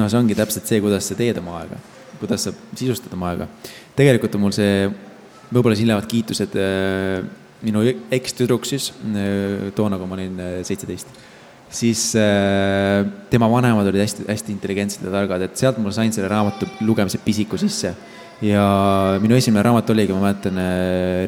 no 0.01 0.09
see 0.09 0.21
ongi 0.23 0.37
täpselt 0.37 0.65
see, 0.71 0.81
kuidas 0.81 1.11
sa 1.11 1.17
teed 1.19 1.37
oma 1.43 1.59
aega, 1.59 1.77
kuidas 2.23 2.47
sa 2.47 2.55
sisustad 2.73 3.13
oma 3.13 3.35
aega. 3.35 3.49
Tegelikult 3.95 4.39
on 4.39 4.47
mul 4.47 4.57
see, 4.57 4.89
võib-olla 5.51 5.77
siin 5.77 5.93
lähevad 5.93 6.09
kiitused 6.09 6.57
äh, 6.57 7.21
minu 7.65 7.85
ekstüdruk 8.17 8.65
siis, 8.65 8.89
toona, 9.77 10.01
kui 10.01 10.09
ma 10.09 10.17
olin 10.17 10.41
seitseteist, 10.65 11.13
siis 11.69 12.01
tema 13.31 13.47
vanemad 13.51 13.87
olid 13.91 14.03
hästi, 14.03 14.27
hästi 14.29 14.53
intelligentsed 14.53 15.05
ja 15.05 15.13
targad, 15.13 15.45
et 15.47 15.57
sealt 15.59 15.79
ma 15.83 15.91
sain 15.95 16.13
selle 16.15 16.29
raamatu 16.31 16.67
lugemise 16.85 17.19
pisiku 17.23 17.57
sisse. 17.59 17.93
ja 18.43 18.65
minu 19.23 19.35
esimene 19.35 19.63
raamat 19.63 19.89
oligi, 19.89 20.13
ma 20.13 20.27
mäletan, 20.27 20.59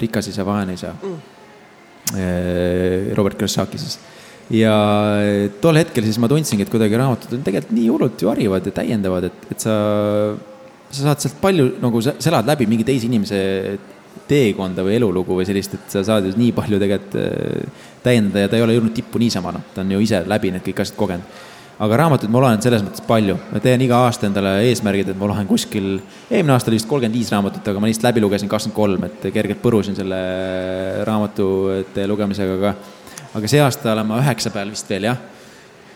Rikas 0.01 0.27
isa, 0.27 0.45
vaene 0.45 0.75
isa. 0.75 0.93
Mm.. 1.01 1.17
Robert 3.15 3.37
Kiyosaki 3.39 3.79
siis. 3.79 3.97
Ja 4.51 4.73
tol 5.59 5.75
hetkel 5.75 6.05
siis 6.07 6.19
ma 6.23 6.29
tundsingi, 6.31 6.63
et 6.63 6.71
kuidagi 6.71 6.99
raamatud 6.99 7.33
on 7.35 7.41
tegelikult 7.43 7.73
nii 7.75 7.87
hullult 7.91 8.21
ju 8.23 8.29
harivad 8.31 8.67
ja 8.67 8.75
täiendavad, 8.77 9.27
et, 9.27 9.49
et 9.51 9.65
sa 9.65 9.73
sa 10.91 11.09
saad 11.09 11.23
sealt 11.23 11.39
palju 11.41 11.67
nagu, 11.83 12.01
sa 12.03 12.15
elad 12.31 12.47
läbi 12.47 12.67
mingi 12.69 12.85
teise 12.87 13.07
inimese 13.09 13.39
teekonda 14.29 14.85
või 14.85 14.97
elulugu 14.97 15.37
või 15.39 15.45
sellist, 15.47 15.75
et 15.77 15.93
sa 15.93 16.03
saad 16.05 16.27
ju 16.27 16.33
nii 16.37 16.53
palju 16.55 16.79
tegelikult 16.81 17.19
äh, 17.21 17.85
täiendada 18.03 18.45
ja 18.45 18.49
ta 18.51 18.59
ei 18.59 18.65
ole 18.65 18.77
jõudnud 18.77 18.95
tippu 18.95 19.21
niisama, 19.21 19.53
noh, 19.55 19.69
ta 19.73 19.83
on 19.83 19.93
ju 19.95 20.01
ise 20.03 20.23
läbi 20.27 20.51
need 20.53 20.65
kõik 20.65 20.83
asjad 20.83 20.97
kogenud. 20.99 21.45
aga 21.77 21.97
raamatuid 22.01 22.31
ma 22.33 22.39
loen 22.41 22.61
selles 22.61 22.81
mõttes 22.81 23.03
palju, 23.05 23.35
ma 23.51 23.59
teen 23.61 23.81
iga 23.85 23.99
aasta 24.07 24.25
endale 24.25 24.55
eesmärgid, 24.65 25.11
et 25.13 25.17
ma 25.19 25.29
loen 25.29 25.47
kuskil, 25.47 25.99
eelmine 26.31 26.55
aasta 26.55 26.71
oli 26.71 26.79
vist 26.79 26.89
kolmkümmend 26.89 27.19
viis 27.19 27.31
raamatut, 27.31 27.67
aga 27.69 27.79
ma 27.79 27.89
lihtsalt 27.89 28.09
läbi 28.09 28.23
lugesin 28.23 28.49
kakskümmend 28.49 28.77
kolm, 28.77 29.05
et 29.05 29.27
kergelt 29.33 29.61
põrusin 29.61 29.97
selle 29.97 30.21
raamatute 31.05 32.07
lugemisega, 32.09 32.57
aga 32.57 32.75
aga 33.37 33.51
see 33.51 33.61
aasta 33.61 33.93
olen 33.93 34.09
ma 34.09 34.21
üheksa 34.23 34.49
peal 34.49 34.73
vist 34.73 34.89
veel, 34.89 35.11
jah 35.11 35.36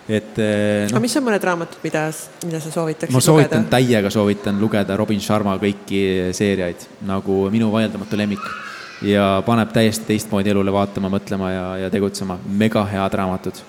et 0.10 0.40
eh, 0.42 0.88
no,. 0.88 0.96
aga 0.96 1.02
mis 1.04 1.16
on 1.18 1.26
mõned 1.26 1.46
raamatud, 1.46 1.82
mida, 1.86 2.08
mida 2.48 2.62
sa 2.64 2.72
soovitaksid 2.74 3.14
ma 3.14 3.22
soovitan, 3.24 3.68
täiega 3.70 4.10
soovitan 4.14 4.58
lugeda 4.62 4.98
Robin 4.98 5.22
Sharma 5.22 5.58
kõiki 5.62 6.02
seeriaid 6.36 6.88
nagu 7.08 7.44
Minu 7.54 7.70
vaieldamatu 7.74 8.18
lemmik 8.18 8.48
ja 9.06 9.28
paneb 9.46 9.74
täiesti 9.74 10.10
teistmoodi 10.10 10.54
elule 10.54 10.74
vaatama, 10.74 11.12
mõtlema 11.14 11.52
ja, 11.54 11.68
ja 11.86 11.92
tegutsema. 11.94 12.40
mega 12.46 12.84
head 12.90 13.18
raamatud, 13.22 13.62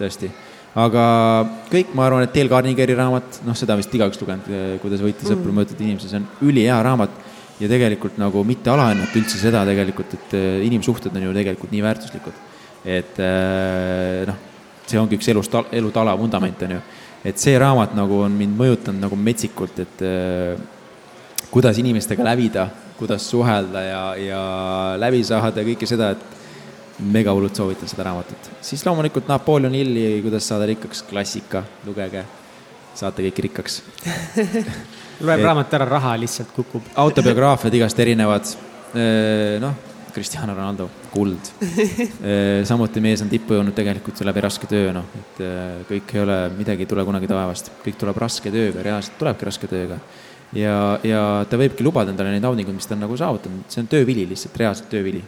tõesti. 0.00 0.30
aga 0.78 1.04
kõik, 1.72 1.94
ma 1.96 2.06
arvan, 2.08 2.26
et 2.26 2.36
Dale 2.36 2.52
Carnegieri 2.52 2.96
raamat, 2.98 3.40
noh, 3.48 3.56
seda 3.56 3.76
vist 3.80 3.94
igaüks 3.94 4.20
lugenud, 4.20 4.52
eh, 4.52 4.74
kuidas 4.82 5.04
võita 5.04 5.24
sõpru 5.24 5.50
mm., 5.50 5.60
mõjutada 5.60 5.86
inimesi, 5.86 6.12
see 6.12 6.20
on 6.20 6.28
ülihea 6.50 6.82
raamat 6.84 7.16
ja 7.58 7.70
tegelikult 7.70 8.20
nagu 8.20 8.44
mitte 8.46 8.70
alahinnata 8.70 9.18
üldse 9.18 9.40
seda 9.40 9.64
tegelikult, 9.68 10.12
et 10.20 10.36
eh, 10.36 10.66
inimsuhted 10.68 11.16
on 11.16 11.30
ju 11.30 11.38
tegelikult 11.40 11.72
nii 11.72 11.86
väärtuslikud. 11.88 12.44
et 12.88 13.18
noh 14.28 14.47
see 14.90 15.00
ongi 15.00 15.18
üks 15.18 15.28
elust, 15.32 15.54
elu 15.72 15.92
tala 15.94 16.16
vundament, 16.18 16.62
on 16.66 16.76
ju. 16.76 16.80
et 17.28 17.38
see 17.40 17.58
raamat 17.58 17.94
nagu 17.98 18.22
on 18.24 18.34
mind 18.38 18.56
mõjutanud 18.58 19.04
nagu 19.04 19.16
metsikult, 19.18 19.78
et 19.84 20.04
äh, 20.06 20.60
kuidas 21.50 21.78
inimestega 21.80 22.24
lävida, 22.24 22.68
kuidas 22.98 23.28
suhelda 23.30 23.82
ja, 23.84 24.02
ja 24.20 24.42
läbi 25.00 25.22
saada 25.24 25.62
ja 25.62 25.68
kõike 25.68 25.88
seda, 25.88 26.12
et 26.14 27.02
mega 27.14 27.32
hullult 27.34 27.56
soovitan 27.56 27.90
seda 27.90 28.08
raamatut. 28.08 28.50
siis 28.60 28.82
loomulikult 28.86 29.28
Napoleon 29.30 29.74
Hilli 29.74 30.20
Kuidas 30.22 30.48
saada 30.48 30.66
rikkaks, 30.66 31.04
klassika, 31.06 31.62
lugege, 31.86 32.24
saate 32.98 33.22
kõik 33.28 33.42
rikkaks 33.48 33.82
loeb 35.26 35.44
raamat 35.44 35.78
ära, 35.78 35.86
raha 35.98 36.16
lihtsalt 36.18 36.50
kukub. 36.56 36.90
autobiograafiad 36.96 37.78
igast 37.78 38.02
erinevad, 38.02 38.50
äh, 38.94 39.58
noh 39.62 39.86
Cristiano 40.14 40.54
Ronaldo, 40.54 40.88
kuld. 41.12 41.50
Eh, 41.62 42.64
samuti 42.70 43.02
mees 43.04 43.22
on 43.24 43.30
tippu 43.32 43.56
jõudnud 43.56 43.76
tegelikult 43.76 44.20
läbi 44.26 44.44
raske 44.44 44.68
töö, 44.70 44.92
noh, 44.96 45.06
et 45.18 45.42
eh, 45.44 45.80
kõik 45.88 46.14
ei 46.14 46.24
ole, 46.24 46.38
midagi 46.58 46.86
ei 46.86 46.90
tule 46.90 47.04
kunagi 47.08 47.30
taevast, 47.30 47.72
kõik 47.84 47.98
tuleb 48.00 48.20
raske 48.24 48.52
tööga, 48.54 48.84
reaalselt 48.84 49.18
tulebki 49.20 49.48
raske 49.48 49.70
tööga. 49.70 49.98
ja, 50.56 50.76
ja 51.04 51.22
ta 51.48 51.60
võibki 51.60 51.84
lubada 51.84 52.14
endale 52.14 52.32
neid 52.34 52.44
naudinguid, 52.44 52.76
mis 52.76 52.88
ta 52.88 52.96
on 52.96 53.04
nagu 53.04 53.16
saavutanud, 53.20 53.66
see 53.68 53.82
on 53.84 53.90
töövili 53.90 54.26
lihtsalt, 54.28 54.56
reaalselt 54.56 54.90
töövili 54.92 55.24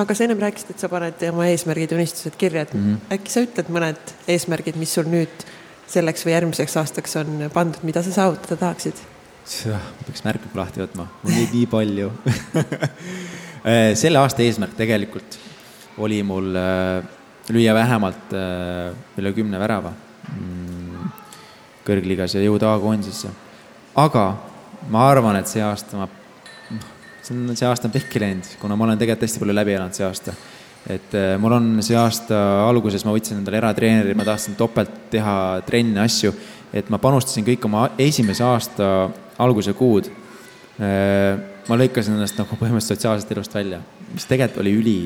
aga 0.00 0.14
sa 0.14 0.24
ennem 0.24 0.40
rääkisid, 0.40 0.74
et 0.74 0.82
sa 0.82 0.88
paned 0.88 1.22
oma 1.28 1.46
eesmärgid 1.50 1.92
unistused 1.92 2.36
kirja, 2.40 2.62
et 2.62 2.74
mm 2.74 2.84
-hmm. 2.86 3.14
äkki 3.16 3.32
sa 3.32 3.42
ütled 3.44 3.68
mõned 3.68 4.14
eesmärgid, 4.28 4.78
mis 4.80 4.94
sul 4.94 5.10
nüüd 5.10 5.46
selleks 5.90 6.26
või 6.26 6.36
järgmiseks 6.36 6.76
aastaks 6.76 7.16
on 7.20 7.50
pandud, 7.52 7.82
mida 7.82 8.02
sa 8.02 8.12
saavutada 8.12 8.56
tahaksid? 8.56 8.94
peaks 10.06 10.22
märkmiku 10.24 10.58
lahti 10.58 10.80
võtma, 10.80 11.08
mul 11.22 11.32
neid 11.34 11.54
nii 11.54 11.66
palju 11.66 12.12
Äh, 12.54 12.64
selle 13.94 14.18
aasta 14.18 14.42
eesmärk 14.42 14.72
tegelikult 14.78 15.38
oli 16.00 16.22
mul 16.22 16.54
äh, 16.56 17.02
lüüa 17.52 17.74
vähemalt 17.74 18.32
äh, 18.32 18.92
üle 19.18 19.32
kümne 19.36 19.60
värava 19.60 19.92
mm, 20.30 21.10
kõrgliigas 21.86 22.36
ja 22.36 22.44
jõuda 22.44 22.74
A-koondisesse. 22.74 23.32
aga 24.00 24.24
ma 24.88 25.08
arvan, 25.10 25.40
et 25.40 25.50
see 25.50 25.62
aasta 25.64 25.98
ma, 25.98 26.08
see 27.20 27.34
on, 27.36 27.50
see 27.56 27.68
aasta 27.68 27.88
on 27.88 27.94
pehki 27.94 28.22
läinud, 28.22 28.48
kuna 28.62 28.78
ma 28.78 28.88
olen 28.88 29.00
tegelikult 29.00 29.28
hästi 29.28 29.42
palju 29.42 29.58
läbi 29.58 29.76
elanud 29.76 29.98
see 29.98 30.06
aasta. 30.06 30.34
et 30.88 31.18
mul 31.38 31.58
on 31.58 31.68
see 31.84 31.98
aasta 31.98 32.38
alguses, 32.68 33.04
ma 33.04 33.12
võtsin 33.12 33.42
endale 33.42 33.60
eratreeneri, 33.60 34.16
ma 34.16 34.24
tahtsin 34.24 34.56
topelt 34.56 35.10
teha 35.12 35.36
trenne, 35.66 36.00
asju, 36.06 36.32
et 36.72 36.88
ma 36.88 36.98
panustasin 37.02 37.44
kõik 37.44 37.66
oma 37.68 37.90
esimese 37.98 38.46
aasta 38.46 39.10
alguse 39.40 39.74
kuud 39.76 40.08
ma 41.70 41.78
lõikasin 41.78 42.16
ennast 42.16 42.38
nagu 42.40 42.56
põhimõtteliselt 42.58 42.98
sotsiaalsest 42.98 43.30
elust 43.34 43.54
välja, 43.54 43.78
mis 44.10 44.26
tegelikult 44.26 44.62
oli 44.64 44.72
üli, 44.74 44.96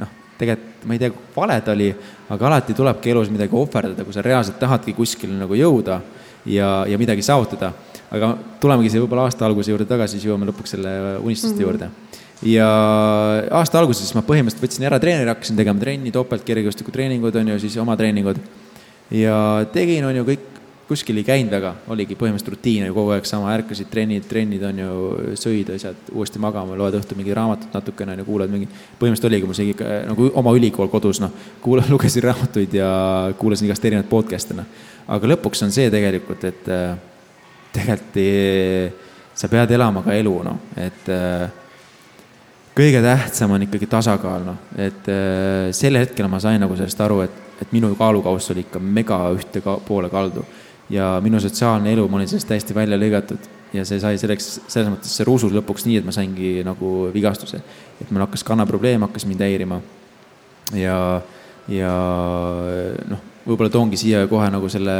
noh, 0.00 0.14
tegelikult 0.40 0.86
ma 0.88 0.96
ei 0.96 1.02
tea, 1.02 1.12
vale 1.34 1.58
ta 1.64 1.74
oli, 1.74 1.88
aga 2.32 2.48
alati 2.48 2.76
tulebki 2.78 3.12
elus 3.12 3.32
midagi 3.34 3.56
ohverdada, 3.58 4.06
kui 4.06 4.16
sa 4.16 4.24
reaalselt 4.24 4.58
tahadki 4.62 4.96
kuskile 4.96 5.36
nagu 5.36 5.58
jõuda 5.58 6.00
ja, 6.48 6.70
ja 6.88 7.00
midagi 7.00 7.24
saavutada. 7.26 7.72
aga 8.08 8.30
tulemegi 8.60 8.88
siia 8.88 9.02
võib-olla 9.02 9.26
aasta 9.28 9.44
alguse 9.44 9.68
juurde 9.68 9.84
tagasi, 9.88 10.16
siis 10.16 10.30
jõuame 10.30 10.46
lõpuks 10.48 10.72
selle 10.72 10.92
unistuste 11.20 11.52
mm 11.52 11.58
-hmm. 11.58 11.66
juurde. 11.66 11.90
ja 12.42 12.68
aasta 13.60 13.78
alguses 13.78 14.14
ma 14.14 14.22
põhimõtteliselt 14.22 14.64
võtsin 14.64 14.86
ära 14.88 15.00
treeneri, 15.00 15.28
hakkasin 15.28 15.56
tegema 15.56 15.80
trenni, 15.80 16.12
topeltkergejõustikutreeningud 16.12 17.36
on 17.36 17.48
ju, 17.48 17.58
siis 17.58 17.76
oma 17.76 17.96
treeningud. 17.96 18.38
ja 19.10 19.66
tegin, 19.72 20.04
on 20.04 20.16
ju, 20.16 20.24
kõik 20.24 20.57
kuskil 20.88 21.20
ei 21.20 21.24
käinud 21.26 21.52
väga, 21.52 21.74
oligi 21.92 22.16
põhimõtteliselt 22.16 22.54
rutiin 22.54 22.86
oli 22.86 22.94
kogu 22.96 23.12
aeg 23.12 23.26
sama, 23.28 23.50
ärkasid 23.52 23.90
trennid, 23.92 24.24
trennid 24.28 24.62
on 24.64 24.78
ju, 24.80 24.92
sõid 25.36 25.68
asjad, 25.74 25.98
uuesti 26.16 26.40
magama, 26.40 26.76
loed 26.80 26.94
õhtul 26.96 27.18
mingi 27.18 27.34
raamatut 27.36 27.74
natukene 27.76 28.14
on 28.14 28.22
ju, 28.22 28.26
kuulad 28.28 28.52
mingi. 28.52 28.68
põhimõtteliselt 29.00 29.28
oligi 29.28 29.48
mul 29.50 29.58
see 29.58 29.74
ikka 29.74 29.88
nagu 30.08 30.30
oma 30.40 30.54
ülikool 30.56 30.88
kodus 30.88 31.20
noh, 31.20 31.34
kuula-, 31.64 31.84
lugesin 31.92 32.24
raamatuid 32.24 32.76
ja 32.78 32.88
kuulasin 33.38 33.68
igast 33.68 33.84
erinevaid 33.84 34.08
podcast'e 34.08 34.56
noh. 34.56 34.70
aga 35.12 35.30
lõpuks 35.34 35.66
on 35.66 35.74
see 35.76 35.90
tegelikult, 35.92 36.46
et 36.48 36.70
äh, 36.72 36.94
tegelikult 37.74 38.16
ei, 38.22 38.86
sa 39.36 39.50
pead 39.52 39.74
elama 39.76 40.02
ka 40.06 40.16
elu 40.16 40.32
noh, 40.46 40.62
et 40.80 41.10
äh, 41.12 41.50
kõige 42.78 43.02
tähtsam 43.04 43.52
on 43.52 43.66
ikkagi 43.66 43.90
tasakaal, 43.92 44.46
noh, 44.46 44.62
et 44.78 45.12
sel 45.76 46.00
hetkel 46.00 46.30
ma 46.32 46.40
sain 46.40 46.62
nagu 46.62 46.76
sellest 46.78 47.04
aru, 47.04 47.20
et, 47.26 47.44
et 47.60 47.76
minu 47.76 47.90
kaalukauss 47.98 48.54
oli 48.54 48.64
ikka 48.64 48.80
mega 48.80 49.18
ühte 49.34 49.60
ka, 49.60 49.76
poole 49.84 50.08
kaldu 50.08 50.46
ja 50.90 51.18
minu 51.24 51.40
sotsiaalne 51.40 51.92
elu, 51.92 52.08
ma 52.08 52.18
olin 52.20 52.28
sellest 52.30 52.48
täiesti 52.48 52.76
välja 52.76 52.98
lõigatud 53.00 53.48
ja 53.72 53.84
see 53.84 54.00
sai 54.00 54.18
selleks, 54.20 54.48
selles 54.66 54.90
mõttes 54.92 55.12
see 55.12 55.26
ruusus 55.28 55.52
lõpuks 55.52 55.84
nii, 55.88 56.00
et 56.00 56.06
ma 56.06 56.14
saingi 56.14 56.58
nagu 56.66 57.08
vigastuse. 57.14 57.60
et 58.00 58.10
mul 58.10 58.24
hakkas 58.24 58.44
kannaprobleem, 58.44 59.04
hakkas 59.04 59.26
mind 59.28 59.44
häirima. 59.44 59.80
ja, 60.76 60.98
ja 61.68 61.94
noh, 63.08 63.24
võib-olla 63.46 63.72
toongi 63.72 64.00
siia 64.00 64.26
kohe 64.28 64.48
nagu 64.52 64.68
selle 64.72 64.96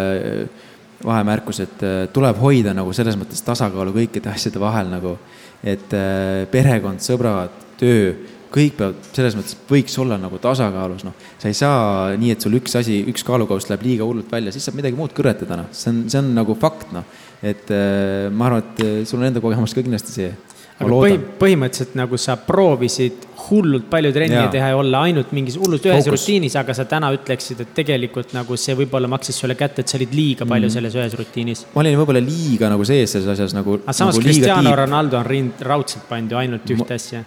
vahemärkus, 1.05 1.61
et 1.64 1.82
äh, 1.86 2.01
tuleb 2.12 2.41
hoida 2.43 2.74
nagu 2.74 2.93
selles 2.93 3.16
mõttes 3.16 3.43
tasakaalu 3.47 3.95
kõikide 3.95 4.32
asjade 4.32 4.61
vahel 4.61 4.91
nagu, 4.91 5.14
et 5.62 5.95
äh, 5.95 6.45
perekond, 6.51 7.01
sõbrad, 7.05 7.55
töö 7.78 8.12
kõik 8.53 8.76
peavad, 8.78 9.07
selles 9.12 9.36
mõttes 9.38 9.57
võiks 9.68 9.94
olla 10.01 10.18
nagu 10.20 10.40
tasakaalus, 10.42 11.05
noh. 11.07 11.16
sa 11.40 11.51
ei 11.51 11.57
saa 11.57 12.16
nii, 12.18 12.34
et 12.34 12.44
sul 12.44 12.57
üks 12.59 12.76
asi, 12.80 13.01
üks 13.11 13.24
kaalukauss 13.26 13.70
läheb 13.70 13.86
liiga 13.86 14.09
hullult 14.09 14.30
välja, 14.32 14.53
siis 14.55 14.68
saab 14.68 14.78
midagi 14.80 14.99
muud 14.99 15.14
kõrvetada, 15.16 15.61
noh. 15.62 15.72
see 15.76 15.92
on, 15.92 16.05
see 16.11 16.20
on 16.22 16.34
nagu 16.36 16.57
fakt, 16.59 16.92
noh. 16.96 17.07
et 17.42 17.72
äh, 17.74 18.28
ma 18.32 18.51
arvan, 18.51 18.64
et 18.64 18.84
äh, 18.84 19.01
sul 19.09 19.20
on 19.20 19.28
enda 19.30 19.42
kogemus 19.44 19.76
ka 19.76 19.84
kindlasti 19.84 20.14
see. 20.14 20.30
aga 20.78 20.90
põhi, 20.92 21.16
põhimõtteliselt 21.40 21.96
nagu 21.99 22.20
sa 22.20 22.36
proovisid 22.49 23.26
hullult 23.49 23.88
palju 23.90 24.12
trenni 24.14 24.36
ja. 24.36 24.46
teha 24.53 24.70
ja 24.72 24.76
olla 24.78 25.03
ainult 25.09 25.32
mingis 25.36 25.57
hullult 25.59 25.84
ühes 25.88 26.05
Focus. 26.05 26.14
rutiinis, 26.14 26.57
aga 26.61 26.76
sa 26.76 26.86
täna 26.88 27.11
ütleksid, 27.16 27.61
et 27.64 27.74
tegelikult 27.76 28.32
nagu 28.36 28.57
see 28.61 28.76
võib-olla 28.78 29.11
maksis 29.11 29.38
sulle 29.42 29.57
kätte, 29.59 29.82
et 29.82 29.90
sa 29.90 29.99
olid 29.99 30.14
liiga 30.14 30.46
palju 30.49 30.68
mm. 30.68 30.76
selles 30.76 30.96
ühes 30.99 31.18
rutiinis. 31.18 31.66
ma 31.74 31.84
olin 31.84 31.99
võib-olla 32.01 32.22
liiga 32.24 32.70
nagu 32.72 32.86
sees 32.88 33.16
selles 33.16 33.34
asjas 33.34 33.57
nagu. 33.57 33.80
aga 33.82 33.96
samas 33.96 34.16
nagu 34.16 34.24
Cristiano 34.24 34.74
Ronaldo 34.78 35.20
on 35.20 35.28
rind, 35.28 35.61
raudselt 35.68 36.09
pannud 36.09 36.32
ju 36.32 36.40
ainult 36.40 36.74
ühte 36.76 36.96
asja 36.96 37.26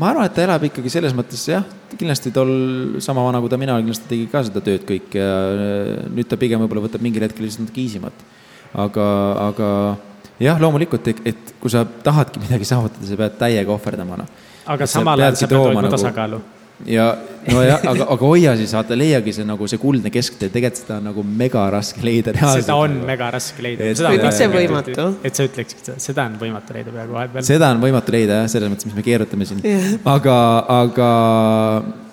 ma 0.00 0.10
arvan, 0.10 0.28
et 0.28 0.36
ta 0.36 0.44
elab 0.46 0.64
ikkagi 0.66 0.92
selles 0.92 1.14
mõttes 1.16 1.42
jah, 1.50 1.64
kindlasti 1.92 2.32
tol 2.34 2.52
sama 3.04 3.24
vana 3.26 3.40
kui 3.42 3.52
ta 3.52 3.58
mina, 3.60 3.78
kindlasti 3.82 4.08
tegi 4.10 4.28
ka 4.32 4.44
seda 4.46 4.62
tööd 4.64 4.86
kõik 4.88 5.16
ja 5.18 5.30
äh, 5.54 5.90
nüüd 6.08 6.30
ta 6.30 6.38
pigem 6.40 6.62
võib-olla 6.64 6.86
võtab 6.86 7.04
mingil 7.04 7.26
hetkel 7.26 7.46
lihtsalt 7.46 7.66
natuke 7.66 7.84
easymat. 7.84 8.24
aga, 8.84 9.08
aga 9.48 9.68
jah, 10.40 10.62
loomulikult, 10.62 11.10
et 11.26 11.52
kui 11.60 11.72
sa 11.72 11.84
tahadki 11.84 12.42
midagi 12.42 12.68
saavutada, 12.68 13.06
sa 13.06 13.20
pead 13.20 13.36
täiega 13.42 13.74
ohverdama, 13.74 14.22
noh. 14.22 14.40
aga 14.70 14.88
samal 14.88 15.20
ajal 15.20 15.36
sa 15.36 15.50
pead 15.50 15.62
hoidma 15.64 15.84
nagu, 15.84 15.98
tasakaalu 15.98 16.40
ja 16.88 17.06
nojah, 17.48 17.82
aga, 17.90 18.06
aga 18.14 18.28
hoia 18.30 18.52
siis, 18.58 18.72
vaata, 18.76 18.96
leiagi 18.98 19.32
see 19.36 19.46
nagu 19.48 19.68
see 19.70 19.80
kuldne 19.80 20.12
kesktee, 20.12 20.50
tegelikult 20.52 20.82
seda 20.82 20.98
on 20.98 21.08
nagu 21.10 21.24
mega 21.24 21.64
raske 21.72 22.04
leida. 22.04 22.34
seda 22.36 22.76
on 22.80 23.00
mega 23.08 23.30
raske 23.34 23.64
leida. 23.64 23.90
miks 23.94 24.38
see 24.40 24.50
võimatu? 24.52 25.08
et 25.24 25.36
sa 25.36 25.46
ütleksid 25.48 25.82
seda, 25.84 25.96
seda 26.02 26.26
on 26.30 26.38
võimatu 26.40 26.76
leida 26.76 26.94
peaaegu 26.94 27.16
vahepeal. 27.16 27.46
seda 27.46 27.72
on 27.74 27.82
võimatu 27.84 28.14
leida 28.16 28.42
jah, 28.42 28.52
selles 28.52 28.72
mõttes, 28.72 28.88
mis 28.88 28.96
me 28.96 29.04
keerutame 29.06 29.48
siin 29.48 29.64
yeah.. 29.64 29.90
aga, 30.08 30.36
aga 30.76 31.10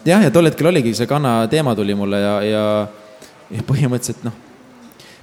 jah, 0.08 0.26
ja 0.28 0.34
tol 0.34 0.50
hetkel 0.50 0.72
oligi 0.72 0.96
see 0.98 1.10
kanna 1.10 1.40
teema 1.52 1.76
tuli 1.78 1.96
mulle 1.98 2.20
ja, 2.24 2.36
ja, 2.48 2.66
ja 3.54 3.68
põhimõtteliselt 3.68 4.28
noh, 4.28 4.36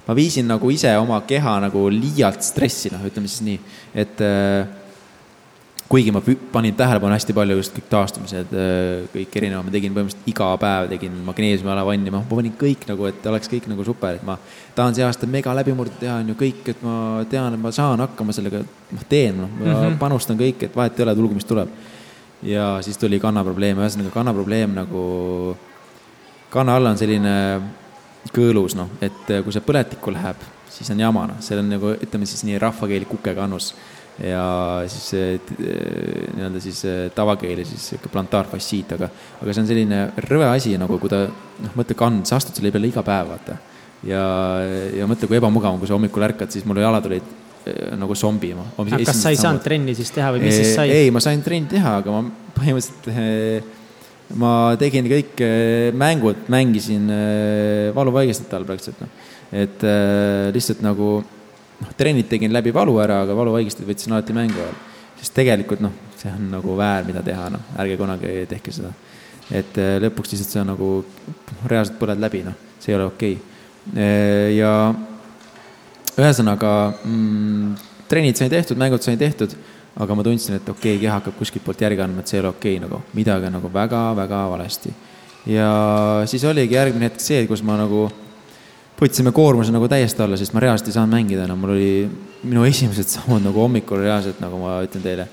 ma 0.07 0.17
viisin 0.17 0.49
nagu 0.49 0.73
ise 0.73 0.93
oma 1.01 1.21
keha 1.27 1.59
nagu 1.67 1.85
liialt 1.93 2.45
stressi, 2.45 2.93
noh, 2.93 3.05
ütleme 3.09 3.29
siis 3.29 3.45
nii, 3.45 3.61
et 4.05 4.25
äh, 4.25 4.84
kuigi 5.89 6.11
ma 6.11 6.21
panin 6.51 6.75
tähelepanu 6.75 7.13
hästi 7.13 7.33
palju 7.37 7.57
just 7.59 7.75
kõik 7.75 7.89
taastumised, 7.91 8.53
äh, 8.57 9.03
kõik 9.13 9.35
erinevad, 9.37 9.67
ma 9.67 9.73
tegin 9.73 9.93
põhimõtteliselt 9.93 10.29
iga 10.31 10.47
päev 10.61 10.87
tegin 10.89 11.19
magneesiumi 11.27 11.71
alavanni, 11.71 12.13
ma 12.13 12.23
panin 12.29 12.55
kõik 12.57 12.87
nagu, 12.89 13.05
et 13.09 13.27
oleks 13.29 13.51
kõik 13.51 13.67
nagu 13.69 13.85
super, 13.85 14.17
et 14.17 14.25
ma 14.25 14.37
tahan 14.75 14.97
see 14.97 15.05
aasta 15.05 15.29
mega 15.29 15.53
läbimurde 15.53 15.99
teha, 16.01 16.17
on 16.23 16.33
ju 16.33 16.37
kõik, 16.39 16.63
et 16.73 16.81
ma 16.85 16.97
tean, 17.29 17.53
et 17.53 17.61
ma 17.61 17.73
saan 17.75 18.01
hakkama 18.01 18.33
sellega, 18.33 18.63
noh, 18.65 19.05
teen, 19.09 19.37
noh, 19.43 19.51
ma 19.59 19.65
mm 19.65 19.75
-hmm. 19.75 19.99
panustan 20.01 20.41
kõik, 20.41 20.65
et 20.65 20.75
vahet 20.75 20.99
ei 20.99 21.03
ole, 21.03 21.15
tulgu, 21.15 21.33
mis 21.33 21.45
tuleb. 21.45 21.69
ja 22.43 22.81
siis 22.81 22.97
tuli 22.97 23.19
kannaprobleem, 23.19 23.77
ühesõnaga 23.77 24.11
kannaprobleem 24.13 24.73
nagu, 24.73 25.57
kanna 26.49 26.75
all 26.75 26.85
on 26.85 26.97
selline 26.97 27.61
kõõlus, 28.33 28.75
noh, 28.75 28.89
et 29.01 29.43
kui 29.43 29.53
see 29.53 29.61
põletikku 29.61 30.11
läheb, 30.11 30.35
siis 30.69 30.89
on 30.89 30.99
jama, 30.99 31.27
noh, 31.27 31.35
see 31.39 31.57
on 31.57 31.69
nagu, 31.69 31.93
ütleme 31.93 32.25
siis 32.25 32.43
nii 32.43 32.59
rahvakeeli 32.59 33.05
kukekannus 33.05 33.73
ja 34.23 34.43
siis 34.87 35.09
nii-öelda 35.15 36.61
siis 36.63 36.81
tavakeeli 37.15 37.65
siis 37.67 37.89
sihuke 37.91 38.11
plantaarfassiit, 38.13 38.93
aga, 38.95 39.09
aga 39.41 39.55
see 39.55 39.63
on 39.63 39.69
selline 39.69 40.01
rõve 40.29 40.47
asi 40.47 40.75
nagu, 40.79 40.99
kui 41.01 41.11
ta 41.11 41.25
noh, 41.27 41.73
mõtle 41.75 41.97
kand, 41.99 42.23
sa 42.29 42.39
astud 42.39 42.55
selle 42.55 42.71
peale 42.71 42.91
iga 42.91 43.03
päev, 43.05 43.33
vaata. 43.33 43.57
ja, 44.07 44.23
ja 44.95 45.09
mõtle, 45.09 45.27
kui 45.27 45.39
ebamugav 45.39 45.75
on, 45.75 45.81
kui 45.81 45.91
sa 45.91 45.97
hommikul 45.97 46.27
ärkad, 46.29 46.53
siis 46.55 46.67
mul 46.67 46.79
jalad 46.79 47.09
olid 47.09 47.27
eh, 47.67 47.91
nagu 47.99 48.15
zombi. 48.15 48.53
aga 48.55 49.01
kas 49.03 49.23
sa 49.25 49.35
ei 49.35 49.41
saanud 49.41 49.63
trenni 49.65 49.97
siis 49.97 50.13
teha 50.15 50.31
või 50.35 50.45
mis 50.47 50.61
siis 50.61 50.75
sai? 50.79 50.95
ei, 50.95 51.11
ma 51.11 51.23
sain 51.23 51.43
trenni 51.43 51.67
teha, 51.75 51.97
aga 51.99 52.15
ma 52.15 52.23
põhimõtteliselt 52.55 53.11
eh, 53.11 53.71
ma 54.39 54.55
tegin 54.79 55.11
kõik 55.11 55.43
eh, 55.43 55.91
mängud, 55.91 56.47
mängisin 56.55 57.11
valuvaigestite 57.95 58.55
all 58.55 58.67
praktiliselt 58.71 59.03
noh. 59.03 59.23
et 59.51 59.83
lihtsalt 60.55 60.79
nagu 60.87 61.17
noh, 61.81 61.93
trennid 61.97 62.29
tegin 62.29 62.53
läbi 62.53 62.73
valu 62.75 62.97
ära, 63.03 63.21
aga 63.25 63.35
valuvaigistid 63.37 63.87
võtsin 63.87 64.15
alati 64.15 64.35
mängu 64.35 64.59
ajal. 64.61 64.77
sest 65.19 65.35
tegelikult 65.37 65.81
noh, 65.83 65.93
see 66.19 66.31
on 66.31 66.49
nagu 66.51 66.75
väär, 66.77 67.05
mida 67.07 67.23
teha, 67.25 67.49
noh, 67.53 67.73
ärge 67.81 67.97
kunagi 67.99 68.33
tehke 68.51 68.73
seda. 68.75 68.91
et 69.51 69.77
äh, 69.81 69.97
lõpuks 70.03 70.33
lihtsalt 70.33 70.53
sa 70.53 70.63
nagu 70.67 70.89
reaalselt 71.65 71.99
põled 71.99 72.21
läbi, 72.21 72.43
noh, 72.45 72.55
see 72.79 72.93
ei 72.93 72.99
ole 72.99 73.11
okei 73.11 73.35
okay.. 73.35 73.51
Äh, 73.93 74.55
ja 74.57 74.71
ühesõnaga 76.17 76.71
mm, 77.05 77.75
trennid 78.09 78.39
sain 78.39 78.49
tehtud, 78.49 78.79
mängud 78.81 79.03
sain 79.05 79.19
tehtud, 79.19 79.53
aga 80.01 80.17
ma 80.17 80.25
tundsin, 80.25 80.57
et 80.57 80.69
okei 80.69 80.95
okay,, 80.95 81.01
keha 81.03 81.19
hakkab 81.19 81.37
kuskilt 81.37 81.65
poolt 81.65 81.83
järgi 81.85 82.01
andma, 82.01 82.23
et 82.23 82.31
see 82.31 82.39
ei 82.39 82.43
ole 82.43 82.53
okei 82.55 82.77
okay, 82.79 82.83
nagu, 82.87 83.01
midagi 83.17 83.49
on 83.49 83.57
nagu 83.59 83.71
väga-väga 83.73 84.41
valesti. 84.55 84.93
ja 85.45 85.69
siis 86.25 86.43
oligi 86.49 86.73
järgmine 86.73 87.11
hetk 87.11 87.21
see, 87.21 87.45
kus 87.47 87.61
ma 87.61 87.77
nagu 87.77 88.07
võtsime 88.99 89.33
koormuse 89.35 89.73
nagu 89.75 89.87
täiesti 89.91 90.23
alla, 90.23 90.37
sest 90.39 90.55
ma 90.55 90.63
reaalselt 90.63 90.89
ei 90.91 90.95
saanud 90.95 91.15
mängida 91.17 91.45
enam, 91.47 91.59
mul 91.61 91.73
oli 91.75 91.89
minu 92.47 92.63
esimesed 92.67 93.11
sammud 93.17 93.43
nagu 93.43 93.65
hommikul 93.65 94.03
reaalselt, 94.03 94.39
nagu 94.43 94.61
ma 94.61 94.77
ütlen 94.85 95.03
teile. 95.05 95.27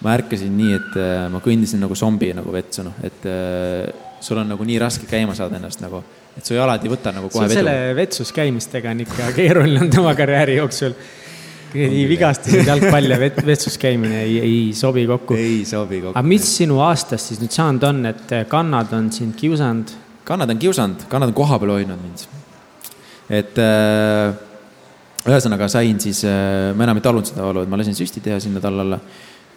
ma 0.00 0.14
ärkasin 0.16 0.52
nii, 0.56 0.76
et 0.78 0.94
äh, 0.96 1.26
ma 1.28 1.42
kõndisin 1.44 1.82
nagu 1.82 1.96
zombi 1.98 2.30
nagu 2.32 2.52
vetsu, 2.54 2.86
noh, 2.86 2.94
et 3.04 3.26
äh, 3.28 3.90
sul 4.24 4.38
on 4.40 4.48
nagu 4.48 4.64
nii 4.64 4.78
raske 4.80 5.04
käima 5.08 5.34
saada 5.36 5.58
ennast 5.58 5.82
nagu, 5.82 6.00
et 6.38 6.46
su 6.46 6.56
jalad 6.56 6.80
ei 6.86 6.92
võta 6.92 7.12
nagu 7.12 7.28
kohe 7.28 7.44
vedu. 7.44 7.58
selle 7.58 7.74
vetsus 7.98 8.32
käimistega 8.32 8.94
on 8.94 9.04
ikka 9.04 9.28
keeruline 9.36 9.82
on 9.84 9.92
tema 9.98 10.14
karjääri 10.16 10.56
jooksul. 10.56 10.96
nii 11.74 12.06
vigastused, 12.10 12.64
jalgpall 12.66 13.12
ja 13.12 13.20
vet-, 13.20 13.44
vetsus 13.46 13.76
käimine 13.78 14.24
ei, 14.24 14.40
ei 14.40 14.58
sobi 14.74 15.04
kokku. 15.06 15.36
ei 15.36 15.62
sobi 15.68 16.00
kokku. 16.00 16.16
aga 16.16 16.26
mis 16.32 16.48
sinu 16.62 16.80
aastast 16.86 17.34
siis 17.34 17.44
nüüd 17.44 17.52
saanud 17.54 17.84
on, 17.92 18.04
et 18.14 18.36
kannad 18.48 18.96
on 18.96 19.12
sind 19.12 19.36
kiusanud? 19.36 19.92
kannad 20.24 20.56
on 20.56 20.64
kiusanud, 20.64 21.08
kannad 21.12 21.34
on 21.34 21.42
kohapeal 21.44 21.76
hoidnud 21.76 22.00
mind 22.00 22.39
et 23.30 23.58
äh, 23.62 24.34
ühesõnaga 25.28 25.68
sain 25.70 26.00
siis, 26.02 26.24
äh, 26.26 26.70
ma 26.74 26.86
enam 26.86 26.98
ei 26.98 27.04
talunud 27.04 27.28
seda 27.28 27.44
valu, 27.46 27.64
et 27.64 27.70
ma 27.70 27.78
lasin 27.78 27.96
süsti 27.96 28.22
teha 28.24 28.40
sinna 28.42 28.62
talla 28.62 28.86
alla. 28.86 28.98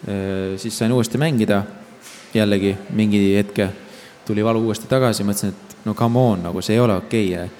Äh, 0.04 0.54
siis 0.60 0.76
sain 0.78 0.92
uuesti 0.94 1.18
mängida, 1.20 1.62
jällegi 2.34 2.74
mingi 2.94 3.24
hetke 3.36 3.68
tuli 4.26 4.44
valu 4.44 4.62
uuesti 4.68 4.88
tagasi, 4.90 5.26
mõtlesin, 5.26 5.52
et 5.54 5.76
no 5.88 5.94
come 5.98 6.20
on, 6.20 6.46
nagu 6.46 6.62
see 6.64 6.78
ei 6.78 6.82
ole 6.82 6.96
okei 7.02 7.34
okay.. 7.34 7.50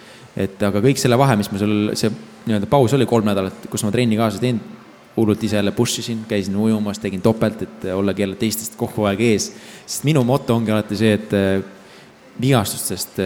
et 0.46 0.62
aga 0.66 0.80
kõik 0.82 0.98
selle 1.00 1.18
vahe, 1.18 1.36
mis 1.38 1.50
ma 1.52 1.60
seal, 1.60 1.74
see 1.98 2.10
nii-öelda 2.44 2.68
paus 2.70 2.94
oli 2.96 3.06
kolm 3.08 3.28
nädalat, 3.28 3.68
kus 3.70 3.84
ma 3.86 3.92
trenni 3.94 4.16
kaasa 4.18 4.40
ei 4.40 4.46
teinud, 4.48 4.72
hullult 5.14 5.44
ise 5.46 5.60
jälle 5.60 5.70
push 5.72 6.00
isin, 6.02 6.24
käisin 6.28 6.56
ujumas, 6.58 6.98
tegin 6.98 7.22
topelt, 7.22 7.60
et 7.62 7.84
ollagi 7.94 8.24
jälle 8.24 8.36
teistest 8.36 8.74
kogu 8.76 9.06
aeg 9.06 9.20
ees. 9.22 9.52
sest 9.86 10.06
minu 10.08 10.24
moto 10.26 10.56
ongi 10.56 10.74
alati 10.74 10.98
see, 10.98 11.12
et 11.14 11.36
vigastustest 12.40 13.20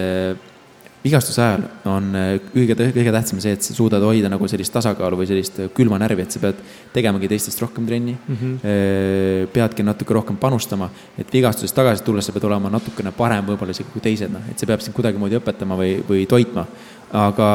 vigastuse 1.04 1.42
ajal 1.42 1.64
on 1.86 2.08
äh, 2.18 2.32
kõige, 2.50 2.74
kõige 2.94 3.12
tähtsam 3.14 3.40
see, 3.42 3.52
et 3.54 3.64
sa 3.64 3.74
suudad 3.76 4.02
hoida 4.02 4.30
nagu 4.32 4.48
sellist 4.50 4.74
tasakaalu 4.74 5.20
või 5.20 5.28
sellist 5.30 5.60
äh, 5.62 5.70
külma 5.74 5.98
närvi, 6.02 6.24
et 6.24 6.34
sa 6.34 6.42
pead 6.42 6.58
tegemagi 6.94 7.30
teistest 7.30 7.62
rohkem 7.62 7.86
trenni 7.86 8.16
mm. 8.16 8.40
-hmm. 8.40 9.52
peadki 9.54 9.86
natuke 9.86 10.14
rohkem 10.14 10.36
panustama, 10.36 10.90
et 11.18 11.30
vigastusest 11.32 11.76
tagasi 11.76 12.04
tulles 12.04 12.26
sa 12.26 12.34
pead 12.34 12.48
olema 12.50 12.70
natukene 12.70 13.12
parem 13.12 13.46
võib-olla 13.46 13.76
isegi 13.76 13.92
kui 13.92 14.02
teised, 14.02 14.32
noh, 14.32 14.42
et 14.50 14.58
see 14.58 14.66
peab 14.66 14.82
sind 14.82 14.96
kuidagimoodi 14.96 15.38
õpetama 15.38 15.78
või, 15.78 15.94
või 16.08 16.26
toitma. 16.26 16.66
aga 17.12 17.48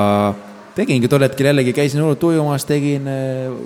tegingi 0.75 1.07
tol 1.07 1.21
hetkel 1.21 1.51
jällegi, 1.51 1.73
käisin 1.73 2.01
hullult 2.01 2.23
ujumas, 2.23 2.65
tegin 2.65 3.05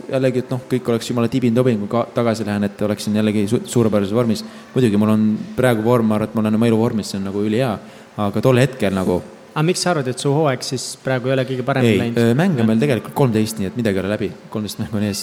jällegi, 0.10 0.40
et 0.44 0.50
noh, 0.52 0.66
kõik 0.68 0.90
oleks 0.90 1.10
jumala 1.10 1.30
tibin-tobin, 1.32 1.80
kui 1.88 2.04
tagasi 2.14 2.46
lähen, 2.46 2.64
et 2.64 2.82
oleksin 2.82 3.16
jällegi 3.16 3.48
su 3.48 3.62
suurepärases 3.66 4.14
vormis. 4.14 4.44
muidugi 4.74 4.98
mul 4.98 5.14
on 5.14 5.38
praegu 5.56 5.84
vorm, 5.84 6.08
ma 6.08 6.16
arvan, 6.16 6.30
et 6.30 6.36
ma 6.36 6.42
olen 6.42 6.56
oma 6.56 6.68
elu 6.68 6.78
vormis, 6.78 7.12
see 7.12 7.22
on 7.22 7.30
nagu 7.30 7.46
ülihea, 7.46 7.74
aga 8.18 8.42
tol 8.42 8.58
hetkel 8.58 8.94
nagu 8.94 9.22
aga 9.58 9.66
miks 9.66 9.82
sa 9.82 9.90
arvad, 9.90 10.08
et 10.12 10.22
su 10.22 10.30
hooaeg 10.30 10.62
siis 10.66 10.84
praegu 11.02 11.32
ei 11.32 11.34
ole 11.34 11.44
kõige 11.50 11.64
paremini 11.66 11.98
läinud? 11.98 12.18
ei, 12.22 12.38
mänge 12.38 12.62
on 12.62 12.70
meil 12.70 12.82
tegelikult 12.82 13.16
kolmteist, 13.18 13.58
nii 13.58 13.72
et 13.72 13.80
midagi 13.80 13.98
ei 13.98 14.04
ole 14.04 14.12
läbi. 14.14 14.30
kolmteist 14.54 14.82
mängu 14.84 15.00
on 15.00 15.06
ees, 15.08 15.22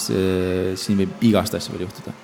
siin 0.83 0.99
võib 0.99 1.23
igast 1.31 1.55
asja 1.55 1.75
veel 1.75 1.87
juhtuda. 1.87 2.15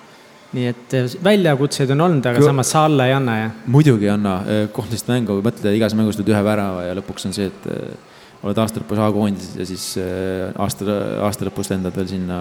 nii 0.57 0.67
et 0.73 0.95
väljakutseid 1.23 1.95
on 1.95 2.07
olnud, 2.09 2.27
aga 2.27 2.43
Kõ... 2.43 2.49
samas 2.51 2.73
sa 2.75 2.83
alla 2.89 3.07
ei 3.07 3.15
anna, 3.15 3.37
jah? 3.45 3.57
muidugi 3.77 4.09
ei 4.09 4.13
anna, 4.17 4.35
kolmteist 4.75 5.07
mängu, 5.13 5.39
mõtle, 5.45 5.75
igas 5.79 5.95
mängus 5.95 6.19
lööd 6.19 6.35
ühe 6.35 6.43
värava 6.51 6.83
ja 6.89 6.99
lõpuks 6.99 7.29
on 7.31 7.37
see, 7.37 7.47
et 7.47 7.71
oled 8.41 8.59
aasta 8.59 8.83
lõpus 8.83 8.99
A-koondises 9.05 9.55
ja 9.61 9.71
siis 9.71 9.87
aasta, 10.59 11.01
aasta 11.23 11.47
lõpus 11.47 11.71
lendad 11.71 11.95
veel 11.95 12.11
sinna 12.11 12.39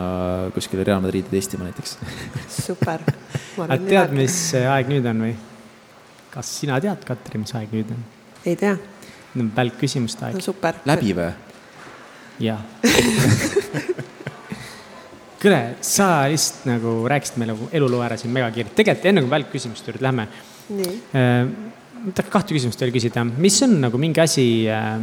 kuskile 0.57 0.83
Real 0.89 1.03
Madridi 1.05 1.31
testima 1.31 1.69
näiteks. 1.69 1.99
super. 2.59 3.07
aga 3.69 3.79
tead, 3.87 4.19
mis 4.19 4.47
aeg 4.67 4.91
nüüd 4.91 5.07
on 5.15 5.29
või? 5.29 5.35
kas 6.35 6.57
sina 6.59 6.83
tead, 6.83 7.07
Katri, 7.07 7.39
mis 7.39 7.55
aeg 7.55 7.71
nüüd 7.77 7.95
on? 7.95 8.09
ei 8.49 8.59
tea 8.59 8.75
välk 9.35 9.79
küsimuste 9.81 10.27
aeg 10.29 10.41
super. 10.45 10.81
läbi 10.89 11.15
või? 11.17 11.31
jaa 12.41 12.61
kuule, 15.41 15.61
sa 15.85 16.09
lihtsalt 16.29 16.67
nagu 16.69 16.95
rääkisid 17.09 17.41
meile 17.41 17.57
eluloo 17.73 18.03
ära 18.05 18.19
siin 18.21 18.33
megakiirelt, 18.35 18.75
tegelikult 18.77 19.07
enne 19.09 19.25
kui 19.25 19.33
välkküsimuste 19.33 19.93
juurde 19.93 20.05
lähme. 20.05 20.27
Äh, 21.17 21.47
ma 22.01 22.13
tahaks 22.17 22.33
kahte 22.33 22.57
küsimust 22.57 22.83
veel 22.83 22.93
küsida, 22.95 23.25
mis 23.25 23.57
on 23.65 23.79
nagu 23.87 24.01
mingi 24.01 24.21
asi, 24.23 24.45
äh, 24.69 24.99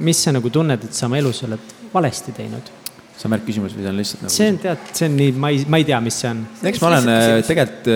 mis 0.00 0.22
sa 0.24 0.32
nagu 0.34 0.50
tunned, 0.52 0.88
et 0.88 0.96
sa 0.96 1.06
oma 1.10 1.20
elus 1.20 1.44
oled 1.48 1.76
valesti 1.92 2.34
teinud? 2.36 2.72
see 3.14 3.28
on 3.28 3.30
märkküsimus 3.30 3.74
või 3.76 3.84
see 3.84 3.90
on 3.92 3.98
lihtsalt 4.00 4.22
nagu? 4.24 4.34
see 4.34 4.46
on 4.50 4.56
tead, 4.58 4.86
see 4.98 5.06
on 5.06 5.12
nii, 5.20 5.34
ma 5.38 5.50
ei, 5.54 5.60
ma 5.70 5.78
ei 5.78 5.84
tea, 5.86 6.00
mis 6.02 6.16
see 6.18 6.32
on. 6.32 6.40
eks 6.66 6.80
ma 6.82 6.88
olen 6.88 7.10
äh, 7.12 7.34
tegelikult 7.46 7.90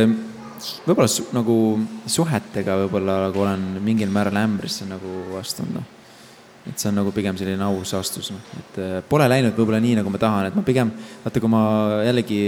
võib-olla 0.87 1.11
su, 1.11 1.29
nagu 1.37 1.55
suhetega 2.09 2.79
võib-olla 2.85 3.21
nagu 3.29 3.45
olen 3.45 3.69
mingil 3.85 4.11
määral 4.13 4.41
ämbrisse 4.43 4.87
nagu 4.89 5.39
astunud, 5.39 5.79
noh. 5.79 5.87
et 6.69 6.77
see 6.77 6.91
on 6.91 6.99
nagu 7.01 7.13
pigem 7.15 7.37
selline 7.39 7.65
aus 7.65 7.95
astus, 7.97 8.31
noh, 8.35 8.57
et 8.61 8.81
äh, 8.83 8.97
pole 9.09 9.29
läinud 9.31 9.57
võib-olla 9.59 9.81
nii, 9.85 9.99
nagu 10.01 10.13
ma 10.13 10.21
tahan, 10.23 10.49
et 10.51 10.59
ma 10.59 10.65
pigem, 10.67 10.91
vaata, 11.25 11.43
kui 11.45 11.53
ma 11.53 11.63
jällegi, 12.07 12.41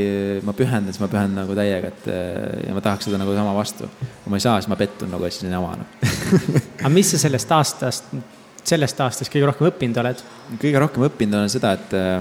ma 0.47 0.57
pühendan, 0.57 0.95
siis 0.95 1.03
ma 1.03 1.11
pühendan 1.13 1.45
nagu 1.45 1.57
täiega, 1.59 1.93
et 1.93 2.11
äh, 2.11 2.67
ja 2.69 2.77
ma 2.77 2.85
tahaks 2.85 3.09
seda 3.09 3.21
nagu 3.21 3.37
sama 3.37 3.55
vastu. 3.57 3.89
kui 4.25 4.35
ma 4.35 4.41
ei 4.41 4.47
saa, 4.47 4.59
siis 4.61 4.73
ma 4.73 4.81
pettun 4.81 5.13
nagu, 5.15 5.29
et 5.29 5.37
siis 5.37 5.49
on 5.49 5.57
jama, 5.59 5.79
noh. 5.81 6.11
aga 6.81 6.93
mis 6.93 7.15
sa 7.15 7.23
sellest 7.23 7.57
aastast, 7.57 8.13
sellest 8.61 9.01
aastast 9.07 9.33
kõige 9.33 9.49
rohkem 9.49 9.71
õppinud 9.71 10.03
oled? 10.05 10.29
kõige 10.61 10.85
rohkem 10.85 11.09
õppinud 11.09 11.41
olen 11.41 11.53
seda, 11.53 11.77
et 11.79 11.97
äh, 11.97 12.21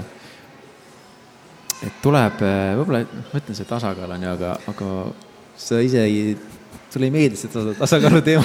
et 1.80 1.96
tuleb, 2.04 2.42
võib-olla, 2.76 3.02
ma 3.08 3.40
ütlen, 3.40 3.56
see 3.56 3.68
tasakaal 3.68 4.12
on 4.12 4.24
ju, 4.26 4.32
aga, 4.36 4.54
aga 4.68 4.88
sa 5.60 5.80
ise 5.84 6.04
ei, 6.06 6.34
sulle 6.90 7.10
ei 7.10 7.14
meeldi 7.14 7.38
see 7.38 7.76
tasakaalu 7.78 8.22
teema 8.24 8.44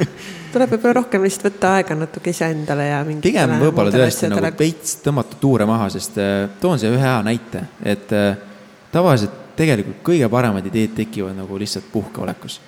tuleb 0.54 0.74
võib-olla 0.74 0.98
rohkem 1.00 1.24
lihtsalt 1.26 1.48
võtta 1.48 1.72
aega 1.78 1.96
natuke 1.98 2.32
iseendale 2.34 2.88
ja 2.88 3.00
mingi. 3.06 3.22
pigem 3.26 3.56
võib-olla 3.60 3.94
tõesti 3.94 4.30
nagu 4.32 4.52
veits 4.58 4.98
tõmmata 5.04 5.38
tuure 5.40 5.66
maha, 5.68 5.88
sest 5.92 6.20
äh, 6.22 6.34
toon 6.62 6.80
siia 6.80 6.92
ühe 6.94 7.02
hea 7.02 7.16
näite, 7.26 7.64
et 7.82 8.14
äh, 8.14 8.36
tavaliselt 8.94 9.42
tegelikult 9.58 10.00
kõige 10.06 10.28
paremad 10.30 10.66
ideed 10.66 10.94
tekivad 10.96 11.36
nagu 11.36 11.58
lihtsalt 11.58 11.86
puhkeolekus. 11.92 12.60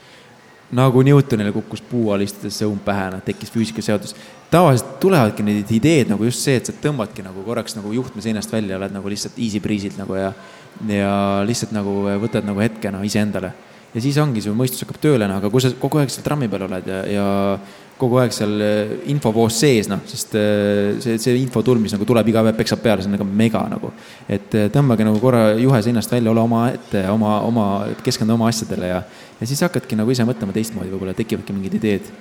nagu 0.77 1.03
Newtonile 1.03 1.53
kukkus 1.55 1.83
puu 1.87 2.11
all 2.11 2.25
istudes 2.27 2.57
see 2.59 2.67
umb 2.67 2.83
pähe, 2.85 3.11
noh, 3.15 3.23
tekkis 3.23 3.53
füüsikaseadus. 3.55 4.17
tavaliselt 4.51 4.99
tulevadki 5.01 5.47
need 5.47 5.71
ideed 5.71 6.11
nagu 6.11 6.25
just 6.25 6.43
see, 6.43 6.57
et 6.59 6.67
sa 6.67 6.75
tõmbadki 6.83 7.23
nagu 7.23 7.43
korraks 7.47 7.79
nagu 7.79 7.93
juhtme 7.95 8.23
seinast 8.23 8.53
välja, 8.53 8.79
oled 8.79 8.95
nagu 8.95 9.11
lihtsalt 9.11 9.39
easy 9.39 9.63
breeze'ilt 9.63 9.99
nagu 9.99 10.19
ja 10.19 10.33
ja 10.91 11.13
lihtsalt 11.47 11.73
nagu 11.73 12.03
võtad 12.21 12.45
nagu 12.45 12.61
hetke 12.61 12.91
noh 12.93 13.05
iseendale 13.07 13.55
ja 13.97 14.05
siis 14.05 14.19
ongi, 14.21 14.43
su 14.45 14.53
mõistus 14.57 14.85
hakkab 14.85 15.01
tööle, 15.01 15.27
noh, 15.29 15.41
aga 15.41 15.51
kui 15.53 15.63
sa 15.65 15.73
kogu 15.81 16.03
aeg 16.03 16.13
seal 16.13 16.25
trammi 16.27 16.51
peal 16.53 16.67
oled 16.67 16.89
ja, 16.91 16.99
ja 17.09 17.27
kogu 17.97 18.19
aeg 18.21 18.35
seal 18.37 18.53
eh, 18.61 18.93
infovoos 19.13 19.57
sees, 19.63 19.89
noh, 19.89 20.03
sest 20.09 20.37
eh, 20.37 20.99
see, 21.01 21.17
see 21.23 21.39
infotulm, 21.41 21.81
mis 21.87 21.95
nagu 21.97 22.05
tuleb 22.09 22.29
iga 22.29 22.43
päev, 22.45 22.59
peksab 22.59 22.83
peale, 22.85 23.01
see 23.01 23.09
on 23.09 23.17
nagu 23.17 23.29
mega 23.41 23.65
nagu. 23.73 23.93
et 24.29 24.59
eh, 24.59 24.69
tõmbage 24.75 25.07
nagu 25.09 25.21
korra 25.23 25.49
juhe 25.57 25.81
seinast 25.85 26.13
välja, 26.13 26.33
ole 26.35 26.45
omaette, 26.45 27.07
oma, 27.13 27.39
oma, 27.49 27.67
keskendu 28.05 28.37
oma 28.37 28.53
asjadele 28.53 28.93
ja, 28.93 29.03
ja 29.41 29.49
siis 29.49 29.65
hakkadki 29.65 29.97
nagu 29.97 30.13
ise 30.13 30.29
mõtlema 30.29 30.55
teistmoodi, 30.57 30.93
võib-olla 30.93 31.17
tekivadki 31.17 31.57
mingid 31.57 31.81
ideed. 31.81 32.15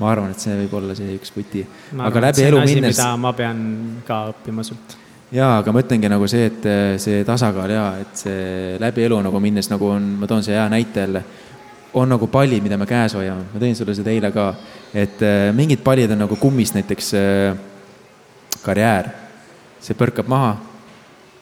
ma 0.00 0.08
arvan, 0.10 0.32
et 0.32 0.40
see 0.40 0.56
võib 0.64 0.80
olla 0.80 0.96
see 0.96 1.12
üks 1.20 1.36
võti. 1.36 1.68
aga 2.00 2.28
läbi 2.30 2.48
elu 2.48 2.64
minnes. 2.64 3.06
ma 3.20 3.36
pean 3.36 3.64
ka 4.08 4.24
õppima 4.32 4.64
sult 4.64 5.03
jaa, 5.34 5.58
aga 5.58 5.72
ma 5.74 5.82
ütlengi 5.82 6.10
nagu 6.10 6.28
see, 6.30 6.46
et 6.50 6.66
eh, 6.68 6.94
see 7.02 7.24
tasakaal 7.26 7.72
ja 7.74 7.84
et 8.02 8.22
see 8.24 8.76
läbi 8.82 9.04
elu 9.06 9.18
nagu 9.24 9.40
minnes 9.42 9.68
nagu 9.72 9.90
on, 9.96 10.14
ma 10.20 10.28
toon 10.30 10.44
see 10.46 10.54
hea 10.54 10.66
näite 10.70 11.06
jälle, 11.06 11.24
on 11.94 12.10
nagu 12.10 12.28
pallid, 12.30 12.62
mida 12.62 12.78
me 12.78 12.86
käes 12.90 13.16
hoiame, 13.18 13.48
ma 13.52 13.62
tõin 13.62 13.74
sulle 13.78 13.94
seda 13.96 14.12
eile 14.14 14.30
ka, 14.34 14.48
et 14.94 15.22
äh, 15.26 15.48
mingid 15.56 15.82
pallid 15.86 16.14
on 16.14 16.24
nagu 16.26 16.38
kummist, 16.38 16.76
näiteks 16.78 17.10
äh, 17.18 17.58
karjäär, 18.64 19.10
see 19.82 19.98
põrkab 19.98 20.30
maha, 20.30 20.54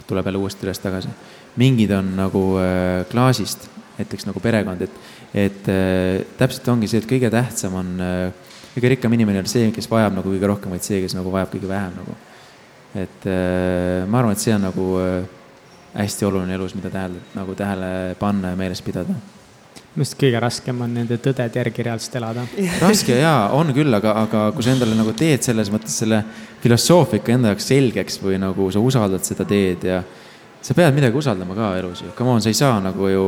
tuleb 0.08 0.28
jälle 0.28 0.40
uuesti 0.40 0.66
üles 0.66 0.80
tagasi. 0.82 1.12
mingid 1.56 1.90
on 1.92 2.14
nagu 2.16 2.46
äh, 2.60 3.04
klaasist, 3.10 3.68
näiteks 3.98 4.28
nagu 4.28 4.40
perekond, 4.40 4.82
et, 4.82 5.00
et 5.34 5.68
äh, 5.68 6.24
täpselt 6.40 6.68
ongi 6.72 6.88
see, 6.88 7.04
et 7.04 7.08
kõige 7.08 7.30
tähtsam 7.32 7.76
on 7.80 7.94
äh, 8.00 8.52
kõige 8.72 8.96
rikkam 8.96 9.12
inimene 9.12 9.44
ole 9.44 9.52
see, 9.52 9.68
kes 9.72 9.88
vajab 9.90 10.16
nagu 10.16 10.32
kõige 10.32 10.48
rohkem, 10.48 10.72
vaid 10.72 10.84
see, 10.84 11.00
kes 11.04 11.16
nagu 11.16 11.32
vajab 11.32 11.52
kõige 11.52 11.68
vähem 11.68 11.96
nagu 12.00 12.16
et 12.94 13.28
äh, 13.28 14.02
ma 14.06 14.20
arvan, 14.20 14.36
et 14.36 14.42
see 14.42 14.54
on 14.54 14.66
nagu 14.68 14.88
äh, 15.00 15.22
hästi 15.94 16.28
oluline 16.28 16.56
elus, 16.56 16.74
mida 16.78 16.90
tähele, 16.92 17.22
nagu 17.36 17.54
tähele 17.56 17.92
panna 18.20 18.52
ja 18.52 18.58
meeles 18.58 18.82
pidada 18.84 19.16
minu 19.92 20.06
arust 20.06 20.16
kõige 20.16 20.40
raskem 20.40 20.78
on 20.80 20.94
nende 20.96 21.18
tõdede 21.20 21.58
järgi 21.60 21.84
reaalselt 21.84 22.14
elada. 22.16 22.46
raske 22.80 23.18
jaa, 23.18 23.50
on 23.52 23.74
küll, 23.76 23.92
aga, 23.92 24.14
aga 24.24 24.44
kui 24.56 24.64
sa 24.64 24.72
endale 24.72 24.96
nagu 24.96 25.12
teed 25.16 25.44
selles 25.44 25.68
mõttes 25.72 25.98
selle 26.00 26.22
filosoofika 26.62 27.34
enda 27.34 27.52
jaoks 27.52 27.66
selgeks 27.68 28.16
või 28.22 28.38
nagu 28.40 28.70
sa 28.72 28.80
usaldad 28.80 29.24
seda 29.26 29.44
teed 29.48 29.84
ja 29.84 30.00
sa 30.64 30.76
pead 30.78 30.96
midagi 30.96 31.18
usaldama 31.18 31.56
ka 31.58 31.74
elus 31.80 32.04
ju, 32.06 32.12
come 32.16 32.32
on, 32.32 32.40
sa 32.40 32.48
ei 32.48 32.56
saa 32.56 32.78
nagu 32.80 33.10
ju 33.10 33.26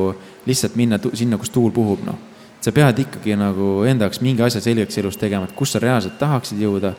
lihtsalt 0.49 0.79
minna 0.81 0.97
sinna, 1.13 1.37
kus 1.37 1.53
tuul 1.53 1.75
puhub, 1.75 2.07
noh. 2.07 2.17
sa 2.65 2.73
pead 2.73 3.03
ikkagi 3.05 3.37
nagu 3.37 3.85
enda 3.85 4.09
jaoks 4.09 4.23
mingi 4.25 4.45
asja 4.47 4.65
selgeks 4.65 5.03
elus 5.03 5.21
tegema, 5.21 5.45
et 5.45 5.57
kus 5.57 5.75
sa 5.75 5.83
reaalselt 5.85 6.17
tahaksid 6.17 6.65
jõuda, 6.65 6.95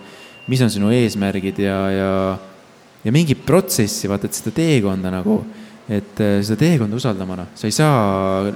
mis 0.45 0.61
on 0.61 0.69
sinu 0.69 0.93
eesmärgid 0.93 1.63
ja, 1.65 1.79
ja 1.89 2.11
ja 3.05 3.13
mingit 3.13 3.45
protsessi, 3.45 4.09
vaata, 4.11 4.29
et 4.29 4.37
seda 4.37 4.53
teekonda 4.55 5.11
nagu, 5.13 5.39
et 5.85 6.23
äh, 6.23 6.39
seda 6.45 6.57
teekonda 6.63 6.97
usaldama, 6.97 7.37
noh, 7.43 7.53
sa 7.57 7.69
ei 7.69 7.75
saa, 7.75 8.49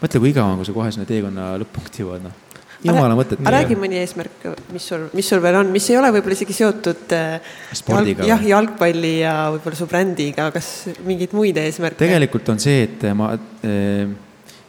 mõtle, 0.00 0.22
kui 0.22 0.32
igav 0.32 0.48
on, 0.48 0.58
kui 0.60 0.68
sa 0.68 0.76
kohe 0.76 0.94
sinna 0.94 1.08
teekonna 1.08 1.52
lõpp-punkti 1.62 2.04
jõuad, 2.04 2.24
noh 2.24 2.40
jumala 2.84 3.16
mõtet. 3.16 3.40
aga 3.40 3.52
räägi 3.54 3.76
mõni 3.80 3.96
eesmärk, 3.96 4.42
mis 4.74 4.86
sul, 4.90 5.06
mis 5.16 5.28
sul 5.30 5.40
veel 5.40 5.56
on, 5.56 5.70
mis 5.72 5.86
ei 5.88 5.96
ole 5.96 6.10
võib-olla 6.12 6.36
isegi 6.36 6.56
seotud 6.56 7.14
äh, 7.16 7.54
spordiga. 7.76 8.26
jah, 8.28 8.44
jalgpalli 8.44 9.14
ja 9.22 9.32
võib-olla 9.54 9.78
su 9.78 9.88
brändiga, 9.88 10.50
kas 10.52 10.70
mingeid 11.06 11.32
muid 11.36 11.60
eesmärke? 11.60 12.02
tegelikult 12.02 12.52
on 12.52 12.60
see, 12.60 12.84
et 12.84 13.08
ma, 13.16 13.32
äh, 13.64 14.04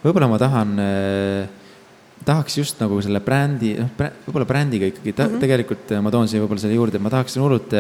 võib-olla 0.06 0.32
ma 0.32 0.40
tahan, 0.40 0.74
tahaks 2.26 2.60
just 2.62 2.80
nagu 2.80 3.02
selle 3.04 3.20
brändi, 3.26 3.76
noh, 3.82 3.92
võib-olla 4.00 4.48
brändiga 4.48 4.88
ikkagi, 4.92 5.12
ta, 5.12 5.26
mm 5.26 5.36
-hmm. 5.36 5.44
tegelikult 5.44 5.96
ma 6.06 6.14
toon 6.14 6.32
siia 6.32 6.44
võib-olla 6.44 6.64
selle 6.64 6.80
juurde, 6.80 7.02
ma 7.04 7.12
tahaksin 7.14 7.44
hullult 7.44 7.76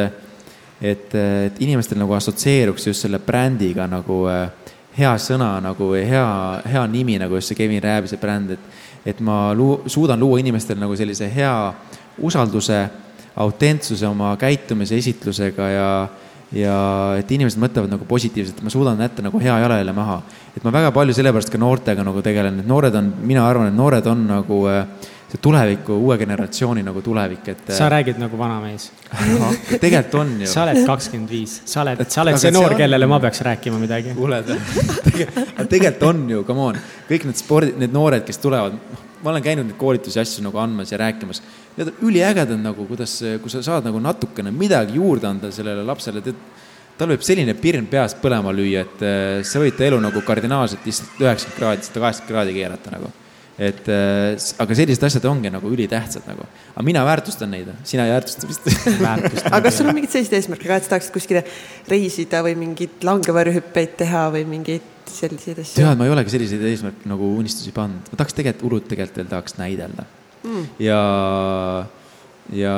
et, 0.81 1.13
et 1.15 1.61
inimestel 1.63 1.99
nagu 1.99 2.13
assotsieeruks 2.17 2.87
just 2.89 3.05
selle 3.05 3.19
brändiga 3.23 3.87
nagu 3.87 4.25
äh, 4.31 4.49
hea 4.95 5.13
sõna 5.19 5.55
nagu 5.63 5.91
hea, 5.95 6.25
hea 6.71 6.83
nimi 6.91 7.17
nagu 7.19 7.39
just 7.39 7.51
see 7.51 7.59
Kevin 7.59 7.83
Rääbise 7.83 8.19
bränd, 8.21 8.55
et, 8.55 8.67
et 9.05 9.23
ma 9.23 9.49
luu-, 9.55 9.81
suudan 9.91 10.19
luua 10.19 10.39
inimestel 10.43 10.79
nagu 10.79 10.95
sellise 10.97 11.29
hea 11.31 11.55
usalduse, 12.23 12.85
autentsuse 13.35 14.07
oma 14.07 14.31
käitumise, 14.39 14.95
esitlusega 14.95 15.65
ja, 15.73 15.89
ja 16.55 16.77
et 17.19 17.31
inimesed 17.35 17.59
mõtlevad 17.59 17.91
nagu 17.91 18.07
positiivselt, 18.07 18.61
ma 18.63 18.71
suudan 18.71 19.01
jätta 19.03 19.25
nagu 19.25 19.41
hea 19.43 19.57
jalajälje 19.65 19.95
maha. 19.95 20.21
et 20.55 20.63
ma 20.63 20.71
väga 20.71 20.93
palju 20.95 21.15
sellepärast 21.17 21.51
ka 21.51 21.59
noortega 21.59 22.05
nagu 22.07 22.23
tegelen, 22.23 22.61
et 22.63 22.67
noored 22.67 22.95
on, 22.95 23.11
mina 23.27 23.43
arvan, 23.47 23.67
et 23.67 23.75
noored 23.75 24.07
on 24.07 24.23
nagu 24.29 24.61
äh, 24.71 25.11
tuleviku, 25.41 25.95
uue 26.05 26.17
generatsiooni 26.17 26.83
nagu 26.85 27.01
tulevik, 27.01 27.47
et. 27.53 27.71
sa 27.73 27.89
räägid 27.91 28.19
nagu 28.21 28.37
vanamees 28.37 28.89
tegelikult 29.83 30.17
on 30.21 30.33
ju. 30.43 30.49
sa 30.51 30.65
oled 30.65 30.81
kakskümmend 30.87 31.31
viis, 31.31 31.55
sa 31.65 31.81
oled, 31.83 32.03
sa 32.09 32.23
oled 32.23 32.39
see 32.41 32.53
noor, 32.53 32.75
kellele 32.77 33.09
ma 33.09 33.19
peaks 33.23 33.41
rääkima 33.45 33.79
midagi. 33.81 34.15
kuuled 34.17 34.51
või? 34.51 34.59
tegelikult 35.73 36.07
on 36.09 36.23
ju, 36.35 36.43
come 36.47 36.69
on, 36.69 36.79
kõik 37.09 37.27
need 37.29 37.41
spordi, 37.41 37.75
need 37.81 37.95
noored, 37.95 38.25
kes 38.27 38.41
tulevad, 38.43 38.77
noh, 38.77 39.03
ma 39.23 39.33
olen 39.33 39.45
käinud 39.45 39.67
neid 39.67 39.79
koolitusi, 39.79 40.19
asju 40.21 40.45
nagu 40.45 40.59
andmas 40.61 40.91
ja 40.93 40.99
rääkimas. 41.01 41.41
Need 41.75 41.89
on 41.89 42.07
üliägedad 42.07 42.61
nagu, 42.61 42.85
kuidas, 42.87 43.17
kui 43.41 43.51
sa 43.51 43.63
saad 43.65 43.87
nagu 43.87 43.99
natukene 43.99 44.53
midagi 44.53 44.99
juurde 44.99 45.27
anda 45.31 45.49
sellele 45.51 45.83
lapsele, 45.87 46.21
tead 46.23 46.37
tal 46.95 47.11
võib 47.11 47.25
selline 47.25 47.55
pirn 47.59 47.89
peas 47.91 48.15
põlema 48.15 48.53
lüüa, 48.55 48.85
et 48.85 49.03
äh, 49.03 49.43
sa 49.43 49.59
võid 49.59 49.75
ta 49.75 49.83
elu 49.89 49.99
nagu 50.03 50.21
kardinaalselt 50.23 50.85
lihtsalt 50.87 51.19
üheksakümmend 51.19 51.59
kraadi, 51.59 51.87
sada 51.89 52.03
kaheksakümmend 52.05 52.31
kraadi 52.31 52.55
keerata 52.55 52.93
nagu 52.95 53.11
et 53.55 53.87
äh, 53.87 54.35
aga 54.59 54.75
sellised 54.75 55.03
asjad 55.07 55.25
ongi 55.29 55.51
nagu 55.51 55.69
ülitähtsad 55.71 56.25
nagu, 56.27 56.43
aga 56.73 56.83
mina 56.83 57.03
väärtustan 57.07 57.53
neid, 57.55 57.69
sina 57.87 58.03
ei 58.07 58.11
väärtusta 58.11 58.49
vist. 58.49 58.67
Aga 59.45 59.61
kas 59.63 59.77
sul 59.79 59.87
on 59.87 59.95
mingeid 59.95 60.11
selliseid 60.11 60.41
eesmärke 60.41 60.67
ka, 60.67 60.79
et 60.79 60.87
sa 60.87 60.95
tahaksid 60.95 61.13
kuskile 61.15 61.43
reisida 61.87 62.41
või 62.43 62.57
mingeid 62.59 63.05
langevarjuhüppeid 63.07 63.93
teha 64.01 64.25
või 64.33 64.43
mingeid 64.49 64.89
selliseid 65.07 65.61
asju? 65.63 65.77
tead, 65.79 65.99
ma 65.99 66.07
ei 66.07 66.11
olegi 66.11 66.33
selliseid 66.33 66.65
eesmärke 66.67 67.07
nagu 67.07 67.29
unistusi 67.39 67.71
pannud, 67.75 68.09
ma 68.11 68.19
tahaks 68.19 68.35
tegelikult, 68.35 68.65
hullult 68.67 68.89
tegelikult 68.91 69.21
veel 69.21 69.29
tahaks 69.31 69.55
näidelda. 69.61 70.07
Mm. 70.45 70.65
ja, 70.83 70.99
ja 72.53 72.73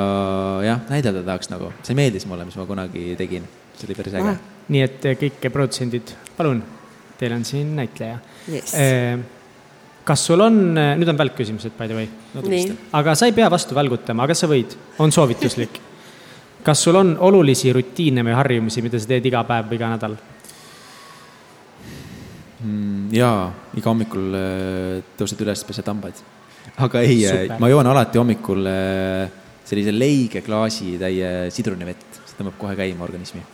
jah, 0.64 0.84
näidelda 0.92 1.24
tahaks 1.26 1.50
nagu, 1.52 1.72
see 1.84 1.98
meeldis 1.98 2.28
mulle, 2.30 2.46
mis 2.48 2.56
ma 2.60 2.68
kunagi 2.68 3.10
tegin, 3.18 3.48
see 3.74 3.90
oli 3.90 3.98
päris 3.98 4.14
äge. 4.20 4.36
nii 4.76 4.84
et 4.86 5.10
kõik 5.24 5.50
produtsendid, 5.50 6.14
palun, 6.38 6.62
teil 7.18 7.34
on 7.34 7.44
siin 7.48 7.74
näitleja. 7.80 8.22
Yes. 8.46 8.76
Kas 10.08 10.22
sul 10.24 10.40
on, 10.40 10.56
nüüd 10.72 11.10
on 11.10 11.18
välkküsimused, 11.18 11.74
by 11.76 11.88
the 11.90 11.96
way 11.98 12.06
no,. 12.32 12.40
aga 12.96 13.12
sa 13.18 13.28
ei 13.28 13.34
pea 13.36 13.50
vastu 13.52 13.76
välgutama, 13.76 14.24
aga 14.24 14.36
sa 14.38 14.48
võid, 14.48 14.72
on 15.04 15.12
soovituslik. 15.12 15.80
kas 16.64 16.80
sul 16.86 16.96
on 16.96 17.12
olulisi 17.28 17.72
rutiine 17.76 18.24
või 18.24 18.36
harjumusi, 18.38 18.84
mida 18.84 19.00
sa 19.00 19.10
teed 19.10 19.28
iga 19.28 19.44
päev 19.48 19.68
või 19.68 19.76
iga 19.76 19.92
nädal 19.92 20.16
mm,? 22.62 23.12
jaa, 23.18 23.44
iga 23.76 23.92
hommikul 23.92 24.40
äh, 24.40 25.04
tõused 25.18 25.44
üles, 25.44 25.66
pesed 25.68 25.92
hambaid. 25.92 26.24
aga 26.86 27.04
ei, 27.04 27.20
äh, 27.28 27.54
ma 27.60 27.68
joon 27.68 27.92
alati 27.92 28.20
hommikul 28.20 28.64
äh, 28.72 29.38
sellise 29.68 29.92
leige 29.92 30.44
klaasitäie 30.46 31.52
sidrunivett, 31.52 32.22
see 32.24 32.40
tõmbab 32.40 32.56
kohe 32.64 32.76
käima 32.80 33.04
organismi. 33.04 33.44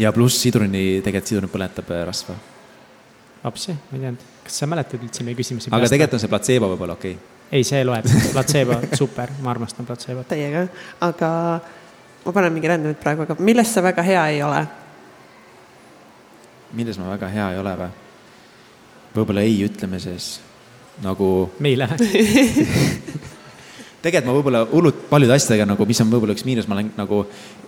ja 0.00 0.16
pluss 0.16 0.40
sidruni, 0.40 1.02
tegelikult 1.04 1.34
sidrun 1.34 1.52
põletab 1.52 1.98
rasva. 2.08 2.40
apsi, 3.44 3.76
ma 3.76 3.98
ei 3.98 4.06
teadnud 4.06 4.31
kas 4.46 4.62
sa 4.62 4.68
mäletad 4.70 5.02
üldse 5.02 5.26
meie 5.26 5.38
küsimusi? 5.38 5.70
aga 5.70 5.88
tegelikult 5.88 6.18
on 6.18 6.24
see 6.24 6.32
platseebo 6.32 6.72
võib-olla 6.72 6.98
okei 6.98 7.16
okay.? 7.16 7.30
ei, 7.52 7.66
see 7.68 7.82
loeb, 7.84 8.06
platseebo, 8.32 8.78
super, 9.00 9.34
ma 9.44 9.52
armastan 9.52 9.88
platseebot. 9.88 10.28
Teiega, 10.30 10.64
aga 11.04 11.32
ma 12.24 12.32
panen 12.32 12.54
mingi 12.54 12.70
randomit 12.70 13.02
praegu, 13.02 13.26
aga 13.26 13.36
milles 13.44 13.74
sa 13.74 13.84
väga 13.84 14.06
hea 14.06 14.22
ei 14.36 14.40
ole? 14.46 14.62
milles 16.72 16.96
ma 16.96 17.10
väga 17.12 17.28
hea 17.28 17.50
ei 17.52 17.60
ole 17.60 17.74
või? 17.82 17.92
võib-olla 19.12 19.44
ei 19.44 19.58
ütlemises 19.66 20.38
nagu. 21.04 21.28
meile 21.60 21.90
tegelikult 24.02 24.28
ma 24.28 24.36
võib-olla 24.36 24.62
hullult 24.70 25.04
paljude 25.10 25.36
asjadega 25.36 25.66
nagu, 25.68 25.86
mis 25.86 26.00
on 26.02 26.10
võib-olla 26.12 26.36
üks 26.36 26.46
miinus, 26.48 26.68
ma 26.68 26.78
olen 26.78 26.90
nagu, 26.96 27.22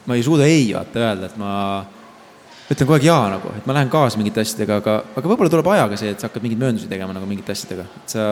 ma 0.08 0.16
ei 0.16 0.24
suuda 0.26 0.48
ei 0.48 0.72
vaata 0.74 1.02
öelda, 1.02 1.30
et 1.30 1.36
ma 1.40 1.52
ütlen 2.64 2.88
kogu 2.88 2.96
aeg 2.96 3.04
jaa 3.04 3.28
nagu, 3.34 3.52
et 3.58 3.66
ma 3.68 3.76
lähen 3.76 3.90
kaasa 3.92 4.18
mingite 4.20 4.40
asjadega, 4.40 4.78
aga, 4.80 4.96
aga 5.12 5.28
võib-olla 5.28 5.52
tuleb 5.52 5.68
ajaga 5.74 5.98
see, 6.00 6.14
et 6.14 6.20
sa 6.22 6.30
hakkad 6.30 6.44
mingeid 6.44 6.62
mööndusi 6.62 6.88
tegema 6.88 7.12
nagu 7.16 7.28
mingite 7.28 7.52
asjadega, 7.52 7.84
et 8.00 8.14
sa 8.14 8.24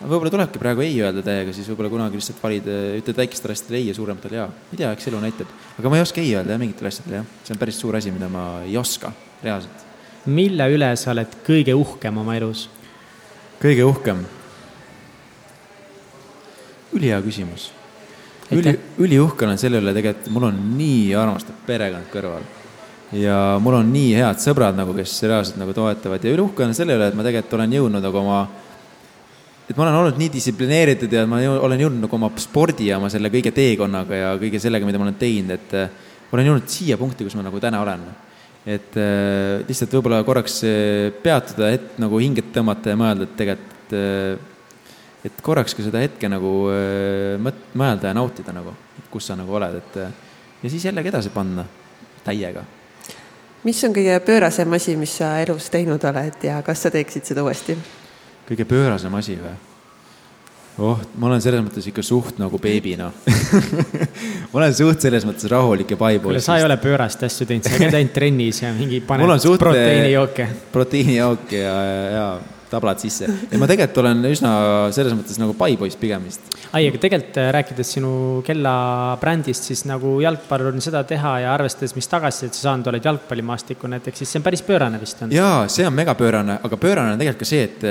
võib-olla 0.00 0.30
tulebki 0.32 0.60
praegu 0.62 0.84
ei 0.84 0.94
öelda 1.02 1.24
täiega, 1.26 1.52
siis 1.56 1.66
võib-olla 1.72 1.90
kunagi 1.92 2.20
lihtsalt 2.20 2.38
valid, 2.42 2.68
ütled 3.00 3.18
väikestele 3.18 3.56
asjadele 3.56 3.80
ei 3.80 3.88
ja 3.90 3.96
suurematele 3.98 4.38
jaa. 4.38 4.46
ei 4.70 4.80
tea, 4.80 4.92
eks 4.94 5.10
elu 5.10 5.22
näitab. 5.24 5.50
aga 5.78 5.92
ma 5.92 5.98
ei 5.98 6.04
oska 6.06 6.22
ei 6.22 6.36
öelda 6.36 6.54
jah, 6.54 6.62
mingitele 6.62 6.92
asjadele 6.92 7.18
jah, 7.18 7.32
see 7.44 7.56
on 7.56 7.62
päris 7.64 7.80
suur 7.82 7.98
asi, 7.98 8.14
mida 8.14 8.30
ma 8.30 8.44
ei 8.62 8.78
oska 8.78 9.10
reaalselt. 9.42 9.82
mille 10.30 10.70
üle 10.70 10.92
sa 11.00 11.10
oled 11.10 11.34
kõige 11.46 11.74
uhkem 11.74 12.22
oma 12.22 12.38
elus? 12.38 12.68
kõige 13.60 13.90
uhkem? 13.90 14.22
ülihea 16.94 17.18
küsimus. 17.26 17.72
üli, 18.54 18.78
üliuhke 19.02 19.50
olen 19.50 19.58
selle 19.58 19.82
üle 19.82 19.98
tegelikult, 19.98 20.32
mul 20.32 20.48
on 20.52 20.64
nii 20.78 21.10
armastav 21.18 21.58
perekond 21.66 22.08
kõrval 22.14 22.48
ja 23.12 23.58
mul 23.62 23.80
on 23.80 23.88
nii 23.90 24.14
head 24.14 24.42
sõbrad 24.42 24.76
nagu, 24.78 24.94
kes 24.94 25.16
reaalselt 25.26 25.58
nagu 25.58 25.74
toetavad 25.74 26.22
ja 26.22 26.34
üliuhke 26.34 26.64
on 26.66 26.74
selle 26.76 26.94
üle, 26.98 27.10
et 27.10 27.16
ma 27.18 27.26
tegelikult 27.26 27.56
olen 27.58 27.74
jõudnud 27.74 28.06
nagu 28.06 28.20
oma, 28.20 28.38
et 29.66 29.74
ma 29.74 29.86
olen 29.86 29.98
olnud 30.02 30.20
nii 30.20 30.30
distsiplineeritud 30.36 31.16
ja 31.18 31.24
ma 31.30 31.40
olen 31.50 31.84
jõudnud 31.86 32.06
nagu 32.06 32.18
oma 32.20 32.30
spordi 32.42 32.90
ja 32.90 33.00
oma 33.00 33.10
selle 33.10 33.32
kõige 33.32 33.52
teekonnaga 33.56 34.22
ja 34.22 34.30
kõige 34.38 34.62
sellega, 34.62 34.86
mida 34.86 35.02
ma 35.02 35.08
olen 35.08 35.18
teinud, 35.18 35.56
et 35.58 35.76
äh, 35.78 36.08
olen 36.30 36.52
jõudnud 36.52 36.70
siia 36.70 36.98
punkti, 37.00 37.26
kus 37.26 37.34
ma 37.38 37.46
nagu 37.48 37.62
täna 37.62 37.82
olen. 37.82 38.06
et 38.60 38.96
äh, 39.00 39.66
lihtsalt 39.66 39.98
võib-olla 39.98 40.22
korraks 40.22 40.62
äh, 40.68 41.10
peatuda, 41.24 41.74
et 41.74 41.98
nagu 41.98 42.18
hinget 42.22 42.54
tõmmata 42.54 42.94
ja 42.94 43.00
mõelda, 43.00 43.26
et 43.26 43.36
tegelikult 43.38 43.94
äh, 43.98 44.48
et 45.26 45.42
korraks 45.44 45.74
ka 45.74 45.82
seda 45.82 46.00
hetke 46.00 46.30
nagu 46.30 46.68
äh, 46.70 47.40
mõt-, 47.42 47.70
mõelda 47.74 48.12
ja 48.12 48.16
nautida 48.16 48.54
nagu, 48.54 48.76
kus 49.10 49.26
sa 49.26 49.34
nagu 49.34 49.58
oled, 49.58 49.80
et 49.82 50.04
ja 50.62 50.70
siis 50.70 50.84
jällegi 50.86 51.10
edasi 51.10 51.32
panna 51.34 51.64
täiega 52.22 52.62
mis 53.64 53.80
on 53.84 53.94
kõige 53.96 54.18
pöörasem 54.24 54.76
asi, 54.76 54.96
mis 54.96 55.16
sa 55.20 55.34
elus 55.42 55.70
teinud 55.72 56.04
oled 56.10 56.46
ja 56.46 56.60
kas 56.66 56.86
sa 56.86 56.92
teeksid 56.92 57.32
seda 57.32 57.44
uuesti? 57.46 57.76
kõige 58.48 58.66
pöörasem 58.68 59.14
asi 59.14 59.36
või? 59.40 59.56
oh, 60.80 61.02
ma 61.20 61.28
olen 61.28 61.42
selles 61.44 61.64
mõttes 61.64 61.88
ikka 61.90 62.04
suht 62.06 62.40
nagu 62.40 62.58
beebi, 62.62 62.96
noh 63.00 63.12
ma 64.50 64.62
olen 64.62 64.76
suht 64.76 65.04
selles 65.04 65.26
mõttes 65.28 65.50
rahulik 65.50 65.92
ja 65.92 66.00
paipoiss. 66.00 66.30
kuule, 66.30 66.44
sa 66.44 66.60
ei 66.60 66.68
ole 66.68 66.78
pöörast 66.80 67.26
asju 67.26 67.48
teinud, 67.48 67.68
sa 67.68 67.76
käid 67.76 67.98
ainult 68.00 68.16
trennis 68.16 68.62
ja 68.62 68.72
mingi 68.76 69.02
paned 69.04 69.44
proteiinijooke. 69.60 70.48
proteiinijooke 70.72 71.60
ja, 71.60 71.76
ja, 71.84 72.08
ja 72.16 72.26
tablad 72.70 73.00
sisse. 73.02 73.26
ja 73.50 73.58
ma 73.60 73.68
tegelikult 73.70 74.00
olen 74.02 74.24
üsna 74.30 74.52
selles 74.94 75.14
mõttes 75.16 75.38
nagu 75.40 75.54
paipoiss 75.58 75.98
pigem 76.00 76.26
vist. 76.28 76.46
ai, 76.70 76.86
aga 76.88 77.00
tegelikult 77.02 77.40
äh, 77.42 77.50
rääkides 77.56 77.92
sinu 77.96 78.12
kellabrändist, 78.46 79.66
siis 79.70 79.84
nagu 79.90 80.16
jalgpallur 80.22 80.74
on 80.74 80.84
seda 80.84 81.02
teha 81.08 81.36
ja 81.44 81.54
arvestades, 81.54 81.94
mis 81.98 82.08
tagasisidet 82.10 82.58
sa 82.58 82.68
saanud 82.68 82.90
oled 82.92 83.10
jalgpallimaastikul 83.10 83.92
näiteks, 83.96 84.22
siis 84.22 84.34
see 84.34 84.40
on 84.42 84.46
päris 84.46 84.64
pöörane 84.66 85.00
vist 85.02 85.22
on. 85.24 85.34
jaa, 85.34 85.64
see 85.72 85.86
on 85.88 85.96
megapöörane, 85.96 86.60
aga 86.66 86.80
pöörane 86.80 87.14
on 87.14 87.20
tegelikult 87.20 87.44
ka 87.44 87.50
see, 87.50 87.66
et, 87.66 87.84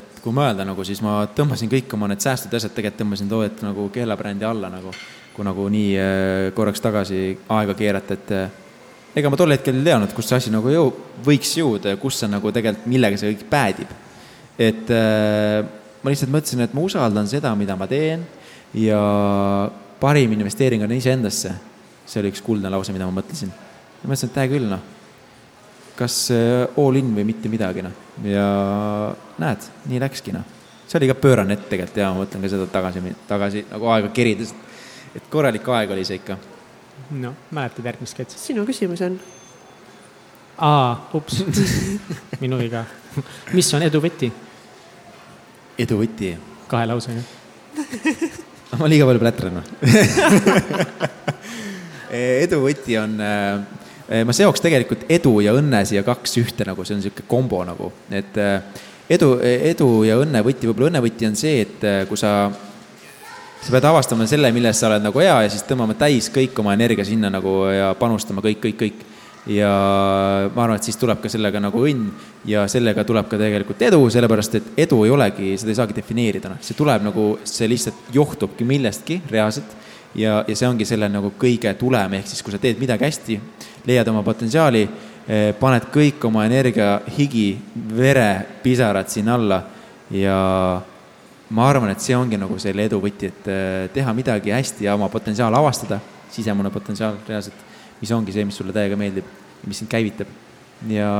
et 0.00 0.22
kui 0.24 0.34
mõelda 0.36 0.66
nagu, 0.66 0.86
siis 0.86 1.02
ma 1.04 1.22
tõmbasin 1.36 1.72
kõik 1.72 1.96
oma 1.96 2.10
need 2.12 2.24
säästud 2.24 2.52
ja 2.52 2.62
asjad, 2.62 2.74
tegelikult 2.76 3.02
tõmbasin 3.04 3.30
toodet 3.30 3.64
nagu 3.66 3.88
kellabrändi 3.94 4.48
alla 4.48 4.72
nagu, 4.72 4.92
kui 5.34 5.46
nagu 5.46 5.68
nii 5.72 5.96
äh, 5.98 6.52
korraks 6.56 6.84
tagasi 6.84 7.24
aega 7.58 7.76
keerata, 7.78 8.18
et 8.18 8.36
äh, 8.36 8.60
ega 9.18 9.30
ma 9.30 9.38
tol 9.38 9.54
hetkel 9.54 9.76
ei 9.78 9.86
teadnud, 9.86 10.14
kust 10.14 10.32
see 10.32 10.40
asi 10.40 10.54
nagu 10.54 10.70
jõu-, 10.72 10.94
võiks 11.26 11.54
jõuda 11.58 11.94
ja 11.94 12.00
kus 12.00 12.22
see 12.22 12.30
nagu 12.30 12.50
tegelikult, 12.54 12.88
millega 12.90 13.20
see 13.20 13.34
kõik 13.34 13.46
päädib 13.50 14.00
et 14.58 14.90
äh, 14.94 15.64
ma 16.02 16.12
lihtsalt 16.12 16.32
mõtlesin, 16.32 16.62
et 16.64 16.74
ma 16.76 16.84
usaldan 16.84 17.28
seda, 17.30 17.54
mida 17.58 17.76
ma 17.78 17.88
teen 17.90 18.24
ja 18.76 19.00
parim 20.00 20.34
investeering 20.36 20.84
on 20.84 20.92
iseendasse. 20.92 21.54
see 22.04 22.20
oli 22.20 22.28
üks 22.34 22.42
kuldne 22.44 22.68
lause, 22.68 22.92
mida 22.92 23.06
ma 23.08 23.20
mõtlesin. 23.20 23.50
ma 24.02 24.10
mõtlesin, 24.10 24.30
et 24.30 24.40
hea 24.42 24.50
küll, 24.52 24.68
noh. 24.68 24.82
kas 25.98 26.18
äh, 26.34 26.66
all 26.78 27.00
in 27.00 27.14
või 27.16 27.24
mitte 27.24 27.48
midagi, 27.48 27.82
noh. 27.86 27.94
ja 28.28 28.48
näed, 29.40 29.70
nii 29.90 30.02
läkski, 30.04 30.34
noh. 30.36 30.44
see 30.86 31.00
oli 31.00 31.10
ka 31.10 31.18
pöörane 31.18 31.56
hetk 31.56 31.70
tegelikult 31.70 32.02
ja 32.02 32.10
ma 32.12 32.22
mõtlen 32.22 32.44
ka 32.44 32.52
seda 32.52 32.68
tagasi, 32.70 33.14
tagasi 33.30 33.64
nagu 33.70 33.88
aega 33.94 34.12
kerides. 34.14 34.54
et 35.14 35.30
korralik 35.30 35.68
aeg 35.68 35.96
oli 35.96 36.04
see 36.04 36.20
ikka. 36.20 36.38
noh, 37.16 37.38
mäletad 37.50 37.90
järgmist 37.90 38.14
sketši? 38.14 38.44
sinu 38.50 38.68
küsimus 38.68 39.02
on 39.08 39.18
aa, 40.58 41.10
ups 41.14 41.42
minu 42.42 42.58
viga. 42.60 42.84
mis 43.52 43.70
on 43.74 43.82
edu 43.86 44.00
võti? 44.02 44.30
edu 45.78 45.98
võti? 46.00 46.34
kahe 46.70 46.88
lausega 46.90 47.22
ma 48.80 48.90
liiga 48.90 49.06
palju 49.08 49.22
plätran 49.22 49.60
või 49.60 49.64
edu 52.44 52.60
võti 52.62 52.98
on, 53.00 53.16
äh, 53.18 54.20
ma 54.26 54.36
seoks 54.36 54.62
tegelikult 54.62 55.08
edu 55.10 55.38
ja 55.42 55.54
õnne 55.56 55.82
siia 55.88 56.04
kaks 56.06 56.38
ühte 56.42 56.66
nagu, 56.68 56.84
see 56.86 56.94
on 56.96 57.02
niisugune 57.02 57.30
kombo 57.30 57.64
nagu, 57.66 57.90
et 58.14 58.38
edu, 59.10 59.34
edu 59.42 59.88
ja 60.06 60.20
õnne 60.22 60.44
võti, 60.46 60.68
võib-olla 60.70 60.92
õnne 60.92 61.02
võti 61.04 61.26
on 61.26 61.34
see, 61.38 61.64
et 61.64 61.88
kui 62.10 62.20
sa 62.20 62.34
sa 63.64 63.72
pead 63.72 63.86
avastama 63.88 64.26
selle, 64.28 64.50
milles 64.52 64.76
sa 64.76 64.90
oled 64.90 65.04
nagu 65.06 65.20
hea 65.22 65.34
ja 65.46 65.50
siis 65.52 65.64
tõmbama 65.64 65.96
täis 65.96 66.28
kõik 66.32 66.58
oma 66.60 66.74
energia 66.76 67.06
sinna 67.08 67.30
nagu 67.32 67.62
ja 67.72 67.94
panustama 67.96 68.44
kõik, 68.44 68.60
kõik, 68.60 68.76
kõik 68.82 69.04
ja 69.46 69.70
ma 70.54 70.64
arvan, 70.64 70.78
et 70.78 70.86
siis 70.86 70.96
tuleb 70.96 71.20
ka 71.20 71.28
sellega 71.28 71.60
nagu 71.60 71.82
õnn 71.84 72.06
ja 72.48 72.64
sellega 72.70 73.04
tuleb 73.04 73.28
ka 73.28 73.38
tegelikult 73.40 73.82
edu, 73.84 74.00
sellepärast 74.12 74.56
et 74.56 74.70
edu 74.86 75.02
ei 75.04 75.12
olegi, 75.12 75.50
seda 75.60 75.72
ei 75.72 75.80
saagi 75.80 75.96
defineerida, 75.96 76.54
noh, 76.54 76.62
see 76.64 76.76
tuleb 76.78 77.04
nagu, 77.04 77.26
see 77.48 77.68
lihtsalt 77.68 78.14
johtubki 78.14 78.64
millestki 78.68 79.20
reaalselt 79.30 79.74
ja, 80.16 80.38
ja 80.48 80.56
see 80.56 80.68
ongi 80.68 80.88
selle 80.88 81.10
nagu 81.12 81.34
kõige 81.40 81.74
tulem, 81.80 82.16
ehk 82.20 82.30
siis 82.30 82.40
kui 82.44 82.54
sa 82.54 82.62
teed 82.62 82.80
midagi 82.80 83.04
hästi, 83.04 83.38
leiad 83.90 84.08
oma 84.14 84.24
potentsiaali, 84.24 84.82
eh, 85.28 85.50
paned 85.60 85.90
kõik 85.92 86.24
oma 86.30 86.46
energia, 86.48 86.96
higi, 87.18 87.50
vere, 87.92 88.30
pisarad 88.64 89.12
sinna 89.12 89.36
alla 89.36 89.60
ja 90.14 90.38
ma 91.54 91.68
arvan, 91.68 91.92
et 91.92 92.00
see 92.00 92.16
ongi 92.16 92.40
nagu 92.40 92.56
selle 92.62 92.88
edu 92.88 93.02
võti, 93.04 93.28
et 93.28 93.52
eh, 93.52 93.92
teha 93.92 94.16
midagi 94.16 94.56
hästi 94.56 94.88
ja 94.88 94.96
oma 94.96 95.12
potentsiaal 95.12 95.60
avastada, 95.60 96.00
sisemune 96.32 96.72
potentsiaal 96.72 97.20
reaalselt 97.28 97.73
mis 98.04 98.14
ongi 98.16 98.36
see, 98.36 98.44
mis 98.48 98.60
sulle 98.60 98.76
täiega 98.76 98.98
meeldib, 99.00 99.28
mis 99.64 99.80
sind 99.82 99.92
käivitab. 99.92 100.28
ja, 100.92 101.10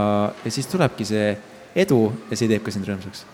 ja 0.44 0.50
siis 0.52 0.68
tulebki 0.68 1.08
see 1.08 1.30
edu 1.74 2.02
ja 2.30 2.36
see 2.36 2.50
teeb 2.50 2.62
ka 2.64 2.74
sind 2.74 2.86
rõõmsaks 2.88 3.24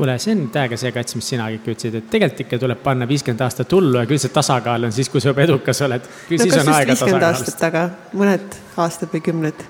kuule, 0.00 0.14
see 0.22 0.34
on 0.36 0.46
täiega 0.52 0.78
see 0.80 0.92
kats, 0.96 1.16
mis 1.18 1.26
sinagi 1.34 1.58
ikka 1.58 1.74
ütlesid, 1.74 1.96
et 1.98 2.06
tegelikult 2.12 2.44
ikka 2.46 2.58
tuleb 2.62 2.78
panna 2.84 3.08
viiskümmend 3.10 3.42
aastat 3.44 3.72
hullu 3.76 4.00
ja 4.00 4.06
küll 4.08 4.22
see 4.22 4.32
tasakaal 4.32 4.88
on 4.88 4.94
siis, 4.96 5.10
kui 5.12 5.20
sa 5.20 5.34
juba 5.34 5.44
edukas 5.44 5.82
oled. 5.86 6.06
no 6.06 6.30
kas 6.30 6.46
just 6.46 6.70
viiskümmend 6.70 7.26
aastat, 7.28 7.66
aga 7.68 7.82
mõned 8.16 8.56
aastad 8.80 9.12
või 9.12 9.24
kümned 9.26 9.66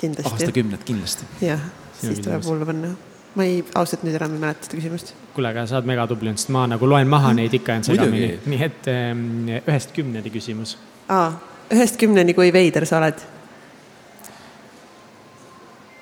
kindlasti. 0.00 0.30
aastakümned 0.30 0.86
kindlasti. 0.86 1.26
jah, 1.42 1.64
siis 1.98 2.22
tuleb 2.22 2.46
hullu 2.46 2.68
panna. 2.68 2.92
ma 3.34 3.48
ei, 3.48 3.64
ausalt 3.80 4.04
nüüd 4.06 4.18
enam 4.20 4.36
ei 4.36 4.44
mäleta 4.44 4.68
seda 4.68 4.78
küsimust. 4.78 5.14
kuule, 5.34 5.50
aga 5.50 5.66
sa 5.70 5.80
oled 5.80 5.90
megatubli 5.90 6.30
olnud, 6.30 6.44
sest 6.44 6.54
ma 6.54 6.68
nagu 6.70 6.90
loen 6.90 7.10
maha 7.10 7.34
neid 7.40 7.58
ikka 7.58 7.74
ainult 7.74 7.90
segamini. 7.90 8.30
nii 8.52 8.62
et 8.68 8.92
ähm, 8.92 9.26
ühest 9.58 9.96
kümneni 9.96 10.34
küsimus. 10.34 10.76
aa, 11.08 11.32
ühest 11.74 11.98
kümneni, 12.00 12.34
kui 12.36 12.52
veider 12.54 12.86
sa 12.88 13.00
oled? 13.02 13.20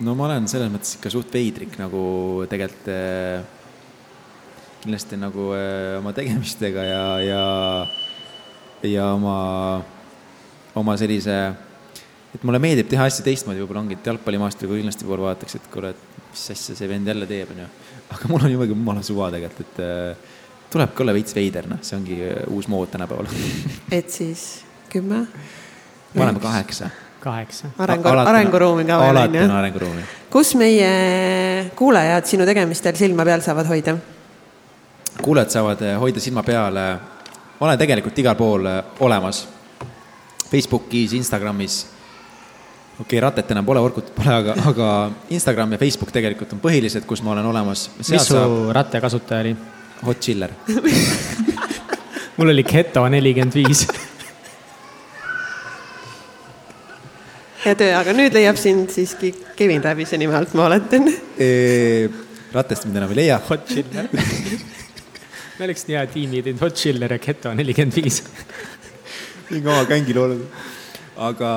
no 0.03 0.15
ma 0.19 0.27
olen 0.29 0.49
selles 0.51 0.71
mõttes 0.73 0.97
ikka 0.99 1.13
suht 1.15 1.33
veidrik 1.35 1.77
nagu 1.81 2.03
tegelikult 2.51 2.89
äh, 2.91 3.43
kindlasti 4.83 5.19
nagu 5.21 5.53
äh, 5.55 5.99
oma 6.01 6.13
tegemistega 6.17 6.87
ja, 6.87 7.05
ja, 7.23 7.43
ja 8.89 9.07
oma, 9.15 9.37
oma 10.79 10.97
sellise, 10.99 11.37
et 12.35 12.47
mulle 12.47 12.61
meeldib 12.63 12.91
teha 12.91 13.07
asju 13.07 13.25
teistmoodi, 13.27 13.63
võib-olla 13.63 13.85
ongi, 13.85 13.99
et 13.99 14.11
jalgpallimaasturi 14.11 14.71
kui 14.71 14.83
kindlasti 14.83 15.07
poole 15.07 15.27
vaadatakse, 15.29 15.63
et 15.63 15.71
kuule, 15.73 15.95
et 15.95 16.21
mis 16.33 16.45
asja 16.57 16.77
see 16.79 16.91
vend 16.91 17.13
jälle 17.13 17.29
teeb, 17.31 17.55
onju. 17.55 17.71
aga 18.17 18.31
mul 18.33 18.47
on 18.49 18.55
jumala 18.57 18.75
jumala 18.75 19.07
suva 19.07 19.31
tegelikult, 19.35 19.79
et 19.79 19.83
äh, 19.87 20.37
tulebki 20.73 21.05
olla 21.05 21.15
veits 21.15 21.39
veider, 21.39 21.71
noh, 21.71 21.83
see 21.87 21.99
ongi 22.01 22.19
uus 22.51 22.71
mood 22.73 22.91
tänapäeval 22.91 23.31
et 23.99 24.11
siis 24.11 24.65
kümme? 24.93 25.27
Paneme 26.17 26.41
kaheksa. 26.41 26.91
kaheksa. 27.21 27.73
arengu, 27.79 28.09
arenguruumi 28.09 28.85
ka 28.85 28.99
veel, 29.01 29.45
on 29.45 29.57
arenguruumi. 29.57 30.03
kus 30.31 30.55
meie 30.55 31.71
kuulajad 31.77 32.27
sinu 32.27 32.47
tegemistel 32.47 32.97
silma 32.99 33.25
peal 33.25 33.41
saavad 33.41 33.69
hoida? 33.69 33.97
kuulajad 35.23 35.51
saavad 35.51 35.83
äh, 35.83 35.99
hoida 36.01 36.21
silma 36.21 36.43
peal, 36.43 36.79
olen 37.61 37.79
tegelikult 37.79 38.19
igal 38.19 38.35
pool 38.35 38.69
olemas. 39.01 39.49
Facebookis, 40.53 41.15
Instagramis 41.17 41.87
okei 43.03 43.19
okay,, 43.19 43.21
ratet 43.21 43.51
enam 43.51 43.65
pole, 43.67 43.81
Orkut 43.81 44.13
pole, 44.15 44.35
aga, 44.35 44.57
aga 44.69 44.89
Instagram 45.33 45.73
ja 45.75 45.79
Facebook 45.81 46.13
tegelikult 46.15 46.53
on 46.53 46.61
põhilised, 46.63 47.07
kus 47.09 47.23
ma 47.25 47.33
olen 47.35 47.47
olemas. 47.49 47.89
mis 47.99 48.13
su 48.13 48.35
saab... 48.37 48.57
ratte 48.77 49.01
kasutaja 49.01 49.47
oli? 49.47 49.57
Hot 50.03 50.21
Chiller 50.21 50.51
mul 52.37 52.51
oli 52.51 52.65
Keto 52.67 53.05
nelikümmend 53.09 53.55
viis. 53.55 53.87
hea 57.63 57.79
töö, 57.79 57.93
aga 57.95 58.15
nüüd 58.17 58.35
leiab 58.35 58.59
sind 58.59 58.91
siiski 58.91 59.31
Kevin 59.59 59.83
Räbise 59.85 60.19
nime 60.19 60.35
alt, 60.35 60.55
ma 60.59 60.67
oletan 60.67 61.07
e,. 61.39 62.09
ratest 62.53 62.89
mind 62.89 62.99
enam 62.99 63.13
ei 63.15 63.21
leia. 63.23 63.39
Hot 63.49 63.69
Chiller 63.71 64.09
me 64.11 65.67
oleks 65.69 65.87
nii 65.87 65.99
hea 65.99 66.05
tiimi 66.11 66.43
teinud, 66.43 66.63
Hot 66.65 66.79
Chiller 66.79 67.15
ja 67.15 67.21
Keto 67.23 67.53
nelikümmend 67.55 67.99
viis. 68.01 68.23
nii 69.53 69.61
kaua 69.63 69.85
gängil 69.91 70.19
olnud. 70.25 70.63
aga 71.29 71.53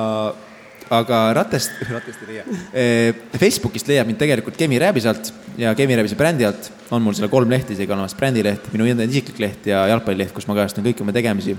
aga 0.94 1.20
ratast, 1.40 1.74
ratast 1.96 2.22
ei 2.22 2.30
leia. 2.30 2.44
Eh, 2.70 3.24
Facebookist 3.34 3.90
leiab 3.90 4.06
mind 4.06 4.20
tegelikult 4.22 4.58
Kemi 4.60 4.78
Rääbise 4.78 5.10
alt 5.10 5.32
ja 5.58 5.74
Kemi 5.74 5.98
Rääbise 5.98 6.18
brändi 6.18 6.46
alt 6.46 6.70
on 6.94 7.02
mul 7.02 7.18
seal 7.18 7.32
kolm 7.32 7.50
lehte 7.50 7.74
isegi 7.74 7.90
olemas, 7.90 8.14
brändileht, 8.14 8.70
minu 8.70 8.86
enda 8.86 9.08
isiklik 9.10 9.42
leht 9.42 9.66
ja 9.66 9.82
jalgpallileht, 9.90 10.30
kus 10.36 10.46
ma 10.46 10.54
kajastan 10.60 10.86
kõiki 10.86 11.02
oma 11.02 11.16
tegemisi, 11.16 11.58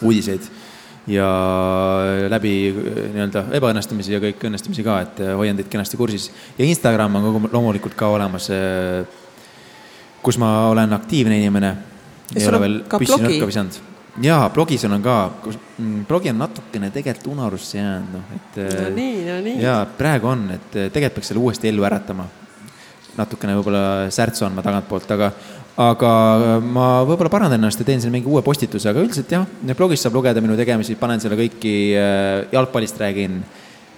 uudiseid 0.00 0.48
ja 1.08 1.28
läbi 2.28 2.54
eh, 2.68 3.02
nii-öelda 3.14 3.44
ebaõnnestumisi 3.58 4.16
ja 4.16 4.22
kõik 4.22 4.48
õnnestumisi 4.50 4.86
ka, 4.86 5.00
et 5.06 5.20
eh, 5.24 5.34
hoian 5.40 5.58
teid 5.58 5.70
kenasti 5.72 6.00
kursis. 6.00 6.30
ja 6.58 6.64
Instagram 6.68 7.20
on 7.20 7.50
loomulikult 7.52 7.96
ka 7.98 8.12
olemas, 8.14 8.50
kus 10.22 10.38
ma 10.38 10.54
olen 10.68 10.92
aktiivne 10.92 11.38
inimene. 11.38 11.76
ei 12.36 12.48
ole 12.48 12.60
veel 12.60 12.82
püssi 12.92 13.22
nõrka 13.22 13.52
visanud 13.52 13.84
jaa, 14.22 14.48
blogis 14.50 14.84
olen 14.88 15.02
ka, 15.02 15.16
kus 15.42 15.58
mm, 15.78 16.04
blogi 16.08 16.32
on 16.32 16.40
natukene 16.42 16.90
tegelikult 16.94 17.32
unarusse 17.34 17.78
jäänud, 17.78 18.16
noh, 18.16 18.34
et. 18.34 18.58
no 18.58 18.66
äh, 18.86 18.90
nii, 18.94 19.14
no 19.26 19.38
nii. 19.44 19.56
jaa, 19.62 19.80
praegu 19.98 20.30
on, 20.32 20.44
et 20.54 20.76
äh, 20.76 20.90
tegelikult 20.92 21.20
peaks 21.20 21.32
selle 21.32 21.42
uuesti 21.44 21.70
ellu 21.70 21.86
äratama. 21.88 22.26
natukene 23.18 23.56
võib-olla 23.58 23.82
särtsu 24.14 24.44
andma 24.46 24.62
tagantpoolt, 24.62 25.10
aga, 25.10 25.32
aga 25.78 26.12
ma 26.58 26.88
võib-olla 27.06 27.30
parandan 27.30 27.60
ennast 27.60 27.78
ja 27.78 27.86
teen 27.86 28.02
seal 28.02 28.14
mingi 28.14 28.26
uue 28.30 28.42
postituse, 28.42 28.88
aga 28.90 29.04
üldiselt 29.04 29.30
jah, 29.30 29.46
blogis 29.78 30.02
saab 30.02 30.18
lugeda 30.18 30.42
minu 30.42 30.58
tegemisi, 30.58 30.98
panen 30.98 31.22
selle 31.22 31.38
kõiki, 31.38 31.74
äh, 31.94 32.48
jalgpallist 32.54 32.98
räägin 33.02 33.40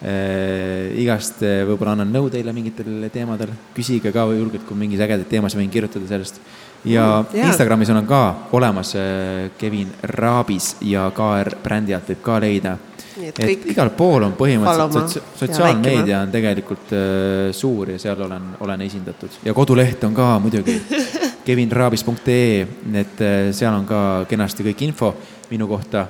äh,. 0.00 0.96
igast 1.00 1.42
võib-olla 1.42 1.96
annan 1.96 2.12
nõu 2.12 2.30
teile 2.32 2.52
mingitel 2.56 3.08
teemadel, 3.12 3.52
küsige 3.76 4.12
ka 4.12 4.26
julgelt, 4.32 4.64
kui 4.68 4.76
mingis 4.76 5.00
ägedaid 5.04 5.28
teemasid 5.28 5.60
võin 5.60 5.72
kirjutada 5.72 6.08
sellest 6.08 6.40
ja 6.84 7.24
mm, 7.32 7.46
Instagramis 7.46 7.90
olen 7.90 8.06
ka 8.06 8.34
olemas 8.52 8.94
äh, 8.94 9.50
Kevin 9.58 9.88
Raabis 10.02 10.76
ja 10.80 11.10
KR 11.10 11.56
brändi 11.62 11.94
alt 11.94 12.08
võib 12.08 12.22
ka 12.24 12.38
leida. 12.40 12.76
et, 13.20 13.40
et 13.44 13.66
igal 13.74 13.90
pool 13.96 14.24
on 14.24 14.32
põhimõtteliselt 14.38 15.12
sots, 15.12 15.18
sotsiaalmeedia 15.42 16.22
on 16.24 16.32
tegelikult 16.32 16.92
äh, 16.96 17.50
suur 17.52 17.90
ja 17.92 17.98
seal 17.98 18.20
olen, 18.24 18.54
olen 18.60 18.86
esindatud 18.86 19.40
ja 19.44 19.54
koduleht 19.54 20.04
on 20.04 20.14
ka 20.14 20.38
muidugi 20.40 20.78
kevinraabis.ee, 21.44 22.66
et 23.00 23.22
äh, 23.24 23.38
seal 23.56 23.76
on 23.76 23.86
ka 23.88 24.00
kenasti 24.30 24.66
kõik 24.66 24.84
info 24.88 25.14
minu 25.50 25.68
kohta, 25.70 26.06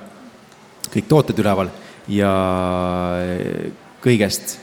kõik 0.91 1.07
tooted 1.09 1.39
üleval 1.41 1.71
ja 2.11 2.33
äh, 3.21 3.71
kõigest 4.03 4.57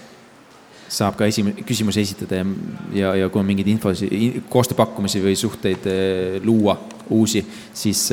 saab 0.88 1.18
ka 1.18 1.26
esim-, 1.28 1.52
küsimusi 1.68 2.00
esitada 2.00 2.40
ja, 2.40 2.46
ja, 2.96 3.10
ja 3.22 3.32
kui 3.32 3.42
on 3.42 3.48
mingeid 3.48 3.68
infosi, 3.74 4.08
koostööpakkumisi 4.48 5.20
või 5.24 5.36
suhteid 5.36 5.88
äh, 5.90 6.38
luua, 6.44 6.78
uusi, 7.12 7.40
siis 7.72 8.06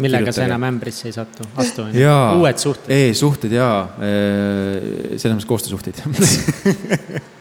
millega 0.00 0.32
sa 0.32 0.46
enam 0.48 0.68
ämbrisse 0.70 1.10
ei 1.10 1.16
satu, 1.16 1.44
astu, 1.60 1.84
on 1.84 1.96
ju? 1.96 2.12
uued 2.40 2.62
suhted. 2.62 3.16
suhted 3.16 3.52
jaa. 3.52 3.82
Selles 4.00 5.34
mõttes 5.34 5.50
koostöösuhteid 5.50 6.00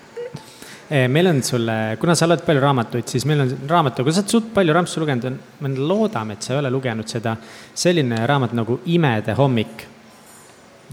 meil 0.89 1.27
on 1.27 1.41
sulle, 1.43 1.97
kuna 1.99 2.15
sa 2.15 2.25
oled 2.29 2.45
palju 2.45 2.63
raamatuid, 2.63 3.09
siis 3.11 3.25
meil 3.27 3.43
on 3.43 3.51
raamatu, 3.69 4.05
kui 4.05 4.15
sa 4.15 4.23
oled 4.23 4.31
suht 4.37 4.49
palju 4.55 4.75
raamatuid 4.75 5.03
lugenud, 5.03 5.43
me 5.65 5.73
loodame, 5.75 6.37
et 6.37 6.47
sa 6.47 6.53
ei 6.55 6.61
ole 6.61 6.71
lugenud 6.71 7.09
seda, 7.11 7.35
selline 7.75 8.23
raamat 8.29 8.55
nagu 8.57 8.81
Imede 8.95 9.35
hommik 9.37 9.87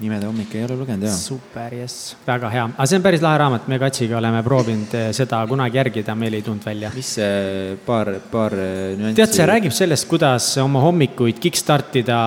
nimede 0.03 0.27
hommik 0.27 0.55
ei 0.57 0.65
ole 0.67 0.75
lugenud, 0.79 1.07
jaa. 1.07 1.15
super, 1.15 1.75
jess, 1.79 2.15
väga 2.27 2.51
hea, 2.51 2.65
aga 2.73 2.87
see 2.91 2.99
on 2.99 3.05
päris 3.05 3.23
lahe 3.23 3.39
raamat, 3.39 3.69
me 3.71 3.79
Katsiga 3.79 4.19
oleme 4.19 4.41
proovinud 4.47 4.95
eh, 4.99 5.09
seda 5.15 5.43
kunagi 5.51 5.79
järgida, 5.79 6.17
meil 6.19 6.35
ei 6.35 6.43
tulnud 6.47 6.67
välja. 6.67 6.91
mis 6.97 7.13
see 7.21 7.77
paar, 7.87 8.11
paar 8.33 8.57
eh, 8.59 8.95
nüanssi? 8.99 9.19
tead, 9.21 9.35
see 9.39 9.47
räägib 9.51 9.75
sellest, 9.77 10.09
kuidas 10.11 10.49
oma 10.65 10.83
hommikuid 10.83 11.39
kick-startida 11.43 12.19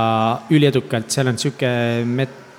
üliedukalt, 0.55 1.11
seal 1.11 1.33
on 1.33 1.41
sihuke 1.41 1.71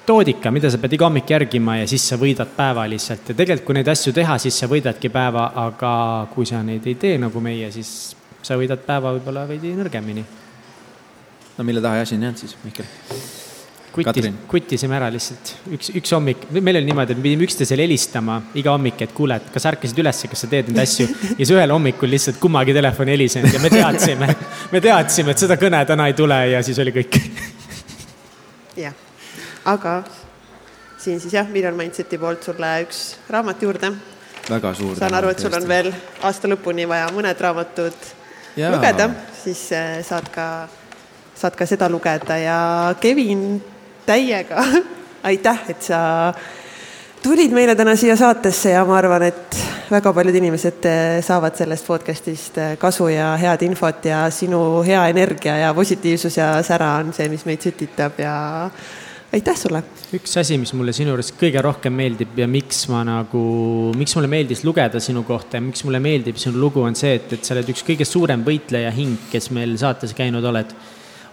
metoodika, 0.09 0.51
mida 0.51 0.71
sa 0.73 0.79
pead 0.81 0.95
iga 0.97 1.05
hommik 1.05 1.29
järgima 1.29 1.75
ja 1.83 1.89
siis 1.89 2.07
sa 2.09 2.17
võidad 2.17 2.49
päeva 2.57 2.87
lihtsalt 2.89 3.29
ja 3.29 3.35
tegelikult, 3.37 3.67
kui 3.67 3.77
neid 3.77 3.89
asju 3.93 4.15
teha, 4.17 4.39
siis 4.41 4.57
sa 4.57 4.69
võidadki 4.71 5.11
päeva, 5.13 5.51
aga 5.67 5.91
kui 6.33 6.47
sa 6.49 6.63
neid 6.65 6.87
ei 6.89 6.95
tee 6.97 7.19
nagu 7.21 7.41
meie, 7.45 7.69
siis 7.75 7.91
sa 8.41 8.57
võidad 8.57 8.81
päeva 8.87 9.13
võib-olla 9.19 9.45
veidi 9.49 9.75
nõrgemini. 9.77 10.23
no 11.59 11.67
mille 11.67 11.83
taha 11.85 12.07
asi 12.07 12.17
on 12.17 12.25
jäänud 12.25 12.41
siis, 12.41 12.57
Mihkel? 12.65 12.89
kutis, 13.93 14.31
kutisime 14.49 14.97
ära 14.97 15.11
lihtsalt 15.13 15.53
üks, 15.77 15.91
üks 16.01 16.15
hommik, 16.17 16.47
meil 16.57 16.81
oli 16.81 16.89
niimoodi, 16.89 17.13
et 17.13 17.21
me 17.21 17.27
pidime 17.27 17.45
üksteisele 17.45 17.85
helistama 17.85 18.39
iga 18.57 18.73
hommik, 18.73 19.03
et 19.05 19.13
kuule, 19.13 19.37
et 19.37 19.51
kas 19.53 19.67
ärkasid 19.69 20.01
üles, 20.01 20.23
kas 20.31 20.45
sa 20.45 20.49
teed 20.49 20.71
neid 20.73 20.87
asju. 20.87 21.09
ja 21.35 21.43
siis 21.43 21.53
ühel 21.53 21.75
hommikul 21.75 22.09
lihtsalt 22.15 22.41
kummagi 22.41 22.77
telefon 22.77 23.13
ei 23.13 23.19
helisenud 23.19 23.53
ja 23.53 23.61
me 23.61 23.73
teadsime, 23.77 24.31
me 24.73 24.83
teadsime, 24.89 25.37
et 25.37 25.45
seda 25.45 25.61
kõne 25.61 25.83
täna 25.93 26.09
ei 26.09 26.17
tule 26.17 26.41
ja 26.55 26.65
siis 26.65 26.81
oli 26.81 26.97
kõik. 26.97 27.21
jah, 28.87 28.97
aga 29.69 30.03
siin 30.99 31.21
siis 31.21 31.35
jah, 31.35 31.49
Million 31.49 31.77
Mindseti 31.77 32.19
poolt 32.19 32.43
sulle 32.43 32.71
üks 32.87 33.03
raamat 33.31 33.63
juurde. 33.63 33.93
väga 34.51 34.75
suur. 34.75 34.97
saan 34.97 35.15
aru, 35.15 35.29
et 35.29 35.39
sul 35.39 35.55
on 35.55 35.69
veel 35.69 35.93
aasta 36.23 36.49
lõpuni 36.49 36.89
vaja 36.89 37.11
mõned 37.15 37.41
raamatud 37.41 38.13
ja. 38.57 38.73
lugeda, 38.75 39.11
siis 39.45 39.67
eh, 39.77 39.99
saad 40.07 40.31
ka 40.35 40.47
saad 41.39 41.57
ka 41.57 41.67
seda 41.67 41.89
lugeda 41.89 42.39
ja 42.41 42.61
Kevin 43.01 43.63
täiega 44.07 44.65
aitäh, 45.31 45.65
et 45.69 45.83
sa 45.83 46.01
tulid 47.23 47.53
meile 47.55 47.77
täna 47.79 47.97
siia 47.97 48.17
saatesse 48.17 48.73
ja 48.75 48.85
ma 48.89 48.97
arvan, 48.99 49.29
et 49.29 49.59
väga 49.91 50.13
paljud 50.13 50.39
inimesed 50.41 50.89
eh, 50.89 51.19
saavad 51.25 51.57
sellest 51.59 51.87
podcast'ist 51.87 52.59
eh, 52.59 52.77
kasu 52.81 53.11
ja 53.13 53.35
head 53.41 53.63
infot 53.69 54.05
ja 54.05 54.25
sinu 54.35 54.83
hea 54.87 55.07
energia 55.13 55.57
ja 55.63 55.75
positiivsus 55.75 56.41
ja 56.41 56.57
sära 56.63 56.97
on 57.03 57.13
see, 57.17 57.29
mis 57.29 57.47
meid 57.47 57.63
sütitab 57.65 58.19
ja 58.23 58.35
aitäh 59.33 59.57
sulle. 59.57 59.83
üks 60.17 60.37
asi, 60.41 60.57
mis 60.61 60.73
mulle 60.77 60.95
sinu 60.97 61.13
juures 61.13 61.31
kõige 61.37 61.61
rohkem 61.65 61.93
meeldib 61.95 62.37
ja 62.39 62.49
miks 62.49 62.87
ma 62.93 63.03
nagu, 63.07 63.43
miks 63.99 64.17
mulle 64.17 64.31
meeldis 64.33 64.65
lugeda 64.65 65.01
sinu 65.05 65.25
kohta 65.29 65.59
ja 65.59 65.65
miks 65.65 65.85
mulle 65.85 66.01
meeldib 66.03 66.41
sinu 66.41 66.61
lugu, 66.63 66.83
on 66.87 66.97
see, 66.99 67.19
et, 67.19 67.35
et 67.37 67.45
sa 67.45 67.57
oled 67.57 67.69
üks 67.75 67.85
kõige 67.87 68.09
suurem 68.09 68.45
võitleja 68.47 68.93
hing, 68.97 69.29
kes 69.33 69.51
meil 69.57 69.77
saates 69.81 70.17
käinud 70.17 70.45
oled 70.49 70.73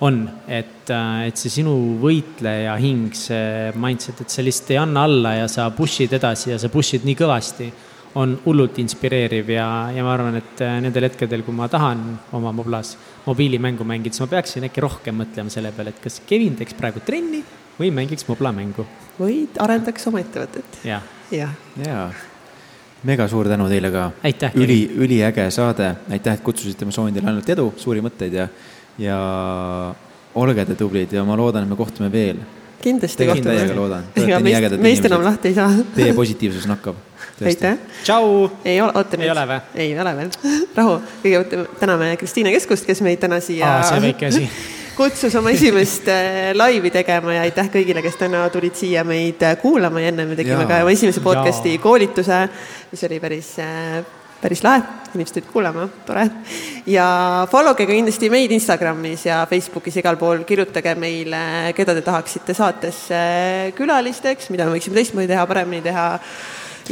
on, 0.03 0.25
et, 0.51 0.91
äh, 0.91 1.23
et 1.29 1.39
see 1.39 1.61
sinu 1.61 1.73
võitleja 2.01 2.75
hing, 2.81 3.15
see 3.15 3.71
mindset, 3.79 4.25
et 4.25 4.33
sa 4.33 4.43
lihtsalt 4.43 4.75
ei 4.75 4.83
anna 4.83 5.07
alla 5.07 5.35
ja 5.39 5.49
sa 5.51 5.69
push'id 5.71 6.19
edasi 6.19 6.51
ja 6.51 6.59
sa 6.59 6.71
push'id 6.73 7.07
nii 7.07 7.19
kõvasti, 7.23 7.71
on 8.19 8.37
hullult 8.45 8.77
inspireeriv 8.79 9.49
ja, 9.51 9.67
ja 9.91 10.03
ma 10.03 10.13
arvan, 10.15 10.35
et 10.39 10.63
äh, 10.63 10.79
nendel 10.83 11.07
hetkedel, 11.07 11.47
kui 11.47 11.55
ma 11.55 11.71
tahan 11.71 12.03
oma 12.35 12.51
moblas 12.55 12.97
mobiilimängu 13.25 13.87
mängida, 13.87 14.15
siis 14.15 14.27
ma 14.27 14.33
peaksin 14.35 14.67
äkki 14.67 14.83
rohkem 14.83 15.23
mõtlema 15.23 15.51
selle 15.51 15.71
peale, 15.75 15.95
et 15.95 16.03
kas 16.03 16.21
Kevin 16.27 16.59
teeks 16.59 16.75
praegu 16.75 17.03
trenni 17.07 17.43
või 17.79 17.91
mängiks 17.91 18.27
moblamängu. 18.27 18.85
või 19.19 19.43
arendaks 19.59 20.07
oma 20.07 20.23
ettevõtet. 20.23 20.79
jah. 20.83 21.03
jah 21.31 21.51
ja. 21.77 21.89
ja 21.89 22.07
mega 23.05 23.27
suur 23.27 23.47
tänu 23.49 23.67
teile 23.69 23.91
ka. 23.93 24.09
üli, 24.55 24.79
üliäge 24.97 25.49
saade, 25.53 25.91
aitäh, 26.09 26.37
et 26.37 26.43
kutsusite, 26.43 26.85
ma 26.85 26.95
soovin 26.95 27.15
teile 27.15 27.31
ainult 27.31 27.49
edu, 27.49 27.69
suuri 27.77 28.03
mõtteid 28.05 28.33
ja, 28.33 28.47
ja 29.01 29.17
olge 30.35 30.65
te 30.65 30.77
tublid 30.79 31.13
ja 31.15 31.23
ma 31.27 31.37
loodan, 31.39 31.65
et 31.65 31.69
me 31.69 31.79
kohtume 31.79 32.11
veel. 32.11 32.39
kindlasti 32.81 33.27
kohtume. 33.29 33.57
täiega 33.57 33.75
loodan. 33.77 34.07
ega 34.21 34.39
meist, 34.39 34.77
meist 34.81 35.09
enam 35.09 35.25
lahti 35.25 35.51
ei 35.51 35.57
saa. 35.57 35.69
Teie 35.95 36.13
positiivsus 36.13 36.67
nakkab. 36.69 36.95
aitäh. 37.43 37.77
tšau. 38.03 38.49
ei 38.65 38.81
ole, 38.81 38.95
oota 38.95 39.19
nüüd. 39.19 39.27
ei 39.27 39.35
ole 39.35 39.45
või? 39.51 39.59
ei 39.75 39.99
ole 39.99 40.15
veel. 40.21 40.33
rahu, 40.75 40.97
kõigepealt 41.23 41.77
täname 41.83 42.15
Kristiine 42.21 42.55
Keskust, 42.55 42.87
kes 42.89 43.03
meid 43.05 43.21
täna 43.21 43.39
siia. 43.43 43.77
see 43.91 44.01
väike 44.09 44.31
asi 44.31 44.49
kutsus 44.95 45.33
oma 45.35 45.51
esimest 45.51 46.07
äh, 46.07 46.53
laivi 46.55 46.89
tegema 46.93 47.33
ja 47.35 47.43
aitäh 47.43 47.67
kõigile, 47.73 47.99
kes 48.05 48.15
täna 48.19 48.45
tulid 48.53 48.77
siia 48.79 49.03
meid 49.07 49.41
äh, 49.43 49.57
kuulama 49.59 49.99
ja 49.99 50.11
enne 50.13 50.25
me 50.29 50.37
tegime 50.39 50.63
ja. 50.63 50.67
ka 50.69 50.77
oma 50.85 50.93
esimese 50.95 51.23
podcast'i 51.23 51.75
koolituse, 51.83 52.37
mis 52.91 53.03
oli 53.07 53.19
päris 53.19 53.49
äh, 53.63 54.05
päris 54.39 54.61
lahe, 54.63 54.83
inimesed 55.13 55.39
tulid 55.39 55.49
kuulama, 55.51 55.87
tore. 56.07 56.25
ja 56.91 57.07
follow 57.51 57.75
ge 57.75 57.87
kindlasti 57.89 58.29
meid 58.31 58.53
Instagramis 58.55 59.25
ja 59.27 59.41
Facebookis, 59.49 59.99
igal 59.99 60.19
pool, 60.21 60.45
kirjutage 60.47 60.95
meile, 61.01 61.73
keda 61.75 61.95
te 61.97 62.03
tahaksite 62.05 62.55
saatesse 62.55 63.23
külalisteks, 63.75 64.51
mida 64.53 64.67
me 64.67 64.77
võiksime 64.77 65.01
teistmoodi 65.01 65.31
teha, 65.33 65.47
paremini 65.49 65.83
teha 65.85 66.07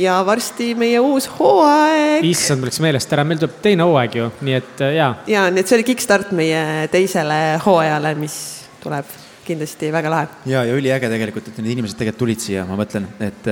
ja 0.01 0.19
varsti 0.25 0.71
meie 0.79 1.01
uus 1.03 1.27
hooaeg. 1.39 2.25
issand, 2.25 2.61
mul 2.61 2.71
läks 2.71 2.81
meelest 2.83 3.13
ära, 3.15 3.25
meil 3.27 3.41
tuleb 3.41 3.59
teine 3.63 3.87
hooaeg 3.87 4.19
ju, 4.19 4.29
nii 4.45 4.59
et 4.59 4.85
ja. 4.95 5.09
ja, 5.29 5.47
nii 5.53 5.63
et 5.63 5.69
see 5.69 5.79
oli 5.79 5.87
kickstart 5.91 6.33
meie 6.37 6.87
teisele 6.93 7.41
hooajale, 7.65 8.15
mis 8.19 8.37
tuleb 8.83 9.09
kindlasti 9.43 9.91
väga 9.93 10.13
lahe. 10.13 10.31
ja, 10.49 10.63
ja 10.67 10.77
üliäge 10.77 11.11
tegelikult, 11.11 11.51
et 11.51 11.59
need 11.61 11.75
inimesed 11.77 11.99
tegelikult 11.99 12.25
tulid 12.25 12.43
siia, 12.43 12.65
ma 12.69 12.79
mõtlen, 12.79 13.09
et 13.23 13.51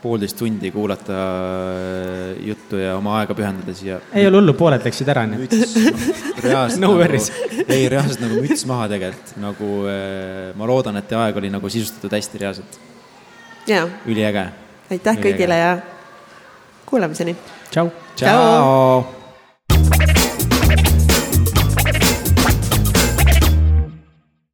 poolteist 0.00 0.38
tundi 0.38 0.70
kuulata 0.70 1.12
äh, 1.12 2.46
juttu 2.46 2.78
ja 2.80 2.96
oma 2.96 3.18
aega 3.20 3.34
pühendada 3.36 3.74
siia. 3.76 4.00
ei 4.16 4.26
ole 4.26 4.40
hullu, 4.40 4.54
pooled 4.56 4.84
läksid 4.86 5.08
ära, 5.12 5.26
nii 5.28 5.44
et. 5.44 5.56
noh, 5.58 6.40
reaalselt 6.44 6.82
no 6.84 6.94
nagu, 6.96 7.20
ei, 7.66 7.88
reaalselt 7.92 8.24
nagu 8.24 8.40
müts 8.40 8.64
maha 8.68 8.88
tegelikult, 8.94 9.34
nagu 9.44 9.70
äh, 9.90 10.48
ma 10.56 10.70
loodan, 10.70 11.00
et 11.00 11.08
teie 11.10 11.20
aeg 11.20 11.40
oli 11.42 11.52
nagu 11.52 11.72
sisustatud 11.72 12.16
hästi 12.16 12.40
reaalselt. 12.44 12.80
üliäge. 14.08 14.48
Aitäh 14.90 15.16
Üliäge. 15.16 15.30
kõigile 15.30 15.60
ja 15.60 15.78
kuulamiseni. 16.86 17.36
tšau. 17.70 17.90
tšau. 18.16 19.19